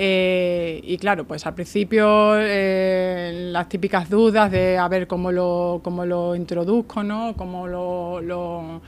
Eh, 0.00 0.80
y 0.84 0.96
claro, 0.96 1.24
pues 1.26 1.44
al 1.44 1.54
principio 1.54 2.36
eh, 2.38 3.48
las 3.50 3.68
típicas 3.68 4.08
dudas 4.08 4.48
de 4.48 4.78
a 4.78 4.86
ver 4.86 5.08
cómo 5.08 5.32
lo, 5.32 5.80
cómo 5.82 6.06
lo 6.06 6.36
introduzco, 6.36 7.02
¿no? 7.02 7.34
cómo 7.36 7.66
lo, 7.66 8.20
lo, 8.20 8.80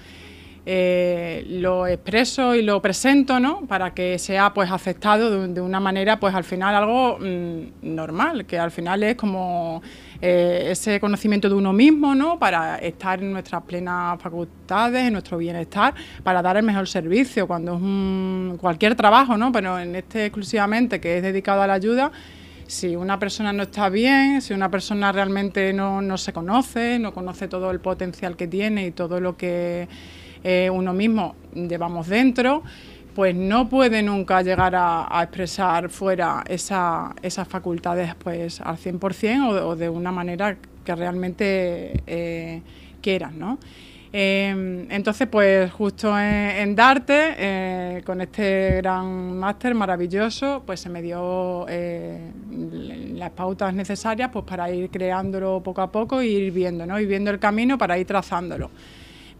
eh, 0.64 1.44
expreso 1.88 2.54
y 2.54 2.62
lo 2.62 2.80
presento 2.80 3.40
¿no? 3.40 3.62
para 3.66 3.92
que 3.92 4.20
sea 4.20 4.54
pues 4.54 4.70
aceptado 4.70 5.48
de, 5.48 5.60
una 5.60 5.80
manera 5.80 6.20
pues 6.20 6.32
al 6.32 6.44
final 6.44 6.76
algo 6.76 7.18
mm, 7.18 7.92
normal, 7.92 8.46
que 8.46 8.56
al 8.56 8.70
final 8.70 9.02
es 9.02 9.16
como 9.16 9.82
eh, 10.22 10.68
ese 10.70 11.00
conocimiento 11.00 11.48
de 11.48 11.54
uno 11.54 11.72
mismo, 11.72 12.14
¿no? 12.14 12.38
Para 12.38 12.76
estar 12.76 13.22
en 13.22 13.32
nuestras 13.32 13.62
plenas 13.62 14.20
facultades, 14.20 15.06
en 15.06 15.14
nuestro 15.14 15.38
bienestar, 15.38 15.94
para 16.22 16.42
dar 16.42 16.56
el 16.58 16.62
mejor 16.62 16.86
servicio 16.88 17.46
cuando 17.46 17.76
es 17.76 18.58
cualquier 18.58 18.94
trabajo, 18.94 19.36
¿no? 19.36 19.50
Pero 19.50 19.78
en 19.78 19.96
este 19.96 20.26
exclusivamente 20.26 21.00
que 21.00 21.16
es 21.16 21.22
dedicado 21.22 21.62
a 21.62 21.66
la 21.66 21.74
ayuda, 21.74 22.12
si 22.66 22.94
una 22.94 23.18
persona 23.18 23.52
no 23.52 23.64
está 23.64 23.88
bien, 23.88 24.40
si 24.42 24.54
una 24.54 24.70
persona 24.70 25.10
realmente 25.10 25.72
no, 25.72 26.00
no 26.00 26.16
se 26.16 26.32
conoce, 26.32 26.98
no 26.98 27.12
conoce 27.12 27.48
todo 27.48 27.70
el 27.70 27.80
potencial 27.80 28.36
que 28.36 28.46
tiene 28.46 28.86
y 28.86 28.90
todo 28.92 29.20
lo 29.20 29.36
que 29.36 29.88
eh, 30.44 30.70
uno 30.70 30.92
mismo 30.92 31.34
llevamos 31.54 32.08
dentro, 32.08 32.62
pues 33.20 33.34
no 33.34 33.68
puede 33.68 34.02
nunca 34.02 34.40
llegar 34.40 34.74
a, 34.74 35.06
expresar 35.22 35.90
fuera 35.90 36.42
esa, 36.48 37.14
esas 37.20 37.46
facultades 37.46 38.14
pues 38.14 38.62
al 38.62 38.78
100% 38.78 39.60
o, 39.60 39.68
o 39.68 39.76
de 39.76 39.90
una 39.90 40.10
manera 40.10 40.56
que 40.82 40.94
realmente 40.94 42.02
eh, 42.06 42.62
quieran, 43.02 43.38
¿no? 43.38 43.58
Em, 44.10 44.90
entonces, 44.90 45.28
pues 45.28 45.70
justo 45.70 46.18
en, 46.18 46.74
Darte, 46.74 47.34
eh, 47.36 48.02
con 48.06 48.22
este 48.22 48.76
gran 48.76 49.38
máster 49.38 49.74
maravilloso, 49.74 50.62
pues 50.64 50.80
se 50.80 50.88
me 50.88 51.02
dio 51.02 51.66
eh, 51.68 52.32
las 53.16 53.32
pautas 53.32 53.74
necesarias 53.74 54.30
pues 54.32 54.46
para 54.46 54.70
ir 54.70 54.88
creándolo 54.88 55.62
poco 55.62 55.82
a 55.82 55.92
poco 55.92 56.20
e 56.20 56.26
ir 56.26 56.52
viendo, 56.52 56.86
¿no? 56.86 56.98
Ir 56.98 57.06
viendo 57.06 57.30
el 57.30 57.38
camino 57.38 57.76
para 57.76 57.98
ir 57.98 58.06
trazándolo. 58.06 58.70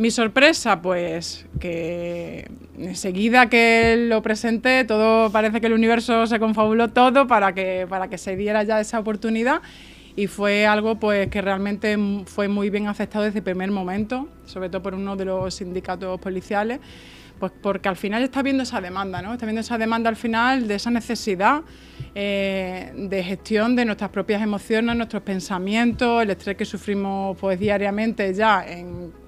Mi 0.00 0.10
sorpresa, 0.10 0.80
pues 0.80 1.44
que 1.60 2.50
enseguida 2.78 3.50
que 3.50 4.06
lo 4.08 4.22
presenté, 4.22 4.86
todo 4.86 5.30
parece 5.30 5.60
que 5.60 5.66
el 5.66 5.74
universo 5.74 6.26
se 6.26 6.40
confabuló 6.40 6.88
todo 6.88 7.26
para 7.26 7.52
que, 7.52 7.86
para 7.86 8.08
que 8.08 8.16
se 8.16 8.34
diera 8.34 8.62
ya 8.62 8.80
esa 8.80 8.98
oportunidad 8.98 9.60
y 10.16 10.26
fue 10.26 10.66
algo 10.66 10.98
pues 10.98 11.28
que 11.28 11.42
realmente 11.42 11.98
fue 12.24 12.48
muy 12.48 12.70
bien 12.70 12.88
aceptado 12.88 13.26
desde 13.26 13.40
el 13.40 13.44
primer 13.44 13.70
momento, 13.72 14.26
sobre 14.46 14.70
todo 14.70 14.82
por 14.82 14.94
uno 14.94 15.16
de 15.16 15.26
los 15.26 15.52
sindicatos 15.52 16.18
policiales, 16.18 16.80
pues 17.38 17.52
porque 17.60 17.90
al 17.90 17.96
final 17.96 18.22
está 18.22 18.42
viendo 18.42 18.62
esa 18.62 18.80
demanda, 18.80 19.20
¿no? 19.20 19.34
Está 19.34 19.44
viendo 19.44 19.60
esa 19.60 19.76
demanda 19.76 20.08
al 20.08 20.16
final 20.16 20.66
de 20.66 20.76
esa 20.76 20.90
necesidad 20.90 21.60
eh, 22.14 22.90
de 22.96 23.22
gestión 23.22 23.76
de 23.76 23.84
nuestras 23.84 24.08
propias 24.08 24.40
emociones, 24.40 24.96
nuestros 24.96 25.22
pensamientos, 25.24 26.22
el 26.22 26.30
estrés 26.30 26.56
que 26.56 26.64
sufrimos 26.64 27.36
pues 27.36 27.60
diariamente 27.60 28.32
ya 28.32 28.64
en 28.66 29.19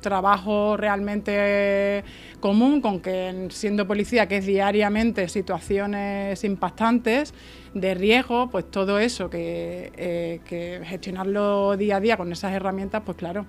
trabajo 0.00 0.76
realmente 0.76 2.04
común, 2.40 2.80
con 2.80 3.00
que 3.00 3.48
siendo 3.50 3.86
policía, 3.86 4.26
que 4.26 4.38
es 4.38 4.46
diariamente 4.46 5.28
situaciones 5.28 6.42
impactantes 6.44 7.34
de 7.74 7.94
riesgo, 7.94 8.48
pues 8.50 8.70
todo 8.70 8.98
eso, 8.98 9.30
que, 9.30 9.92
eh, 9.96 10.82
gestionarlo 10.84 11.76
día 11.76 11.96
a 11.96 12.00
día 12.00 12.16
con 12.16 12.30
esas 12.32 12.52
herramientas, 12.52 13.02
pues 13.04 13.16
claro, 13.16 13.46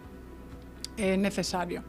es 0.98 1.18
necesario. 1.18 1.84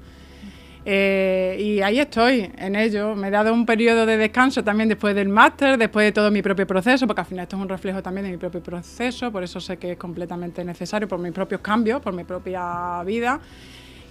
Eh, 0.88 1.56
y 1.58 1.80
ahí 1.82 1.98
estoy, 1.98 2.48
en 2.56 2.76
ello. 2.76 3.16
Me 3.16 3.26
he 3.26 3.30
dado 3.32 3.52
un 3.52 3.66
periodo 3.66 4.06
de 4.06 4.16
descanso 4.16 4.62
también 4.62 4.88
después 4.88 5.16
del 5.16 5.28
máster, 5.28 5.76
después 5.76 6.06
de 6.06 6.12
todo 6.12 6.30
mi 6.30 6.42
propio 6.42 6.64
proceso, 6.64 7.08
porque 7.08 7.22
al 7.22 7.26
final 7.26 7.42
esto 7.42 7.56
es 7.56 7.62
un 7.62 7.68
reflejo 7.68 8.00
también 8.04 8.26
de 8.26 8.30
mi 8.30 8.36
propio 8.36 8.62
proceso, 8.62 9.32
por 9.32 9.42
eso 9.42 9.58
sé 9.58 9.78
que 9.78 9.92
es 9.92 9.98
completamente 9.98 10.64
necesario, 10.64 11.08
por 11.08 11.18
mis 11.18 11.32
propios 11.32 11.60
cambios, 11.60 12.00
por 12.00 12.12
mi 12.14 12.22
propia 12.22 13.02
vida. 13.04 13.40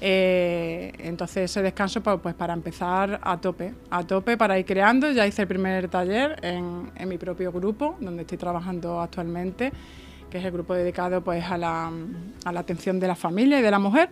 Eh, 0.08 0.93
entonces 0.99 1.49
ese 1.49 1.64
descanso 1.64 1.99
pues, 2.03 2.36
para 2.36 2.53
empezar 2.53 3.20
a 3.24 3.41
tope, 3.41 3.74
a 3.89 4.03
tope 4.03 4.38
para 4.38 4.60
ir 4.60 4.64
creando. 4.64 5.12
Ya 5.12 5.26
hice 5.26 5.41
el 5.41 5.47
primer 5.47 5.88
taller 5.88 6.38
en, 6.43 6.91
mi 7.10 7.18
propio 7.18 7.51
grupo, 7.51 7.95
donde 7.99 8.22
estoy 8.22 8.38
trabajando 8.38 9.01
actualmente, 9.01 9.72
que 10.30 10.38
es 10.38 10.45
el 10.45 10.51
grupo 10.51 10.76
dedicado 10.76 11.24
pues 11.24 11.43
a 11.45 11.58
la, 11.58 11.91
atención 12.45 12.99
de 12.99 13.08
la 13.08 13.16
familia 13.16 13.58
y 13.60 13.64
de 13.64 13.72
la 13.72 13.80
mujer. 13.80 14.12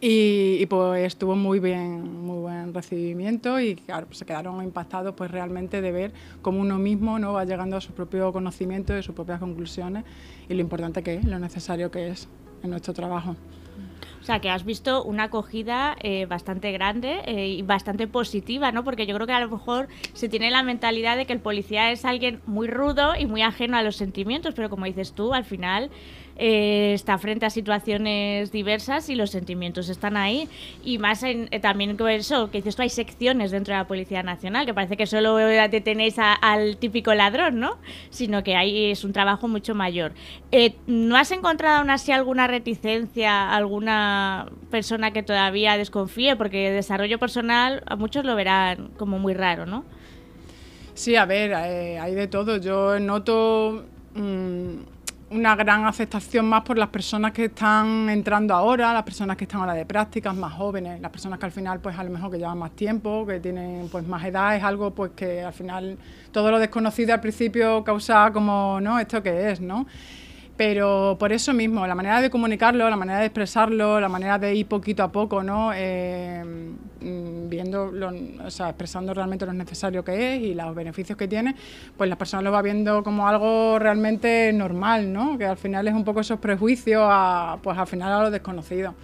Y, 0.00 0.64
pues 0.66 1.04
estuvo 1.04 1.34
muy 1.34 1.58
bien, 1.58 2.24
muy 2.24 2.38
buen 2.38 2.72
recibimiento 2.72 3.58
y 3.58 3.74
claro, 3.74 4.06
pues 4.06 4.18
se 4.18 4.26
quedaron 4.26 4.62
impactados 4.62 5.12
pues 5.16 5.28
realmente 5.28 5.80
de 5.80 5.90
ver 5.90 6.12
cómo 6.40 6.60
uno 6.60 6.78
mismo 6.78 7.18
no 7.18 7.32
va 7.32 7.44
llegando 7.44 7.76
a 7.76 7.80
su 7.80 7.90
propio 7.94 8.32
conocimiento 8.32 8.96
y 8.96 9.02
sus 9.02 9.12
propias 9.12 9.40
conclusiones 9.40 10.04
y 10.48 10.54
lo 10.54 10.60
importante 10.60 11.02
que 11.02 11.16
es, 11.16 11.24
lo 11.24 11.40
necesario 11.40 11.90
que 11.90 12.10
es 12.10 12.28
en 12.62 12.70
nuestro 12.70 12.94
trabajo. 12.94 13.34
Sea, 14.28 14.40
que 14.40 14.50
has 14.50 14.66
visto 14.66 15.02
una 15.04 15.22
acogida 15.22 15.96
eh, 16.02 16.26
bastante 16.26 16.70
grande 16.70 17.22
eh, 17.24 17.48
y 17.48 17.62
bastante 17.62 18.06
positiva, 18.06 18.70
¿no? 18.72 18.84
Porque 18.84 19.06
yo 19.06 19.14
creo 19.14 19.26
que 19.26 19.32
a 19.32 19.40
lo 19.40 19.48
mejor 19.48 19.88
se 20.12 20.28
tiene 20.28 20.50
la 20.50 20.62
mentalidad 20.62 21.16
de 21.16 21.24
que 21.24 21.32
el 21.32 21.40
policía 21.40 21.90
es 21.92 22.04
alguien 22.04 22.42
muy 22.44 22.68
rudo 22.68 23.14
y 23.18 23.24
muy 23.24 23.40
ajeno 23.40 23.78
a 23.78 23.82
los 23.82 23.96
sentimientos, 23.96 24.52
pero 24.54 24.68
como 24.68 24.84
dices 24.84 25.14
tú, 25.14 25.32
al 25.32 25.46
final 25.46 25.90
eh, 26.38 26.92
está 26.94 27.18
frente 27.18 27.46
a 27.46 27.50
situaciones 27.50 28.52
diversas 28.52 29.08
y 29.08 29.16
los 29.16 29.30
sentimientos 29.30 29.88
están 29.88 30.16
ahí. 30.16 30.48
Y 30.84 30.98
más 30.98 31.24
en, 31.24 31.48
eh, 31.50 31.58
también 31.58 31.96
con 31.96 32.08
eso, 32.08 32.50
que 32.50 32.58
dices 32.58 32.76
tú, 32.76 32.82
hay 32.82 32.90
secciones 32.90 33.50
dentro 33.50 33.74
de 33.74 33.78
la 33.78 33.88
Policía 33.88 34.22
Nacional, 34.22 34.64
que 34.64 34.72
parece 34.72 34.96
que 34.96 35.06
solo 35.06 35.36
detenéis 35.36 36.16
al 36.18 36.76
típico 36.76 37.12
ladrón, 37.12 37.58
¿no? 37.58 37.78
Sino 38.10 38.44
que 38.44 38.54
ahí 38.54 38.92
es 38.92 39.02
un 39.02 39.12
trabajo 39.12 39.48
mucho 39.48 39.74
mayor. 39.74 40.12
Eh, 40.52 40.76
¿No 40.86 41.16
has 41.16 41.32
encontrado 41.32 41.78
aún 41.78 41.90
así 41.90 42.12
alguna 42.12 42.46
reticencia, 42.46 43.52
alguna 43.52 44.48
persona 44.70 45.10
que 45.12 45.24
todavía 45.24 45.76
desconfíe? 45.76 46.36
Porque 46.36 46.70
desarrollo 46.70 47.18
personal 47.18 47.82
a 47.86 47.96
muchos 47.96 48.24
lo 48.24 48.36
verán 48.36 48.90
como 48.96 49.18
muy 49.18 49.34
raro, 49.34 49.66
¿no? 49.66 49.84
Sí, 50.94 51.16
a 51.16 51.26
ver, 51.26 51.54
hay 51.54 52.14
de 52.14 52.28
todo. 52.28 52.58
Yo 52.58 53.00
noto... 53.00 53.84
Mm, 54.14 54.97
una 55.30 55.54
gran 55.56 55.84
aceptación 55.84 56.46
más 56.46 56.62
por 56.62 56.78
las 56.78 56.88
personas 56.88 57.32
que 57.32 57.46
están 57.46 58.08
entrando 58.08 58.54
ahora, 58.54 58.92
las 58.92 59.02
personas 59.02 59.36
que 59.36 59.44
están 59.44 59.60
ahora 59.60 59.74
de 59.74 59.84
prácticas, 59.84 60.34
más 60.34 60.52
jóvenes, 60.54 61.00
las 61.00 61.10
personas 61.10 61.38
que 61.38 61.46
al 61.46 61.52
final 61.52 61.80
pues 61.80 61.98
a 61.98 62.04
lo 62.04 62.10
mejor 62.10 62.30
que 62.30 62.38
llevan 62.38 62.58
más 62.58 62.70
tiempo, 62.72 63.26
que 63.26 63.38
tienen 63.40 63.88
pues 63.90 64.06
más 64.06 64.24
edad, 64.24 64.56
es 64.56 64.62
algo 64.62 64.92
pues 64.92 65.12
que 65.14 65.42
al 65.42 65.52
final 65.52 65.98
todo 66.32 66.50
lo 66.50 66.58
desconocido 66.58 67.12
al 67.12 67.20
principio 67.20 67.84
causa 67.84 68.30
como, 68.32 68.80
¿no? 68.80 68.98
¿Esto 68.98 69.22
qué 69.22 69.50
es, 69.50 69.60
no? 69.60 69.86
Pero 70.58 71.16
por 71.20 71.32
eso 71.32 71.54
mismo, 71.54 71.86
la 71.86 71.94
manera 71.94 72.20
de 72.20 72.30
comunicarlo, 72.30 72.90
la 72.90 72.96
manera 72.96 73.20
de 73.20 73.26
expresarlo, 73.26 74.00
la 74.00 74.08
manera 74.08 74.40
de 74.40 74.56
ir 74.56 74.66
poquito 74.66 75.04
a 75.04 75.12
poco, 75.12 75.44
¿no? 75.44 75.70
Eh, 75.72 76.42
mm, 76.44 77.48
viendo, 77.48 77.92
o 78.44 78.50
sea, 78.50 78.70
expresando 78.70 79.14
realmente 79.14 79.46
lo 79.46 79.52
necesario 79.52 80.04
que 80.04 80.34
es 80.34 80.42
y 80.42 80.54
los 80.54 80.74
beneficios 80.74 81.16
que 81.16 81.28
tiene, 81.28 81.54
pues 81.96 82.10
las 82.10 82.18
personas 82.18 82.42
lo 82.42 82.50
va 82.50 82.60
viendo 82.60 83.04
como 83.04 83.28
algo 83.28 83.78
realmente 83.78 84.52
normal, 84.52 85.12
¿no? 85.12 85.38
Que 85.38 85.46
al 85.46 85.58
final 85.58 85.86
es 85.86 85.94
un 85.94 86.04
poco 86.04 86.22
esos 86.22 86.40
prejuicios 86.40 87.04
a, 87.08 87.58
pues 87.62 87.78
al 87.78 87.86
final 87.86 88.12
a 88.12 88.22
lo 88.24 88.30
desconocido. 88.32 88.94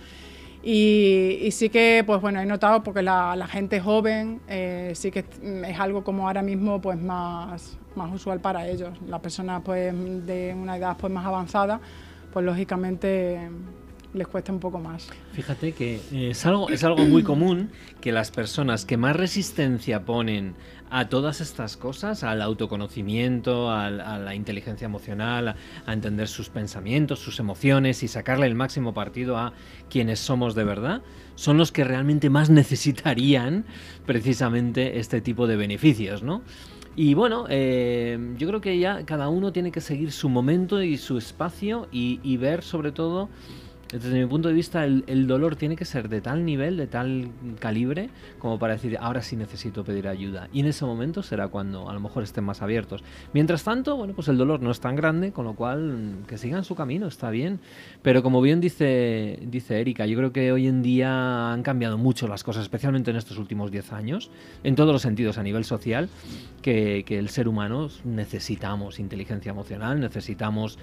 Y, 0.67 1.51
sí 1.51 1.69
que, 1.69 2.03
pues 2.07 2.23
bueno, 2.23 2.41
he 2.41 2.47
notado 2.47 2.83
porque 2.83 3.03
la, 3.03 3.47
gente 3.51 3.81
joven 3.81 4.41
eh, 4.49 4.93
sí 4.95 5.11
que 5.11 5.27
es 5.67 5.79
algo 5.79 6.03
como 6.03 6.27
ahora 6.27 6.43
mismo 6.43 6.81
pues 6.81 6.99
más, 6.99 7.77
más 7.95 8.15
usual 8.15 8.41
para 8.41 8.67
ellos. 8.67 8.99
Las 9.07 9.21
personas 9.21 9.61
pues 9.63 9.93
de 10.27 10.57
una 10.59 10.79
edad 10.79 10.97
pues 10.99 11.13
más 11.13 11.27
avanzada, 11.27 11.81
pues 12.33 12.47
lógicamente 12.47 13.51
les 14.15 14.27
cuesta 14.27 14.53
un 14.53 14.61
poco 14.61 14.79
más. 14.79 15.09
Fíjate 15.33 15.73
que 15.73 16.01
es 16.13 16.47
algo, 16.47 16.71
es 16.71 16.83
algo 16.83 17.05
muy 17.05 17.23
común 17.23 17.71
que 18.01 18.13
las 18.13 18.31
personas 18.31 18.87
que 18.87 18.97
más 18.97 19.17
resistencia 19.17 20.05
ponen 20.05 20.55
a 20.91 21.09
todas 21.09 21.41
estas 21.41 21.77
cosas, 21.77 22.23
al 22.23 22.43
autoconocimiento, 22.43 23.71
a, 23.71 23.91
la 23.91 24.35
inteligencia 24.35 24.85
emocional, 24.85 25.57
a, 25.87 25.93
entender 25.93 26.29
sus 26.29 26.51
pensamientos, 26.51 27.19
sus 27.19 27.41
emociones 27.41 28.03
y 28.03 28.09
sacarle 28.09 28.47
el 28.47 28.55
máximo 28.55 28.95
partido 28.95 29.37
a 29.37 29.53
quienes 29.91 30.21
somos 30.21 30.55
de 30.55 30.65
verdad, 30.65 31.03
son 31.35 31.59
los 31.59 31.73
que 31.73 31.85
realmente 31.85 32.31
más 32.31 32.51
necesitarían 32.63 33.65
precisamente 34.07 34.99
este 34.99 35.21
tipo 35.21 35.47
de 35.47 35.57
beneficios, 35.57 36.23
¿no? 36.23 36.43
Y 36.97 37.15
bueno, 37.15 37.47
eh, 37.49 38.17
yo 38.39 38.47
creo 38.47 38.61
que 38.61 38.79
ya 38.79 39.05
cada 39.05 39.29
uno 39.29 39.53
tiene 39.53 39.73
que 39.73 39.81
seguir 39.81 40.13
su 40.13 40.29
momento 40.29 40.81
y 40.81 40.97
su 40.97 41.19
espacio 41.19 41.89
y 41.91 42.37
ver 42.37 42.63
sobre 42.63 42.93
todo 42.93 43.29
desde 43.93 44.19
mi 44.19 44.27
punto 44.27 44.49
de 44.49 44.55
vista, 44.55 44.85
el, 44.85 45.27
dolor 45.27 45.57
tiene 45.57 45.77
que 45.77 45.85
ser 45.85 46.09
de 46.09 46.21
tal 46.21 46.45
nivel, 46.45 46.77
de 46.77 46.87
tal 46.87 47.29
calibre, 47.61 48.11
como 48.39 48.59
para 48.59 48.75
decir, 48.75 48.99
ahora 49.01 49.23
sí 49.23 49.37
necesito 49.37 49.85
pedir 49.85 50.09
ayuda. 50.09 50.49
Y 50.53 50.61
en 50.61 50.67
ese 50.67 50.85
momento 50.85 51.23
será 51.23 51.49
cuando 51.49 51.89
a 51.89 51.95
lo 51.95 52.01
mejor 52.01 52.23
estén 52.23 52.45
más 52.45 52.63
abiertos. 52.63 53.05
Mientras 53.33 53.63
tanto, 53.63 53.97
bueno, 53.97 54.15
pues 54.15 54.29
el 54.29 54.37
dolor 54.37 54.61
no 54.61 54.71
es 54.71 54.81
tan 54.81 54.97
grande, 54.97 55.33
con 55.33 55.45
lo 55.45 55.55
cual 55.55 56.25
que 56.27 56.39
sigan 56.39 56.65
su 56.65 56.75
camino, 56.75 57.07
está 57.07 57.31
bien. 57.31 57.61
Pero 58.03 58.23
como 58.23 58.41
bien 58.41 58.61
dice, 58.61 59.39
dice 59.47 59.81
Erika, 59.81 60.07
yo 60.07 60.17
creo 60.17 60.33
que 60.33 60.53
hoy 60.53 60.67
en 60.67 60.83
día 60.83 61.53
han 61.53 61.63
cambiado 61.63 61.99
mucho 61.99 62.27
las 62.27 62.43
cosas, 62.43 62.65
especialmente 62.65 63.11
en 63.11 63.17
estos 63.17 63.39
últimos 63.39 63.71
10 63.71 63.93
años, 63.93 64.31
en 64.65 64.75
todos 64.75 64.93
los 64.93 65.03
sentidos, 65.03 65.39
a 65.39 65.43
nivel 65.43 65.65
social, 65.65 66.09
que, 66.63 67.05
el 67.15 67.29
ser 67.29 67.47
humano 67.47 67.89
necesitamos 68.03 68.99
inteligencia 68.99 69.51
emocional, 69.51 70.01
necesitamos 70.01 70.79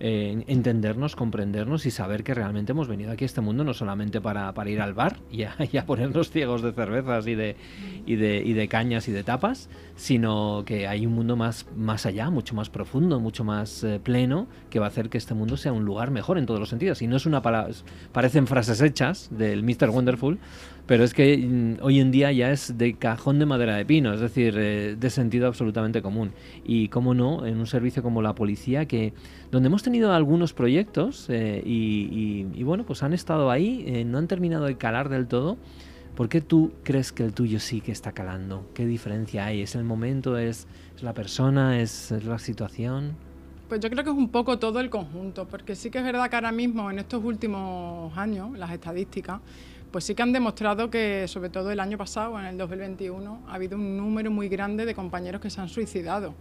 eh, 0.00 0.42
entendernos, 0.48 1.14
comprendernos 1.14 1.86
y 1.86 1.92
saber 1.92 2.24
que 2.24 2.34
realmente 2.34 2.47
hemos 2.48 2.88
venido 2.88 3.12
aquí 3.12 3.24
a 3.24 3.26
este 3.26 3.40
mundo 3.40 3.64
no 3.64 3.74
solamente 3.74 4.20
para, 4.20 4.52
ir 4.68 4.80
al 4.80 4.94
bar 4.94 5.16
y 5.30 5.42
a, 5.44 5.86
ponernos 5.86 6.30
ciegos 6.30 6.62
de 6.62 6.72
cervezas 6.72 7.26
y 7.26 7.34
de, 7.34 7.56
y, 8.06 8.16
de, 8.16 8.42
y 8.44 8.52
de 8.52 8.68
cañas 8.68 9.08
y 9.08 9.12
de 9.12 9.24
tapas, 9.24 9.68
sino 9.96 10.62
que 10.66 10.86
hay 10.86 11.06
un 11.06 11.14
mundo 11.14 11.36
más, 11.36 11.66
más 11.76 12.06
allá, 12.06 12.30
mucho 12.30 12.54
más 12.54 12.70
profundo, 12.70 13.20
mucho 13.20 13.44
más 13.44 13.84
eh, 13.84 14.00
pleno, 14.02 14.46
que 14.70 14.78
va 14.78 14.86
a 14.86 14.88
hacer 14.88 15.08
que 15.08 15.18
este 15.18 15.34
mundo 15.34 15.56
sea 15.56 15.72
un 15.72 15.84
lugar 15.84 16.10
mejor 16.10 16.38
en 16.38 16.46
todos 16.46 16.60
los 16.60 16.68
sentidos. 16.68 17.02
Y 17.02 17.06
no 17.06 17.16
es 17.16 17.26
una 17.26 17.42
palabra, 17.42 17.72
parecen 18.12 18.46
frases 18.46 18.80
hechas 18.80 19.28
del 19.30 19.62
Mr. 19.62 19.90
Wonderful, 19.90 20.38
pero 20.88 21.04
es 21.04 21.12
que 21.12 21.36
mm, 21.36 21.82
hoy 21.82 22.00
en 22.00 22.10
día 22.10 22.32
ya 22.32 22.50
es 22.50 22.78
de 22.78 22.94
cajón 22.94 23.38
de 23.38 23.44
madera 23.44 23.76
de 23.76 23.84
pino, 23.84 24.14
es 24.14 24.20
decir, 24.20 24.54
eh, 24.56 24.96
de 24.98 25.10
sentido 25.10 25.46
absolutamente 25.46 26.00
común. 26.00 26.32
Y 26.64 26.88
cómo 26.88 27.12
no, 27.12 27.44
en 27.44 27.58
un 27.58 27.66
servicio 27.66 28.02
como 28.02 28.22
la 28.22 28.34
policía, 28.34 28.86
que 28.86 29.12
donde 29.52 29.66
hemos 29.66 29.82
tenido 29.82 30.12
algunos 30.14 30.54
proyectos 30.54 31.26
eh, 31.28 31.62
y, 31.64 32.62
bueno, 32.62 32.86
pues 32.86 33.02
han 33.02 33.12
estado 33.12 33.50
ahí, 33.50 33.84
eh, 33.86 34.04
no 34.06 34.16
han 34.16 34.28
terminado 34.28 34.64
de 34.64 34.78
calar 34.78 35.10
del 35.10 35.28
todo. 35.28 35.58
¿Por 36.16 36.30
qué 36.30 36.40
tú 36.40 36.72
crees 36.84 37.12
que 37.12 37.22
el 37.22 37.34
tuyo 37.34 37.60
sí 37.60 37.82
que 37.82 37.92
está 37.92 38.12
calando? 38.12 38.66
¿Qué 38.72 38.86
diferencia 38.86 39.44
hay? 39.44 39.60
¿Es 39.60 39.74
el 39.74 39.84
momento? 39.84 40.38
¿Es, 40.38 40.66
la 41.02 41.12
persona? 41.12 41.80
¿Es, 41.80 42.10
¿Es 42.12 42.24
la 42.24 42.38
situación? 42.38 43.14
Pues 43.68 43.80
yo 43.80 43.90
creo 43.90 44.02
que 44.02 44.10
es 44.10 44.16
un 44.16 44.30
poco 44.30 44.58
todo 44.58 44.80
el 44.80 44.88
conjunto, 44.88 45.46
porque 45.46 45.76
sí 45.76 45.90
que 45.90 45.98
es 45.98 46.04
verdad 46.04 46.30
que 46.30 46.36
ahora 46.36 46.50
mismo, 46.50 46.90
en 46.90 46.98
estos 46.98 47.22
últimos 47.22 48.16
años, 48.16 48.56
las 48.58 48.72
estadísticas, 48.72 49.42
pues 49.90 50.04
sí 50.04 50.14
que 50.14 50.22
han 50.22 50.32
demostrado 50.32 50.90
que, 50.90 51.26
sobre 51.28 51.48
todo 51.48 51.70
el 51.70 51.80
año 51.80 51.96
pasado, 51.96 52.38
en 52.38 52.46
el 52.46 52.58
2021, 52.58 53.42
ha 53.48 53.54
habido 53.54 53.76
un 53.76 53.96
número 53.96 54.30
muy 54.30 54.48
grande 54.48 54.84
de 54.84 54.94
compañeros 54.94 55.40
que 55.40 55.50
se 55.50 55.60
han 55.60 55.68
suicidado. 55.68 56.34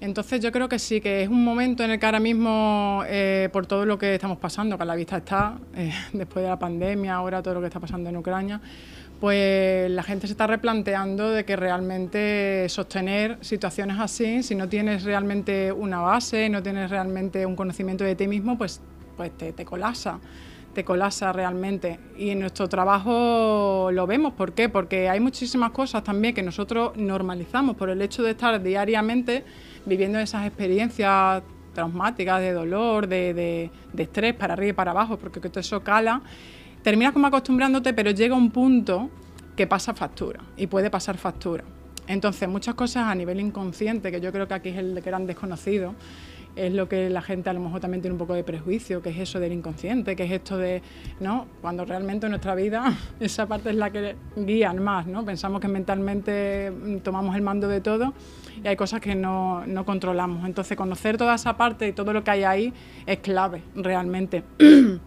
Entonces 0.00 0.40
yo 0.40 0.52
creo 0.52 0.68
que 0.68 0.78
sí, 0.78 1.00
que 1.00 1.22
es 1.22 1.28
un 1.28 1.42
momento 1.42 1.82
en 1.82 1.90
el 1.90 1.98
que 1.98 2.06
ahora 2.06 2.20
mismo, 2.20 3.02
eh, 3.08 3.48
por 3.52 3.66
todo 3.66 3.84
lo 3.84 3.98
que 3.98 4.14
estamos 4.14 4.38
pasando, 4.38 4.76
que 4.76 4.82
a 4.84 4.86
la 4.86 4.94
vista 4.94 5.16
está, 5.16 5.58
eh, 5.74 5.92
después 6.12 6.44
de 6.44 6.50
la 6.50 6.58
pandemia, 6.58 7.14
ahora 7.14 7.42
todo 7.42 7.54
lo 7.54 7.60
que 7.60 7.66
está 7.66 7.80
pasando 7.80 8.08
en 8.08 8.16
Ucrania, 8.16 8.60
pues 9.18 9.90
la 9.90 10.04
gente 10.04 10.28
se 10.28 10.34
está 10.34 10.46
replanteando 10.46 11.30
de 11.30 11.44
que 11.44 11.56
realmente 11.56 12.68
sostener 12.68 13.38
situaciones 13.40 13.98
así, 13.98 14.44
si 14.44 14.54
no 14.54 14.68
tienes 14.68 15.02
realmente 15.02 15.72
una 15.72 16.00
base, 16.00 16.48
no 16.48 16.62
tienes 16.62 16.90
realmente 16.90 17.44
un 17.44 17.56
conocimiento 17.56 18.04
de 18.04 18.14
ti 18.14 18.28
mismo, 18.28 18.56
pues, 18.56 18.80
pues 19.16 19.36
te, 19.36 19.52
te 19.52 19.64
colapsa 19.64 20.20
te 20.78 20.84
colapsa 20.84 21.32
realmente. 21.32 21.98
Y 22.16 22.30
en 22.30 22.38
nuestro 22.38 22.68
trabajo 22.68 23.90
lo 23.92 24.06
vemos. 24.06 24.34
¿Por 24.34 24.52
qué? 24.52 24.68
Porque 24.68 25.08
hay 25.08 25.18
muchísimas 25.18 25.72
cosas 25.72 26.04
también 26.04 26.36
que 26.36 26.42
nosotros 26.44 26.96
normalizamos 26.96 27.74
por 27.74 27.90
el 27.90 28.00
hecho 28.00 28.22
de 28.22 28.30
estar 28.30 28.62
diariamente 28.62 29.44
viviendo 29.86 30.20
esas 30.20 30.46
experiencias 30.46 31.42
traumáticas, 31.74 32.40
de 32.40 32.52
dolor, 32.52 33.08
de, 33.08 33.72
estrés 33.96 34.34
para 34.34 34.52
arriba 34.52 34.70
y 34.70 34.72
para 34.72 34.92
abajo, 34.92 35.18
porque 35.18 35.40
todo 35.40 35.58
eso 35.58 35.82
cala. 35.82 36.22
Terminas 36.84 37.12
como 37.12 37.26
acostumbrándote, 37.26 37.92
pero 37.92 38.12
llega 38.12 38.36
un 38.36 38.52
punto 38.52 39.10
que 39.56 39.66
pasa 39.66 39.94
factura 39.94 40.38
y 40.56 40.68
puede 40.68 40.90
pasar 40.90 41.16
factura. 41.16 41.64
Entonces, 42.06 42.48
muchas 42.48 42.76
cosas 42.76 43.08
a 43.08 43.16
nivel 43.16 43.40
inconsciente, 43.40 44.12
que 44.12 44.20
yo 44.20 44.30
creo 44.30 44.46
que 44.46 44.54
aquí 44.54 44.68
es 44.68 44.76
el 44.76 45.00
gran 45.00 45.26
desconocido, 45.26 45.96
es 46.56 46.72
lo 46.72 46.88
que 46.88 47.08
la 47.10 47.22
gente 47.22 47.50
a 47.50 47.52
lo 47.52 47.60
mejor 47.60 47.80
también 47.80 48.02
tiene 48.02 48.12
un 48.12 48.18
poco 48.18 48.34
de 48.34 48.44
prejuicio, 48.44 49.00
que 49.02 49.10
es 49.10 49.18
eso 49.18 49.40
del 49.40 49.52
inconsciente, 49.52 50.16
que 50.16 50.24
es 50.24 50.32
esto 50.32 50.56
de, 50.58 50.82
¿no? 51.20 51.46
Cuando 51.60 51.84
realmente 51.84 52.26
en 52.26 52.30
nuestra 52.30 52.54
vida 52.54 52.96
esa 53.20 53.46
parte 53.46 53.70
es 53.70 53.76
la 53.76 53.90
que 53.90 54.16
guían 54.36 54.82
más, 54.82 55.06
¿no? 55.06 55.24
Pensamos 55.24 55.60
que 55.60 55.68
mentalmente 55.68 56.70
mm, 56.70 56.98
tomamos 56.98 57.36
el 57.36 57.42
mando 57.42 57.68
de 57.68 57.80
todo 57.80 58.12
y 58.62 58.66
hay 58.66 58.76
cosas 58.76 59.00
que 59.00 59.14
no, 59.14 59.66
no 59.66 59.84
controlamos. 59.84 60.44
Entonces, 60.46 60.76
conocer 60.76 61.16
toda 61.16 61.34
esa 61.34 61.56
parte 61.56 61.88
y 61.88 61.92
todo 61.92 62.12
lo 62.12 62.24
que 62.24 62.30
hay 62.30 62.44
ahí 62.44 62.72
es 63.06 63.18
clave, 63.18 63.62
realmente. 63.74 64.42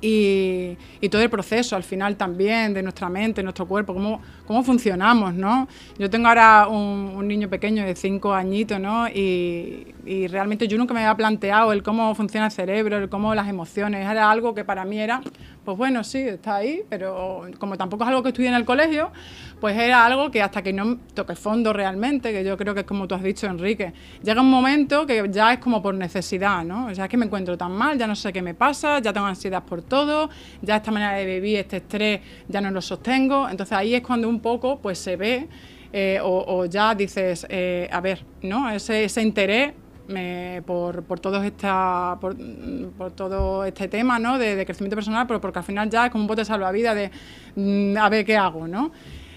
y, 0.00 0.76
todo 1.10 1.22
el 1.22 1.30
proceso 1.30 1.76
al 1.76 1.82
final 1.82 2.16
también 2.16 2.74
de 2.74 2.82
nuestra 2.82 3.08
mente, 3.08 3.42
nuestro 3.42 3.66
cuerpo, 3.66 3.94
cómo, 3.94 4.20
cómo 4.48 4.62
funcionamos, 4.62 5.34
¿no? 5.34 5.68
Yo 5.98 6.08
tengo 6.08 6.26
ahora 6.26 6.68
un, 6.68 7.28
niño 7.28 7.50
pequeño 7.50 7.84
de 7.84 7.94
cinco 7.94 8.32
añitos, 8.32 8.80
¿no? 8.80 9.06
Y, 9.06 9.94
realmente 10.30 10.66
yo 10.66 10.78
nunca 10.78 10.94
me 10.94 11.00
había 11.00 11.14
planteado 11.14 11.70
el 11.70 11.82
cómo 11.82 12.14
funciona 12.14 12.46
el 12.46 12.52
cerebro, 12.52 12.96
el 12.96 13.10
cómo 13.10 13.34
las 13.34 13.46
emociones, 13.46 14.10
era 14.10 14.30
algo 14.30 14.54
que 14.54 14.64
para 14.64 14.86
mí 14.86 14.98
era, 14.98 15.20
pues 15.66 15.76
bueno, 15.76 16.02
sí, 16.02 16.20
está 16.20 16.56
ahí, 16.56 16.80
pero 16.88 17.42
como 17.58 17.76
tampoco 17.76 18.04
es 18.04 18.08
algo 18.08 18.22
que 18.22 18.30
estudié 18.30 18.48
en 18.48 18.54
el 18.54 18.64
colegio, 18.64 19.12
pues 19.60 19.76
era 19.76 20.06
algo 20.06 20.30
que 20.30 20.40
hasta 20.40 20.62
que 20.62 20.72
no 20.72 20.96
toque 21.12 21.34
fondo 21.34 21.74
realmente, 21.74 22.32
que 22.32 22.42
yo 22.42 22.56
creo 22.56 22.72
que 22.72 22.80
es 22.80 22.86
como 22.86 23.06
tú 23.06 23.14
has 23.14 23.22
dicho, 23.22 23.46
Enrique, 23.46 23.92
llega 24.22 24.40
un 24.40 24.50
momento 24.50 25.04
que 25.04 25.28
ya 25.30 25.52
es 25.52 25.58
como 25.58 25.82
por 25.82 25.94
necesidad, 25.94 26.64
¿no? 26.64 26.86
O 26.86 26.94
sea, 26.94 27.04
es 27.04 27.10
que 27.10 27.18
me 27.18 27.26
encuentro 27.26 27.58
tan 27.58 27.72
mal, 27.72 27.98
ya 27.98 28.06
no 28.06 28.16
sé 28.16 28.32
qué 28.32 28.40
me 28.40 28.54
pasa, 28.54 29.00
ya 29.00 29.12
tengo 29.12 29.26
ansiedad 29.26 29.62
por 29.62 29.82
todo, 29.82 30.30
ya 30.62 30.76
esta 30.76 30.90
manera 30.90 31.12
de 31.12 31.26
vivir, 31.26 31.58
este 31.58 31.78
estrés, 31.78 32.20
ya 32.48 32.62
no 32.62 32.70
lo 32.70 32.80
sostengo. 32.80 33.46
Entonces 33.46 33.76
ahí 33.76 33.94
es 33.94 34.02
cuando 34.02 34.26
un 34.26 34.37
poco 34.40 34.78
pues 34.80 34.98
se 34.98 35.16
ve 35.16 35.48
eh, 35.92 36.18
o, 36.22 36.66
ya 36.66 36.94
dices, 36.94 37.46
eh, 37.48 37.88
a 37.90 38.00
ver, 38.00 38.24
¿no? 38.42 38.70
Ese, 38.70 39.04
ese 39.04 39.22
interés 39.22 39.72
por, 40.64 41.02
por, 41.02 41.20
todo 41.20 41.42
esta, 41.42 42.16
por, 42.20 42.34
por, 42.96 43.12
todo 43.12 43.64
este 43.64 43.88
tema 43.88 44.18
¿no? 44.18 44.38
de, 44.38 44.56
de, 44.56 44.64
crecimiento 44.64 44.96
personal, 44.96 45.26
pero 45.26 45.40
porque 45.40 45.58
al 45.58 45.64
final 45.64 45.90
ya 45.90 46.06
es 46.06 46.12
como 46.12 46.24
un 46.24 46.28
bote 46.28 46.44
salvavidas 46.44 46.94
de 46.94 47.10
mm, 47.56 47.96
a 47.96 48.08
ver 48.08 48.24
qué 48.24 48.36
hago, 48.36 48.66
¿no? 48.66 48.90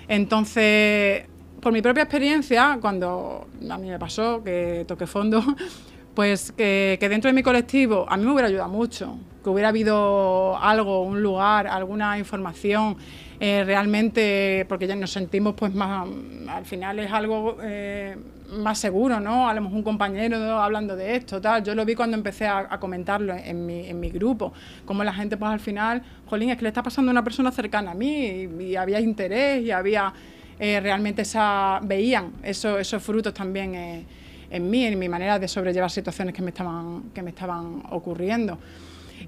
Entonces, 0.07 1.25
por 1.61 1.71
mi 1.71 1.81
propia 1.81 2.03
experiencia, 2.03 2.77
cuando 2.81 3.47
a 3.69 3.77
mí 3.77 3.89
me 3.89 3.99
pasó 3.99 4.43
que 4.43 4.83
toqué 4.87 5.07
fondo, 5.07 5.41
pues 6.15 6.51
que, 6.51 6.97
dentro 6.99 7.29
de 7.29 7.33
mi 7.33 7.43
colectivo 7.43 8.05
a 8.09 8.17
mí 8.17 8.25
me 8.25 8.31
hubiera 8.31 8.47
ayudado 8.47 8.69
mucho, 8.69 9.17
que 9.43 9.49
hubiera 9.49 9.69
habido 9.69 10.57
algo, 10.57 11.03
un 11.03 11.21
lugar, 11.21 11.67
alguna 11.67 12.17
información. 12.17 12.97
Eh, 13.43 13.63
realmente, 13.63 14.67
porque 14.69 14.85
ya 14.85 14.95
nos 14.95 15.09
sentimos 15.09 15.55
pues 15.55 15.73
más, 15.73 16.07
al 16.47 16.63
final 16.63 16.99
es 16.99 17.11
algo 17.11 17.57
eh, 17.63 18.15
más 18.51 18.77
seguro, 18.77 19.19
¿no? 19.19 19.49
A 19.49 19.53
lo 19.55 19.61
mejor 19.61 19.77
un 19.77 19.83
compañero 19.83 20.37
hablando 20.61 20.95
de 20.95 21.15
esto, 21.15 21.41
tal. 21.41 21.63
Yo 21.63 21.73
lo 21.73 21.83
vi 21.83 21.95
cuando 21.95 22.15
empecé 22.15 22.45
a, 22.45 22.79
comentarlo 22.79 23.33
en 23.33 23.65
mi, 23.65 23.87
en 23.87 23.99
mi, 23.99 24.11
grupo, 24.11 24.53
como 24.85 25.03
la 25.03 25.11
gente 25.11 25.37
pues 25.37 25.51
al 25.51 25.59
final, 25.59 26.03
jolín, 26.27 26.51
es 26.51 26.57
que 26.57 26.61
le 26.61 26.67
está 26.67 26.83
pasando 26.83 27.09
a 27.09 27.13
una 27.13 27.23
persona 27.23 27.51
cercana 27.51 27.91
a 27.91 27.95
mí 27.95 28.47
y, 28.59 28.75
había 28.75 28.99
interés 28.99 29.63
y 29.63 29.71
había 29.71 30.13
eh, 30.59 30.79
realmente 30.79 31.23
esa, 31.23 31.79
veían 31.81 32.33
eso, 32.43 32.77
esos 32.77 33.01
frutos 33.01 33.33
también 33.33 34.05
en 34.51 34.69
mí, 34.69 34.85
en 34.85 34.99
mi 34.99 35.09
manera 35.09 35.39
de 35.39 35.47
sobrellevar 35.47 35.89
situaciones 35.89 36.35
que 36.35 36.43
me 36.43 36.49
estaban, 36.49 37.05
que 37.11 37.23
me 37.23 37.31
estaban 37.31 37.81
ocurriendo. 37.89 38.59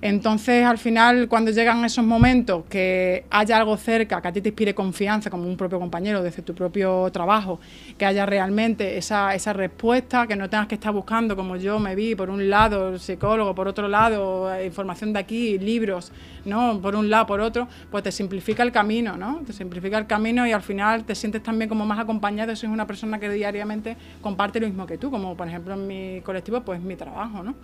Entonces, 0.01 0.65
al 0.65 0.77
final, 0.77 1.27
cuando 1.27 1.51
llegan 1.51 1.83
esos 1.85 2.05
momentos, 2.05 2.63
que 2.69 3.25
haya 3.29 3.57
algo 3.57 3.77
cerca, 3.77 4.21
que 4.21 4.27
a 4.27 4.31
ti 4.31 4.41
te 4.41 4.49
inspire 4.49 4.73
confianza 4.73 5.29
como 5.29 5.47
un 5.47 5.57
propio 5.57 5.79
compañero 5.79 6.21
desde 6.23 6.41
tu 6.41 6.53
propio 6.53 7.09
trabajo, 7.11 7.59
que 7.97 8.05
haya 8.05 8.25
realmente 8.25 8.97
esa, 8.97 9.33
esa 9.35 9.53
respuesta, 9.53 10.27
que 10.27 10.35
no 10.35 10.49
tengas 10.49 10.67
que 10.67 10.75
estar 10.75 10.93
buscando, 10.93 11.35
como 11.35 11.55
yo 11.55 11.79
me 11.79 11.95
vi, 11.95 12.15
por 12.15 12.29
un 12.29 12.49
lado 12.49 12.97
psicólogo, 12.97 13.55
por 13.55 13.67
otro 13.67 13.87
lado 13.87 14.49
información 14.63 15.13
de 15.13 15.19
aquí, 15.19 15.57
libros, 15.59 16.11
¿no? 16.45 16.79
Por 16.81 16.95
un 16.95 17.09
lado, 17.09 17.25
por 17.25 17.41
otro, 17.41 17.67
pues 17.91 18.03
te 18.03 18.11
simplifica 18.11 18.63
el 18.63 18.71
camino, 18.71 19.17
¿no? 19.17 19.41
Te 19.45 19.53
simplifica 19.53 19.97
el 19.97 20.07
camino 20.07 20.45
y 20.47 20.51
al 20.51 20.61
final 20.61 21.03
te 21.03 21.15
sientes 21.15 21.43
también 21.43 21.69
como 21.69 21.85
más 21.85 21.99
acompañado 21.99 22.55
si 22.55 22.65
es 22.65 22.71
una 22.71 22.87
persona 22.87 23.19
que 23.19 23.29
diariamente 23.29 23.97
comparte 24.21 24.59
lo 24.59 24.67
mismo 24.67 24.85
que 24.85 24.97
tú, 24.97 25.11
como 25.11 25.35
por 25.35 25.47
ejemplo 25.47 25.73
en 25.73 25.87
mi 25.87 26.21
colectivo, 26.21 26.61
pues 26.61 26.81
mi 26.81 26.95
trabajo, 26.95 27.43
¿no? 27.43 27.55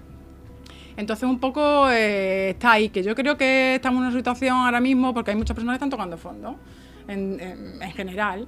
Entonces 1.00 1.30
un 1.30 1.40
poco 1.40 1.90
eh, 1.90 2.50
está 2.50 2.74
ahí, 2.74 2.90
que 2.90 3.02
yo 3.02 3.16
creo 3.16 3.38
que 3.38 3.76
estamos 3.76 4.02
en 4.02 4.08
una 4.08 4.18
situación 4.18 4.58
ahora 4.58 4.82
mismo 4.82 5.14
porque 5.14 5.32
hay 5.32 5.38
muchas 5.38 5.56
personas 5.56 5.76
que 5.76 5.76
están 5.78 5.90
tocando 5.90 6.18
fondo, 6.18 6.58
en, 7.08 7.40
general. 7.96 8.46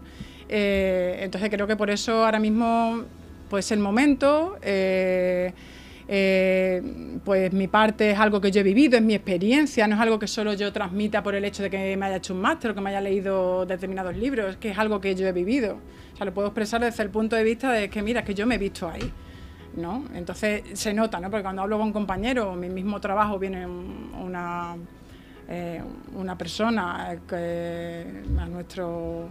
Eh, 0.50 1.20
entonces 1.22 1.50
creo 1.50 1.66
que 1.66 1.78
por 1.78 1.90
eso 1.90 2.26
ahora 2.26 2.40
mismo 2.40 3.06
pues 3.50 3.72
el 3.72 3.80
momento, 3.80 4.58
eh, 4.64 5.54
pues 7.24 7.54
mi 7.54 7.70
parte 7.70 8.12
es 8.12 8.20
algo 8.20 8.42
que 8.42 8.52
yo 8.52 8.60
he 8.60 8.64
vivido, 8.64 8.98
es 8.98 9.04
mi 9.04 9.14
experiencia, 9.16 9.88
no 9.88 9.96
es 9.96 10.02
algo 10.02 10.20
que 10.20 10.28
solo 10.28 10.54
yo 10.54 10.74
transmita 10.74 11.24
por 11.24 11.36
el 11.36 11.46
hecho 11.46 11.64
de 11.64 11.70
que 11.70 11.96
me 11.96 12.08
haya 12.08 12.18
hecho 12.18 12.34
un 12.34 12.42
máster 12.42 12.72
o 12.72 12.76
que 12.76 12.82
me 12.82 12.90
haya 12.90 13.00
leído 13.00 13.66
determinados 13.66 14.18
libros, 14.18 14.58
que 14.58 14.72
es 14.72 14.78
algo 14.78 15.00
que 15.00 15.16
yo 15.16 15.26
he 15.26 15.32
vivido. 15.32 15.78
O 16.14 16.18
sea, 16.18 16.26
lo 16.26 16.34
puedo 16.34 16.50
expresar 16.50 16.82
desde 16.82 17.02
el 17.02 17.12
punto 17.12 17.38
de 17.38 17.46
vista 17.46 17.72
de 17.72 17.90
que, 17.90 18.02
mira, 18.02 18.26
que 18.26 18.34
yo 18.34 18.46
me 18.46 18.56
he 18.56 18.58
visto 18.58 18.90
ahí. 18.90 19.10
¿No? 19.76 20.06
Entonces 20.14 20.64
se 20.74 20.94
nota, 20.94 21.20
¿no? 21.20 21.30
Porque 21.30 21.44
cuando 21.44 21.62
hablo 21.62 21.78
con 21.78 21.92
compañeros, 21.94 22.58
mi 22.58 22.70
mismo 22.70 23.00
trabajo 23.00 23.40
viene 23.40 23.66
una, 23.66 24.76
eh, 25.48 25.82
una 26.16 26.38
persona 26.38 27.18
que 27.28 28.24
a 28.38 28.46
nuestro 28.48 29.30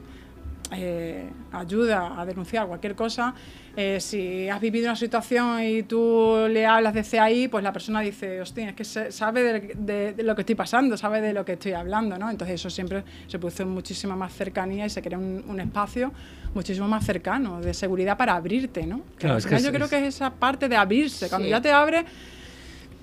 eh, 0.73 1.29
ayuda 1.51 2.21
a 2.21 2.25
denunciar 2.25 2.69
cualquier 2.69 2.95
cosa, 2.95 3.35
eh, 3.77 3.99
si 4.01 4.49
has 4.49 4.61
vivido 4.61 4.87
una 4.87 4.95
situación 4.95 5.63
y 5.63 5.83
tú 5.83 6.47
le 6.49 6.65
hablas 6.65 6.95
desde 6.95 7.19
ahí, 7.19 7.49
pues 7.49 7.65
la 7.65 7.73
persona 7.73 8.01
dice, 8.01 8.41
hostia, 8.41 8.69
es 8.69 8.75
que 8.77 8.85
sabe 8.85 9.75
de, 9.75 10.23
lo 10.23 10.35
que 10.37 10.43
estoy 10.43 10.55
pasando, 10.55 10.97
sabe 10.97 11.21
de 11.21 11.33
lo 11.33 11.45
que 11.45 11.55
estoy 11.55 11.73
hablando, 11.73 12.19
¿no? 12.19 12.31
Entonces 12.31 12.55
eso 12.55 12.71
siempre 12.71 13.03
se 13.27 13.39
produce 13.39 13.65
muchísima 13.65 14.15
más 14.15 14.33
cercanía 14.33 14.87
y 14.87 14.91
se 14.91 15.03
crea 15.03 15.19
un, 15.19 15.61
espacio 15.61 16.13
muchísimo 16.55 16.89
más 16.89 17.05
cercano, 17.05 17.61
de 17.61 17.75
seguridad 17.75 18.17
para 18.17 18.35
abrirte, 18.35 18.87
¿no? 18.87 19.03
Claro, 19.17 19.39
es 19.39 19.47
que 19.47 19.61
yo 19.61 19.73
creo 19.73 19.89
que 19.89 19.99
es 19.99 20.15
esa 20.15 20.31
parte 20.31 20.69
de 20.69 20.77
abrirse, 20.77 21.29
cuando 21.29 21.49
ya 21.49 21.61
te 21.61 21.71
abres, 21.71 22.05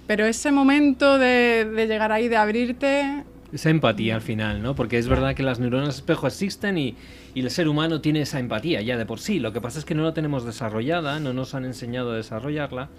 pero 0.06 0.26
ese 0.26 0.52
momento 0.52 1.18
de, 1.18 1.66
de 1.66 1.88
llegar 1.88 2.12
ahí, 2.12 2.28
de 2.28 2.38
abrirte, 2.38 3.24
esa 3.54 3.70
empatía 3.70 4.16
al 4.16 4.22
final, 4.22 4.62
¿no? 4.62 4.76
Porque 4.76 4.98
es 4.98 5.08
verdad 5.08 5.34
que 5.34 5.44
las 5.44 5.60
neuronas 5.60 5.96
espejo 5.96 6.28
existen 6.28 6.78
y, 6.78 6.96
y, 7.34 7.42
el 7.42 7.50
ser 7.50 7.70
humano 7.70 8.02
tiene 8.02 8.22
esa 8.22 8.40
empatía 8.40 8.82
ya 8.82 8.98
de 8.98 9.06
por 9.06 9.20
sí. 9.20 9.40
Lo 9.40 9.54
que 9.54 9.62
pasa 9.62 9.80
es 9.80 9.86
que 9.86 9.96
no 9.96 10.04
la 10.04 10.14
tenemos 10.14 10.46
desarrollada, 10.46 11.20
no 11.20 11.34
nos 11.34 11.56
han 11.56 11.64
enseñado 11.64 12.12
a 12.12 12.16
desarrollarla 12.18 12.90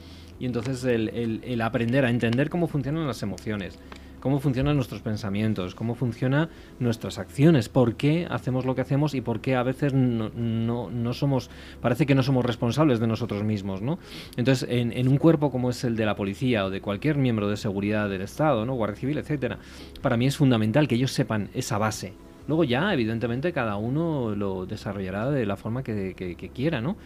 y 0.41 0.47
entonces 0.47 0.85
el, 0.85 1.11
el, 1.11 1.41
el 1.45 1.61
aprender 1.61 2.05
a 2.05 2.11
entender 2.11 2.49
cómo 2.49 2.67
funcionan 2.67 3.07
las 3.07 3.23
emociones, 3.23 3.79
cómo 4.21 4.41
funcionan 4.41 4.77
nuestros 4.77 5.03
pensamientos, 5.03 5.75
cómo 5.75 5.95
funcionan 5.95 6.49
nuestras 6.79 7.19
acciones, 7.19 7.69
por 7.69 7.97
qué 7.97 8.27
hacemos 8.31 8.65
lo 8.65 8.75
que 8.75 8.81
hacemos 8.81 9.15
y 9.15 9.21
por 9.21 9.41
qué 9.41 9.57
a 9.57 9.63
veces 9.63 9.95
no, 9.95 10.31
no, 10.31 11.13
somos, 11.13 11.51
parece 11.81 12.07
que 12.07 12.15
no 12.15 12.23
somos 12.23 12.45
responsables 12.45 13.01
de 13.01 13.07
nosotros 13.07 13.45
mismos, 13.45 13.83
¿no? 13.83 13.99
Entonces, 14.37 14.69
en, 14.71 15.09
un 15.09 15.19
cuerpo 15.19 15.51
como 15.51 15.71
es 15.71 15.85
el 15.85 15.97
de 15.97 16.07
la 16.07 16.17
policía 16.17 16.67
o 16.67 16.71
de 16.71 16.81
cualquier 16.81 17.17
miembro 17.17 17.49
de 17.49 17.57
seguridad 17.57 18.09
del 18.09 18.23
Estado, 18.23 18.67
¿no? 18.67 18.75
Guardia 18.75 18.97
Civil, 18.97 19.19
etcétera, 19.19 19.59
para 20.03 20.17
mí 20.17 20.27
es 20.27 20.37
fundamental 20.37 20.89
que 20.89 20.97
ellos 20.97 21.13
sepan 21.13 21.51
esa 21.55 21.79
base, 21.79 22.15
Luego 22.49 22.65
ya, 22.65 22.93
evidentemente, 22.93 23.53
cada 23.53 23.77
uno 23.77 24.35
lo 24.35 24.67
desarrollará 24.67 25.31
de 25.31 25.47
la 25.47 25.57
forma 25.57 25.85
que, 25.85 26.51
quiera, 26.55 26.81
¿no? 26.81 26.97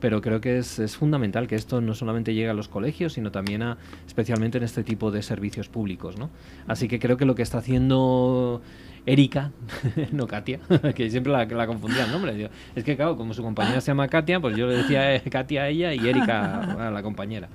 Pero 0.00 0.22
creo 0.22 0.40
que 0.40 0.58
es, 0.58 0.78
es, 0.78 0.96
fundamental 0.96 1.48
que 1.48 1.56
esto 1.56 1.80
no 1.80 1.94
solamente 1.94 2.32
llegue 2.32 2.48
a 2.48 2.54
los 2.54 2.68
colegios, 2.68 3.12
sino 3.14 3.30
también 3.32 3.62
a, 3.62 3.78
especialmente 4.06 4.58
en 4.58 4.64
este 4.64 4.84
tipo 4.84 5.10
de 5.10 5.22
servicios 5.22 5.68
públicos, 5.68 6.16
¿no? 6.16 6.30
Así 6.68 6.86
que 6.88 7.00
creo 7.00 7.16
que 7.16 7.24
lo 7.24 7.34
que 7.34 7.42
está 7.42 7.58
haciendo 7.58 8.62
Erika, 9.04 9.50
no 10.12 10.28
Katia, 10.28 10.60
que 10.94 11.10
siempre 11.10 11.32
la, 11.32 11.44
la 11.46 11.66
confundía 11.66 12.04
el 12.04 12.12
nombre. 12.12 12.50
es 12.76 12.84
que, 12.84 12.94
claro, 12.94 13.16
como 13.16 13.34
su 13.34 13.42
compañera 13.42 13.80
se 13.80 13.88
llama 13.88 14.06
Katia, 14.06 14.38
pues 14.38 14.56
yo 14.56 14.66
le 14.66 14.76
decía 14.76 15.14
eh, 15.14 15.22
Katia 15.28 15.62
a 15.62 15.68
ella 15.68 15.92
y 15.92 16.08
Erika 16.08 16.86
a 16.86 16.90
la 16.90 17.02
compañera. 17.02 17.48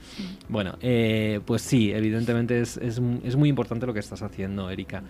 Bueno, 0.50 0.78
eh, 0.82 1.40
pues 1.46 1.62
sí, 1.62 1.92
evidentemente 1.92 2.60
es, 2.60 2.78
es, 2.78 3.00
muy 3.00 3.48
importante 3.48 3.86
lo 3.86 3.94
que 3.94 4.00
estás 4.00 4.22
haciendo, 4.22 4.70
Erika. 4.70 5.04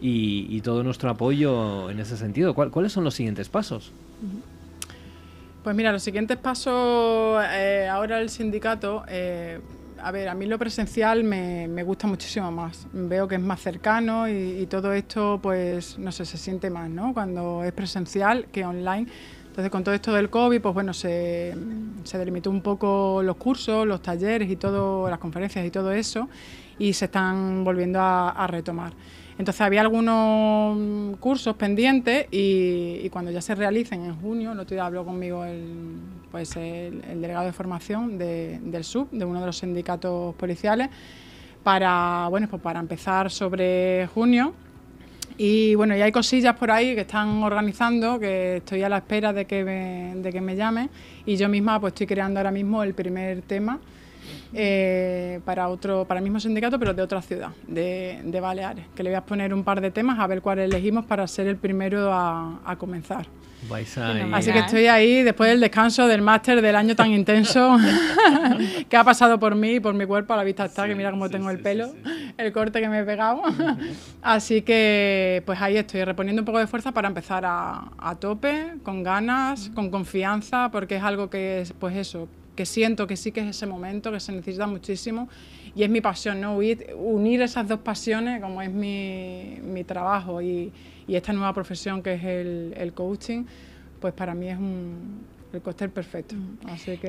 Y, 0.00 0.60
todo 0.60 0.82
nuestro 0.82 1.10
apoyo 1.10 1.90
en 1.90 2.00
ese 2.00 2.16
sentido. 2.16 2.54
¿Cuáles 2.54 2.92
son 2.92 3.04
los 3.04 3.14
siguientes 3.14 3.48
pasos? 3.48 3.92
Pues 5.66 5.74
mira, 5.74 5.90
los 5.90 6.04
siguientes 6.04 6.36
pasos, 6.36 7.42
eh, 7.50 7.88
ahora 7.90 8.20
el 8.20 8.30
sindicato, 8.30 9.04
eh, 9.08 9.58
a 10.00 10.12
ver, 10.12 10.28
a 10.28 10.34
mí 10.36 10.46
lo 10.46 10.60
presencial 10.60 11.24
me, 11.24 11.82
gusta 11.82 12.06
muchísimo 12.06 12.52
más. 12.52 12.86
Veo 12.92 13.26
que 13.26 13.34
es 13.34 13.40
más 13.40 13.60
cercano 13.60 14.28
y, 14.28 14.66
todo 14.66 14.92
esto, 14.92 15.40
pues, 15.42 15.98
no 15.98 16.12
sé, 16.12 16.24
se 16.24 16.38
siente 16.38 16.70
más, 16.70 16.88
¿no? 16.88 17.12
Cuando 17.12 17.64
es 17.64 17.72
presencial 17.72 18.46
que 18.52 18.64
online. 18.64 19.08
Entonces, 19.48 19.70
con 19.72 19.82
todo 19.82 19.94
esto 19.94 20.12
del 20.12 20.30
COVID, 20.30 20.60
pues 20.60 20.72
bueno, 20.72 20.94
se, 20.94 21.52
delimitó 22.12 22.50
un 22.50 22.60
poco 22.60 23.22
los 23.24 23.34
cursos, 23.34 23.88
los 23.88 24.02
talleres 24.02 24.48
y 24.48 24.54
todo, 24.54 25.10
las 25.10 25.18
conferencias 25.18 25.66
y 25.66 25.70
todo 25.72 25.90
eso, 25.90 26.28
y 26.78 26.92
se 26.92 27.06
están 27.06 27.64
volviendo 27.64 28.00
a 28.00 28.46
retomar. 28.46 28.92
Entonces 29.38 29.60
había 29.60 29.82
algunos 29.82 31.18
cursos 31.18 31.56
pendientes 31.56 32.26
y, 32.30 33.08
cuando 33.10 33.30
ya 33.30 33.42
se 33.42 33.54
realicen 33.54 34.04
en 34.04 34.16
junio, 34.16 34.52
el 34.52 34.60
otro 34.60 34.74
día 34.74 34.86
habló 34.86 35.04
conmigo 35.04 35.44
el, 35.44 35.98
pues 36.30 36.56
el, 36.56 37.02
delegado 37.20 37.44
de 37.44 37.52
formación 37.52 38.16
del 38.16 38.84
SUB, 38.84 39.10
de 39.10 39.24
uno 39.26 39.40
de 39.40 39.46
los 39.46 39.58
sindicatos 39.58 40.34
policiales, 40.36 40.88
para, 41.62 42.28
bueno, 42.30 42.48
pues 42.48 42.62
para 42.62 42.80
empezar 42.80 43.30
sobre 43.30 44.08
junio. 44.14 44.54
Y 45.36 45.74
bueno, 45.74 45.94
y 45.94 46.00
hay 46.00 46.12
cosillas 46.12 46.56
por 46.56 46.70
ahí 46.70 46.94
que 46.94 47.02
están 47.02 47.42
organizando, 47.42 48.18
que 48.18 48.56
estoy 48.58 48.82
a 48.84 48.88
la 48.88 48.98
espera 48.98 49.34
de 49.34 49.44
que 49.44 49.64
me, 49.64 50.14
de 50.16 50.32
que 50.32 50.40
me 50.40 50.56
llamen 50.56 50.88
y 51.26 51.36
yo 51.36 51.50
misma 51.50 51.78
pues 51.78 51.92
estoy 51.92 52.06
creando 52.06 52.40
ahora 52.40 52.50
mismo 52.50 52.82
el 52.82 52.94
primer 52.94 53.42
tema 53.42 53.78
eh, 54.58 55.40
para 55.44 55.68
otro, 55.68 56.06
para 56.06 56.18
el 56.18 56.24
mismo 56.24 56.40
sindicato, 56.40 56.78
pero 56.78 56.94
de 56.94 57.02
otra 57.02 57.20
ciudad, 57.20 57.50
de, 57.68 58.38
Baleares, 58.40 58.86
que 58.94 59.02
le 59.02 59.10
voy 59.10 59.16
a 59.18 59.20
poner 59.20 59.52
un 59.52 59.62
par 59.62 59.82
de 59.82 59.90
temas 59.90 60.18
a 60.18 60.26
ver 60.26 60.40
cuál 60.40 60.60
elegimos 60.60 61.04
para 61.04 61.26
ser 61.26 61.46
el 61.46 61.58
primero 61.58 62.10
a, 62.10 62.74
comenzar. 62.78 63.26
Así 64.32 64.52
que 64.52 64.58
estoy 64.60 64.86
ahí 64.86 65.22
después 65.22 65.50
del 65.50 65.60
descanso 65.60 66.06
del 66.06 66.22
máster 66.22 66.62
del 66.62 66.74
año 66.74 66.96
tan 66.96 67.10
intenso 67.10 67.76
que 68.88 68.96
ha 68.96 69.04
pasado 69.04 69.38
por 69.38 69.54
mí 69.56 69.72
y 69.72 69.80
por 69.80 69.92
mi 69.92 70.06
cuerpo. 70.06 70.32
A 70.32 70.38
la 70.38 70.44
vista 70.44 70.64
está, 70.64 70.86
que 70.86 70.94
mira 70.94 71.10
cómo 71.10 71.28
tengo 71.28 71.50
el 71.50 71.58
pelo, 71.60 71.92
el 72.38 72.52
corte 72.52 72.80
que 72.80 72.88
me 72.88 73.00
he 73.00 73.04
pegado. 73.04 73.42
Así 74.22 74.62
que 74.62 75.42
pues 75.44 75.60
ahí 75.60 75.76
estoy 75.76 76.02
reponiendo 76.04 76.40
un 76.40 76.46
poco 76.46 76.60
de 76.60 76.66
fuerza 76.66 76.92
para 76.92 77.08
empezar 77.08 77.44
a, 77.44 77.90
a 77.98 78.14
tope, 78.14 78.74
con 78.82 79.02
ganas, 79.02 79.70
con 79.74 79.90
confianza, 79.90 80.70
porque 80.70 80.96
es 80.96 81.02
algo 81.02 81.28
que 81.28 81.60
es, 81.60 81.72
pues 81.72 81.96
eso, 81.96 82.28
que 82.56 82.66
siento 82.66 83.06
que 83.06 83.16
sí 83.16 83.30
que 83.30 83.40
es 83.40 83.48
ese 83.48 83.66
momento, 83.66 84.10
que 84.10 84.18
se 84.18 84.32
necesita 84.32 84.66
muchísimo 84.66 85.28
y 85.76 85.84
es 85.84 85.90
mi 85.90 86.00
pasión, 86.00 86.40
¿no? 86.40 86.56
Unir, 86.56 87.42
esas 87.42 87.68
dos 87.68 87.80
pasiones, 87.80 88.40
como 88.40 88.62
es 88.62 88.72
mi, 88.72 89.58
mi 89.62 89.84
trabajo 89.84 90.40
y, 90.42 90.72
y, 91.06 91.14
esta 91.14 91.32
nueva 91.32 91.52
profesión 91.52 92.02
que 92.02 92.14
es 92.14 92.24
el, 92.24 92.74
el 92.76 92.92
coaching, 92.94 93.44
pues 94.00 94.14
para 94.14 94.34
mí 94.34 94.48
es 94.48 94.58
un, 94.58 95.20
el 95.52 95.62
cóctel 95.62 95.90
perfecto. 95.90 96.34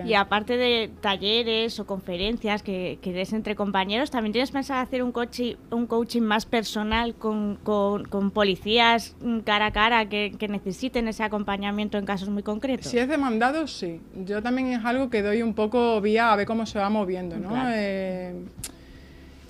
Y 0.06 0.14
aparte 0.14 0.58
de 0.58 0.90
talleres 1.02 1.80
o 1.80 1.86
conferencias 1.86 2.64
que, 2.64 3.00
que 3.02 3.12
des 3.12 3.34
entre 3.34 3.56
compañeros, 3.56 4.12
¿también 4.12 4.34
tienes 4.34 4.52
pensado 4.52 4.82
hacer 4.82 5.04
un, 5.04 5.12
coaching, 5.12 5.56
un 5.72 5.88
coaching 5.88 6.22
más 6.22 6.46
personal 6.46 7.16
con, 7.16 7.58
con, 7.64 8.32
policías 8.32 9.16
cara 9.44 9.68
a 9.68 9.72
cara 9.72 10.10
que, 10.10 10.48
necesiten 10.48 11.08
ese 11.08 11.24
acompañamiento 11.24 11.98
en 11.98 12.06
casos 12.06 12.30
muy 12.30 12.44
concretos? 12.44 12.90
Si 12.90 12.98
es 12.98 13.08
demandado, 13.08 13.68
sí. 13.68 14.00
Yo 14.26 14.42
también 14.42 14.68
es 14.68 14.86
algo 14.86 15.10
que 15.10 15.22
doy 15.22 15.42
un 15.42 15.54
poco 15.54 16.00
vía 16.00 16.32
a 16.32 16.36
ver 16.36 16.46
cómo 16.46 16.66
se 16.66 16.80
va 16.80 16.90
moviendo, 16.90 17.38
¿no? 17.38 17.52
Eh, 17.74 18.34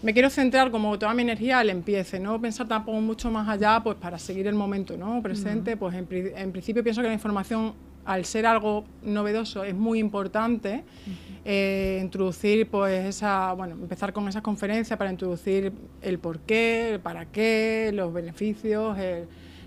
me 0.02 0.14
quiero 0.14 0.30
centrar 0.30 0.72
como 0.72 0.98
toda 0.98 1.14
mi 1.14 1.24
energía 1.24 1.60
al 1.60 1.70
empiece, 1.70 2.20
no 2.20 2.40
pensar 2.40 2.68
tampoco 2.68 3.02
mucho 3.02 3.32
más 3.32 3.50
allá, 3.50 3.82
pues 3.84 3.98
para 3.98 4.20
seguir 4.20 4.48
el 4.48 4.56
momento 4.56 4.96
¿no? 4.96 5.22
presente, 5.22 5.76
pues 5.76 5.96
en, 5.96 6.08
en, 6.10 6.52
principio 6.52 6.84
pienso 6.84 7.02
que 7.02 7.08
la 7.08 7.14
información 7.14 7.74
al 8.08 8.24
ser 8.24 8.46
algo 8.46 8.86
novedoso 9.04 9.66
es 9.66 9.76
muy 9.76 10.00
importante 10.00 10.84
eh, 11.44 12.00
introducir 12.02 12.68
pues 12.68 13.06
esa 13.06 13.52
bueno 13.54 13.76
empezar 13.76 14.14
con 14.14 14.28
esas 14.30 14.42
conferencias 14.42 14.98
para 14.98 15.12
introducir 15.12 15.74
el 16.02 16.18
por 16.18 16.40
qué 16.40 16.94
el 16.94 17.00
para 17.02 17.26
qué 17.26 17.92
los 17.94 18.14
beneficios 18.14 18.98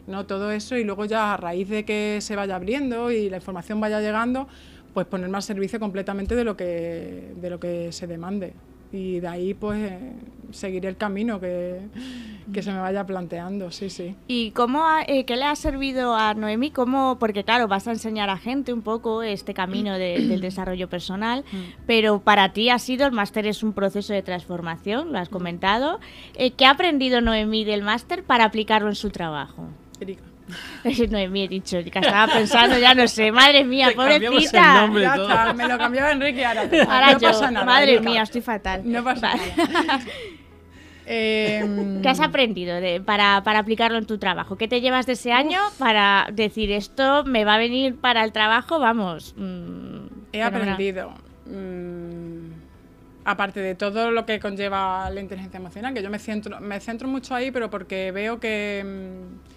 no 0.07 0.27
todo 0.27 0.51
eso 0.51 0.77
y 0.77 0.85
luego 0.85 1.05
ya 1.05 1.35
a 1.35 1.37
raíz 1.37 1.69
de 1.69 1.85
que 1.85 2.19
se 2.23 2.35
vaya 2.35 2.57
abriendo 2.57 3.11
y 3.11 3.29
la 3.29 3.37
información 3.37 3.79
vaya 3.79 4.01
llegando 4.01 4.49
pues 4.95 5.07
poner 5.07 5.29
más 5.29 5.45
servicio 5.45 5.79
completamente 5.79 6.35
de 6.35 6.45
lo 6.45 6.57
que 6.57 7.35
de 7.37 7.51
lo 7.51 7.61
que 7.61 7.93
se 7.93 8.07
demande 8.07 8.55
y 8.93 9.21
de 9.21 9.29
ahí 9.29 9.55
pues 9.55 9.79
eh, 9.79 10.13
seguiré 10.51 10.89
el 10.89 10.97
camino 10.97 11.41
que, 11.41 11.81
se 12.61 12.73
me 12.73 12.81
vaya 12.81 13.07
planteando, 13.07 13.71
sí, 13.71 13.91
sí. 13.91 14.17
¿Y 14.27 14.51
cómo 14.51 14.85
eh, 15.07 15.25
qué 15.25 15.37
le 15.37 15.45
ha 15.45 15.55
servido 15.55 16.15
a 16.15 16.35
Noemi? 16.35 16.71
¿Cómo, 16.71 17.19
porque 17.19 17.45
claro, 17.45 17.69
vas 17.69 17.87
a 17.87 17.93
enseñar 17.93 18.31
a 18.31 18.37
gente 18.37 18.73
un 18.73 18.83
poco 18.83 19.23
este 19.23 19.55
camino 19.55 19.97
del 19.99 20.41
desarrollo 20.41 20.89
personal, 20.89 21.45
mm. 21.51 21.85
pero 21.87 22.21
para 22.21 22.53
ti 22.53 22.71
ha 22.71 22.79
sido, 22.79 23.07
el 23.07 23.13
máster 23.13 23.47
es 23.47 23.63
un 23.63 23.73
proceso 23.73 24.13
de 24.13 24.23
transformación, 24.23 25.13
lo 25.13 25.19
has 25.19 25.29
comentado. 25.29 26.01
Eh, 26.35 26.53
¿Qué 26.53 26.67
ha 26.67 26.71
aprendido 26.71 27.21
Noemi 27.21 27.65
del 27.65 27.83
máster 27.83 28.25
para 28.25 28.45
aplicarlo 28.45 28.89
en 28.89 28.97
su 28.97 29.11
trabajo? 29.11 29.69
Erika. 30.01 30.30
Noemí 31.11 31.45
he 31.45 31.49
dicho, 31.49 31.79
que 31.85 31.99
estaba 31.99 32.33
pensando, 32.33 32.79
ya 32.79 32.95
no 32.95 33.07
sé, 33.09 33.33
madre 33.33 33.65
mía, 33.65 33.91
pobrecita. 33.95 34.89
ya 34.93 35.15
está, 35.15 35.53
me 35.53 35.69
lo 35.69 35.79
cambiaba 35.79 36.13
Enrique 36.13 36.45
ahora. 36.45 36.63
Ahora 36.89 37.13
no 37.13 37.21
pasa 37.21 37.51
nada, 37.51 37.67
madre 37.67 38.01
mía, 38.01 38.23
estoy 38.23 38.41
fatal. 38.41 38.83
No 38.85 39.03
pasa 39.05 39.35
nada. 39.35 40.01
Em, 41.13 42.03
¿Qué 42.03 42.09
has 42.09 42.21
aprendido 42.21 42.77
de, 42.81 43.01
para, 43.01 43.43
para, 43.43 43.59
aplicarlo 43.59 43.99
en 43.99 44.07
tu 44.07 44.19
trabajo? 44.19 44.57
¿Qué 44.57 44.69
te 44.69 44.81
llevas 44.81 45.07
de 45.07 45.15
ese 45.15 45.33
año 45.33 45.59
para 45.77 46.29
decir 46.33 46.71
esto 46.71 47.25
me 47.25 47.45
va 47.45 47.55
a 47.55 47.59
venir 47.59 47.97
para 47.97 48.23
el 48.23 48.31
trabajo? 48.31 48.79
Vamos. 48.79 49.35
Mm, 49.37 50.07
he 50.33 50.41
aprendido. 50.41 51.13
Mm, 51.47 52.53
aparte 53.25 53.59
de 53.59 53.75
todo 53.75 54.13
lo 54.13 54.25
que 54.25 54.39
conlleva 54.39 55.11
la 55.11 55.21
inteligencia 55.21 55.59
emocional, 55.59 55.93
que 55.95 56.03
yo 56.03 56.11
me 56.11 56.21
centro, 56.21 56.61
me 56.61 56.79
centro 56.79 57.09
mucho 57.09 57.35
ahí, 57.35 57.51
pero 57.51 57.71
porque 57.71 58.13
veo 58.13 58.39
que. 58.39 58.85
Mm, 58.85 59.51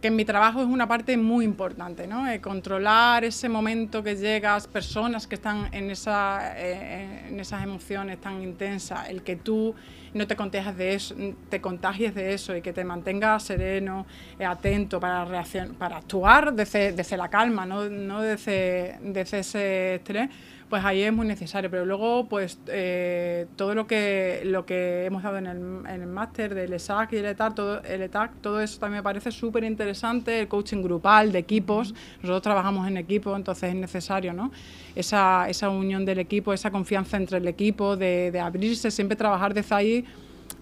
que 0.00 0.08
en 0.08 0.16
mi 0.16 0.24
trabajo 0.24 0.60
es 0.60 0.66
una 0.66 0.86
parte 0.86 1.16
muy 1.16 1.44
importante, 1.44 2.06
¿no? 2.06 2.28
Eh, 2.28 2.40
controlar 2.40 3.24
ese 3.24 3.48
momento 3.48 4.02
que 4.02 4.16
llegas, 4.16 4.66
personas 4.66 5.26
que 5.26 5.36
están 5.36 5.68
en, 5.72 5.90
esa, 5.90 6.52
eh, 6.56 7.34
esas 7.38 7.62
emociones 7.62 8.20
tan 8.20 8.42
intensas, 8.42 9.08
el 9.08 9.22
que 9.22 9.36
tú 9.36 9.74
no 10.12 10.26
te 10.26 10.36
contagies 10.36 10.76
de 10.76 10.94
eso, 10.94 11.14
te 11.48 11.60
contagies 11.60 12.14
de 12.14 12.34
eso 12.34 12.56
y 12.56 12.62
que 12.62 12.72
te 12.72 12.84
mantengas 12.84 13.44
sereno, 13.44 14.06
eh, 14.38 14.44
atento 14.44 15.00
para, 15.00 15.24
reacción, 15.24 15.74
para 15.74 15.98
actuar 15.98 16.52
desde, 16.52 16.92
desde 16.92 17.16
la 17.16 17.28
calma, 17.28 17.64
no, 17.64 17.88
no 17.88 18.20
desde 18.20 18.98
ese 19.14 19.94
estrés 19.94 20.30
pues 20.68 20.84
ahí 20.84 21.02
es 21.02 21.12
muy 21.12 21.26
necesario. 21.26 21.70
Pero 21.70 21.84
luego, 21.84 22.26
pues 22.28 22.58
eh, 22.66 23.46
todo 23.56 23.74
lo 23.74 23.86
que 23.86 24.42
lo 24.44 24.66
que 24.66 25.04
hemos 25.04 25.22
dado 25.22 25.38
en 25.38 25.46
el, 25.46 25.56
en 25.88 26.02
el 26.02 26.06
máster 26.06 26.54
del 26.54 26.72
ESAC 26.72 27.12
y 27.12 27.16
el 27.16 27.26
ETAC, 27.26 27.54
todo, 27.54 27.82
el 27.82 28.02
ETAC, 28.02 28.40
todo 28.40 28.60
eso 28.60 28.78
también 28.78 28.98
me 28.98 29.02
parece 29.02 29.30
súper 29.30 29.64
interesante, 29.64 30.40
el 30.40 30.48
coaching 30.48 30.82
grupal 30.82 31.32
de 31.32 31.38
equipos. 31.38 31.94
Nosotros 32.16 32.42
trabajamos 32.42 32.86
en 32.88 32.96
equipo, 32.96 33.34
entonces 33.36 33.70
es 33.70 33.76
necesario, 33.76 34.32
¿no? 34.32 34.50
Esa, 34.94 35.48
esa 35.48 35.68
unión 35.68 36.04
del 36.04 36.18
equipo, 36.18 36.52
esa 36.52 36.70
confianza 36.70 37.16
entre 37.16 37.38
el 37.38 37.48
equipo, 37.48 37.96
de, 37.96 38.30
de 38.30 38.40
abrirse, 38.40 38.90
siempre 38.90 39.16
trabajar 39.16 39.54
desde 39.54 39.74
ahí, 39.74 40.04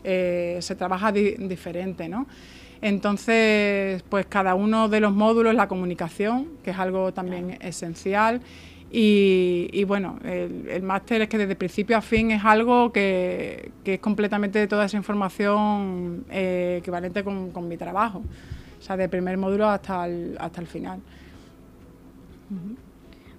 eh, 0.02 0.58
se 0.60 0.74
trabaja 0.74 1.12
diferente, 1.12 2.08
¿no? 2.08 2.26
Entonces, 2.82 4.02
pues 4.10 4.26
cada 4.26 4.54
uno 4.54 4.90
de 4.90 5.00
los 5.00 5.14
módulos, 5.14 5.54
la 5.54 5.68
comunicación, 5.68 6.48
que 6.62 6.72
es 6.72 6.78
algo 6.78 7.14
también 7.14 7.56
esencial, 7.62 8.42
y, 8.96 9.82
bueno, 9.84 10.20
el, 10.22 10.82
máster 10.84 11.22
es 11.22 11.28
que 11.28 11.36
desde 11.36 11.56
principio 11.56 11.96
a 11.96 12.00
fin 12.00 12.30
es 12.30 12.44
algo 12.44 12.92
que, 12.92 13.72
es 13.84 13.98
completamente 13.98 14.68
toda 14.68 14.84
esa 14.84 14.96
información 14.96 16.24
eh, 16.30 16.76
equivalente 16.78 17.24
con, 17.24 17.68
mi 17.68 17.76
trabajo. 17.76 18.22
O 18.78 18.82
sea, 18.82 18.96
de 18.96 19.08
primer 19.08 19.36
módulo 19.36 19.68
hasta 19.68 20.06
el, 20.06 20.36
hasta 20.38 20.60
el 20.60 20.68
final. 20.68 21.00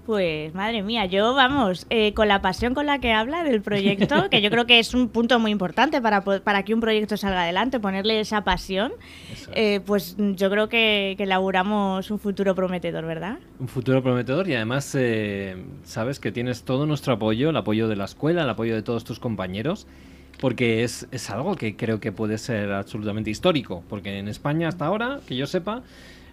Pues 0.05 0.53
madre 0.53 0.83
mía, 0.83 1.05
yo 1.05 1.33
vamos, 1.33 1.87
eh, 1.89 2.13
con 2.13 2.27
la 2.27 2.39
pasión 2.39 2.75
con 2.75 2.85
la 2.85 2.99
que 2.99 3.11
habla 3.11 3.43
del 3.43 3.61
proyecto, 3.61 4.29
que 4.29 4.41
yo 4.41 4.51
creo 4.51 4.67
que 4.67 4.77
es 4.77 4.93
un 4.93 5.09
punto 5.09 5.39
muy 5.39 5.49
importante 5.49 5.99
para, 5.99 6.21
para 6.23 6.63
que 6.63 6.75
un 6.75 6.79
proyecto 6.79 7.17
salga 7.17 7.41
adelante, 7.41 7.79
ponerle 7.79 8.19
esa 8.19 8.43
pasión, 8.43 8.93
eh, 9.53 9.79
pues 9.83 10.15
yo 10.17 10.51
creo 10.51 10.69
que, 10.69 11.15
que 11.17 11.23
elaboramos 11.23 12.11
un 12.11 12.19
futuro 12.19 12.53
prometedor, 12.53 13.05
¿verdad? 13.05 13.39
Un 13.59 13.67
futuro 13.67 14.03
prometedor 14.03 14.47
y 14.47 14.53
además 14.53 14.93
eh, 14.93 15.57
sabes 15.83 16.19
que 16.19 16.31
tienes 16.31 16.63
todo 16.63 16.85
nuestro 16.85 17.13
apoyo, 17.13 17.49
el 17.49 17.57
apoyo 17.57 17.87
de 17.87 17.95
la 17.95 18.05
escuela, 18.05 18.43
el 18.43 18.49
apoyo 18.49 18.75
de 18.75 18.83
todos 18.83 19.03
tus 19.03 19.19
compañeros 19.19 19.87
porque 20.39 20.83
es, 20.83 21.07
es 21.11 21.29
algo 21.29 21.55
que 21.55 21.75
creo 21.75 21.99
que 21.99 22.11
puede 22.11 22.37
ser 22.37 22.71
absolutamente 22.73 23.29
histórico, 23.29 23.83
porque 23.89 24.19
en 24.19 24.27
España 24.27 24.67
hasta 24.67 24.85
ahora, 24.85 25.19
que 25.27 25.35
yo 25.35 25.47
sepa, 25.47 25.81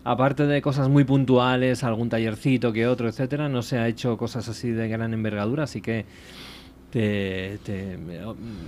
aparte 0.04 0.46
de 0.46 0.62
cosas 0.62 0.88
muy 0.88 1.04
puntuales, 1.04 1.84
algún 1.84 2.08
tallercito 2.08 2.72
que 2.72 2.86
otro, 2.86 3.08
etcétera, 3.08 3.48
no 3.48 3.62
se 3.62 3.78
ha 3.78 3.88
hecho 3.88 4.16
cosas 4.16 4.48
así 4.48 4.70
de 4.70 4.88
gran 4.88 5.14
envergadura, 5.14 5.64
así 5.64 5.80
que 5.80 6.04
te, 6.90 7.58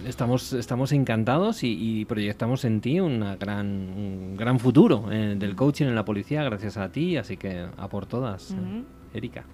estamos, 0.06 0.54
estamos 0.54 0.92
encantados 0.92 1.62
y, 1.62 2.04
proyectamos 2.06 2.64
en 2.64 2.80
ti 2.80 3.00
una 3.00 3.36
gran, 3.36 3.66
un 3.66 4.36
gran 4.36 4.58
futuro 4.58 5.12
eh, 5.12 5.34
del 5.38 5.54
coaching 5.54 5.86
en 5.86 5.94
la 5.94 6.04
policía 6.04 6.42
gracias 6.42 6.76
a 6.76 6.90
ti, 6.90 7.16
así 7.16 7.36
que 7.36 7.66
a 7.76 7.88
por 7.88 8.06
todas, 8.06 8.52
eh, 8.52 8.82
Erika. 9.14 9.44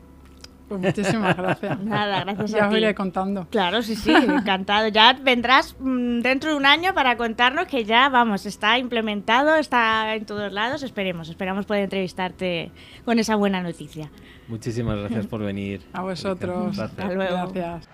Pues 0.70 0.82
muchísimas 0.82 1.36
gracias. 1.36 1.80
Nada, 1.84 2.22
gracias 2.22 2.52
ya 2.52 2.66
a 2.66 2.68
os 2.68 2.76
iré 2.76 2.94
contando. 2.94 3.48
Claro, 3.50 3.82
sí, 3.82 3.96
sí, 3.96 4.12
encantado. 4.12 4.86
Ya 4.86 5.14
vendrás 5.20 5.74
mm, 5.80 6.20
dentro 6.20 6.50
de 6.50 6.56
un 6.56 6.64
año 6.64 6.94
para 6.94 7.16
contarnos 7.16 7.66
que 7.66 7.84
ya, 7.84 8.08
vamos, 8.08 8.46
está 8.46 8.78
implementado, 8.78 9.56
está 9.56 10.14
en 10.14 10.26
todos 10.26 10.52
lados. 10.52 10.84
Esperemos, 10.84 11.28
esperamos 11.28 11.66
poder 11.66 11.82
entrevistarte 11.82 12.70
con 13.04 13.18
esa 13.18 13.34
buena 13.34 13.60
noticia. 13.64 14.12
Muchísimas 14.46 14.96
gracias 14.96 15.26
por 15.26 15.42
venir. 15.42 15.82
A 15.92 16.02
vosotros. 16.02 16.78
Hasta 16.78 17.12
luego. 17.12 17.50
Gracias. 17.52 17.88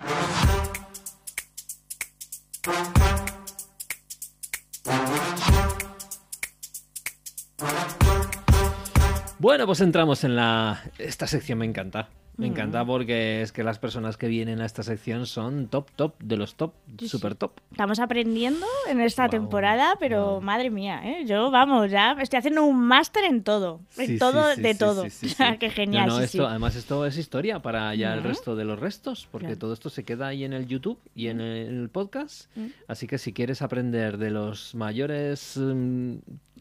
Bueno, 9.39 9.65
pues 9.65 9.81
entramos 9.81 10.23
en 10.23 10.35
la... 10.35 10.83
Esta 10.99 11.25
sección 11.25 11.57
me 11.57 11.65
encanta. 11.65 12.09
Me 12.37 12.45
encanta 12.45 12.85
porque 12.85 13.41
es 13.41 13.51
que 13.51 13.63
las 13.63 13.79
personas 13.79 14.15
que 14.15 14.27
vienen 14.27 14.61
a 14.61 14.65
esta 14.65 14.83
sección 14.83 15.25
son 15.25 15.67
top, 15.67 15.89
top, 15.95 16.13
de 16.19 16.37
los 16.37 16.55
top, 16.55 16.73
super 17.03 17.33
top. 17.33 17.53
Estamos 17.71 17.99
aprendiendo 17.99 18.65
en 18.87 19.01
esta 19.01 19.27
temporada, 19.27 19.95
pero 19.99 20.39
madre 20.39 20.69
mía, 20.69 21.01
¿eh? 21.03 21.25
yo 21.25 21.49
vamos, 21.49 21.89
ya 21.89 22.11
estoy 22.21 22.37
haciendo 22.37 22.63
un 22.63 22.79
máster 22.79 23.23
en 23.23 23.43
todo, 23.43 23.81
en 23.97 24.19
todo, 24.19 24.55
de 24.55 24.75
todo. 24.75 25.03
Qué 25.59 25.69
genial. 25.71 26.11
además, 26.11 26.75
esto 26.75 27.07
es 27.07 27.17
historia 27.17 27.59
para 27.59 27.95
ya 27.95 28.13
el 28.13 28.21
resto 28.21 28.55
de 28.55 28.65
los 28.65 28.79
restos, 28.79 29.27
porque 29.31 29.55
todo 29.55 29.73
esto 29.73 29.89
se 29.89 30.03
queda 30.03 30.27
ahí 30.27 30.43
en 30.43 30.53
el 30.53 30.67
YouTube 30.67 30.99
y 31.15 31.27
en 31.27 31.41
el, 31.41 31.89
podcast. 31.89 32.51
Así 32.87 33.07
que 33.07 33.17
si 33.17 33.33
quieres 33.33 33.61
aprender 33.61 34.17
de 34.17 34.29
los 34.29 34.75
mayores 34.75 35.57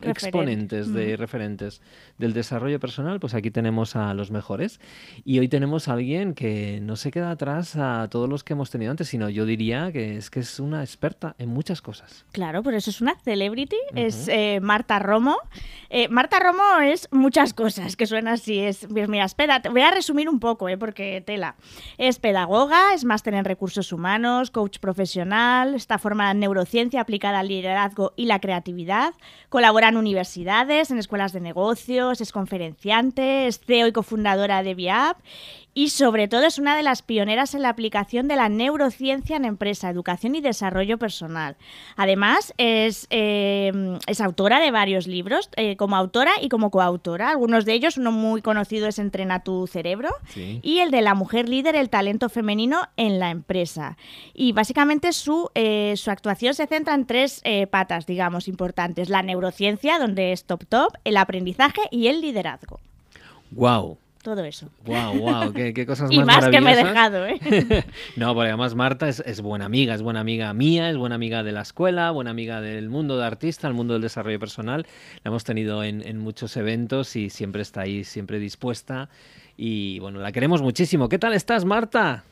mm, 0.01 0.09
exponentes 0.09 0.93
de 0.93 1.17
referentes 1.17 1.81
del 2.19 2.33
desarrollo 2.33 2.81
personal, 2.81 3.21
pues 3.21 3.35
aquí 3.35 3.51
tenemos 3.51 3.97
a 3.97 4.15
los 4.15 4.31
mejores. 4.31 4.81
Y 5.25 5.39
hoy 5.39 5.49
tenemos 5.49 5.89
a 5.89 5.95
alguien 5.95 6.35
que 6.35 6.81
no 6.83 6.97
se 6.97 7.11
queda 7.11 7.31
atrás 7.31 7.77
a 7.77 8.09
todos 8.11 8.29
los 8.29 8.45
que 8.45 8.53
hemos 8.55 8.71
tenido 8.71 8.91
antes, 8.91 9.09
sino 9.09 9.29
yo 9.29 9.47
diría 9.47 9.93
que 9.93 10.17
es 10.17 10.31
que 10.31 10.41
es 10.41 10.61
una 10.61 10.83
experta 10.83 11.35
en 11.39 11.49
muchas 11.49 11.83
cosas. 11.83 12.25
Claro, 12.33 12.63
por 12.63 12.75
eso 12.75 12.91
es 12.91 13.01
una 13.01 13.19
celebrity, 13.21 13.77
es 13.95 14.29
eh, 14.29 14.61
Marta 14.61 14.99
Romo. 14.99 15.37
Eh, 15.91 16.09
Marta 16.09 16.39
Romo 16.41 16.81
es 16.83 17.09
muchas 17.11 17.55
cosas, 17.55 17.97
que 17.97 18.07
suena 18.07 18.33
así. 18.33 18.59
Es, 18.61 18.87
pues 18.91 19.09
mira, 19.09 19.25
espera, 19.25 19.63
voy 19.71 19.83
a 19.83 19.91
resumir 19.91 20.29
un 20.29 20.41
poco, 20.41 20.69
eh, 20.69 20.79
porque 20.79 21.23
tela. 21.25 21.57
Es 21.99 22.19
pedagoga, 22.19 22.95
es 22.95 23.05
máster 23.05 23.35
en 23.35 23.45
recursos 23.45 23.93
humanos, 23.93 24.51
coach 24.51 24.79
profesional, 24.79 25.75
está 25.75 25.99
formada 25.99 26.33
en 26.33 26.41
neurociencia 26.41 27.01
aplicada 27.01 27.41
al 27.41 27.49
liderazgo 27.49 28.13
y 28.17 28.27
la 28.27 28.41
creatividad, 28.41 29.15
colabora 29.49 29.86
en 29.89 29.97
universidades, 29.97 30.91
en 30.91 30.99
escuelas 30.99 31.33
de 31.33 31.41
negocios, 31.41 32.21
es 32.21 32.33
conferenciante, 32.33 33.47
es 33.47 33.61
CEO 33.61 33.87
y 33.87 33.93
cofundadora 33.93 34.63
de 34.63 34.75
VIAP 34.75 35.19
y 35.77 35.91
sobre 35.91 36.27
todo 36.27 36.47
es 36.47 36.59
una 36.59 36.75
de 36.75 36.83
las 36.83 37.03
pioneras 37.03 37.55
en 37.55 37.61
la 37.61 37.69
aplicación 37.69 38.29
de 38.29 38.37
la 38.37 38.49
neurociencia 38.49 39.37
en 39.37 39.45
empresa, 39.45 39.91
educación 39.91 40.35
y 40.35 40.41
desarrollo 40.41 40.97
personal. 40.97 41.57
Además, 41.97 42.55
es, 42.57 43.07
eh, 43.11 43.99
es 44.07 44.23
autora 44.23 44.59
de 44.59 44.71
varios 44.71 45.07
libros, 45.07 45.51
eh, 45.57 45.77
como 45.77 45.95
autora 45.97 46.33
y 46.41 46.49
como 46.49 46.71
coautora. 46.71 47.29
Algunos 47.29 47.67
de 47.67 47.75
ellos, 47.75 47.99
uno 47.99 48.11
muy 48.11 48.41
conocido 48.41 48.89
es 48.89 48.99
Entrena 48.99 49.41
tu 49.41 49.67
cerebro 49.67 50.09
y 50.35 50.79
el 50.79 50.91
de 50.91 51.03
La 51.03 51.15
mujer 51.15 51.47
líder, 51.47 51.77
el 51.77 51.91
talento 51.91 52.31
femenino 52.31 52.81
en 52.97 53.19
la 53.19 53.31
empresa. 53.31 53.99
Y 54.33 54.53
básicamente 54.53 55.13
su, 55.13 55.51
eh, 55.55 55.93
su 55.99 56.11
actuación 56.11 56.55
se 56.55 56.67
centra 56.67 56.95
en 56.95 57.05
tres 57.05 57.43
patas, 57.71 58.07
digamos, 58.07 58.49
importantes. 58.49 59.11
La 59.11 59.23
neurociencia, 59.23 59.99
donde 59.99 60.33
es 60.33 60.45
top 60.45 60.65
top, 60.65 60.95
el 61.05 61.19
aprendizaje 61.19 61.83
y 61.91 62.07
el 62.07 62.23
liderazgo. 62.23 62.81
¡Wow! 63.51 63.99
Todo 64.27 64.43
eso. 64.43 64.69
Wow, 64.85 65.19
wow, 65.21 65.53
qué, 65.53 65.87
cosas 65.87 66.11
y 66.11 66.19
más, 66.19 66.49
que 66.49 66.61
me 66.61 66.73
he 66.73 66.77
dejado, 66.77 67.25
¿eh? 67.27 67.39
no, 68.17 68.35
porque 68.35 68.49
además 68.49 68.75
Marta 68.75 69.09
es, 69.09 69.41
buena 69.41 69.67
amiga, 69.67 69.95
es 69.95 70.03
buena 70.03 70.19
amiga 70.19 70.53
mía, 70.53 70.91
es 70.91 70.97
buena 70.97 71.15
amiga 71.15 71.45
de 71.45 71.53
la 71.53 71.61
escuela, 71.61 72.11
buena 72.11 72.33
amiga 72.33 72.61
del 72.61 72.89
mundo 72.89 73.17
de 73.19 73.25
artista, 73.25 73.69
el 73.69 73.75
mundo 73.75 73.93
del 73.93 74.03
desarrollo 74.03 74.41
personal. 74.41 74.85
La 75.23 75.29
hemos 75.29 75.45
tenido 75.45 75.85
en, 75.85 76.05
en 76.05 76.19
muchos 76.19 76.57
eventos 76.57 77.15
y 77.15 77.31
siempre 77.31 77.63
está 77.63 77.83
ahí, 77.83 78.03
siempre 78.03 78.41
dispuesta. 78.41 79.09
Y 79.57 80.01
bueno, 80.01 80.19
la 80.19 80.33
queremos 80.33 80.61
muchísimo. 80.61 81.09
¿Qué 81.09 81.21
tal 81.21 81.33
estás, 81.33 81.65
Marta? 81.65 82.25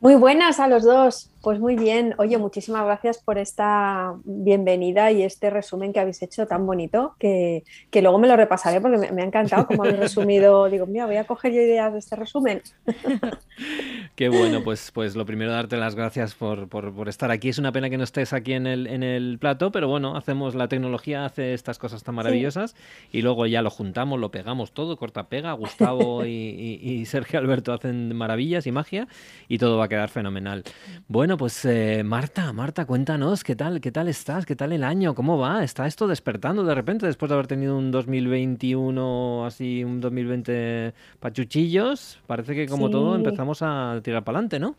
Muy 0.00 0.16
buenas 0.16 0.58
a 0.58 0.66
los 0.66 0.82
dos. 0.82 1.30
Pues 1.44 1.60
muy 1.60 1.76
bien. 1.76 2.14
Oye, 2.16 2.38
muchísimas 2.38 2.86
gracias 2.86 3.18
por 3.18 3.36
esta 3.36 4.14
bienvenida 4.24 5.12
y 5.12 5.22
este 5.22 5.50
resumen 5.50 5.92
que 5.92 6.00
habéis 6.00 6.22
hecho 6.22 6.46
tan 6.46 6.64
bonito, 6.64 7.16
que, 7.18 7.64
luego 7.92 8.18
me 8.18 8.26
lo 8.28 8.34
repasaré 8.34 8.80
porque 8.80 9.12
me, 9.12 9.20
ha 9.20 9.26
encantado 9.26 9.66
cómo 9.66 9.82
habéis 9.82 9.98
resumido. 9.98 10.64
Digo, 10.70 10.86
mira, 10.86 11.04
voy 11.04 11.16
a 11.16 11.24
coger 11.24 11.52
yo 11.52 11.60
ideas 11.60 11.92
de 11.92 11.98
este 11.98 12.16
resumen. 12.16 12.62
Qué 14.16 14.30
bueno, 14.30 14.64
pues, 14.64 14.90
pues 14.90 15.16
lo 15.16 15.26
primero 15.26 15.52
darte 15.52 15.76
las 15.76 15.94
gracias 15.94 16.34
por, 16.34 16.66
estar 17.08 17.30
aquí. 17.30 17.50
Es 17.50 17.58
una 17.58 17.72
pena 17.72 17.90
que 17.90 17.98
no 17.98 18.04
estés 18.04 18.32
aquí 18.32 18.54
en 18.54 18.66
el, 18.66 18.86
en 18.86 19.02
el 19.02 19.36
plato, 19.38 19.70
pero 19.70 19.86
bueno, 19.86 20.16
hacemos 20.16 20.54
la 20.54 20.68
tecnología, 20.68 21.26
hace 21.26 21.52
estas 21.52 21.78
cosas 21.78 22.02
tan 22.04 22.14
maravillosas 22.14 22.74
y 23.12 23.20
luego 23.20 23.44
ya 23.44 23.60
lo 23.60 23.68
juntamos, 23.68 24.18
lo 24.18 24.30
pegamos 24.30 24.72
todo, 24.72 24.96
corta 24.96 25.28
pega. 25.28 25.52
Gustavo 25.52 26.24
y 26.24 27.04
Sergio 27.04 27.38
Alberto 27.38 27.74
hacen 27.74 28.16
maravillas 28.16 28.66
y 28.66 28.72
magia 28.72 29.08
y 29.46 29.58
todo 29.58 29.76
va 29.76 29.84
a 29.84 29.88
quedar 29.88 30.08
fenomenal. 30.08 30.64
Bueno, 31.06 31.33
pues 31.36 31.64
eh, 31.64 32.02
Marta, 32.04 32.52
Marta, 32.52 32.84
cuéntanos, 32.86 33.42
¿qué 33.44 33.56
tal? 33.56 33.80
¿Qué 33.80 33.90
tal 33.90 34.08
estás? 34.08 34.46
¿Qué 34.46 34.54
tal 34.54 34.72
el 34.72 34.84
año? 34.84 35.14
¿Cómo 35.14 35.38
va? 35.38 35.64
¿Está 35.64 35.86
esto 35.86 36.06
despertando 36.06 36.64
de 36.64 36.74
repente 36.74 37.06
después 37.06 37.28
de 37.28 37.34
haber 37.34 37.46
tenido 37.46 37.76
un 37.76 37.90
2021 37.90 39.46
así, 39.46 39.82
un 39.84 40.00
2020 40.00 40.94
pachuchillos? 41.20 42.20
Parece 42.26 42.54
que 42.54 42.68
como 42.68 42.90
todo 42.90 43.16
empezamos 43.16 43.62
a 43.62 44.00
tirar 44.02 44.22
para 44.24 44.38
adelante, 44.38 44.60
¿no? 44.60 44.76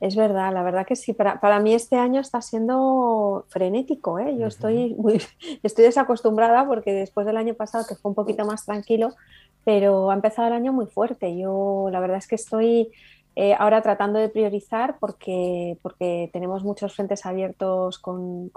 Es 0.00 0.16
verdad, 0.16 0.52
la 0.52 0.62
verdad 0.62 0.86
que 0.86 0.96
sí. 0.96 1.12
Para, 1.12 1.40
para, 1.40 1.60
mí 1.60 1.74
este 1.74 1.96
año 1.96 2.20
está 2.20 2.40
siendo 2.42 3.44
frenético. 3.48 4.18
¿eh? 4.18 4.36
Yo 4.36 4.46
estoy, 4.46 4.94
muy, 4.94 5.22
estoy 5.62 5.84
desacostumbrada 5.84 6.66
porque 6.66 6.92
después 6.92 7.26
del 7.26 7.36
año 7.36 7.54
pasado, 7.54 7.84
que 7.88 7.94
fue 7.94 8.08
un 8.08 8.14
poquito 8.14 8.44
más 8.44 8.64
tranquilo, 8.64 9.14
pero 9.64 10.10
ha 10.10 10.14
empezado 10.14 10.48
el 10.48 10.54
año 10.54 10.72
muy 10.72 10.86
fuerte. 10.86 11.38
Yo 11.38 11.88
la 11.92 12.00
verdad 12.00 12.18
es 12.18 12.26
que 12.26 12.34
estoy 12.34 12.90
eh, 13.34 13.54
ahora 13.58 13.80
tratando 13.80 14.18
de 14.18 14.28
priorizar 14.28 14.96
porque, 14.98 15.78
porque 15.82 16.28
tenemos 16.32 16.64
muchos 16.64 16.94
frentes 16.94 17.24
abiertos 17.24 17.98
con, 17.98 18.50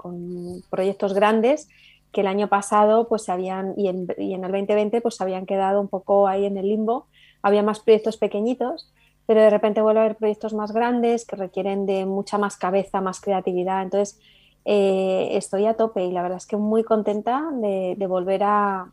proyectos 0.68 1.14
grandes 1.14 1.68
que 2.12 2.20
el 2.20 2.26
año 2.26 2.48
pasado 2.48 3.08
pues, 3.08 3.24
se 3.24 3.32
habían, 3.32 3.74
y 3.76 3.88
en, 3.88 4.06
y, 4.18 4.34
en, 4.34 4.44
el 4.44 4.52
2020 4.52 5.00
pues, 5.00 5.16
se 5.16 5.22
habían 5.22 5.46
quedado 5.46 5.80
un 5.80 5.88
poco 5.88 6.28
ahí 6.28 6.44
en 6.44 6.58
el 6.58 6.68
limbo. 6.68 7.06
Había 7.42 7.62
más 7.62 7.80
proyectos 7.80 8.16
pequeñitos, 8.18 8.92
pero 9.26 9.40
de 9.40 9.50
repente 9.50 9.80
vuelve 9.80 10.00
a 10.00 10.04
haber 10.04 10.16
proyectos 10.16 10.52
más 10.52 10.72
grandes 10.72 11.26
que 11.26 11.36
requieren 11.36 11.86
de 11.86 12.04
mucha 12.04 12.36
más 12.38 12.56
cabeza, 12.56 13.00
más 13.00 13.20
creatividad. 13.20 13.82
Entonces, 13.82 14.20
eh, 14.66 15.30
estoy 15.32 15.66
a 15.66 15.74
tope 15.74 16.04
y 16.04 16.12
la 16.12 16.22
verdad 16.22 16.38
es 16.38 16.46
que 16.46 16.56
muy 16.56 16.84
contenta 16.84 17.50
de, 17.52 17.94
de 17.96 18.06
volver 18.06 18.42
a, 18.42 18.90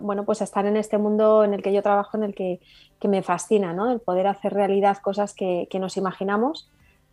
bueno, 0.00 0.24
pues 0.24 0.40
estar 0.40 0.66
en 0.66 0.76
este 0.76 0.98
mundo 0.98 1.44
en 1.44 1.54
el 1.54 1.62
que 1.62 1.72
yo 1.72 1.82
trabajo, 1.82 2.16
en 2.16 2.24
el 2.24 2.34
que, 2.34 2.60
me 3.02 3.22
fascina, 3.22 3.72
¿no? 3.72 3.90
El 3.90 4.00
poder 4.00 4.26
hacer 4.26 4.52
realidad 4.52 4.98
cosas 4.98 5.34
que, 5.34 5.68
que 5.70 5.78
nos 5.78 5.96
imaginamos 5.96 6.68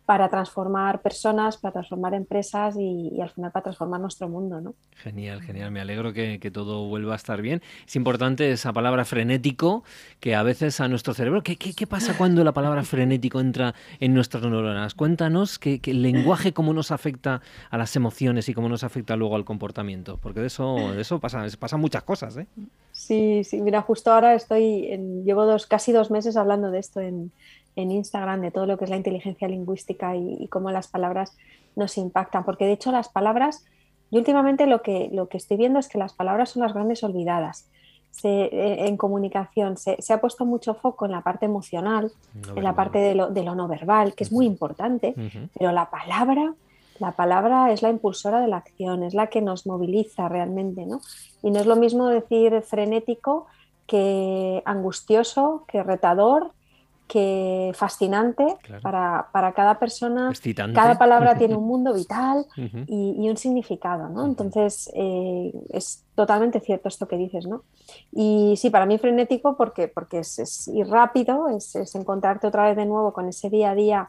para 0.06 0.28
transformar 0.28 1.02
personas, 1.02 1.56
para 1.56 1.72
transformar 1.72 2.14
empresas 2.14 2.76
y, 2.78 3.20
al 3.20 3.28
final 3.30 3.50
para 3.50 3.64
transformar 3.64 4.00
nuestro 4.00 4.28
mundo. 4.28 4.60
¿no? 4.60 4.74
Genial, 4.94 5.42
genial. 5.42 5.72
Me 5.72 5.80
alegro 5.80 6.12
que, 6.12 6.38
todo 6.52 6.86
vuelva 6.86 7.14
a 7.14 7.16
estar 7.16 7.42
bien. 7.42 7.60
Es 7.86 7.96
importante 7.96 8.52
esa 8.52 8.72
palabra 8.72 9.04
frenético 9.04 9.82
que 10.20 10.36
a 10.36 10.44
veces 10.44 10.80
a 10.80 10.86
nuestro 10.86 11.12
cerebro... 11.12 11.42
¿Qué, 11.42 11.56
qué, 11.56 11.86
pasa 11.88 12.16
cuando 12.16 12.44
la 12.44 12.52
palabra 12.52 12.84
frenético 12.84 13.40
entra 13.40 13.74
en 13.98 14.14
nuestras 14.14 14.44
neuronas? 14.44 14.94
Cuéntanos 14.94 15.58
que, 15.58 15.80
el 15.84 16.02
lenguaje 16.02 16.52
cómo 16.52 16.72
nos 16.72 16.92
afecta 16.92 17.42
a 17.68 17.76
las 17.76 17.96
emociones 17.96 18.48
y 18.48 18.54
cómo 18.54 18.68
nos 18.68 18.84
afecta 18.84 19.16
luego 19.16 19.34
al 19.34 19.44
comportamiento, 19.44 20.18
porque 20.18 20.40
de 20.40 20.46
eso, 20.46 20.76
de 20.94 21.02
eso 21.02 21.18
pasa, 21.18 21.44
pasan 21.58 21.80
muchas 21.80 22.04
cosas. 22.04 22.36
¿eh? 22.36 22.46
Sí, 22.92 23.42
sí, 23.42 23.60
mira, 23.60 23.82
justo 23.82 24.12
ahora 24.12 24.34
estoy, 24.34 24.86
en, 24.92 25.24
llevo 25.24 25.46
dos, 25.46 25.66
casi 25.66 25.90
dos 25.90 26.12
meses 26.12 26.36
hablando 26.36 26.70
de 26.70 26.78
esto 26.78 27.00
en, 27.00 27.32
en 27.76 27.90
Instagram 27.90 28.40
de 28.40 28.50
todo 28.50 28.66
lo 28.66 28.78
que 28.78 28.84
es 28.84 28.90
la 28.90 28.96
inteligencia 28.96 29.46
lingüística 29.46 30.16
y, 30.16 30.48
cómo 30.48 30.70
las 30.70 30.88
palabras 30.88 31.36
nos 31.76 31.96
impactan. 31.98 32.44
Porque 32.44 32.64
de 32.64 32.72
hecho 32.72 32.90
las 32.90 33.08
palabras, 33.08 33.64
yo 34.10 34.18
últimamente 34.18 34.66
lo 34.66 34.82
que, 34.82 35.10
lo 35.12 35.28
que 35.28 35.36
estoy 35.36 35.58
viendo 35.58 35.78
es 35.78 35.88
que 35.88 35.98
las 35.98 36.14
palabras 36.14 36.50
son 36.50 36.62
las 36.62 36.72
grandes 36.72 37.04
olvidadas. 37.04 37.68
Eh, 38.24 38.86
en 38.86 38.96
comunicación 38.96 39.76
se, 39.76 39.98
ha 40.10 40.20
puesto 40.20 40.46
mucho 40.46 40.74
foco 40.74 41.04
en 41.04 41.12
la 41.12 41.20
parte 41.20 41.44
emocional, 41.44 42.10
en 42.54 42.64
la 42.64 42.74
parte 42.74 42.98
de 42.98 43.14
lo, 43.14 43.28
de 43.28 43.42
lo, 43.42 43.54
no 43.54 43.68
verbal, 43.68 44.14
que 44.14 44.24
es 44.24 44.32
muy 44.32 44.46
importante, 44.46 45.14
pero 45.58 45.72
la 45.72 45.90
palabra 45.90 46.54
La 46.98 47.12
palabra 47.12 47.72
es 47.72 47.82
la 47.82 47.90
impulsora 47.90 48.40
de 48.40 48.48
la 48.48 48.56
acción, 48.56 49.02
es 49.02 49.12
la 49.12 49.26
que 49.26 49.42
nos 49.42 49.66
moviliza 49.66 50.30
realmente, 50.30 50.86
¿no? 50.86 51.02
Y 51.42 51.50
no 51.50 51.60
es 51.60 51.66
lo 51.66 51.76
mismo 51.76 52.08
decir 52.08 52.62
frenético 52.62 53.46
que 53.86 54.62
angustioso, 54.64 55.64
que 55.68 55.82
retador, 55.82 56.52
que 57.06 57.72
fascinante 57.74 58.44
para, 58.82 59.52
cada 59.54 59.78
persona. 59.78 60.32
Cada 60.74 60.98
palabra 60.98 61.38
tiene 61.38 61.54
un 61.56 61.66
mundo 61.66 61.94
vital 61.94 62.46
y, 62.56 63.28
un 63.28 63.36
significado, 63.36 64.08
¿no? 64.08 64.26
Entonces, 64.26 64.90
eh, 64.94 65.52
es 65.70 66.04
totalmente 66.14 66.60
cierto 66.60 66.88
esto 66.88 67.06
que 67.06 67.16
dices, 67.16 67.46
¿no? 67.46 67.62
Y 68.12 68.54
sí, 68.56 68.70
para 68.70 68.86
mí 68.86 68.98
frenético 68.98 69.56
porque, 69.56 69.88
porque 69.88 70.20
es, 70.20 70.68
ir 70.68 70.88
rápido, 70.88 71.48
es, 71.48 71.74
encontrarte 71.94 72.46
otra 72.46 72.64
vez 72.64 72.76
de 72.76 72.86
nuevo 72.86 73.12
con 73.12 73.28
ese 73.28 73.50
día 73.50 73.70
a 73.70 73.74
día 73.74 74.08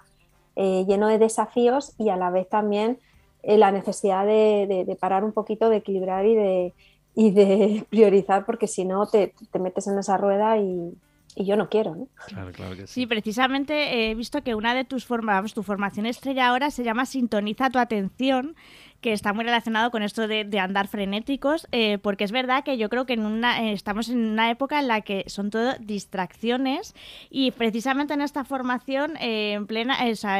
eh, 0.56 0.86
lleno 0.88 1.08
de 1.08 1.20
desafíos 1.20 1.94
y 2.00 2.10
a 2.10 2.16
la 2.16 2.32
vez 2.32 2.50
también 2.50 3.00
eh, 3.44 3.58
la 3.58 3.72
necesidad 3.72 4.26
de, 4.26 4.98
parar 5.00 5.24
un 5.24 5.34
poquito, 5.34 5.70
de 5.70 5.78
equilibrar 5.78 6.26
y 6.26 6.34
de, 6.34 6.74
y 7.14 7.32
de 7.32 7.86
priorizar, 7.90 8.46
porque 8.46 8.68
si 8.68 8.86
no 8.86 9.06
te, 9.06 9.36
te 9.52 9.60
metes 9.60 9.86
en 9.86 10.00
esa 10.00 10.18
rueda 10.18 10.58
y, 10.58 10.98
y 11.38 11.46
yo 11.46 11.56
no 11.56 11.70
quiero, 11.70 11.96
¿no? 11.96 12.08
Claro, 12.28 12.52
claro 12.52 12.76
que 12.76 12.88
sí. 12.88 13.02
Sí, 13.02 13.06
precisamente 13.06 14.10
he 14.10 14.16
visto 14.16 14.44
que 14.44 14.56
una 14.56 14.74
de 14.74 14.84
tus 14.84 15.06
formas, 15.06 15.54
tu 15.54 15.62
formación 15.62 16.08
estrella 16.08 16.48
ahora 16.48 16.72
se 16.72 16.84
llama 16.84 17.06
Sintoniza 17.06 17.70
tu 17.70 17.78
atención 17.78 18.56
que 19.02 19.14
está 19.14 19.32
muy 19.34 19.46
relacionado 19.46 19.92
con 19.92 20.02
esto 20.02 20.28
de, 20.28 20.48
andar 20.60 20.88
frenéticos, 20.88 21.68
eh, 21.72 22.00
porque 22.00 22.24
es 22.24 22.32
verdad 22.32 22.64
que 22.64 22.78
yo 22.78 22.90
creo 22.90 23.06
que 23.06 23.14
en 23.14 23.26
una, 23.26 23.64
eh, 23.64 23.74
estamos 23.74 24.10
en 24.10 24.26
una 24.26 24.50
época 24.50 24.80
en 24.80 24.88
la 24.88 25.02
que 25.02 25.24
son 25.28 25.52
todo 25.52 25.76
distracciones 25.80 26.96
y 27.30 27.52
precisamente 27.52 28.16
en 28.16 28.22
esta 28.22 28.44
formación, 28.44 29.16
eh, 29.18 29.54
en 29.54 29.68
plena, 29.68 29.98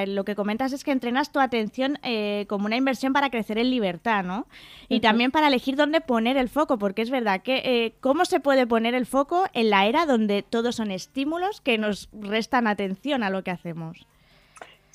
lo 0.08 0.26
que 0.26 0.36
comentas 0.36 0.74
es 0.74 0.84
que 0.84 0.92
entrenas 0.92 1.32
tu 1.32 1.40
atención 1.40 2.00
como 2.48 2.66
una 2.66 2.76
inversión 2.76 3.14
para 3.14 3.30
crecer 3.30 3.58
en 3.58 3.70
libertad, 3.70 4.24
¿no? 4.24 4.48
Y 4.90 5.02
también 5.02 5.32
para 5.32 5.48
elegir 5.48 5.76
dónde 5.76 6.02
poner 6.02 6.38
el 6.38 6.50
foco, 6.50 6.78
porque 6.78 7.02
es 7.02 7.10
verdad 7.10 7.42
que 7.42 7.96
cómo 8.00 8.26
se 8.26 8.40
puede 8.40 8.66
poner 8.66 8.96
el 8.96 9.06
foco 9.06 9.46
en 9.54 9.70
la 9.70 9.86
era 9.86 10.06
donde 10.06 10.44
todos 10.44 10.76
son 10.76 10.92
estímulos 10.92 11.62
que 11.62 11.78
nos 11.78 12.10
restan 12.14 12.68
atención 12.68 13.24
a 13.24 13.30
lo 13.30 13.44
que 13.44 13.52
hacemos. 13.52 14.08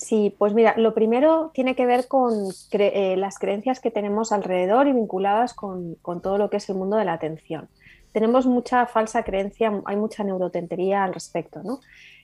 Sí, 0.03 0.35
pues 0.37 0.53
mira, 0.53 0.75
lo 0.79 0.95
primero 0.95 1.53
tiene 1.55 1.77
que 1.77 1.87
ver 1.87 2.09
con 2.09 2.49
eh, 2.73 3.15
las 3.17 3.39
creencias 3.39 3.79
que 3.79 3.93
tenemos 3.93 4.33
alrededor 4.33 4.89
y 4.89 4.93
vinculadas 4.93 5.55
con, 5.55 5.97
todo 6.21 6.39
lo 6.39 6.51
que 6.51 6.57
es 6.57 6.69
el 6.69 6.75
mundo 6.75 6.97
de 6.97 7.05
la 7.05 7.13
atención. 7.13 7.69
Tenemos 8.11 8.45
mucha 8.47 8.87
falsa 8.87 9.23
creencia, 9.23 9.81
hay 9.85 9.95
mucha 9.95 10.25
neurotentería 10.25 11.05
al 11.05 11.15
respecto, 11.15 11.63
¿no? 11.63 11.79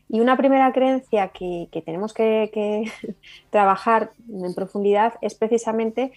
Y 0.09 0.19
una 0.19 0.37
primera 0.37 0.73
creencia 0.73 1.29
que, 1.29 1.69
tenemos 1.87 2.13
que, 2.13 2.91
trabajar 3.51 4.11
en 4.29 4.55
profundidad 4.55 5.15
es 5.21 5.37
precisamente 5.37 6.13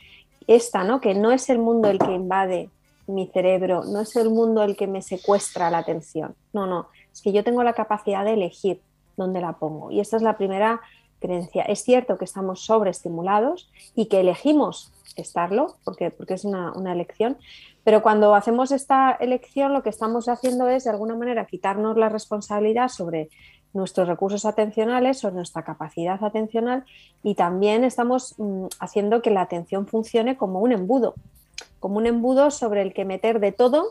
esta, 0.47 0.83
¿no? 0.83 0.99
Que 0.99 1.13
no 1.13 1.31
es 1.31 1.47
el 1.51 1.59
mundo 1.59 1.91
el 1.91 1.99
que 1.99 2.11
invade 2.11 2.71
mi 3.05 3.27
cerebro, 3.27 3.83
no 3.83 4.01
es 4.01 4.15
el 4.15 4.31
mundo 4.31 4.63
el 4.63 4.75
que 4.75 4.87
me 4.87 5.03
secuestra 5.03 5.69
la 5.69 5.77
atención. 5.77 6.33
No, 6.53 6.65
no, 6.65 6.87
es 7.13 7.21
que 7.21 7.31
yo 7.31 7.43
tengo 7.43 7.61
la 7.61 7.73
capacidad 7.73 8.25
de 8.25 8.33
elegir 8.33 8.81
dónde 9.15 9.41
la 9.41 9.53
pongo. 9.53 9.91
Y 9.91 9.99
esta 9.99 10.17
es 10.17 10.23
la 10.23 10.37
primera 10.37 10.81
Es 11.21 11.83
cierto 11.83 12.17
que 12.17 12.25
estamos 12.25 12.65
sobreestimulados 12.65 13.69
y 13.95 14.07
que 14.07 14.21
elegimos 14.21 14.91
estarlo, 15.15 15.75
porque, 15.83 16.09
porque 16.09 16.33
es 16.33 16.45
una, 16.45 16.73
elección, 16.91 17.37
pero 17.83 18.01
cuando 18.01 18.33
hacemos 18.33 18.71
esta 18.71 19.11
elección 19.11 19.73
lo 19.73 19.83
que 19.83 19.89
estamos 19.89 20.27
haciendo 20.29 20.67
es 20.69 20.85
de 20.85 20.89
alguna 20.89 21.15
manera 21.15 21.45
quitarnos 21.45 21.97
la 21.97 22.09
responsabilidad 22.09 22.87
sobre 22.89 23.29
nuestros 23.73 24.07
recursos 24.07 24.45
atencionales, 24.45 25.19
sobre 25.19 25.35
nuestra 25.35 25.63
capacidad 25.63 26.23
atencional 26.23 26.85
y 27.23 27.35
también 27.35 27.83
estamos 27.83 28.35
mm, 28.37 28.65
haciendo 28.79 29.21
que 29.21 29.31
la 29.31 29.41
atención 29.41 29.87
funcione 29.87 30.37
como 30.37 30.59
un 30.59 30.71
embudo, 30.71 31.15
como 31.79 31.97
un 31.97 32.05
embudo 32.05 32.51
sobre 32.51 32.81
el 32.81 32.93
que 32.93 33.05
meter 33.05 33.39
de 33.39 33.51
todo 33.51 33.87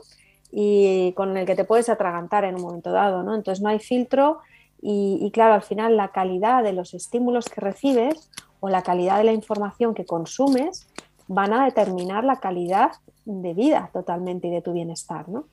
y 0.53 1.13
con 1.13 1.37
el 1.37 1.47
que 1.47 1.55
te 1.55 1.65
puedes 1.65 1.89
atragantar 1.89 2.45
en 2.45 2.57
un 2.57 2.63
momento 2.63 2.91
dado, 2.91 3.23
¿no? 3.23 3.35
Entonces 3.35 3.63
no 3.63 3.69
hay 3.69 3.79
filtro, 3.79 4.41
y, 4.83 5.31
claro, 5.33 5.55
al 5.55 5.63
final 5.63 5.97
la 5.97 6.09
calidad 6.09 6.63
de 6.63 6.73
los 6.73 6.95
estímulos 6.95 7.47
que 7.47 7.61
recibes 7.61 8.31
o 8.61 8.69
la 8.69 8.83
calidad 8.83 9.19
de 9.19 9.25
la 9.25 9.33
información 9.33 9.95
que 9.95 10.07
consumes 10.07 10.87
van 11.29 11.53
a 11.53 11.65
determinar 11.65 12.25
la 12.25 12.37
calidad 12.37 12.93
de 13.25 13.55
vida 13.55 13.91
totalmente 13.93 14.49
y 14.49 14.51
de 14.51 14.63
tu 14.63 14.73
bienestar. 14.73 15.29
¿no? 15.29 15.45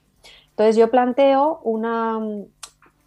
Entonces 0.50 0.78
yo 0.78 0.90
planteo 0.90 1.60
una, 1.64 2.20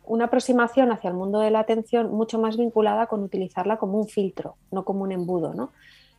una 0.05 0.25
aproximación 0.27 0.93
hacia 0.93 1.09
el 1.09 1.15
mundo 1.15 1.41
de 1.41 1.51
la 1.51 1.61
atención 1.61 2.13
mucho 2.13 2.39
más 2.39 2.57
vinculada 2.57 3.07
con 3.07 3.23
utilizarla 3.23 3.79
como 3.79 3.99
un 3.99 4.09
filtro, 4.09 4.57
no 4.71 4.85
como 4.85 5.03
un 5.03 5.13
embudo, 5.13 5.55
¿no? 5.55 5.71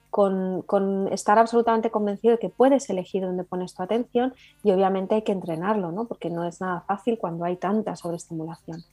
Con, 0.10 0.61
con, 0.64 1.07
estar 1.14 1.40
absolutamente 1.40 1.90
convencido 1.90 2.34
de 2.34 2.40
que 2.40 2.49
puedes 2.49 2.90
elegir 2.90 3.23
dónde 3.23 3.45
pones 3.45 3.73
tu 3.73 3.82
atención 3.82 4.34
y 4.61 4.72
obviamente 4.72 5.15
hay 5.15 5.22
que 5.22 5.32
entrenarlo, 5.32 5.94
¿no? 5.94 6.03
porque 6.03 6.30
no 6.30 6.44
es 6.44 6.60
nada 6.60 6.82
fácil 6.82 7.18
cuando 7.18 7.45
hay 7.45 7.56
tanta 7.56 7.95
sobreestimulación. 7.95 8.84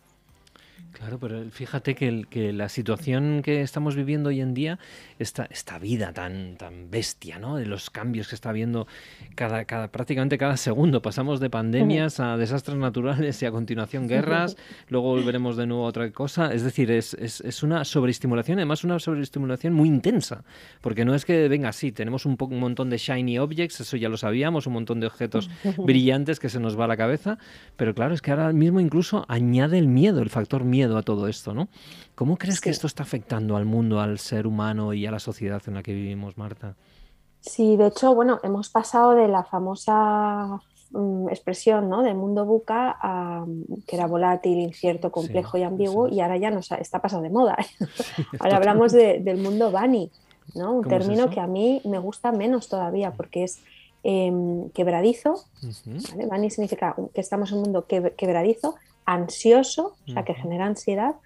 Claro, 0.92 1.18
pero 1.18 1.44
fíjate 1.50 1.94
que, 1.94 2.26
que, 2.28 2.52
la 2.52 2.68
situación 2.68 3.42
que 3.44 3.60
estamos 3.60 3.94
viviendo 3.94 4.30
hoy 4.30 4.40
en 4.40 4.54
día, 4.54 4.78
esta, 5.18 5.44
esta 5.50 5.78
vida 5.78 6.12
tan, 6.12 6.56
tan 6.56 6.90
bestia, 6.90 7.38
¿no? 7.38 7.56
De 7.56 7.66
los 7.66 7.90
cambios 7.90 8.28
que 8.28 8.34
está 8.34 8.50
habiendo 8.50 8.86
cada, 9.34 9.64
cada, 9.64 9.88
prácticamente 9.88 10.38
cada 10.38 10.56
segundo. 10.56 11.02
Pasamos 11.02 11.40
de 11.40 11.50
pandemias 11.50 12.20
a 12.20 12.36
desastres 12.36 12.78
naturales 12.78 13.40
y 13.42 13.46
a 13.46 13.50
continuación 13.50 14.08
guerras, 14.08 14.56
luego 14.88 15.08
volveremos 15.08 15.56
de 15.56 15.66
nuevo 15.66 15.84
a 15.84 15.88
otra 15.88 16.10
cosa. 16.10 16.52
Es 16.52 16.62
decir, 16.62 16.90
es, 16.90 17.14
es, 17.14 17.42
es 17.42 17.62
una 17.62 17.84
sobreestimulación, 17.84 18.58
además 18.58 18.82
una 18.82 18.98
sobreestimulación 18.98 19.74
muy 19.74 19.88
intensa, 19.88 20.42
porque 20.80 21.04
no 21.04 21.14
es 21.14 21.24
que, 21.24 21.48
venga, 21.48 21.72
sí, 21.72 21.92
tenemos 21.92 22.24
un, 22.26 22.36
un 22.40 22.58
montón 22.58 22.90
de 22.90 22.96
shiny 22.96 23.38
objects, 23.38 23.80
eso 23.80 23.96
ya 23.96 24.08
lo 24.08 24.16
sabíamos, 24.16 24.66
un 24.66 24.72
montón 24.72 25.00
de 25.00 25.06
objetos 25.06 25.50
brillantes 25.76 26.40
que 26.40 26.48
se 26.48 26.60
nos 26.60 26.78
va 26.78 26.86
a 26.86 26.88
la 26.88 26.96
cabeza, 26.96 27.38
pero 27.76 27.94
claro, 27.94 28.14
es 28.14 28.22
que 28.22 28.30
ahora 28.30 28.52
mismo 28.52 28.80
incluso 28.80 29.26
añade 29.28 29.78
el 29.78 29.86
miedo, 29.86 30.22
el 30.22 30.30
factor 30.30 30.64
miedo 30.64 30.77
a 30.84 31.02
todo 31.02 31.28
esto, 31.28 31.54
¿no? 31.54 31.68
¿Cómo 32.14 32.36
crees 32.36 32.60
que 32.60 32.70
esto 32.70 32.86
está 32.86 33.02
afectando 33.02 33.56
al 33.56 33.64
mundo, 33.64 34.00
al 34.00 34.18
ser 34.18 34.46
humano 34.46 34.92
y 34.92 35.06
a 35.06 35.10
la 35.10 35.18
sociedad 35.18 35.62
en 35.66 35.74
la 35.74 35.82
que 35.82 35.92
vivimos, 35.92 36.36
Marta? 36.36 36.74
Sí, 37.40 37.76
de 37.76 37.88
hecho, 37.88 38.14
bueno, 38.14 38.40
hemos 38.42 38.68
pasado 38.68 39.12
de 39.12 39.28
la 39.28 39.44
famosa 39.44 40.60
mm, 40.90 41.28
expresión 41.28 41.88
¿no? 41.88 42.02
de 42.02 42.14
mundo 42.14 42.44
buca, 42.44 42.96
a, 43.00 43.44
que 43.86 43.96
era 43.96 44.06
volátil, 44.06 44.58
incierto, 44.58 45.10
complejo 45.10 45.58
y 45.58 45.62
ambiguo, 45.62 46.08
y 46.08 46.20
ahora 46.20 46.36
ya 46.36 46.50
nos 46.50 46.70
está 46.72 47.00
pasado 47.00 47.22
de 47.22 47.30
moda. 47.30 47.56
ahora 48.40 48.56
hablamos 48.56 48.92
del 48.92 49.38
mundo 49.38 49.70
Bani, 49.70 50.10
¿no? 50.54 50.72
un 50.74 50.84
término 50.84 51.30
que 51.30 51.40
a 51.40 51.46
mí 51.46 51.80
me 51.84 51.98
gusta 51.98 52.32
menos 52.32 52.68
todavía 52.68 53.12
porque 53.12 53.44
es 53.44 53.60
em, 54.02 54.68
quebradizo. 54.70 55.44
Bani 56.28 56.50
significa 56.50 56.96
que 57.14 57.20
estamos 57.20 57.52
en 57.52 57.58
un 57.58 57.64
mundo 57.64 57.86
quebradizo, 57.86 58.74
ansioso, 59.08 59.96
o 60.06 60.12
sea, 60.12 60.24
que 60.24 60.34
genera 60.34 60.66
ansiedad, 60.66 61.16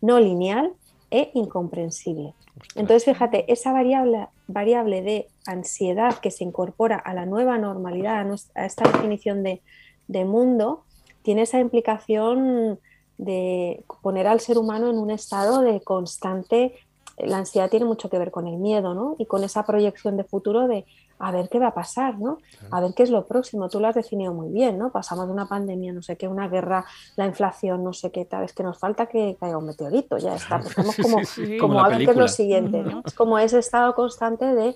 no 0.00 0.20
lineal 0.20 0.72
e 1.10 1.32
incomprensible. 1.34 2.34
Entonces, 2.76 3.04
fíjate, 3.04 3.52
esa 3.52 3.72
variable, 3.72 4.28
variable 4.46 5.02
de 5.02 5.28
ansiedad 5.44 6.18
que 6.20 6.30
se 6.30 6.44
incorpora 6.44 6.96
a 6.96 7.14
la 7.14 7.26
nueva 7.26 7.58
normalidad, 7.58 8.24
a, 8.54 8.64
esta 8.64 8.90
definición 8.90 9.42
de, 9.42 9.60
de 10.06 10.24
mundo, 10.24 10.84
tiene 11.22 11.42
esa 11.42 11.58
implicación 11.58 12.78
de 13.18 13.84
poner 14.02 14.28
al 14.28 14.38
ser 14.38 14.56
humano 14.56 14.88
en 14.88 14.98
un 14.98 15.10
estado 15.10 15.62
de 15.62 15.80
constante 15.80 16.74
la 17.18 17.38
ansiedad 17.38 17.70
tiene 17.70 17.84
mucho 17.84 18.08
que 18.08 18.18
ver 18.18 18.30
con 18.30 18.46
el 18.46 18.56
miedo, 18.56 18.94
¿no? 18.94 19.16
Y 19.18 19.26
con 19.26 19.44
esa 19.44 19.64
proyección 19.64 20.16
de 20.16 20.24
futuro 20.24 20.66
de 20.66 20.84
a 21.22 21.30
ver 21.30 21.48
qué 21.48 21.60
va 21.60 21.68
a 21.68 21.74
pasar, 21.74 22.18
¿no? 22.18 22.38
A 22.72 22.80
ver 22.80 22.94
qué 22.94 23.04
es 23.04 23.10
lo 23.10 23.26
próximo. 23.26 23.68
Tú 23.68 23.78
lo 23.78 23.86
has 23.86 23.94
definido 23.94 24.34
muy 24.34 24.48
bien, 24.48 24.76
¿no? 24.76 24.90
Pasamos 24.90 25.26
de 25.26 25.32
una 25.32 25.46
pandemia, 25.46 25.92
no 25.92 26.02
sé 26.02 26.16
qué, 26.16 26.26
una 26.26 26.48
guerra, 26.48 26.84
la 27.14 27.26
inflación, 27.26 27.84
no 27.84 27.92
sé 27.92 28.10
qué, 28.10 28.24
tal 28.24 28.40
vez 28.40 28.52
que 28.52 28.64
nos 28.64 28.76
falta 28.76 29.06
que 29.06 29.36
caiga 29.38 29.56
un 29.56 29.66
meteorito, 29.66 30.18
ya 30.18 30.34
está. 30.34 30.58
Estamos 30.58 30.96
como, 30.96 31.18
como, 31.60 31.80
a 31.80 31.88
ver 31.88 31.98
qué 32.04 32.10
es 32.10 32.16
lo 32.16 32.26
siguiente, 32.26 32.82
¿no? 32.82 33.02
Es 33.06 33.14
como 33.14 33.38
ese 33.38 33.60
estado 33.60 33.94
constante 33.94 34.44
de, 34.46 34.74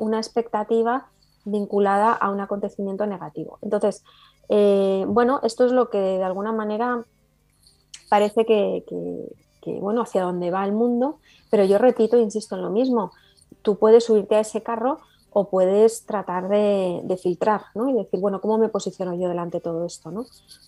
una 0.00 0.18
expectativa 0.18 1.06
vinculada 1.44 2.12
a 2.12 2.30
un 2.30 2.40
acontecimiento 2.40 3.06
negativo. 3.06 3.60
Entonces, 3.62 4.02
eh, 4.48 5.04
bueno, 5.06 5.38
esto 5.44 5.66
es 5.66 5.72
lo 5.72 5.88
que 5.88 5.98
de 5.98 6.24
alguna 6.24 6.50
manera 6.50 7.04
parece 8.08 8.44
que, 8.44 8.84
que, 9.62 9.78
bueno, 9.78 10.02
hacia 10.02 10.22
dónde 10.22 10.50
va 10.50 10.64
el 10.64 10.72
mundo, 10.72 11.20
pero 11.48 11.64
yo 11.64 11.78
repito, 11.78 12.18
insisto 12.18 12.56
en 12.56 12.62
lo 12.62 12.70
mismo, 12.70 13.12
tú 13.62 13.78
puedes 13.78 14.04
subirte 14.04 14.34
a 14.34 14.40
ese 14.40 14.64
carro 14.64 14.98
o 15.38 15.50
puedes 15.50 16.06
tratar 16.06 16.48
de, 16.48 17.18
filtrar 17.22 17.66
¿no? 17.74 17.90
y 17.90 17.92
decir, 17.92 18.18
bueno, 18.20 18.40
¿cómo 18.40 18.56
me 18.56 18.70
posiciono 18.70 19.12
yo 19.20 19.28
delante 19.28 19.58
de 19.58 19.60
todo 19.60 19.84
esto? 19.84 20.10
¿no? 20.10 20.24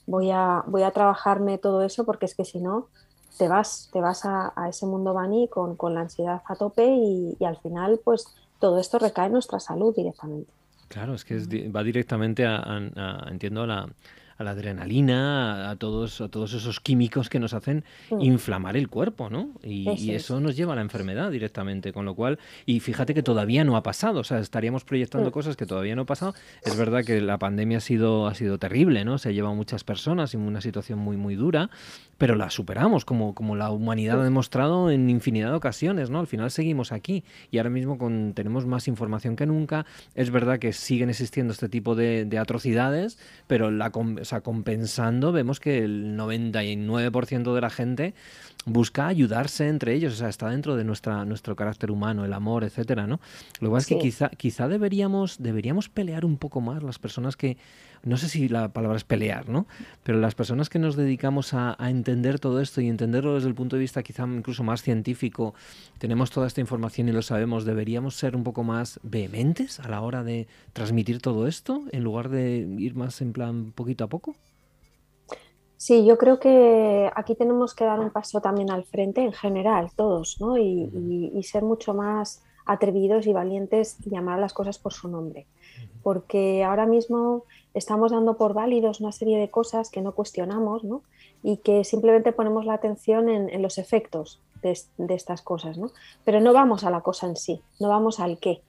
Voy, 0.06 0.30
a, 0.30 0.62
voy 0.66 0.82
a 0.82 0.90
trabajarme 0.90 1.56
todo 1.56 1.82
eso 1.82 2.04
porque 2.04 2.26
es 2.26 2.34
que 2.34 2.44
si 2.44 2.60
no, 2.60 2.88
te 3.38 3.48
vas, 3.48 3.88
te 3.94 4.02
vas 4.02 4.26
a, 4.26 4.52
ese 4.68 4.84
mundo 4.84 5.14
Bani 5.14 5.48
con, 5.48 5.74
con, 5.74 5.94
la 5.94 6.02
ansiedad 6.02 6.42
a 6.46 6.54
tope 6.54 6.84
y, 6.86 7.42
al 7.42 7.56
final, 7.56 7.98
pues 8.04 8.26
todo 8.58 8.78
esto 8.78 8.98
recae 8.98 9.28
en 9.28 9.32
nuestra 9.32 9.58
salud 9.58 9.94
directamente. 9.96 10.52
Claro, 10.88 11.14
es 11.14 11.24
que 11.24 11.38
va 11.70 11.82
directamente 11.82 12.44
a, 12.44 12.62
entiendo, 13.30 13.62
a 13.62 13.66
la, 13.66 13.88
a 14.38 14.44
la 14.44 14.52
adrenalina, 14.52 15.68
a, 15.68 15.76
todos, 15.76 16.20
a 16.20 16.28
todos 16.28 16.54
esos 16.54 16.80
químicos 16.80 17.28
que 17.28 17.40
nos 17.40 17.54
hacen 17.54 17.84
mm. 18.10 18.22
inflamar 18.22 18.76
el 18.76 18.88
cuerpo, 18.88 19.28
¿no? 19.28 19.50
Y, 19.62 20.12
eso, 20.12 20.40
nos 20.40 20.56
lleva 20.56 20.72
a 20.72 20.76
la 20.76 20.82
enfermedad 20.82 21.30
directamente, 21.30 21.92
con 21.92 22.04
lo 22.04 22.14
cual, 22.14 22.38
y 22.64 22.80
fíjate 22.80 23.14
que 23.14 23.22
todavía 23.22 23.64
no 23.64 23.76
ha 23.76 23.82
pasado, 23.82 24.20
o 24.20 24.24
sea, 24.24 24.38
estaríamos 24.38 24.84
proyectando 24.84 25.30
mm. 25.30 25.32
cosas 25.32 25.56
que 25.56 25.66
todavía 25.66 25.96
no 25.96 26.02
ha 26.02 26.06
pasado. 26.06 26.34
Es 26.64 26.76
verdad 26.76 27.04
que 27.04 27.20
la 27.20 27.38
pandemia 27.38 27.78
ha 27.78 27.80
sido, 27.80 28.28
ha 28.28 28.34
sido 28.34 28.58
terrible, 28.58 29.04
¿no? 29.04 29.18
Se 29.18 29.28
ha 29.28 29.32
llevado 29.32 29.54
a 29.54 29.56
muchas 29.56 29.82
personas 29.82 30.34
en 30.34 30.40
una 30.40 30.60
situación 30.60 31.00
muy, 31.00 31.16
muy 31.16 31.34
dura, 31.34 31.70
pero 32.18 32.34
la 32.34 32.50
superamos, 32.50 33.04
como, 33.04 33.34
como 33.34 33.56
la 33.56 33.70
humanidad 33.70 34.20
ha 34.20 34.24
demostrado 34.24 34.90
en 34.90 35.08
infinidad 35.08 35.50
de 35.50 35.56
ocasiones, 35.56 36.10
¿no? 36.10 36.18
Al 36.18 36.26
final 36.26 36.50
seguimos 36.50 36.92
aquí 36.92 37.24
y 37.50 37.58
ahora 37.58 37.70
mismo 37.70 37.96
con, 37.96 38.34
tenemos 38.34 38.66
más 38.66 38.88
información 38.88 39.36
que 39.36 39.46
nunca. 39.46 39.86
Es 40.14 40.30
verdad 40.30 40.58
que 40.58 40.72
siguen 40.72 41.10
existiendo 41.10 41.52
este 41.52 41.68
tipo 41.68 41.94
de, 41.94 42.28
atrocidades, 42.38 43.18
pero 43.46 43.70
la, 43.70 43.90
o 44.32 44.40
compensando 44.42 45.32
vemos 45.32 45.60
que 45.60 45.78
el 45.78 46.16
99% 46.16 47.54
de 47.54 47.60
la 47.60 47.70
gente 47.70 48.14
busca 48.66 49.06
ayudarse 49.06 49.68
entre 49.68 49.94
ellos, 49.94 50.14
o 50.14 50.16
sea, 50.16 50.28
está 50.28 50.48
dentro 50.50 50.76
de 50.76 50.84
nuestra, 50.84 51.24
nuestro 51.24 51.56
carácter 51.56 51.90
humano, 51.90 52.24
el 52.24 52.32
amor, 52.32 52.64
etcétera, 52.64 53.06
¿no? 53.06 53.20
Lo 53.60 53.68
que 53.68 53.74
pasa 53.74 53.78
es 53.78 53.86
que 53.86 53.98
quizá, 53.98 54.28
quizá 54.30 54.68
deberíamos, 54.68 55.36
deberíamos 55.38 55.88
pelear 55.88 56.24
un 56.24 56.36
poco 56.36 56.60
más 56.60 56.82
las 56.82 56.98
personas 56.98 57.36
que, 57.36 57.56
no 58.08 58.16
sé 58.16 58.28
si 58.28 58.48
la 58.48 58.72
palabra 58.72 58.96
es 58.96 59.04
pelear, 59.04 59.48
¿no? 59.48 59.66
Pero 60.02 60.18
las 60.18 60.34
personas 60.34 60.68
que 60.68 60.78
nos 60.78 60.96
dedicamos 60.96 61.54
a, 61.54 61.76
entender 61.80 62.40
todo 62.40 62.60
esto 62.60 62.80
y 62.80 62.88
entenderlo 62.88 63.34
desde 63.34 63.48
el 63.48 63.54
punto 63.54 63.76
de 63.76 63.80
vista 63.80 64.02
quizá 64.02 64.24
incluso 64.24 64.64
más 64.64 64.82
científico, 64.82 65.54
tenemos 65.98 66.30
toda 66.30 66.46
esta 66.46 66.60
información 66.60 67.08
y 67.08 67.12
lo 67.12 67.22
sabemos, 67.22 67.64
deberíamos 67.64 68.16
ser 68.16 68.34
un 68.34 68.44
poco 68.44 68.64
más 68.64 68.98
vehementes 69.02 69.80
a 69.80 69.88
la 69.88 70.00
hora 70.00 70.24
de 70.24 70.48
transmitir 70.72 71.20
todo 71.20 71.46
esto 71.46 71.82
en 71.92 72.02
lugar 72.02 72.28
de 72.28 72.66
ir 72.78 72.94
más 72.94 73.20
en 73.20 73.32
plan 73.32 73.72
poquito 73.72 74.04
a 74.04 74.08
poco. 74.08 74.34
Sí, 75.76 76.04
yo 76.04 76.18
creo 76.18 76.40
que 76.40 77.10
aquí 77.14 77.36
tenemos 77.36 77.74
que 77.74 77.84
dar 77.84 78.00
un 78.00 78.10
paso 78.10 78.40
también 78.40 78.70
al 78.70 78.84
frente 78.84 79.22
en 79.22 79.32
general, 79.32 79.90
todos, 79.94 80.40
¿no? 80.40 80.58
Y, 80.58 81.30
y 81.32 81.42
ser 81.44 81.62
mucho 81.62 81.94
más 81.94 82.42
atrevidos 82.68 83.26
y 83.26 83.32
valientes 83.32 83.96
y 84.04 84.10
llamar 84.10 84.38
a 84.38 84.40
las 84.42 84.52
cosas 84.52 84.78
por 84.78 84.92
su 84.92 85.08
nombre. 85.08 85.46
Porque 86.02 86.62
ahora 86.62 86.86
mismo 86.86 87.44
estamos 87.74 88.12
dando 88.12 88.36
por 88.36 88.54
válidos 88.54 89.00
una 89.00 89.12
serie 89.12 89.38
de 89.38 89.50
cosas 89.50 89.90
que 89.90 90.00
no 90.00 90.12
cuestionamos 90.12 90.84
¿no? 90.84 91.02
y 91.42 91.58
que 91.58 91.84
simplemente 91.84 92.32
ponemos 92.32 92.64
la 92.64 92.74
atención 92.74 93.28
en, 93.28 93.62
los 93.62 93.78
efectos 93.78 94.40
de, 94.62 94.76
estas 95.14 95.42
cosas, 95.42 95.78
¿no? 95.78 95.90
pero 96.24 96.40
no 96.40 96.52
vamos 96.52 96.84
a 96.84 96.90
la 96.90 97.00
cosa 97.02 97.26
en 97.26 97.36
sí, 97.36 97.62
no 97.80 97.88
vamos 97.88 98.20
al 98.20 98.38
qué. 98.38 98.62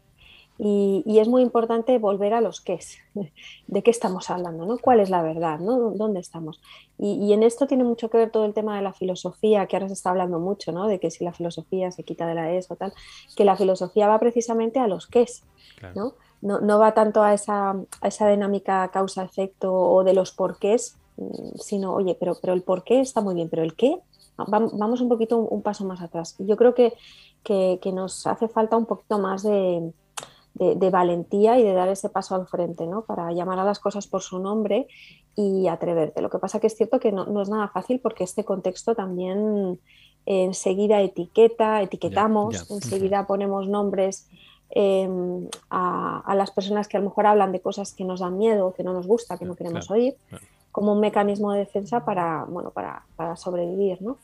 Y, 0.61 1.19
es 1.19 1.29
muy 1.29 1.41
importante 1.41 1.97
volver 1.99 2.33
a 2.33 2.41
los 2.41 2.59
qué, 2.59 2.79
de 3.67 3.81
qué 3.81 3.91
estamos 3.91 4.29
hablando, 4.29 4.65
¿no? 4.65 4.77
cuál 4.77 4.99
es 4.99 5.09
la 5.09 5.21
verdad, 5.21 5.59
¿no? 5.59 5.91
dónde 5.91 6.19
estamos. 6.19 6.61
Y, 6.97 7.31
en 7.31 7.43
esto 7.43 7.65
tiene 7.65 7.85
mucho 7.85 8.09
que 8.09 8.17
ver 8.17 8.29
todo 8.29 8.45
el 8.45 8.53
tema 8.53 8.75
de 8.75 8.81
la 8.81 8.91
filosofía, 8.91 9.67
que 9.67 9.77
ahora 9.77 9.87
se 9.87 9.93
está 9.93 10.09
hablando 10.09 10.37
mucho, 10.39 10.73
¿no? 10.73 10.87
de 10.87 10.99
que 10.99 11.11
si 11.11 11.23
la 11.23 11.31
filosofía 11.31 11.91
se 11.91 12.03
quita 12.03 12.27
de 12.27 12.35
la 12.35 12.51
es 12.51 12.69
o 12.69 12.75
tal, 12.75 12.91
que 13.37 13.45
la 13.45 13.55
filosofía 13.55 14.09
va 14.09 14.19
precisamente 14.19 14.79
a 14.79 14.87
los 14.87 15.07
qué, 15.07 15.25
¿no? 15.95 16.15
No, 16.41 16.79
va 16.79 16.93
tanto 16.93 17.21
a 17.21 17.33
esa, 17.33 17.75
dinámica 18.29 18.89
causa-efecto 18.89 19.73
o 19.73 20.03
de 20.03 20.13
los 20.13 20.31
porqués, 20.31 20.97
mm, 21.17 21.57
sino, 21.59 21.93
oye, 21.93 22.15
pero, 22.19 22.37
pero 22.41 22.53
el 22.53 22.63
porqué 22.63 23.01
está 23.01 23.21
muy 23.21 23.35
bien, 23.35 23.49
pero 23.49 23.63
el 23.63 23.75
qué, 23.75 23.99
vamos 24.47 25.01
un 25.01 25.09
poquito 25.09 25.37
un, 25.37 25.61
paso 25.61 25.85
más 25.85 26.01
atrás. 26.01 26.35
Yo 26.39 26.55
creo 26.55 26.73
que, 26.73 26.93
nos 27.91 28.25
hace 28.27 28.47
falta 28.47 28.77
un 28.77 28.85
poquito 28.85 29.19
más 29.19 29.43
de, 29.43 29.91
valentía 30.91 31.59
y 31.59 31.63
de 31.63 31.73
dar 31.73 31.89
ese 31.89 32.09
paso 32.09 32.35
al 32.35 32.47
frente, 32.47 32.87
¿no? 32.87 33.01
Para 33.01 33.31
llamar 33.31 33.59
a 33.59 33.63
las 33.63 33.79
cosas 33.79 34.07
por 34.07 34.21
su 34.21 34.39
nombre 34.39 34.87
y 35.35 35.67
atreverte. 35.67 36.21
Lo 36.21 36.29
que 36.29 36.39
pasa 36.39 36.59
que 36.59 36.67
es 36.67 36.75
cierto 36.75 36.99
que 36.99 37.11
no, 37.11 37.41
es 37.41 37.49
nada 37.49 37.67
fácil 37.67 37.99
porque 37.99 38.23
este 38.23 38.45
contexto 38.45 38.95
también 38.95 39.79
enseguida 40.25 41.01
etiqueta, 41.01 41.81
etiquetamos, 41.81 42.69
enseguida 42.69 43.25
ponemos 43.25 43.67
nombres 43.67 44.29
Em, 44.71 45.47
a, 45.71 46.35
las 46.35 46.51
personas 46.51 46.87
que 46.87 46.97
a 46.97 46.99
lo 46.99 47.07
mejor 47.07 47.25
hablan 47.25 47.51
de 47.51 47.59
cosas 47.59 47.93
que 47.93 48.05
nos 48.05 48.19
dan 48.19 48.37
miedo, 48.37 48.73
que 48.73 48.83
no 48.83 48.93
nos 48.93 49.07
gusta, 49.07 49.37
que 49.37 49.45
no 49.45 49.55
queremos 49.55 49.89
oír, 49.89 50.15
como 50.71 50.93
un 50.93 50.99
mecanismo 50.99 51.51
de 51.51 51.59
defensa 51.59 52.05
para, 52.05 52.45
bueno, 52.45 52.69
para, 52.69 53.03
para 53.15 53.35
sobrevivir. 53.35 54.01
¿no? 54.01 54.17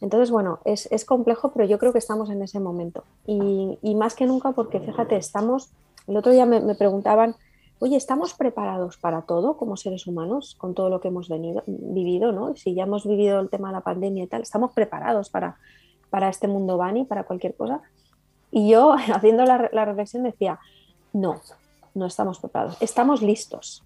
Entonces, 0.00 0.30
bueno, 0.30 0.60
es, 0.64 0.90
es, 0.90 1.04
complejo, 1.04 1.52
pero 1.52 1.66
yo 1.66 1.78
creo 1.78 1.92
que 1.92 1.98
estamos 1.98 2.30
en 2.30 2.42
ese 2.42 2.58
momento. 2.58 3.04
Y, 3.26 3.78
y 3.82 3.94
más 3.94 4.14
que 4.14 4.26
nunca, 4.26 4.52
porque 4.52 4.80
fíjate, 4.80 5.16
estamos, 5.16 5.70
el 6.06 6.16
otro 6.16 6.32
día 6.32 6.46
me, 6.46 6.74
preguntaban, 6.74 7.36
oye, 7.78 7.96
¿estamos 7.96 8.32
preparados 8.32 8.96
para 8.96 9.22
todo 9.22 9.58
como 9.58 9.76
seres 9.76 10.06
humanos, 10.06 10.56
con 10.56 10.74
todo 10.74 10.88
lo 10.88 11.00
que 11.00 11.08
hemos 11.08 11.28
venido, 11.28 11.62
vivido? 11.66 12.32
¿no? 12.32 12.56
Si 12.56 12.74
ya 12.74 12.84
hemos 12.84 13.06
vivido 13.06 13.38
el 13.40 13.50
tema 13.50 13.68
de 13.68 13.74
la 13.74 13.80
pandemia 13.82 14.24
y 14.24 14.26
tal, 14.26 14.40
¿estamos 14.40 14.72
preparados 14.72 15.28
para, 15.28 15.58
para 16.08 16.30
este 16.30 16.48
mundo 16.48 16.78
Bani, 16.78 17.04
para 17.04 17.24
cualquier 17.24 17.54
cosa? 17.54 17.82
Y 18.52 18.68
yo, 18.68 18.92
haciendo 19.14 19.44
la, 19.44 19.84
reflexión, 19.84 20.22
decía, 20.22 20.60
no, 21.12 21.40
no 21.94 22.06
estamos 22.06 22.38
preparados, 22.38 22.76
estamos 22.80 23.22
listos. 23.22 23.82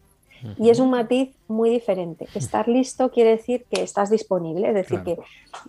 Y 0.59 0.69
es 0.69 0.81
un 0.81 0.91
matiz 0.91 1.35
muy 1.49 1.71
diferente. 1.71 2.29
Estar 2.35 2.69
listo 2.69 3.11
quiere 3.11 3.31
decir 3.31 3.65
que 3.71 3.83
estás 3.83 4.11
disponible, 4.11 4.69
es 4.69 4.75
decir, 4.75 5.03
que 5.03 5.19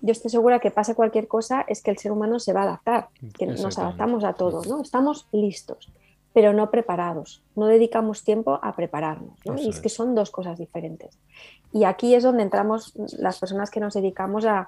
yo 0.02 0.12
estoy 0.12 0.30
segura 0.30 0.60
que 0.60 0.72
pase 0.72 0.94
cualquier 0.94 1.30
cosa, 1.30 1.62
es 1.70 1.82
que 1.82 1.92
el 1.92 1.98
ser 1.98 2.12
humano 2.12 2.40
se 2.40 2.52
va 2.52 2.62
a 2.62 2.64
adaptar, 2.64 3.08
que 3.38 3.46
nos 3.46 3.78
adaptamos 3.78 4.26
a 4.26 4.34
todo, 4.34 4.62
¿no? 4.66 4.82
Estamos 4.82 5.28
listos, 5.32 5.90
pero 6.34 6.52
no 6.52 6.70
preparados, 6.70 7.42
no 7.56 7.68
dedicamos 7.68 8.24
tiempo 8.24 8.60
a 8.62 8.76
prepararnos, 8.76 9.40
Y 9.58 9.70
es 9.70 9.80
que 9.80 9.90
son 9.90 10.16
dos 10.16 10.32
cosas 10.32 10.60
diferentes. 10.60 11.18
Y 11.72 11.86
aquí 11.86 12.14
es 12.14 12.24
donde 12.24 12.44
entramos 12.44 12.94
las 13.18 13.40
personas 13.40 13.72
que 13.72 13.80
nos 13.80 13.94
dedicamos 13.94 14.46
a, 14.46 14.68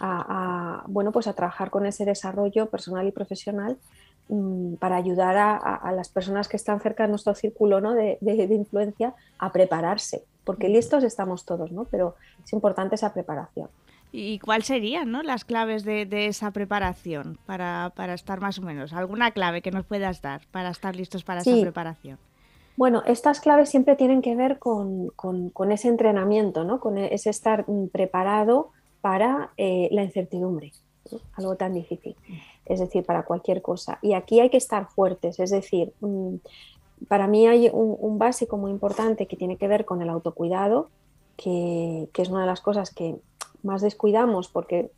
a, 0.00 0.84
bueno, 0.86 1.12
pues 1.12 1.26
a 1.26 1.32
trabajar 1.32 1.70
con 1.70 1.86
ese 1.86 2.04
desarrollo 2.04 2.66
personal 2.66 3.06
y 3.06 3.12
profesional 3.12 3.78
mm, 4.28 4.74
para 4.74 4.96
ayudar 4.96 5.36
a, 5.36 5.92
las 5.92 6.08
personas 6.08 6.48
que 6.48 6.56
están 6.56 6.80
cerca 6.80 7.04
de 7.04 7.10
nuestro 7.10 7.34
círculo 7.34 7.80
¿no? 7.80 7.94
de, 7.94 8.18
influencia 8.50 9.14
a 9.38 9.52
prepararse, 9.52 10.24
porque 10.44 10.68
listos 10.68 11.04
estamos 11.04 11.44
todos, 11.44 11.72
¿no? 11.72 11.84
pero 11.84 12.16
es 12.44 12.52
importante 12.52 12.94
esa 12.94 13.12
preparación. 13.12 13.68
¿Y 14.12 14.38
cuáles 14.38 14.68
serían 14.68 15.10
¿no? 15.10 15.22
las 15.22 15.44
claves 15.44 15.84
de, 15.84 16.06
esa 16.26 16.50
preparación 16.50 17.38
para, 17.44 17.92
estar 18.14 18.40
más 18.40 18.58
o 18.58 18.62
menos? 18.62 18.92
¿Alguna 18.92 19.32
clave 19.32 19.62
que 19.62 19.70
nos 19.70 19.84
puedas 19.84 20.22
dar 20.22 20.42
para 20.52 20.70
estar 20.70 20.96
listos 20.96 21.24
para 21.24 21.40
esa 21.40 21.60
preparación? 21.60 22.18
Bueno, 22.76 23.02
estas 23.06 23.40
claves 23.40 23.70
siempre 23.70 23.96
tienen 23.96 24.20
que 24.20 24.36
ver 24.36 24.58
con, 24.58 25.08
con 25.08 25.72
ese 25.72 25.88
entrenamiento, 25.88 26.64
¿no? 26.64 26.78
con 26.78 26.98
ese 26.98 27.30
estar 27.30 27.64
mm, 27.66 27.88
preparado 27.88 28.70
para 29.06 29.52
eh, 29.56 29.88
la 29.92 30.02
incertidumbre, 30.02 30.72
algo 31.34 31.54
tan 31.54 31.72
difícil, 31.72 32.16
es 32.64 32.80
decir, 32.80 33.04
para 33.04 33.22
cualquier 33.22 33.62
cosa. 33.62 34.00
Y 34.02 34.14
aquí 34.14 34.40
hay 34.40 34.50
que 34.50 34.56
estar 34.56 34.88
fuertes, 34.88 35.38
es 35.38 35.50
decir, 35.50 35.92
mm, 36.00 36.34
para 37.06 37.28
mí 37.28 37.46
hay 37.46 37.70
un, 37.72 38.18
básico 38.18 38.56
muy 38.56 38.72
importante 38.72 39.28
que 39.28 39.36
tiene 39.36 39.58
que 39.58 39.68
ver 39.68 39.84
con 39.84 40.02
el 40.02 40.08
autocuidado, 40.08 40.90
que, 41.36 42.08
es 42.12 42.28
una 42.28 42.40
de 42.40 42.46
las 42.48 42.60
cosas 42.60 42.92
que 42.92 43.14
más 43.62 43.80
descuidamos 43.80 44.48
porque 44.48 44.90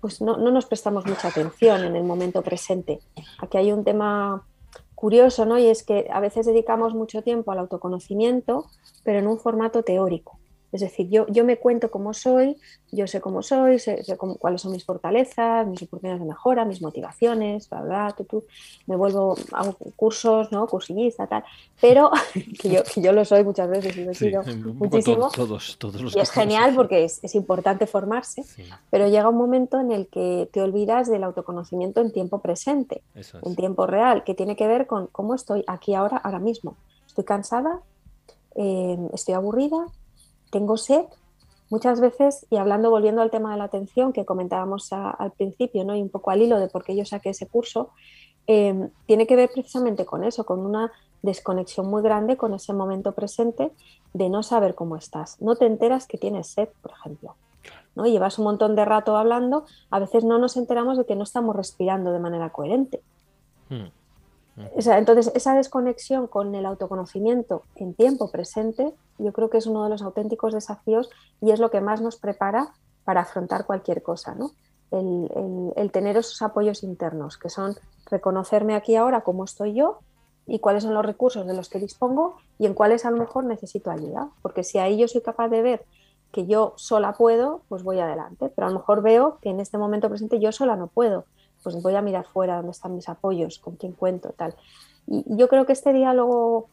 pues 0.00 0.20
no, 0.20 0.36
no, 0.36 0.52
nos 0.52 0.66
prestamos 0.66 1.04
mucha 1.04 1.26
atención 1.26 1.82
en 1.82 1.96
el 1.96 2.04
momento 2.04 2.42
presente. 2.42 3.00
Aquí 3.40 3.58
hay 3.58 3.72
un 3.72 3.82
tema 3.82 4.44
curioso, 4.94 5.44
¿no? 5.44 5.58
Y 5.58 5.66
es 5.66 5.82
que 5.82 6.06
a 6.12 6.20
veces 6.20 6.46
dedicamos 6.46 6.94
mucho 6.94 7.22
tiempo 7.22 7.50
al 7.50 7.58
autoconocimiento, 7.58 8.66
pero 9.02 9.18
en 9.18 9.26
un 9.26 9.40
formato 9.40 9.82
teórico. 9.82 10.39
Es 10.72 10.80
decir, 10.80 11.08
yo, 11.08 11.26
yo 11.28 11.44
me 11.44 11.56
cuento 11.56 11.90
cómo 11.90 12.14
soy, 12.14 12.56
yo 12.92 13.06
sé 13.06 13.20
cómo 13.20 13.42
soy, 13.42 13.78
sé, 13.78 14.04
cuáles 14.38 14.62
son 14.62 14.72
mis 14.72 14.84
fortalezas, 14.84 15.66
mis 15.66 15.82
oportunidades 15.82 16.20
de 16.20 16.28
mejora, 16.28 16.64
mis 16.64 16.80
motivaciones, 16.80 17.68
bla, 17.68 17.82
bla, 17.82 18.16
tú, 18.28 18.44
me 18.86 18.94
vuelvo, 18.94 19.36
hago 19.52 19.76
cursos, 19.96 20.52
¿no? 20.52 20.66
Cursillista, 20.68 21.26
tal, 21.26 21.44
pero 21.80 22.10
que 22.60 22.68
yo, 22.68 22.84
que 22.84 23.00
yo 23.00 23.12
lo 23.12 23.24
soy 23.24 23.42
muchas 23.42 23.68
veces 23.68 23.96
y 23.96 24.04
lo 24.04 24.12
he 24.12 24.14
sido 24.14 24.42
muchísimo. 24.74 25.30
Todos, 25.30 25.76
todos 25.78 26.00
los 26.02 26.14
y 26.14 26.20
es 26.20 26.30
genial 26.30 26.74
porque 26.74 27.04
es, 27.04 27.18
es 27.22 27.34
importante 27.34 27.86
formarse, 27.86 28.44
pero 28.90 29.08
llega 29.08 29.28
un 29.28 29.36
momento 29.36 29.80
en 29.80 29.90
el 29.90 30.06
que 30.06 30.48
te 30.52 30.62
olvidas 30.62 31.10
del 31.10 31.24
autoconocimiento 31.24 32.00
en 32.00 32.12
tiempo 32.12 32.40
presente, 32.40 33.02
en 33.42 33.56
tiempo 33.56 33.86
real, 33.86 34.22
que 34.22 34.34
tiene 34.34 34.54
que 34.54 34.68
ver 34.68 34.86
con 34.86 35.08
cómo 35.08 35.34
estoy 35.34 35.64
aquí 35.66 35.94
ahora, 35.94 36.16
ahora 36.18 36.38
mismo. 36.38 36.76
Estoy 37.06 37.24
cansada, 37.24 37.80
eh, 38.54 38.98
estoy 39.12 39.34
aburrida, 39.34 39.86
tengo 40.50 40.76
sed, 40.76 41.04
muchas 41.70 42.00
veces, 42.00 42.46
y 42.50 42.56
hablando, 42.56 42.90
volviendo 42.90 43.22
al 43.22 43.30
tema 43.30 43.52
de 43.52 43.58
la 43.58 43.64
atención 43.64 44.12
que 44.12 44.24
comentábamos 44.24 44.92
al 44.92 45.30
principio, 45.32 45.84
¿no? 45.84 45.96
y 45.96 46.02
un 46.02 46.10
poco 46.10 46.30
al 46.30 46.42
hilo 46.42 46.58
de 46.58 46.68
por 46.68 46.84
qué 46.84 46.96
yo 46.96 47.04
saqué 47.04 47.30
ese 47.30 47.46
curso, 47.46 47.90
em, 48.46 48.90
tiene 49.06 49.26
que 49.26 49.36
ver 49.36 49.50
precisamente 49.52 50.04
con 50.04 50.24
eso, 50.24 50.44
con 50.44 50.60
una 50.60 50.90
desconexión 51.22 51.86
muy 51.86 52.02
grande 52.02 52.36
con 52.36 52.54
ese 52.54 52.72
momento 52.72 53.12
presente 53.12 53.70
de 54.14 54.28
no 54.28 54.42
saber 54.42 54.74
cómo 54.74 54.96
estás. 54.96 55.40
No 55.40 55.56
te 55.56 55.66
enteras 55.66 56.06
que 56.06 56.18
tienes 56.18 56.48
sed, 56.48 56.68
por 56.82 56.92
ejemplo. 56.92 57.36
¿no? 57.94 58.06
Llevas 58.06 58.38
un 58.38 58.44
montón 58.44 58.74
de 58.74 58.84
rato 58.84 59.16
hablando, 59.16 59.64
a 59.90 59.98
veces 59.98 60.24
no 60.24 60.38
nos 60.38 60.56
enteramos 60.56 60.96
de 60.96 61.04
que 61.04 61.16
no 61.16 61.24
estamos 61.24 61.54
respirando 61.54 62.12
de 62.12 62.18
manera 62.18 62.50
coherente. 62.50 63.02
Hmm. 63.68 63.88
Entonces, 64.74 65.32
esa 65.34 65.54
desconexión 65.54 66.26
con 66.26 66.54
el 66.54 66.66
autoconocimiento 66.66 67.62
en 67.76 67.94
tiempo 67.94 68.30
presente, 68.30 68.92
yo 69.18 69.32
creo 69.32 69.50
que 69.50 69.58
es 69.58 69.66
uno 69.66 69.84
de 69.84 69.90
los 69.90 70.02
auténticos 70.02 70.52
desafíos 70.52 71.10
y 71.40 71.50
es 71.50 71.60
lo 71.60 71.70
que 71.70 71.80
más 71.80 72.00
nos 72.00 72.16
prepara 72.16 72.72
para 73.04 73.22
afrontar 73.22 73.66
cualquier 73.66 74.02
cosa, 74.02 74.34
¿no? 74.34 74.52
El, 74.90 75.90
tener 75.92 76.16
esos 76.16 76.42
apoyos 76.42 76.82
internos, 76.82 77.36
que 77.36 77.48
son 77.48 77.74
reconocerme 78.10 78.74
aquí 78.74 78.96
ahora 78.96 79.20
cómo 79.20 79.44
estoy 79.44 79.74
yo 79.74 79.98
y 80.46 80.58
cuáles 80.58 80.82
son 80.82 80.94
los 80.94 81.04
recursos 81.04 81.46
de 81.46 81.54
los 81.54 81.68
que 81.68 81.78
dispongo 81.78 82.36
y 82.58 82.66
en 82.66 82.74
cuáles 82.74 83.04
a 83.04 83.10
lo 83.10 83.16
mejor 83.16 83.44
necesito 83.44 83.90
ayuda. 83.90 84.30
Porque 84.42 84.64
si 84.64 84.78
ahí 84.78 84.98
yo 84.98 85.06
soy 85.06 85.20
capaz 85.20 85.48
de 85.48 85.62
ver 85.62 85.84
que 86.32 86.46
yo 86.46 86.74
sola 86.76 87.12
puedo, 87.12 87.62
pues 87.68 87.82
voy 87.82 88.00
adelante. 88.00 88.50
Pero 88.54 88.66
a 88.66 88.70
lo 88.70 88.78
mejor 88.78 89.02
veo 89.02 89.38
que 89.40 89.50
en 89.50 89.60
este 89.60 89.78
momento 89.78 90.08
presente 90.08 90.40
yo 90.40 90.50
sola 90.52 90.76
no 90.76 90.88
puedo 90.88 91.24
pues 91.62 91.80
voy 91.82 91.94
a 91.94 92.02
mirar 92.02 92.26
fuera 92.26 92.56
dónde 92.56 92.72
están 92.72 92.94
mis 92.94 93.08
apoyos, 93.08 93.58
con 93.58 93.76
quién 93.76 93.92
cuento, 93.92 94.32
tal. 94.36 94.54
Y, 95.06 95.24
yo 95.26 95.48
creo 95.48 95.66
que 95.66 95.72
este 95.72 95.92
diálogo 95.92 96.68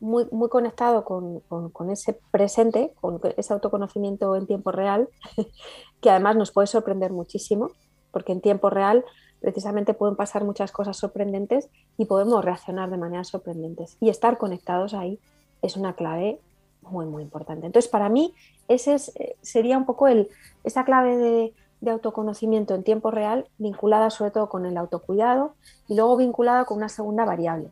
muy, 0.00 0.26
muy 0.30 0.48
conectado 0.48 1.04
con, 1.04 1.42
ese 1.90 2.18
presente, 2.30 2.92
con 3.00 3.20
ese 3.36 3.52
autoconocimiento 3.52 4.36
en 4.36 4.46
tiempo 4.46 4.72
real, 4.72 5.08
que 6.00 6.10
además 6.10 6.36
nos 6.36 6.52
puede 6.52 6.66
sorprender 6.66 7.12
muchísimo, 7.12 7.70
porque 8.10 8.32
en 8.32 8.40
tiempo 8.40 8.70
real 8.70 9.04
precisamente 9.40 9.94
pueden 9.94 10.16
pasar 10.16 10.44
muchas 10.44 10.72
cosas 10.72 10.96
sorprendentes 10.96 11.68
y 11.96 12.06
podemos 12.06 12.44
reaccionar 12.44 12.90
de 12.90 12.96
maneras 12.96 13.28
sorprendentes. 13.28 13.96
Y 14.00 14.08
estar 14.08 14.38
conectados 14.38 14.94
ahí 14.94 15.18
es 15.62 15.76
una 15.76 15.94
clave 15.94 16.40
muy, 16.82 17.06
muy 17.06 17.22
importante. 17.22 17.66
Entonces, 17.66 17.90
para 17.90 18.08
mí, 18.08 18.34
ese 18.68 18.96
eh, 19.16 19.36
sería 19.42 19.78
un 19.78 19.86
poco 19.86 20.08
el, 20.08 20.28
esa 20.64 20.84
clave 20.84 21.16
de 21.16 21.54
de 21.80 21.90
autoconocimiento 21.90 22.74
en 22.74 22.82
tiempo 22.82 23.10
real 23.10 23.48
vinculada 23.58 24.10
sobre 24.10 24.30
todo 24.30 24.48
con 24.48 24.66
el 24.66 24.76
autocuidado 24.76 25.54
y 25.88 25.94
luego 25.94 26.16
vinculada 26.16 26.64
con 26.64 26.78
una 26.78 26.88
segunda 26.88 27.24
variable, 27.24 27.70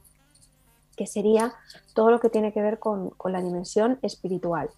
que 0.97 1.07
sería 1.07 1.55
todo 1.95 2.11
lo 2.11 2.21
que 2.21 2.31
tiene 2.31 2.53
que 2.53 2.63
ver 2.63 2.79
con, 2.79 3.13
la 3.25 3.41
dimensión 3.41 3.99
espiritual. 4.03 4.71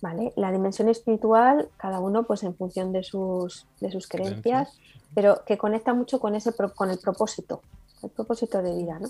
¿vale? 0.00 0.32
La 0.36 0.52
dimensión 0.52 0.88
espiritual, 0.88 1.68
cada 1.76 2.00
uno 2.00 2.24
pues 2.24 2.42
en 2.42 2.54
función 2.54 2.92
de 2.92 3.02
sus, 3.02 3.66
de 3.80 3.90
sus 3.90 4.08
creencias, 4.08 4.78
pero 5.14 5.44
que 5.44 5.58
conecta 5.58 5.94
mucho 5.94 6.20
con, 6.20 6.34
ese, 6.34 6.52
con 6.74 6.90
el 6.90 6.98
propósito, 6.98 7.62
el 8.02 8.10
propósito 8.10 8.62
de 8.62 8.74
vida. 8.74 8.98
¿no? 8.98 9.08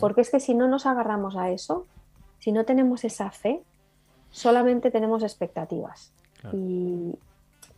Porque 0.00 0.20
es 0.20 0.30
que 0.30 0.40
si 0.40 0.54
no 0.54 0.68
nos 0.68 0.86
agarramos 0.86 1.36
a 1.36 1.50
eso, 1.50 1.86
si 2.38 2.52
no 2.52 2.64
tenemos 2.64 3.04
esa 3.04 3.30
fe, 3.30 3.62
solamente 4.30 4.90
tenemos 4.90 5.22
expectativas. 5.22 6.12
Y, 6.52 7.14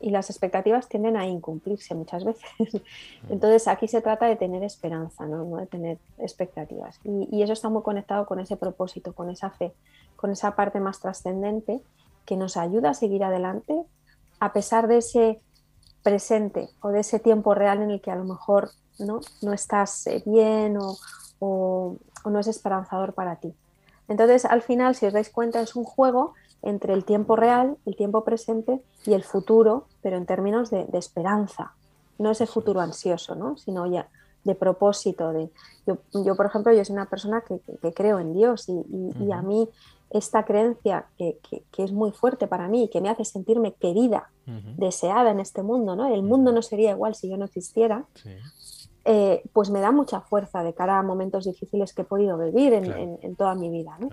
y 0.00 0.10
las 0.10 0.30
expectativas 0.30 0.88
tienden 0.88 1.16
a 1.16 1.26
incumplirse 1.26 1.94
muchas 1.94 2.24
veces. 2.24 2.50
Mm. 3.22 3.32
Entonces 3.32 3.68
aquí 3.68 3.88
se 3.88 4.00
trata 4.00 4.26
de 4.26 4.36
tener 4.36 4.62
esperanza, 4.62 5.26
no, 5.26 5.56
de 5.56 5.66
tener 5.66 5.98
expectativas. 6.18 6.98
Y, 7.04 7.42
eso 7.42 7.52
está 7.52 7.68
muy 7.68 7.82
conectado 7.82 8.24
con 8.24 8.40
ese 8.40 8.56
propósito, 8.56 9.12
con 9.12 9.28
esa 9.30 9.50
fe, 9.50 9.72
con 10.16 10.30
esa 10.30 10.54
parte 10.54 10.80
más 10.80 11.00
trascendente 11.00 11.80
que 12.24 12.36
nos 12.36 12.56
ayuda 12.56 12.90
a 12.90 12.94
seguir 12.94 13.24
adelante 13.24 13.82
a 14.38 14.52
pesar 14.52 14.88
de 14.88 14.98
ese 14.98 15.40
presente 16.02 16.70
o 16.80 16.88
de 16.88 17.00
ese 17.00 17.18
tiempo 17.18 17.54
real 17.54 17.82
en 17.82 17.90
el 17.90 18.00
que 18.00 18.10
a 18.10 18.16
lo 18.16 18.24
mejor 18.24 18.70
no, 18.98 19.20
no 19.42 19.52
estás 19.52 20.06
eh, 20.06 20.22
bien 20.24 20.78
o, 20.78 20.96
o 21.40 22.30
no 22.30 22.38
es 22.38 22.46
esperanzador 22.46 23.12
para 23.12 23.36
ti. 23.36 23.52
Entonces, 24.08 24.44
al 24.44 24.62
final, 24.62 24.94
si 24.94 25.06
os 25.06 25.12
dais 25.12 25.30
cuenta, 25.30 25.60
es 25.60 25.76
un 25.76 25.84
juego 25.84 26.34
entre 26.62 26.94
el 26.94 27.04
tiempo 27.04 27.36
real, 27.36 27.76
el 27.86 27.96
tiempo 27.96 28.24
presente 28.24 28.80
y 29.06 29.14
el 29.14 29.24
futuro, 29.24 29.86
pero 30.02 30.16
en 30.16 30.26
términos 30.26 30.70
de, 30.70 30.86
esperanza, 30.92 31.72
no 32.18 32.30
ese 32.30 32.46
futuro 32.46 32.80
ansioso, 32.80 33.34
¿no? 33.34 33.56
sino 33.56 33.86
ya 33.86 34.08
de 34.44 34.54
propósito. 34.54 35.32
De, 35.32 35.50
yo, 35.86 36.36
por 36.36 36.46
ejemplo, 36.46 36.72
yo 36.72 36.84
soy 36.84 36.94
una 36.94 37.06
persona 37.06 37.42
que, 37.42 37.92
creo 37.92 38.18
en 38.18 38.34
Dios 38.34 38.68
y, 38.68 39.32
a 39.32 39.42
mí 39.42 39.68
esta 40.10 40.44
creencia 40.44 41.06
que, 41.16 41.38
es 41.78 41.92
muy 41.92 42.10
fuerte 42.10 42.46
para 42.46 42.68
mí 42.68 42.84
y 42.84 42.88
que 42.88 43.00
me 43.00 43.08
hace 43.08 43.24
sentirme 43.24 43.72
querida, 43.72 44.30
deseada 44.76 45.30
en 45.30 45.38
este 45.38 45.62
mundo, 45.62 45.94
¿no? 45.94 46.12
el 46.12 46.22
mundo 46.22 46.50
no 46.50 46.60
sería 46.60 46.90
igual 46.90 47.14
si 47.14 47.28
yo 47.28 47.36
no 47.36 47.44
existiera, 47.44 48.04
eh, 49.04 49.42
pues 49.52 49.70
me 49.70 49.80
da 49.80 49.92
mucha 49.92 50.20
fuerza 50.20 50.62
de 50.62 50.74
cara 50.74 50.98
a 50.98 51.02
momentos 51.02 51.44
difíciles 51.44 51.94
que 51.94 52.02
he 52.02 52.04
podido 52.04 52.36
vivir 52.36 52.74
en, 52.74 53.36
toda 53.36 53.54
mi 53.54 53.70
vida. 53.70 53.96
¿no? 53.98 54.08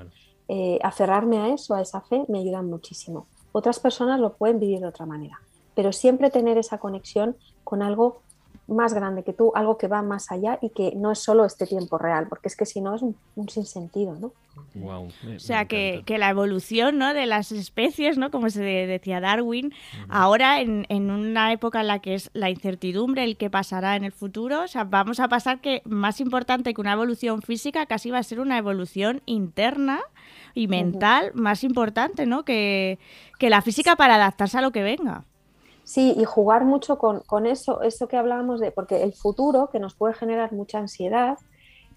Eh, 0.49 0.79
aferrarme 0.81 1.37
a 1.39 1.49
eso, 1.49 1.75
a 1.75 1.81
esa 1.81 2.01
fe, 2.01 2.23
me 2.29 2.39
ayudan 2.39 2.69
muchísimo. 2.69 3.27
Otras 3.51 3.79
personas 3.79 4.19
lo 4.19 4.33
pueden 4.33 4.59
vivir 4.59 4.79
de 4.79 4.87
otra 4.87 5.05
manera, 5.05 5.41
pero 5.75 5.91
siempre 5.91 6.29
tener 6.29 6.57
esa 6.57 6.77
conexión 6.77 7.35
con 7.63 7.81
algo 7.81 8.21
más 8.67 8.93
grande 8.93 9.23
que 9.23 9.33
tú, 9.33 9.51
algo 9.55 9.77
que 9.77 9.87
va 9.87 10.01
más 10.01 10.31
allá 10.31 10.59
y 10.61 10.69
que 10.69 10.93
no 10.95 11.11
es 11.11 11.19
solo 11.19 11.45
este 11.45 11.65
tiempo 11.65 11.97
real, 11.97 12.27
porque 12.27 12.49
es 12.49 12.55
que 12.55 12.65
si 12.65 12.81
no 12.81 12.95
es 12.95 13.01
un, 13.01 13.15
sinsentido, 13.49 14.15
¿no? 14.19 14.33
o 14.83 15.39
sea, 15.39 15.65
que, 15.65 16.03
la 16.07 16.29
evolución 16.29 16.97
¿no? 16.97 17.13
de 17.13 17.25
las 17.25 17.51
especies, 17.51 18.17
¿no? 18.17 18.29
como 18.29 18.49
se 18.49 18.61
decía 18.61 19.21
Darwin, 19.21 19.73
ahora 20.09 20.59
en, 20.59 20.85
en, 20.89 21.09
una 21.09 21.53
época 21.53 21.81
en 21.81 21.87
la 21.87 21.99
que 21.99 22.15
es 22.15 22.29
la 22.33 22.49
incertidumbre, 22.49 23.23
el 23.23 23.37
que 23.37 23.49
pasará 23.49 23.95
en 23.95 24.03
el 24.03 24.11
futuro, 24.11 24.63
o 24.63 24.67
sea, 24.67 24.83
vamos 24.83 25.19
a 25.19 25.29
pasar 25.29 25.61
que 25.61 25.81
más 25.85 26.19
importante 26.19 26.73
que 26.73 26.81
una 26.81 26.93
evolución 26.93 27.41
física 27.41 27.85
casi 27.85 28.11
va 28.11 28.17
a 28.17 28.23
ser 28.23 28.39
una 28.39 28.57
evolución 28.57 29.21
interna 29.25 30.01
y 30.57 30.67
mental 30.67 31.31
más 31.35 31.63
importante, 31.63 32.25
¿no? 32.25 32.43
Que, 32.43 32.97
la 33.39 33.61
física 33.61 33.95
para 33.95 34.15
adaptarse 34.15 34.57
a 34.57 34.61
lo 34.61 34.71
que 34.71 34.81
venga. 34.81 35.23
Sí, 35.83 36.15
y 36.17 36.25
jugar 36.25 36.65
mucho 36.65 36.97
con, 36.97 37.45
eso, 37.45 37.81
eso 37.81 38.07
que 38.07 38.17
hablábamos 38.17 38.59
de, 38.59 38.71
porque 38.71 39.03
el 39.03 39.13
futuro, 39.13 39.69
que 39.71 39.79
nos 39.79 39.93
puede 39.93 40.15
generar 40.15 40.51
mucha 40.51 40.79
ansiedad, 40.79 41.37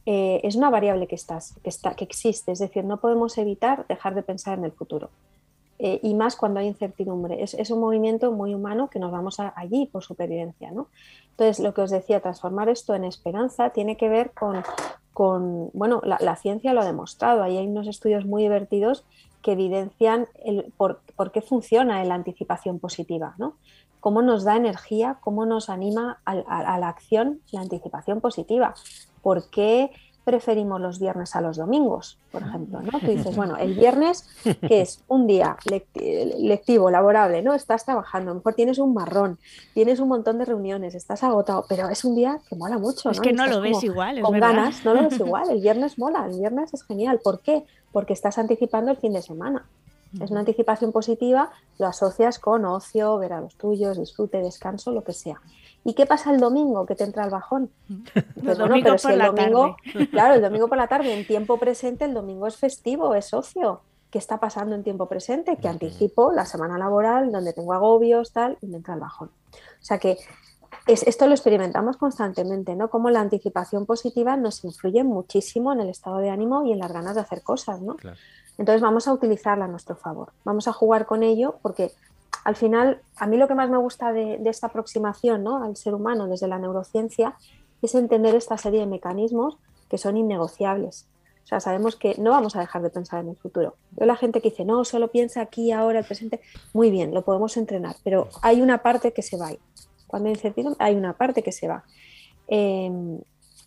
eh, 0.05 0.41
es 0.45 0.57
una 0.57 0.69
variable 0.69 1.07
que, 1.07 1.15
estás, 1.15 1.55
que, 1.65 1.70
está, 1.70 1.95
que 1.95 2.05
existe, 2.05 2.53
es 2.53 2.59
decir, 2.59 2.85
no 2.85 2.99
podemos 2.99 3.37
evitar 3.39 3.87
dejar 3.89 4.15
de 4.15 4.23
pensar 4.23 4.59
en 4.59 4.66
el 4.66 4.73
futuro. 4.73 5.11
Eh, 5.82 5.98
y 6.02 6.12
más 6.12 6.36
cuando 6.36 6.61
hay 6.61 6.66
incertidumbre. 6.66 7.43
Es, 7.43 7.55
es, 7.55 7.70
un 7.70 7.81
movimiento 7.81 8.32
muy 8.32 8.55
humano 8.55 8.90
que 8.90 8.98
nos 8.98 9.11
vamos 9.11 9.40
allí 9.40 9.86
por 9.86 10.05
supervivencia. 10.05 10.70
¿no? 10.73 10.89
Entonces, 11.31 11.59
lo 11.59 11.73
que 11.73 11.81
os 11.81 11.90
decía, 11.90 12.20
transformar 12.20 12.69
esto 12.69 12.94
en 12.94 13.05
esperanza 13.05 13.70
tiene 13.70 13.97
que 13.97 14.11
ver 14.11 14.32
con, 14.32 14.62
con, 15.15 15.70
bueno, 15.73 16.02
la, 16.05 16.36
ciencia 16.36 16.74
lo 16.74 16.82
ha 16.82 16.85
demostrado, 16.85 17.43
ahí 17.43 17.57
hay 17.57 17.66
unos 17.66 17.86
estudios 17.86 18.27
muy 18.27 18.43
divertidos 18.43 19.07
que 19.40 19.52
evidencian 19.52 20.28
el, 20.44 20.70
por, 20.77 21.01
qué 21.32 21.40
funciona 21.40 22.05
la 22.05 22.15
anticipación 22.15 22.78
positiva, 22.78 23.35
¿no? 23.39 23.55
Cómo 24.01 24.20
nos 24.20 24.44
da 24.44 24.57
energía, 24.57 25.16
cómo 25.23 25.47
nos 25.47 25.70
anima 25.70 26.20
a, 26.27 26.32
a 26.32 26.78
la 26.78 26.89
acción 26.89 27.40
la 27.52 27.62
anticipación 27.62 28.20
positiva, 28.20 28.74
por 29.23 29.48
qué 29.48 29.90
preferimos 30.31 30.81
los 30.81 31.01
viernes 31.01 31.35
a 31.35 31.40
los 31.40 31.57
domingos, 31.57 32.16
por 32.31 32.43
ejemplo, 32.43 32.81
¿no? 32.81 33.01
Tú 33.01 33.07
dices, 33.07 33.35
bueno, 33.35 33.57
el 33.57 33.74
viernes, 33.85 34.28
que 34.44 34.81
es 34.81 35.02
un 35.09 35.27
día 35.27 35.57
lectivo, 36.39 36.89
laborable, 36.89 37.43
¿no? 37.43 37.52
Estás 37.52 37.85
trabajando, 37.85 38.31
a 38.31 38.35
lo 38.35 38.39
mejor 38.39 38.55
tienes 38.55 38.78
un 38.78 38.94
marrón, 38.94 39.39
tienes 39.74 39.98
un 39.98 40.09
montón 40.09 40.39
de 40.39 40.44
reuniones, 40.44 40.94
estás 40.94 41.24
agotado, 41.24 41.65
pero 41.69 41.89
es 41.89 42.05
un 42.05 42.15
día 42.15 42.39
que 42.48 42.55
mola 42.55 42.78
mucho, 42.78 43.09
¿no? 43.09 43.12
Es 43.12 43.20
que 43.20 43.32
no 43.32 43.48
lo 43.48 43.61
ves 43.61 43.82
igual, 43.82 44.19
es 44.19 44.24
Con 44.24 44.39
ganas, 44.39 44.85
no 44.85 44.94
lo 44.94 45.02
ves 45.02 45.19
igual, 45.27 45.51
el 45.51 45.61
viernes 45.61 45.98
mola, 45.98 46.27
el 46.27 46.39
viernes 46.39 46.73
es 46.73 46.85
genial. 46.85 47.19
¿Por 47.24 47.40
qué? 47.40 47.65
Porque 47.90 48.12
estás 48.12 48.39
anticipando 48.39 48.93
el 48.93 48.98
fin 48.98 49.12
de 49.12 49.23
semana. 49.23 49.66
Es 50.20 50.31
una 50.31 50.40
anticipación 50.40 50.90
positiva, 50.90 51.51
lo 51.78 51.86
asocias 51.86 52.39
con 52.39 52.65
ocio, 52.65 53.19
ver 53.19 53.32
a 53.32 53.40
los 53.40 53.55
tuyos, 53.55 53.98
disfrute, 53.98 54.39
descanso, 54.39 54.90
lo 54.90 55.05
que 55.05 55.12
sea. 55.12 55.40
¿Y 55.85 55.94
qué 55.94 56.07
pasa 56.07 56.31
el 56.31 56.40
domingo 56.40 56.85
que 56.86 56.94
te 56.94 57.05
entra 57.05 57.24
el 57.24 57.31
bajón? 57.31 57.70
Pues 58.43 58.59
bueno, 58.59 58.74
pero 58.82 58.98
si 58.98 59.09
el 59.09 59.19
domingo, 59.19 59.77
claro, 60.11 60.35
el 60.35 60.43
domingo 60.43 60.69
por 60.69 60.78
la 60.78 60.89
tarde, 60.89 61.12
en 61.15 61.27
tiempo 61.27 61.59
presente, 61.59 62.05
el 62.05 62.15
domingo 62.15 62.47
es 62.47 62.57
festivo, 62.57 63.15
es 63.15 63.32
ocio. 63.35 63.82
¿Qué 64.11 64.19
está 64.19 64.40
pasando 64.40 64.74
en 64.74 64.82
tiempo 64.82 65.07
presente? 65.07 65.57
Que 65.57 65.69
anticipo 65.69 66.32
la 66.32 66.44
semana 66.44 66.78
laboral, 66.78 67.31
donde 67.31 67.52
tengo 67.52 67.73
agobios, 67.73 68.32
tal, 68.32 68.59
y 68.61 68.66
me 68.66 68.78
entra 68.78 68.94
el 68.94 69.01
bajón. 69.01 69.28
O 69.28 69.85
sea 69.85 69.98
que 69.98 70.19
esto 70.86 71.27
lo 71.27 71.32
experimentamos 71.32 71.97
constantemente, 71.97 72.74
¿no? 72.74 72.90
Como 72.90 73.11
la 73.11 73.20
anticipación 73.20 73.86
positiva 73.86 74.36
nos 74.36 74.65
influye 74.65 75.05
muchísimo 75.05 75.73
en 75.73 75.81
el 75.81 75.89
estado 75.89 76.19
de 76.19 76.31
ánimo 76.31 76.65
y 76.65 76.73
en 76.73 76.78
las 76.78 76.93
ganas 76.93 77.15
de 77.15 77.20
hacer 77.20 77.43
cosas, 77.43 77.81
¿no? 77.81 77.97
Entonces 78.59 78.81
vamos 78.81 79.07
a 79.07 79.12
utilizarla 79.12 79.66
a 79.66 79.69
nuestro 79.69 79.97
favor. 79.97 80.32
Vamos 80.44 80.66
a 80.69 80.73
jugar 80.73 81.07
con 81.07 81.23
ello 81.23 81.59
porque 81.62 81.93
al 82.44 82.56
final, 82.56 83.02
a 83.16 83.26
mí 83.26 83.36
lo 83.36 83.48
que 83.48 83.54
más 83.54 83.70
me 83.70 83.78
gusta 83.78 84.12
de, 84.12 84.40
esta 84.46 84.68
aproximación 84.68 85.44
¿no? 85.44 85.62
al 85.62 85.76
ser 85.76 85.94
humano 85.94 86.26
desde 86.26 86.48
la 86.48 86.58
neurociencia 86.58 87.34
es 87.82 87.94
entender 87.94 88.34
esta 88.34 88.56
serie 88.56 88.80
de 88.80 88.86
mecanismos 88.86 89.58
que 89.88 89.98
son 89.98 90.16
innegociables. 90.16 91.06
O 91.44 91.46
sea, 91.46 91.60
sabemos 91.60 91.96
que 91.96 92.14
no 92.18 92.30
vamos 92.30 92.54
a 92.54 92.60
dejar 92.60 92.82
de 92.82 92.90
pensar 92.90 93.20
en 93.20 93.30
el 93.30 93.36
futuro. 93.36 93.74
Yo 93.96 94.06
la 94.06 94.16
gente 94.16 94.40
que 94.40 94.50
dice, 94.50 94.64
no, 94.64 94.84
solo 94.84 95.08
piensa 95.08 95.40
aquí, 95.40 95.72
ahora, 95.72 95.98
el 95.98 96.04
presente, 96.04 96.40
muy 96.72 96.90
bien, 96.90 97.12
lo 97.12 97.22
podemos 97.22 97.56
entrenar, 97.56 97.96
pero 98.04 98.28
hay 98.42 98.62
una 98.62 98.82
parte 98.82 99.12
que 99.12 99.22
se 99.22 99.36
va. 99.36 99.50
Cuando 100.06 100.28
hay 100.28 100.36
hay 100.78 100.94
una 100.94 101.14
parte 101.14 101.42
que 101.42 101.52
se 101.52 101.66
va. 101.68 101.84
Em, 102.46 103.20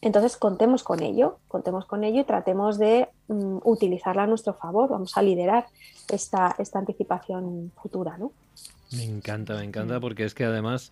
entonces, 0.04 0.36
contemos 0.36 0.84
con 0.84 1.02
ello, 1.02 1.38
contemos 1.48 1.86
con 1.86 2.04
ello 2.04 2.20
y 2.20 2.24
tratemos 2.26 2.78
de 2.78 3.08
mm, 3.30 3.60
utilizarla 3.64 4.24
a 4.24 4.28
nuestro 4.28 4.54
favor. 4.54 4.90
Vamos 4.90 5.16
a 5.16 5.22
liderar 5.22 5.68
esta, 6.10 6.54
esta 6.60 6.80
anticipación 6.80 7.72
futura, 7.82 8.18
¿no? 8.18 8.34
Me 8.92 9.06
encanta, 9.06 9.56
me 9.56 9.64
encanta, 9.64 10.02
porque 10.02 10.26
es 10.26 10.34
que 10.34 10.44
además 10.44 10.92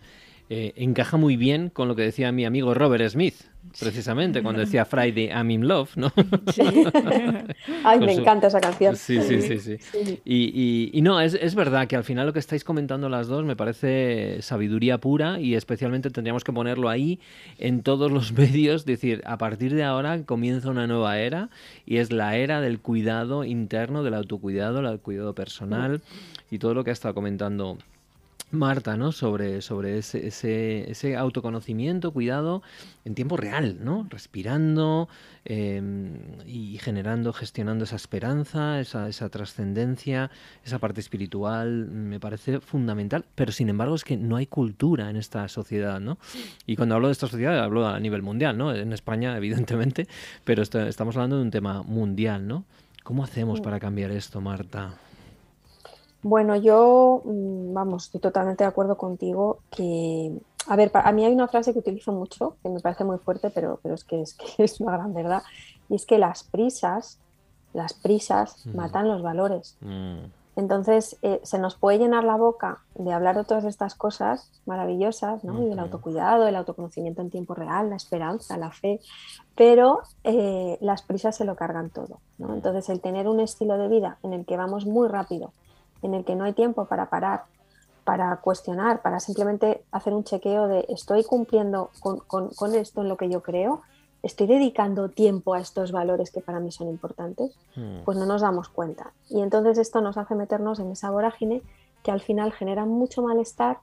eh, 0.54 0.74
encaja 0.76 1.16
muy 1.16 1.38
bien 1.38 1.70
con 1.70 1.88
lo 1.88 1.96
que 1.96 2.02
decía 2.02 2.30
mi 2.30 2.44
amigo 2.44 2.74
Robert 2.74 3.08
Smith, 3.08 3.36
precisamente, 3.80 4.42
cuando 4.42 4.60
decía 4.60 4.84
Friday, 4.84 5.30
I'm 5.30 5.50
in 5.50 5.66
love, 5.66 5.96
¿no? 5.96 6.12
Ay, 7.84 8.00
me 8.00 8.12
encanta 8.12 8.48
esa 8.48 8.60
canción. 8.60 8.94
Sí, 8.94 9.22
sí, 9.22 9.40
sí. 9.40 9.78
sí. 9.78 10.20
Y, 10.26 11.00
no, 11.00 11.22
es, 11.22 11.32
es, 11.32 11.54
verdad 11.54 11.86
que 11.86 11.96
al 11.96 12.04
final 12.04 12.26
lo 12.26 12.34
que 12.34 12.38
estáis 12.38 12.64
comentando 12.64 13.08
las 13.08 13.28
dos 13.28 13.46
me 13.46 13.56
parece 13.56 14.42
sabiduría 14.42 14.98
pura 14.98 15.40
y 15.40 15.54
especialmente 15.54 16.10
tendríamos 16.10 16.44
que 16.44 16.52
ponerlo 16.52 16.90
ahí 16.90 17.18
en 17.56 17.82
todos 17.82 18.12
los 18.12 18.32
medios, 18.36 18.84
decir, 18.84 19.22
a 19.24 19.38
partir 19.38 19.74
de 19.74 19.84
ahora 19.84 20.22
comienza 20.26 20.68
una 20.68 20.86
nueva 20.86 21.18
era 21.18 21.48
y 21.86 21.96
es 21.96 22.12
la 22.12 22.36
era 22.36 22.60
del 22.60 22.78
cuidado 22.78 23.44
interno, 23.44 24.02
del 24.02 24.12
autocuidado, 24.12 24.86
el 24.86 25.00
cuidado 25.00 25.34
personal 25.34 26.02
y 26.50 26.58
todo 26.58 26.74
lo 26.74 26.84
que 26.84 26.90
ha 26.90 26.92
estado 26.92 27.14
comentando 27.14 27.78
Marta, 28.52 28.96
¿no? 28.98 29.12
Sobre, 29.12 29.62
sobre 29.62 29.98
ese, 29.98 30.26
ese, 30.26 30.90
ese, 30.90 31.16
autoconocimiento, 31.16 32.12
cuidado 32.12 32.62
en 33.04 33.14
tiempo 33.14 33.36
real, 33.38 33.78
¿no? 33.80 34.06
Respirando 34.10 35.08
em, 35.44 36.18
y 36.46 36.78
generando, 36.78 37.32
gestionando 37.32 37.84
esa 37.84 37.96
esperanza, 37.96 38.78
esa, 38.78 39.08
esa 39.08 39.30
trascendencia, 39.30 40.30
esa 40.64 40.78
parte 40.78 41.00
espiritual, 41.00 41.88
me 41.88 42.20
parece 42.20 42.60
fundamental. 42.60 43.24
Pero 43.34 43.52
sin 43.52 43.70
embargo 43.70 43.94
es 43.94 44.04
que 44.04 44.18
no 44.18 44.36
hay 44.36 44.46
cultura 44.46 45.08
en 45.08 45.16
esta 45.16 45.48
sociedad, 45.48 45.98
¿no? 45.98 46.18
Y 46.66 46.76
cuando 46.76 46.94
hablo 46.94 47.08
de 47.08 47.12
esta 47.12 47.28
sociedad 47.28 47.58
hablo 47.58 47.88
a 47.88 47.98
nivel 48.00 48.20
mundial, 48.20 48.58
¿no? 48.58 48.74
En 48.74 48.92
España, 48.92 49.34
evidentemente, 49.38 50.06
pero 50.44 50.62
estamos 50.62 51.16
hablando 51.16 51.36
de 51.36 51.42
un 51.42 51.50
tema 51.50 51.82
mundial, 51.82 52.46
¿no? 52.46 52.64
¿Cómo 53.02 53.24
hacemos 53.24 53.60
para 53.60 53.80
cambiar 53.80 54.10
esto, 54.10 54.40
Marta? 54.40 54.94
Bueno, 56.22 56.56
yo, 56.56 57.22
mm, 57.24 57.74
vamos, 57.74 58.04
estoy 58.04 58.20
totalmente 58.20 58.64
de 58.64 58.68
acuerdo 58.68 58.96
contigo 58.96 59.58
que, 59.70 60.32
a 60.68 60.76
ver, 60.76 60.90
a 60.94 61.12
mí 61.12 61.24
hay 61.24 61.32
una 61.32 61.48
frase 61.48 61.72
que 61.72 61.80
utilizo 61.80 62.12
mucho, 62.12 62.56
que 62.62 62.68
me 62.68 62.80
parece 62.80 63.04
muy 63.04 63.18
fuerte, 63.18 63.50
pero, 63.50 63.80
pero 63.82 63.94
es, 63.94 64.04
que, 64.04 64.20
es 64.20 64.34
que 64.34 64.46
es 64.64 64.80
una 64.80 64.92
gran 64.92 65.12
verdad, 65.12 65.42
y 65.88 65.96
es 65.96 66.06
que 66.06 66.18
las 66.18 66.44
prisas, 66.44 67.18
las 67.72 67.92
prisas 67.92 68.66
matan 68.66 69.08
los 69.08 69.22
valores. 69.22 69.76
Mm. 69.80 70.26
Entonces, 70.54 71.16
eh, 71.22 71.40
se 71.44 71.58
nos 71.58 71.76
puede 71.76 71.98
llenar 71.98 72.24
la 72.24 72.36
boca 72.36 72.80
de 72.94 73.10
hablar 73.12 73.36
de 73.36 73.44
todas 73.44 73.64
estas 73.64 73.94
cosas 73.94 74.50
maravillosas, 74.66 75.42
¿no? 75.44 75.66
Y 75.66 75.72
el 75.72 75.78
autocuidado, 75.78 76.46
el 76.46 76.56
autoconocimiento 76.56 77.22
en 77.22 77.30
tiempo 77.30 77.54
real, 77.54 77.88
la 77.88 77.96
esperanza, 77.96 78.58
la 78.58 78.70
fe, 78.70 79.00
pero 79.56 80.02
eh, 80.24 80.76
las 80.82 81.00
prisas 81.00 81.36
se 81.36 81.46
lo 81.46 81.56
cargan 81.56 81.88
todo, 81.88 82.20
¿no? 82.36 82.52
Entonces, 82.52 82.90
el 82.90 83.00
tener 83.00 83.28
un 83.28 83.40
estilo 83.40 83.78
de 83.78 83.88
vida 83.88 84.18
en 84.22 84.34
el 84.34 84.44
que 84.44 84.58
vamos 84.58 84.84
muy 84.84 85.08
rápido, 85.08 85.52
en 86.02 86.14
el 86.14 86.24
que 86.24 86.34
no 86.34 86.44
hay 86.44 86.52
tiempo 86.52 86.84
para 86.86 87.08
parar, 87.08 87.44
para 88.04 88.36
cuestionar, 88.36 89.02
para 89.02 89.20
simplemente 89.20 89.84
hacer 89.92 90.12
un 90.12 90.24
chequeo 90.24 90.68
de 90.68 90.84
estoy 90.88 91.24
cumpliendo 91.24 91.90
con, 92.00 92.74
esto 92.74 93.02
en 93.02 93.08
lo 93.08 93.16
que 93.16 93.28
yo 93.28 93.42
creo, 93.42 93.82
estoy 94.22 94.46
dedicando 94.46 95.08
tiempo 95.08 95.54
a 95.54 95.60
estos 95.60 95.92
valores 95.92 96.30
que 96.30 96.40
para 96.40 96.60
mí 96.60 96.72
son 96.72 96.88
importantes, 96.88 97.56
hmm. 97.76 98.02
pues 98.04 98.18
no 98.18 98.26
nos 98.26 98.42
damos 98.42 98.68
cuenta. 98.68 99.12
Y 99.30 99.40
entonces 99.40 99.78
esto 99.78 100.00
nos 100.00 100.16
hace 100.16 100.34
meternos 100.34 100.78
en 100.80 100.90
esa 100.90 101.10
vorágine 101.10 101.62
que 102.02 102.10
al 102.10 102.20
final 102.20 102.52
genera 102.52 102.84
mucho 102.84 103.22
malestar 103.22 103.78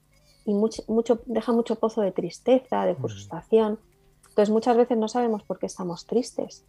y 0.46 0.54
mucho, 0.54 0.84
mucho, 0.88 1.22
deja 1.26 1.52
mucho 1.52 1.76
pozo 1.76 2.02
de 2.02 2.12
tristeza, 2.12 2.86
de 2.86 2.94
hmm. 2.94 3.02
frustración. 3.02 3.80
Entonces 4.30 4.50
muchas 4.50 4.78
veces 4.78 4.98
no 4.98 5.08
sabemos 5.08 5.44
por 5.44 5.60
qué 5.60 5.66
estamos 5.66 6.06
tristes. 6.06 6.66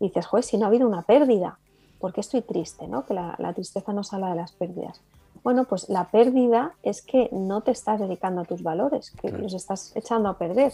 Y 0.00 0.08
dices, 0.08 0.26
joder, 0.26 0.44
si 0.44 0.56
no 0.56 0.64
ha 0.64 0.68
habido 0.68 0.86
una 0.86 1.02
pérdida, 1.02 1.58
¿por 1.98 2.12
qué 2.12 2.20
estoy 2.20 2.42
triste? 2.42 2.86
¿no? 2.86 3.04
Que 3.04 3.14
la, 3.14 3.52
tristeza 3.54 3.92
nos 3.92 4.12
habla 4.12 4.30
de 4.30 4.36
las 4.36 4.52
pérdidas. 4.52 5.00
Bueno, 5.44 5.64
pues 5.64 5.88
la 5.88 6.04
pérdida 6.04 6.74
es 6.82 7.02
que 7.02 7.28
no 7.32 7.60
te 7.62 7.70
estás 7.70 8.00
dedicando 8.00 8.42
a 8.42 8.44
tus 8.44 8.62
valores, 8.62 9.12
que 9.12 9.30
los 9.30 9.54
estás 9.54 9.92
echando 9.96 10.28
a 10.28 10.38
perder. 10.38 10.72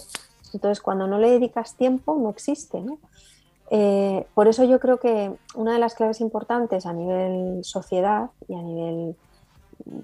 Entonces, 0.53 0.81
cuando 0.81 1.07
no 1.07 1.19
le 1.19 1.31
dedicas 1.31 1.75
tiempo, 1.75 2.17
no 2.17 2.31
existe. 2.31 2.81
¿no? 2.81 2.99
Eh, 3.71 4.27
por 4.35 4.49
eso 4.49 4.65
yo 4.65 4.81
creo 4.81 4.99
que 4.99 5.33
una 5.55 5.75
de 5.75 5.79
las 5.79 5.95
claves 5.95 6.21
importantes 6.21 6.87
a 6.87 6.93
nivel 6.93 7.65
sociedad 7.65 8.31
y 8.49 8.55
a 8.55 8.63
nivel 8.63 9.17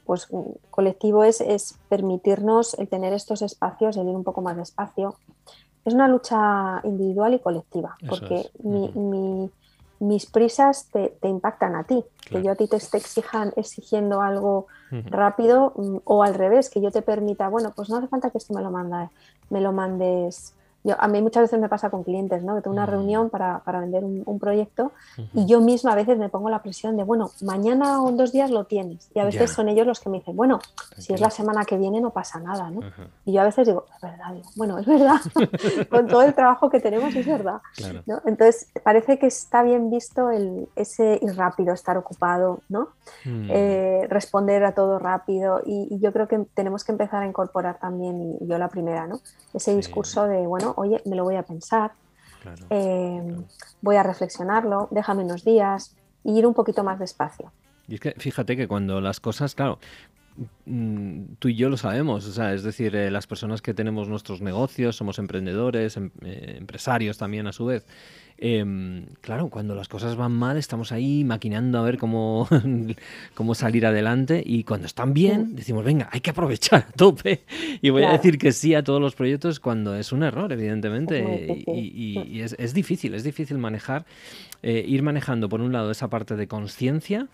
pues, 0.05 0.29
colectivo 0.71 1.25
es, 1.25 1.79
permitirnos 1.89 2.75
el 2.75 2.89
tener 2.89 3.13
estos 3.13 3.43
espacios, 3.43 3.97
el 3.97 4.09
ir 4.09 4.15
un 4.15 4.25
poco 4.25 4.41
más 4.41 4.57
despacio. 4.57 5.17
Es 5.85 5.95
una 5.95 6.09
lucha 6.09 6.81
individual 6.85 7.35
y 7.35 7.39
colectiva, 7.39 7.97
porque 8.07 8.51
mi, 8.63 9.51
mis 10.01 10.27
prisas 10.27 10.89
te, 10.91 11.17
impactan 11.23 11.77
a 11.77 11.85
ti, 11.85 12.05
que 12.29 12.43
yo 12.43 12.53
a 12.53 12.57
ti 12.57 12.67
te 12.67 12.77
esté 12.77 12.97
exijan, 12.97 13.53
exigiendo 13.57 14.23
algo 14.23 14.67
rápido 14.91 15.73
mm, 15.77 15.99
o 16.05 16.25
al 16.25 16.35
revés, 16.35 16.71
que 16.71 16.81
yo 16.81 16.91
te 16.91 17.03
permita, 17.03 17.49
bueno, 17.49 17.73
pues 17.77 17.89
no 17.91 17.99
hace 17.99 18.09
falta 18.09 18.31
que 18.31 18.39
esto 18.39 18.55
me 18.55 18.63
lo, 18.63 18.71
manda, 18.71 19.11
me 19.51 19.61
lo 19.61 19.73
mandes 19.73 20.55
yo, 20.83 20.95
a 20.99 21.09
mí 21.09 21.21
muchas 21.21 21.43
veces 21.43 21.61
me 21.61 21.69
pasa 21.69 21.91
con 21.91 22.05
clientes, 22.05 22.43
¿no? 22.43 22.57
Que 22.57 22.63
tengo 22.63 22.75
una 22.75 22.87
mm. 22.87 22.91
reunión 22.91 23.31
para, 23.31 23.61
para 23.61 23.81
vender 23.81 24.05
un, 24.05 24.41
proyecto 24.41 24.93
y 25.35 25.45
yo 25.45 25.61
misma 25.61 25.93
a 25.93 25.95
veces 25.95 26.17
me 26.17 26.31
pongo 26.31 26.49
la 26.49 26.63
presión 26.63 26.97
de, 26.97 27.05
bueno, 27.05 27.31
mañana 27.43 28.03
o 28.03 28.09
en 28.09 28.17
dos 28.17 28.33
días 28.33 28.51
lo 28.51 28.65
tienes. 28.65 29.11
Y 29.15 29.19
a 29.19 29.25
veces 29.25 29.51
son 29.51 29.69
ellos 29.69 29.87
los 29.87 30.01
que 30.01 30.09
me 30.09 30.19
dicen, 30.19 30.35
bueno, 30.35 30.61
si 30.97 31.13
es 31.13 31.21
la 31.21 31.31
semana 31.31 31.65
que 31.65 31.77
viene 31.77 32.01
no 32.01 32.11
pasa 32.11 32.39
nada, 32.41 32.71
¿no? 32.71 32.81
Y 33.27 33.33
yo 33.33 33.43
a 33.43 33.45
veces 33.45 33.67
digo, 33.67 33.85
es 33.95 34.01
verdad, 34.01 34.35
bueno, 34.57 34.79
es 34.79 34.87
verdad, 34.87 35.21
con 35.91 36.07
todo 36.07 36.23
el 36.23 36.35
trabajo 36.35 36.71
que 36.71 36.81
tenemos 36.81 37.15
es 37.15 37.27
verdad. 37.27 37.61
¿no? 38.07 38.23
Entonces, 38.25 38.69
parece 38.83 39.19
que 39.19 39.27
está 39.27 39.63
bien 39.63 39.91
visto 39.91 40.31
el, 40.31 40.69
ese 40.77 41.19
ir 41.21 41.37
rápido, 41.37 41.75
estar 41.75 41.99
ocupado, 41.99 42.61
¿no? 42.69 42.89
Mm. 43.25 43.49
Eh, 43.51 44.07
responder 44.09 44.65
a 44.65 44.73
todo 44.73 44.99
rápido 44.99 45.61
y, 45.65 45.99
yo 46.01 46.13
creo 46.13 46.29
que 46.29 46.39
tenemos 46.55 46.85
que 46.85 46.93
empezar 46.93 47.23
a 47.23 47.27
incorporar 47.27 47.79
también, 47.79 48.39
y 48.41 48.47
yo 48.47 48.57
la 48.57 48.69
primera, 48.69 49.07
¿no? 49.07 49.21
Ese 49.53 49.77
discurso 49.77 50.27
de, 50.27 50.47
bueno, 50.47 50.70
Oye, 50.77 51.03
me 51.05 51.17
lo 51.17 51.25
voy 51.25 51.37
a 51.37 51.43
pensar, 51.43 51.93
eh, 52.71 53.37
voy 53.81 53.97
a 53.97 54.03
reflexionarlo, 54.03 54.89
déjame 54.91 55.25
unos 55.25 55.45
días 55.45 55.97
y 56.25 56.39
ir 56.39 56.47
un 56.47 56.55
poquito 56.55 56.85
más 56.85 56.99
despacio. 56.99 57.53
Y 57.89 57.95
es 57.95 58.01
que 58.01 58.13
fíjate 58.13 58.57
que 58.57 58.69
cuando 58.69 59.01
las 59.01 59.21
cosas, 59.21 59.55
claro, 59.55 59.79
mm, 60.67 61.35
tú 61.39 61.49
y 61.49 61.57
yo 61.57 61.69
lo 61.69 61.77
sabemos, 61.77 62.27
o 62.27 62.33
sea, 62.33 62.55
es 62.55 62.63
decir, 62.63 62.95
eh, 62.95 63.11
las 63.11 63.27
personas 63.27 63.63
que 63.63 63.75
tenemos 63.75 64.09
nuestros 64.09 64.41
negocios, 64.41 64.97
somos 64.97 65.19
emprendedores, 65.19 65.97
em, 65.97 66.11
eh, 66.23 66.55
empresarios 66.59 67.19
también 67.19 67.47
a 67.47 67.53
su 67.53 67.67
vez, 67.67 67.85
Em, 68.43 69.05
claro, 69.21 69.51
cuando 69.51 69.75
las 69.75 69.87
cosas 69.87 70.17
van 70.17 70.33
mal 70.33 70.57
estamos 70.57 70.93
ahí 70.93 71.25
maquinando 71.25 71.79
a 71.79 71.83
ver 71.83 71.99
cómo, 71.99 72.49
cómo 73.35 73.55
salir 73.55 73.85
adelante 73.85 74.43
y 74.45 74.65
cuando 74.65 74.87
están 74.87 75.13
bien 75.13 75.55
decimos, 75.55 75.85
venga, 75.85 76.09
hay 76.11 76.21
que 76.21 76.31
aprovechar 76.31 76.87
a 76.89 76.93
tope 76.93 77.43
y 77.83 77.91
voy 77.91 78.05
a 78.05 78.13
decir 78.13 78.39
que 78.39 78.53
sí 78.53 78.75
a 78.75 78.83
todos 78.83 78.99
los 78.99 79.15
proyectos 79.15 79.61
cuando 79.61 79.95
es 79.95 80.11
un 80.11 80.23
error, 80.23 80.51
evidentemente. 80.53 81.65
Y, 81.67 82.41
es, 82.41 82.73
difícil, 82.73 83.13
es 83.13 83.25
difícil 83.25 83.59
manejar, 83.59 84.07
eh, 84.63 84.83
ir 84.89 85.03
manejando 85.03 85.51
por 85.51 85.61
un 85.61 85.73
lado 85.73 85.91
esa 85.91 86.09
parte 86.09 86.35
de 86.35 86.49
conciencia 86.49 87.29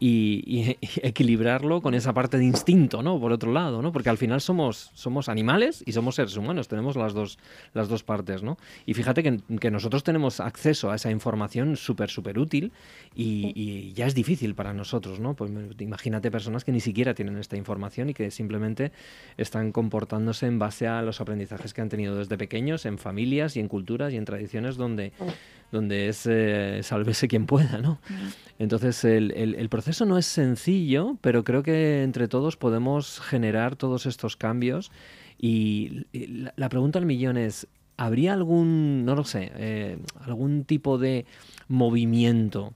y, 0.02 0.76
equilibrarlo 1.02 1.82
con 1.82 1.94
esa 1.94 2.14
parte 2.14 2.38
de 2.38 2.44
instinto, 2.44 3.02
¿no? 3.02 3.20
Por 3.20 3.32
otro 3.32 3.52
lado, 3.52 3.82
¿no? 3.82 3.92
Porque 3.92 4.08
al 4.08 4.16
final 4.16 4.40
somos, 4.40 4.90
somos 4.94 5.28
animales 5.28 5.84
y 5.86 5.92
somos 5.92 6.14
seres 6.14 6.36
humanos, 6.36 6.68
tenemos 6.68 6.96
las 6.96 7.12
dos, 7.12 7.38
las 7.74 7.88
dos 7.88 8.02
partes, 8.02 8.42
¿no? 8.42 8.56
Y 8.86 8.94
fíjate 8.94 9.22
que, 9.22 9.70
nosotros 9.70 10.02
tenemos 10.02 10.40
acceso 10.40 10.90
a 10.90 10.96
esa 10.96 11.10
información 11.10 11.76
súper, 11.76 12.10
súper 12.10 12.38
útil 12.38 12.72
y, 13.14 13.92
ya 13.92 14.06
es 14.06 14.14
difícil 14.14 14.54
para 14.54 14.72
nosotros, 14.72 15.20
¿no? 15.20 15.34
Pues 15.34 15.50
imagínate 15.78 16.30
personas 16.30 16.64
que 16.64 16.72
ni 16.72 16.80
siquiera 16.80 17.14
tienen 17.14 17.36
esta 17.36 17.56
información 17.56 18.10
y 18.10 18.14
que 18.14 18.30
simplemente 18.30 18.92
están 19.36 19.72
comportándose 19.72 20.46
en 20.46 20.58
base 20.58 20.86
a 20.86 21.02
los 21.02 21.20
aprendizajes 21.20 21.74
que 21.74 21.82
han 21.82 21.88
tenido 21.88 22.16
desde 22.16 22.38
pequeños, 22.38 22.86
en 22.86 22.98
familias 22.98 23.56
y 23.56 23.60
en 23.60 23.68
culturas 23.68 24.12
y 24.12 24.16
en 24.16 24.24
tradiciones 24.24 24.76
donde 24.76 25.12
donde 25.70 26.08
es 26.08 26.26
eh, 26.26 26.80
sálvese 26.82 27.28
quien 27.28 27.46
pueda, 27.46 27.78
¿no? 27.78 28.00
Entonces 28.58 29.04
el, 29.04 29.32
el, 29.32 29.68
proceso 29.68 29.89
no 30.06 30.18
es 30.18 30.26
sencillo, 30.26 31.16
pero 31.20 31.44
creo 31.44 31.62
que 31.62 32.02
entre 32.02 32.28
todos 32.28 32.56
podemos 32.56 33.20
generar 33.20 33.76
todos 33.76 34.06
estos 34.06 34.36
cambios 34.36 34.90
y, 35.38 36.06
la, 36.56 36.68
pregunta 36.68 36.98
al 36.98 37.06
millón 37.06 37.36
es, 37.36 37.66
¿habría 37.96 38.32
algún, 38.32 39.04
no 39.04 39.14
lo 39.14 39.24
sé, 39.24 39.50
eh, 39.54 39.98
algún 40.20 40.64
tipo 40.64 40.98
de 40.98 41.26
movimiento 41.68 42.74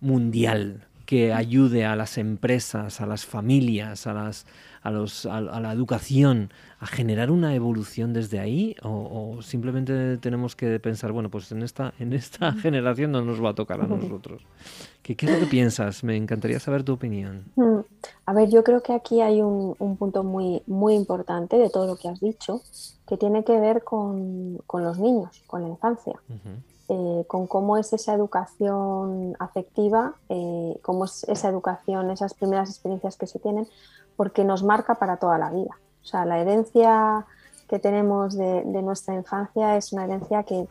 mundial 0.00 0.86
que 1.06 1.32
ayude 1.32 1.84
a 1.84 1.96
las 1.96 2.18
empresas, 2.18 3.00
a 3.00 3.06
las 3.06 3.26
familias, 3.26 4.06
a 4.06 4.14
las 4.14 4.46
a, 4.84 4.90
los, 4.90 5.24
a, 5.26 5.40
la 5.40 5.72
educación 5.72 6.52
a 6.78 6.86
generar 6.86 7.30
una 7.30 7.54
evolución 7.54 8.12
desde 8.12 8.38
ahí 8.38 8.76
o, 8.82 9.40
simplemente 9.40 10.18
tenemos 10.18 10.54
que 10.54 10.78
pensar, 10.78 11.10
bueno, 11.10 11.30
pues 11.30 11.50
en 11.52 11.62
esta, 11.62 11.94
en 11.98 12.12
esta 12.12 12.52
generación 12.62 13.10
no 13.10 13.22
nos 13.24 13.42
va 13.42 13.50
a 13.50 13.54
tocar 13.54 13.80
a 13.80 13.86
nosotros? 13.86 14.42
¿Qué, 15.04 15.16
¿Qué, 15.16 15.26
es 15.26 15.32
lo 15.32 15.38
que 15.38 15.46
piensas? 15.46 16.02
Me 16.02 16.16
encantaría 16.16 16.58
saber 16.58 16.82
tu 16.82 16.94
opinión. 16.94 17.44
Mm, 17.54 17.80
a 18.26 18.32
ver, 18.32 18.48
yo 18.48 18.64
creo 18.64 18.82
que 18.82 18.92
aquí 18.92 19.20
hay 19.20 19.42
un, 19.42 19.76
un 19.78 19.96
punto 19.96 20.24
muy, 20.24 20.62
muy 20.66 20.94
importante 20.94 21.58
de 21.58 21.70
todo 21.70 21.86
lo 21.86 21.96
que 21.96 22.08
has 22.08 22.18
dicho, 22.18 22.62
que 23.06 23.16
tiene 23.16 23.44
que 23.44 23.60
ver 23.60 23.84
con, 23.84 24.58
con 24.66 24.82
los 24.82 24.98
niños, 24.98 25.42
con 25.46 25.62
la 25.62 25.68
infancia. 25.68 26.14
Eh, 26.88 27.24
con 27.28 27.46
cómo 27.46 27.78
es 27.78 27.94
esa 27.94 28.12
educación 28.12 29.36
afectiva, 29.38 30.16
eh, 30.28 30.78
cómo 30.82 31.06
es 31.06 31.24
esa 31.24 31.48
educación, 31.48 32.10
esas 32.10 32.34
primeras 32.34 32.68
experiencias 32.68 33.16
que 33.16 33.26
se 33.26 33.38
tienen, 33.38 33.66
porque 34.16 34.44
nos 34.44 34.62
marca 34.62 34.94
para 34.96 35.16
toda 35.16 35.38
la 35.38 35.50
vida. 35.50 35.78
O 36.02 36.06
sea, 36.06 36.26
la 36.26 36.38
herencia 36.38 37.24
que 37.68 37.78
tenemos 37.78 38.36
de, 38.36 38.64
nuestra 38.82 39.14
infancia 39.14 39.76
es 39.76 39.94
una 39.94 40.04
herencia 40.04 40.42
que, 40.42 40.68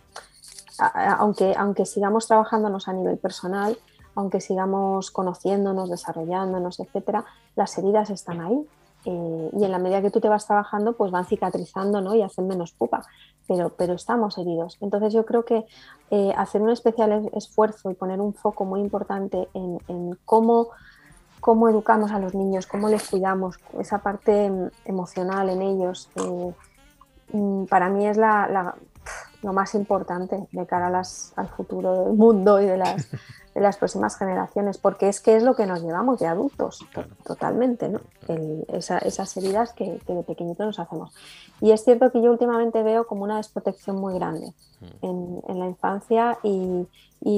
aunque, 1.17 1.55
aunque 1.57 1.85
sigamos 1.87 2.27
trabajándonos 2.27 2.87
a 2.87 2.93
nivel 2.93 3.17
personal, 3.17 3.75
aunque 4.15 4.41
sigamos 4.41 5.11
conociéndonos, 5.11 5.89
desarrollándonos, 5.89 6.79
etcétera, 6.79 7.25
las 7.55 7.77
heridas 7.77 8.09
están 8.09 8.41
ahí. 8.41 8.67
Eh, 9.05 9.49
y 9.51 9.63
en 9.65 9.71
la 9.71 9.79
medida 9.79 10.01
que 10.01 10.11
tú 10.11 10.21
te 10.21 10.29
vas 10.29 10.47
trabajando, 10.47 10.93
pues 10.93 11.11
van 11.11 11.25
cicatrizando 11.25 11.99
¿no? 11.99 12.15
y 12.15 12.21
hacen 12.21 12.47
menos 12.47 12.71
pupa, 12.71 13.03
pero, 13.47 13.69
pero 13.69 13.93
estamos 13.93 14.37
heridos. 14.37 14.77
Entonces 14.79 15.13
yo 15.13 15.25
creo 15.25 15.43
que 15.43 15.65
eh, 16.09 16.33
hacer 16.37 16.61
un 16.61 16.69
especial 16.69 17.29
esfuerzo 17.33 17.91
y 17.91 17.95
poner 17.95 18.21
un 18.21 18.33
foco 18.33 18.63
muy 18.63 18.79
importante 18.79 19.49
en, 19.53 20.17
cómo, 20.23 20.69
cómo, 21.41 21.67
educamos 21.67 22.11
a 22.11 22.19
los 22.19 22.33
niños, 22.33 22.65
cómo 22.65 22.87
les 22.87 23.09
cuidamos, 23.09 23.57
esa 23.77 23.97
parte 23.99 24.49
mm, 24.49 24.69
emocional 24.85 25.49
en 25.49 25.61
ellos, 25.61 26.09
eh, 26.15 26.53
mm, 27.33 27.65
para 27.65 27.89
mí 27.89 28.07
es 28.07 28.15
la, 28.15 28.75
lo 29.41 29.51
más 29.51 29.75
importante 29.75 30.47
de 30.49 30.65
cara 30.65 30.87
a 30.87 30.89
las, 30.89 31.33
al 31.35 31.49
futuro 31.49 32.05
del 32.05 32.13
mundo 32.13 32.61
y 32.61 32.65
de 32.67 32.77
las 32.77 33.07
de 33.53 33.61
las 33.61 33.77
próximas 33.77 34.17
generaciones, 34.17 34.77
porque 34.77 35.09
es 35.09 35.21
que 35.21 35.35
es 35.35 35.43
lo 35.43 35.55
que 35.55 35.65
nos 35.65 35.81
llevamos 35.81 36.19
de 36.19 36.27
adultos, 36.27 36.85
totalmente, 37.23 37.87
¿no? 37.89 37.99
esas 38.67 39.37
heridas 39.37 39.73
que, 39.73 39.99
de 40.07 40.23
pequeñitos 40.23 40.65
nos 40.65 40.79
hacemos. 40.79 41.13
Y 41.61 41.71
es 41.71 41.83
cierto 41.83 42.11
que 42.11 42.21
yo 42.21 42.31
últimamente 42.31 42.81
veo 42.83 43.05
como 43.05 43.23
una 43.23 43.37
desprotección 43.37 43.97
muy 43.97 44.15
grande 44.15 44.53
mm. 44.81 45.05
en, 45.47 45.59
la 45.59 45.67
infancia 45.67 46.37
y, 46.43 46.87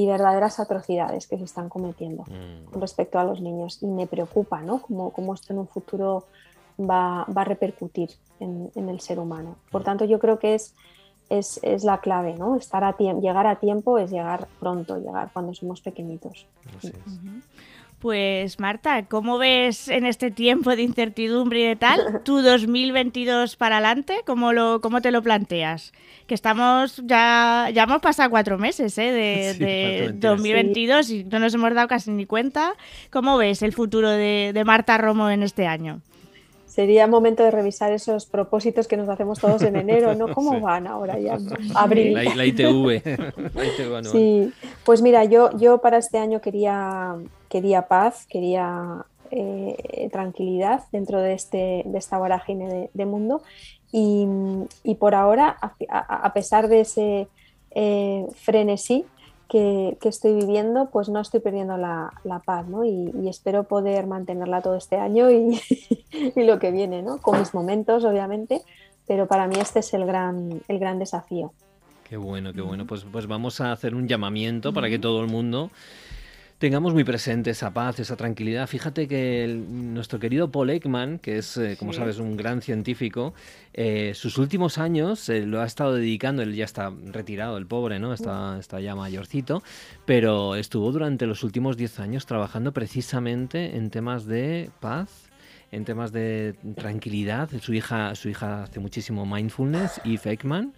verdaderas 0.07 0.59
atrocidades 0.59 1.27
que 1.27 1.37
se 1.37 1.43
están 1.43 1.69
cometiendo 1.69 2.23
mm. 2.23 2.71
con 2.71 2.81
respecto 2.81 3.19
a 3.19 3.23
los 3.23 3.41
niños. 3.41 3.83
Y 3.83 3.87
me 3.87 4.07
preocupa, 4.07 4.61
¿no? 4.61 4.81
Cómo, 4.81 5.33
esto 5.33 5.53
en 5.53 5.59
un 5.59 5.67
futuro 5.67 6.25
va, 6.79 7.23
a 7.23 7.43
repercutir 7.43 8.09
en, 8.39 8.71
en 8.73 8.89
el 8.89 8.99
ser 8.99 9.19
humano. 9.19 9.57
Por 9.69 9.81
mm. 9.81 9.85
tanto, 9.85 10.05
yo 10.05 10.17
creo 10.19 10.39
que 10.39 10.55
es 10.55 10.73
es, 11.29 11.59
la 11.83 11.99
clave, 11.99 12.35
¿no? 12.35 12.55
Estar 12.55 12.83
a 12.83 12.95
llegar 12.97 13.47
a 13.47 13.55
tiempo 13.55 13.97
es 13.97 14.11
llegar 14.11 14.47
pronto, 14.59 14.97
llegar 14.97 15.29
cuando 15.33 15.53
somos 15.53 15.81
pequeñitos. 15.81 16.47
Pues 17.99 18.59
Marta, 18.59 19.05
¿cómo 19.07 19.39
ves 19.39 19.87
en 19.87 20.05
este 20.05 20.29
tiempo 20.29 20.75
de 20.75 20.83
incertidumbre 20.83 21.61
y 21.61 21.65
de 21.69 21.75
tal 21.75 22.21
tu 22.23 22.41
2022 22.43 23.55
para 23.55 23.77
adelante? 23.77 24.21
¿Cómo, 24.27 24.53
lo, 24.53 24.79
cómo 24.81 25.01
te 25.01 25.11
lo 25.11 25.23
planteas? 25.23 25.91
Que 26.27 26.35
estamos 26.35 27.01
ya, 27.05 27.69
ya 27.73 27.83
hemos 27.83 28.01
pasado 28.01 28.29
cuatro 28.29 28.59
meses 28.59 28.95
¿eh? 28.97 29.55
de, 29.57 30.11
2022 30.19 31.09
y 31.09 31.23
no 31.23 31.39
nos 31.39 31.53
hemos 31.55 31.73
dado 31.73 31.87
casi 31.87 32.11
ni 32.11 32.25
cuenta. 32.25 32.73
¿Cómo 33.09 33.37
ves 33.37 33.63
el 33.63 33.73
futuro 33.73 34.09
de, 34.09 34.51
de 34.53 34.65
Marta 34.65 34.97
Romo 34.97 35.29
en 35.29 35.41
este 35.41 35.65
año? 35.65 36.01
Sería 36.75 37.07
momento 37.07 37.41
de 37.41 37.51
revisar 37.51 37.93
esos 37.93 38.25
propósitos 38.25 38.89
que 38.89 38.97
nos 38.97 39.07
hacemos 39.07 39.39
todos 39.39 39.61
en 39.61 39.77
enero, 39.77 40.13
¿no? 40.13 40.33
¿Cómo 40.33 40.59
van 40.59 40.87
ahora 40.87 41.17
ya? 41.17 41.37
Abril. 41.73 42.13
La, 42.13 42.45
ITV. 42.45 43.01
sí, 44.11 44.51
pues 44.83 45.01
mira, 45.01 45.23
yo, 45.23 45.57
yo 45.57 45.77
para 45.77 45.97
este 45.97 46.17
año 46.17 46.41
quería, 46.41 47.15
quería 47.47 47.83
paz, 47.83 48.27
quería 48.27 49.05
eh, 49.31 50.09
tranquilidad 50.11 50.83
dentro 50.91 51.21
de, 51.21 51.31
este, 51.31 51.83
de 51.85 51.97
esta 51.97 52.17
vorágine 52.17 52.89
de, 52.93 53.05
mundo 53.05 53.41
y, 53.93 54.27
por 54.99 55.15
ahora, 55.15 55.57
a, 55.89 56.33
pesar 56.33 56.67
de 56.67 56.81
ese 56.81 57.29
eh, 57.71 58.25
frenesí, 58.35 59.05
que, 59.47 59.97
estoy 60.03 60.33
viviendo, 60.33 60.89
pues 60.91 61.09
no 61.09 61.19
estoy 61.19 61.39
perdiendo 61.39 61.77
la, 61.77 62.11
paz, 62.45 62.67
¿no? 62.67 62.85
Y, 62.85 63.11
espero 63.27 63.63
poder 63.63 64.07
mantenerla 64.07 64.61
todo 64.61 64.75
este 64.75 64.97
año 64.97 65.29
y, 65.31 65.61
lo 66.35 66.59
que 66.59 66.71
viene, 66.71 67.01
¿no? 67.01 67.17
Con 67.17 67.39
mis 67.39 67.53
momentos, 67.53 68.03
obviamente, 68.03 68.61
pero 69.07 69.27
para 69.27 69.47
mí 69.47 69.55
este 69.59 69.79
es 69.79 69.93
el 69.93 70.05
gran, 70.05 70.61
el 70.67 70.79
gran 70.79 70.99
desafío. 70.99 71.53
Qué 72.07 72.17
bueno, 72.17 72.53
qué 72.53 72.61
bueno. 72.61 72.85
Pues, 72.85 73.05
pues 73.11 73.25
vamos 73.25 73.61
a 73.61 73.71
hacer 73.71 73.95
un 73.95 74.07
llamamiento 74.07 74.73
para 74.73 74.89
que 74.89 74.99
todo 74.99 75.21
el 75.21 75.27
mundo 75.27 75.71
tengamos 76.65 76.95
muy 76.95 77.03
presente 77.03 77.51
esa 77.51 77.71
paz, 77.75 77.99
esa 77.99 78.15
tranquilidad. 78.15 78.65
Fíjate 78.65 79.07
que 79.07 79.47
nuestro 79.69 80.17
querido 80.17 80.51
Paul 80.51 80.71
Ekman, 80.71 81.19
que 81.19 81.37
es, 81.37 81.57
eh, 81.57 81.75
como 81.77 81.93
sabes, 81.93 82.17
un 82.17 82.35
gran 82.37 82.63
científico, 82.63 83.35
eh, 83.75 84.13
sus 84.15 84.39
últimos 84.39 84.79
años 84.79 85.29
eh, 85.29 85.45
lo 85.45 85.61
ha 85.61 85.65
estado 85.65 85.93
dedicando, 85.93 86.41
él 86.41 86.55
ya 86.55 86.65
está 86.65 86.91
retirado, 87.11 87.59
el 87.59 87.67
pobre, 87.67 87.99
¿no? 87.99 88.15
Está, 88.15 88.57
está 88.57 88.79
ya 88.79 88.95
mayorcito, 88.95 89.61
pero 90.07 90.55
estuvo 90.55 90.91
durante 90.91 91.27
los 91.27 91.43
últimos 91.43 91.77
10 91.77 91.99
años 91.99 92.25
trabajando 92.25 92.71
precisamente 92.71 93.77
en 93.77 93.91
temas 93.91 94.25
de 94.25 94.71
paz 94.79 95.29
en 95.71 95.83
temas 95.83 96.11
de 96.11 96.55
tranquilidad. 96.75 97.49
Su 97.61 97.73
hija, 97.73 98.15
su 98.15 98.29
hija 98.29 98.63
hace 98.63 98.79
muchísimo 98.79 99.25
mindfulness 99.25 99.99
y 100.03 100.17
Ekman 100.23 100.73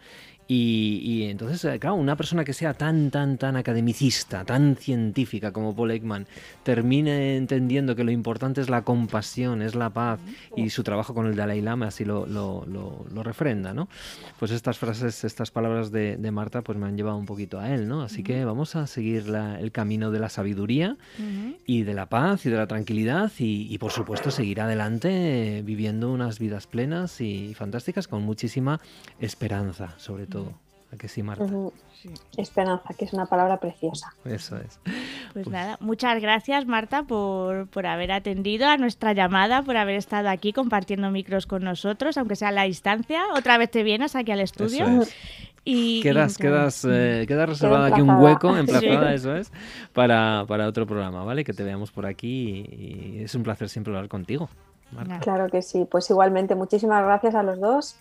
y, 0.50 1.24
entonces, 1.24 1.66
eh, 1.66 1.78
claro, 1.78 1.96
una 1.96 2.16
persona 2.16 2.46
que 2.46 2.54
sea 2.54 2.74
tan, 2.74 3.12
tan, 3.12 3.38
tan 3.38 3.58
academicista, 3.58 4.46
tan 4.46 4.78
científica 4.78 5.52
como 5.52 5.76
Paul 5.76 5.92
Ekman, 5.92 6.26
termine 6.64 7.36
entendiendo 7.36 7.96
que 7.96 8.06
lo 8.06 8.12
importante 8.12 8.62
es 8.62 8.70
la 8.70 8.84
compasión, 8.84 9.62
es 9.62 9.76
la 9.76 9.90
paz, 9.90 10.20
y 10.56 10.70
su 10.70 10.84
trabajo 10.84 11.14
con 11.14 11.28
el 11.28 11.36
Dalai 11.36 11.62
Lama 11.62 11.88
así 11.88 12.06
lo, 12.06 12.26
lo, 12.26 12.66
lo, 12.66 13.24
refrenda, 13.24 13.74
¿no? 13.74 13.90
Pues 14.40 14.52
estas 14.52 14.78
frases, 14.78 15.26
estas 15.26 15.52
palabras 15.52 15.92
de, 15.92 16.16
de, 16.16 16.32
Marta, 16.32 16.62
pues 16.62 16.78
me 16.78 16.86
han 16.86 16.96
llevado 16.96 17.18
un 17.18 17.26
poquito 17.26 17.60
a 17.60 17.74
él, 17.74 17.90
¿no? 17.90 18.04
Así 18.04 18.24
que 18.24 18.46
vamos 18.46 18.78
a 18.78 18.88
seguir 18.88 19.26
el 19.60 19.72
camino 19.74 20.12
de 20.12 20.20
la 20.20 20.30
sabiduría 20.30 20.96
y 21.66 21.84
de 21.84 21.94
la 21.94 22.06
paz 22.06 22.46
y 22.46 22.50
de 22.50 22.56
la 22.56 22.68
tranquilidad 22.68 23.32
y, 23.38 23.68
y 23.70 23.78
por 23.80 23.92
supuesto, 23.92 24.32
seguir 24.32 24.62
adelante 24.62 25.62
viviendo 25.66 26.10
unas 26.12 26.40
vidas 26.40 26.68
plenas 26.68 27.20
y 27.20 27.54
fantásticas 27.54 28.08
con 28.08 28.24
muchísima 28.24 28.80
esperanza, 29.20 29.94
sobre 29.98 30.26
todo. 30.26 30.37
¿A 30.94 30.96
que 30.96 31.08
sí, 31.08 31.22
Marta? 31.22 31.46
Esperanza, 32.38 32.94
que 32.98 33.06
es 33.06 33.14
una 33.14 33.26
palabra 33.26 33.58
preciosa. 33.58 34.14
Eso 34.24 34.56
es. 34.58 34.80
Pues, 34.84 34.96
pues, 35.34 35.48
nada, 35.50 35.78
muchas 35.82 36.22
gracias, 36.22 36.66
Marta, 36.66 37.04
por, 37.04 37.68
por, 37.68 37.86
haber 37.86 38.12
atendido 38.12 38.68
a 38.68 38.78
nuestra 38.78 39.14
llamada, 39.14 39.64
por 39.64 39.76
haber 39.76 39.96
estado 39.96 40.30
aquí 40.30 40.54
compartiendo 40.54 41.12
micros 41.12 41.46
con 41.46 41.64
nosotros, 41.64 42.18
aunque 42.18 42.36
sea 42.36 42.50
a 42.50 42.52
la 42.54 42.64
distancia. 42.64 43.24
Otra 43.36 43.58
vez 43.58 43.72
te 43.72 43.84
vienes 43.84 44.16
aquí 44.16 44.32
al 44.32 44.40
estudio. 44.40 44.86
Y, 45.66 46.02
quedas, 46.02 46.38
quedas, 46.38 46.86
eh, 46.86 47.26
reservado 47.28 47.84
aquí 47.84 48.00
un 48.00 48.10
hueco, 48.12 48.56
emplazada, 48.56 49.14
eso 49.14 49.36
es, 49.36 49.52
para, 49.92 50.46
para, 50.48 50.66
otro 50.66 50.88
programa, 50.88 51.26
¿vale? 51.26 51.44
Que 51.44 51.52
te 51.52 51.64
veamos 51.64 51.92
por 51.92 52.06
aquí 52.06 52.66
y, 52.72 53.24
es 53.24 53.36
un 53.36 53.44
placer 53.44 53.68
siempre 53.68 53.94
hablar 53.94 54.08
contigo. 54.08 54.50
Marta. 54.94 55.20
Claro 55.20 55.50
que 55.50 55.62
sí, 55.62 55.86
pues 55.92 56.10
igualmente 56.10 56.56
muchísimas 56.56 57.04
gracias 57.04 57.36
a 57.36 57.44
los 57.44 57.60
dos 57.60 57.98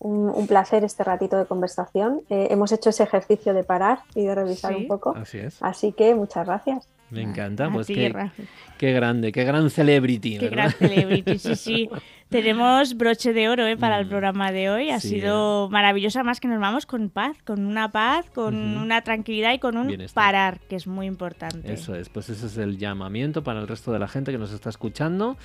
un, 0.00 0.46
placer 0.46 0.84
este 0.84 1.04
ratito 1.04 1.38
de 1.38 1.46
conversación. 1.46 2.22
Eh, 2.30 2.48
hemos 2.50 2.72
hecho 2.72 2.90
ese 2.90 3.04
ejercicio 3.04 3.54
de 3.54 3.62
parar 3.62 4.00
y 4.14 4.24
de 4.24 4.34
revisar 4.34 4.74
un 4.74 4.88
poco. 4.88 5.14
Así 5.16 5.38
es. 5.38 5.62
Así 5.62 5.92
que 5.92 6.14
muchas 6.14 6.46
gracias. 6.46 6.88
Me 7.10 7.22
encanta, 7.22 7.68
pues 7.70 7.88
qué, 7.88 8.14
qué, 8.78 8.92
grande, 8.92 9.32
qué 9.32 9.42
gran 9.42 9.68
celebrity. 9.68 10.38
Qué 10.38 10.48
gran 10.48 10.70
celebrity, 10.70 11.38
sí, 11.38 11.56
sí. 11.56 11.90
Tenemos 12.28 12.96
broche 12.96 13.32
de 13.32 13.48
oro 13.48 13.66
¿eh? 13.66 13.76
para 13.76 13.98
el 13.98 14.06
mm. 14.06 14.08
programa 14.08 14.52
de 14.52 14.70
hoy. 14.70 14.90
Ha 14.90 15.00
sido 15.00 15.68
maravillosa, 15.70 16.22
más 16.22 16.38
que 16.38 16.46
nos 16.46 16.60
vamos 16.60 16.86
con 16.86 17.10
paz, 17.10 17.36
con 17.44 17.66
una 17.66 17.90
paz, 17.90 18.30
con 18.30 18.54
una 18.54 19.02
tranquilidad 19.02 19.52
y 19.52 19.58
con 19.58 19.76
un 19.76 20.06
parar, 20.14 20.60
que 20.68 20.76
es 20.76 20.86
muy 20.86 21.06
importante. 21.06 21.72
Eso 21.72 21.96
es, 21.96 22.08
pues 22.08 22.30
ese 22.30 22.46
es 22.46 22.56
el 22.58 22.78
llamamiento 22.78 23.42
para 23.42 23.58
el 23.58 23.66
resto 23.66 23.92
de 23.92 23.98
la 23.98 24.06
gente 24.06 24.30
que 24.30 24.38
nos 24.38 24.52
está 24.52 24.70
escuchando 24.70 25.36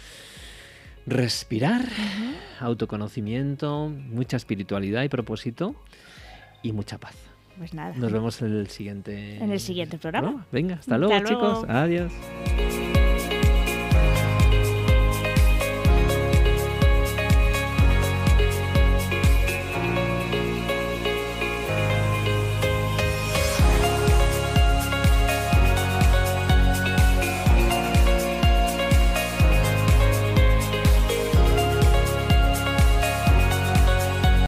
respirar, 1.05 1.85
autoconocimiento, 2.59 3.89
mucha 3.89 4.37
espiritualidad 4.37 5.03
y 5.03 5.09
propósito 5.09 5.75
y 6.63 6.71
mucha 6.71 6.97
paz. 6.97 7.15
Pues 7.57 7.73
nada. 7.73 7.93
Nos 7.95 8.11
vemos 8.11 8.41
en 8.41 8.53
el 8.53 8.67
siguiente 8.67 9.37
en 9.37 9.51
el 9.51 9.59
siguiente 9.59 9.97
programa. 9.97 10.45
Venga, 10.51 10.75
hasta 10.75 10.97
luego, 10.97 11.25
chicos. 11.25 11.65
Adiós. 11.69 12.11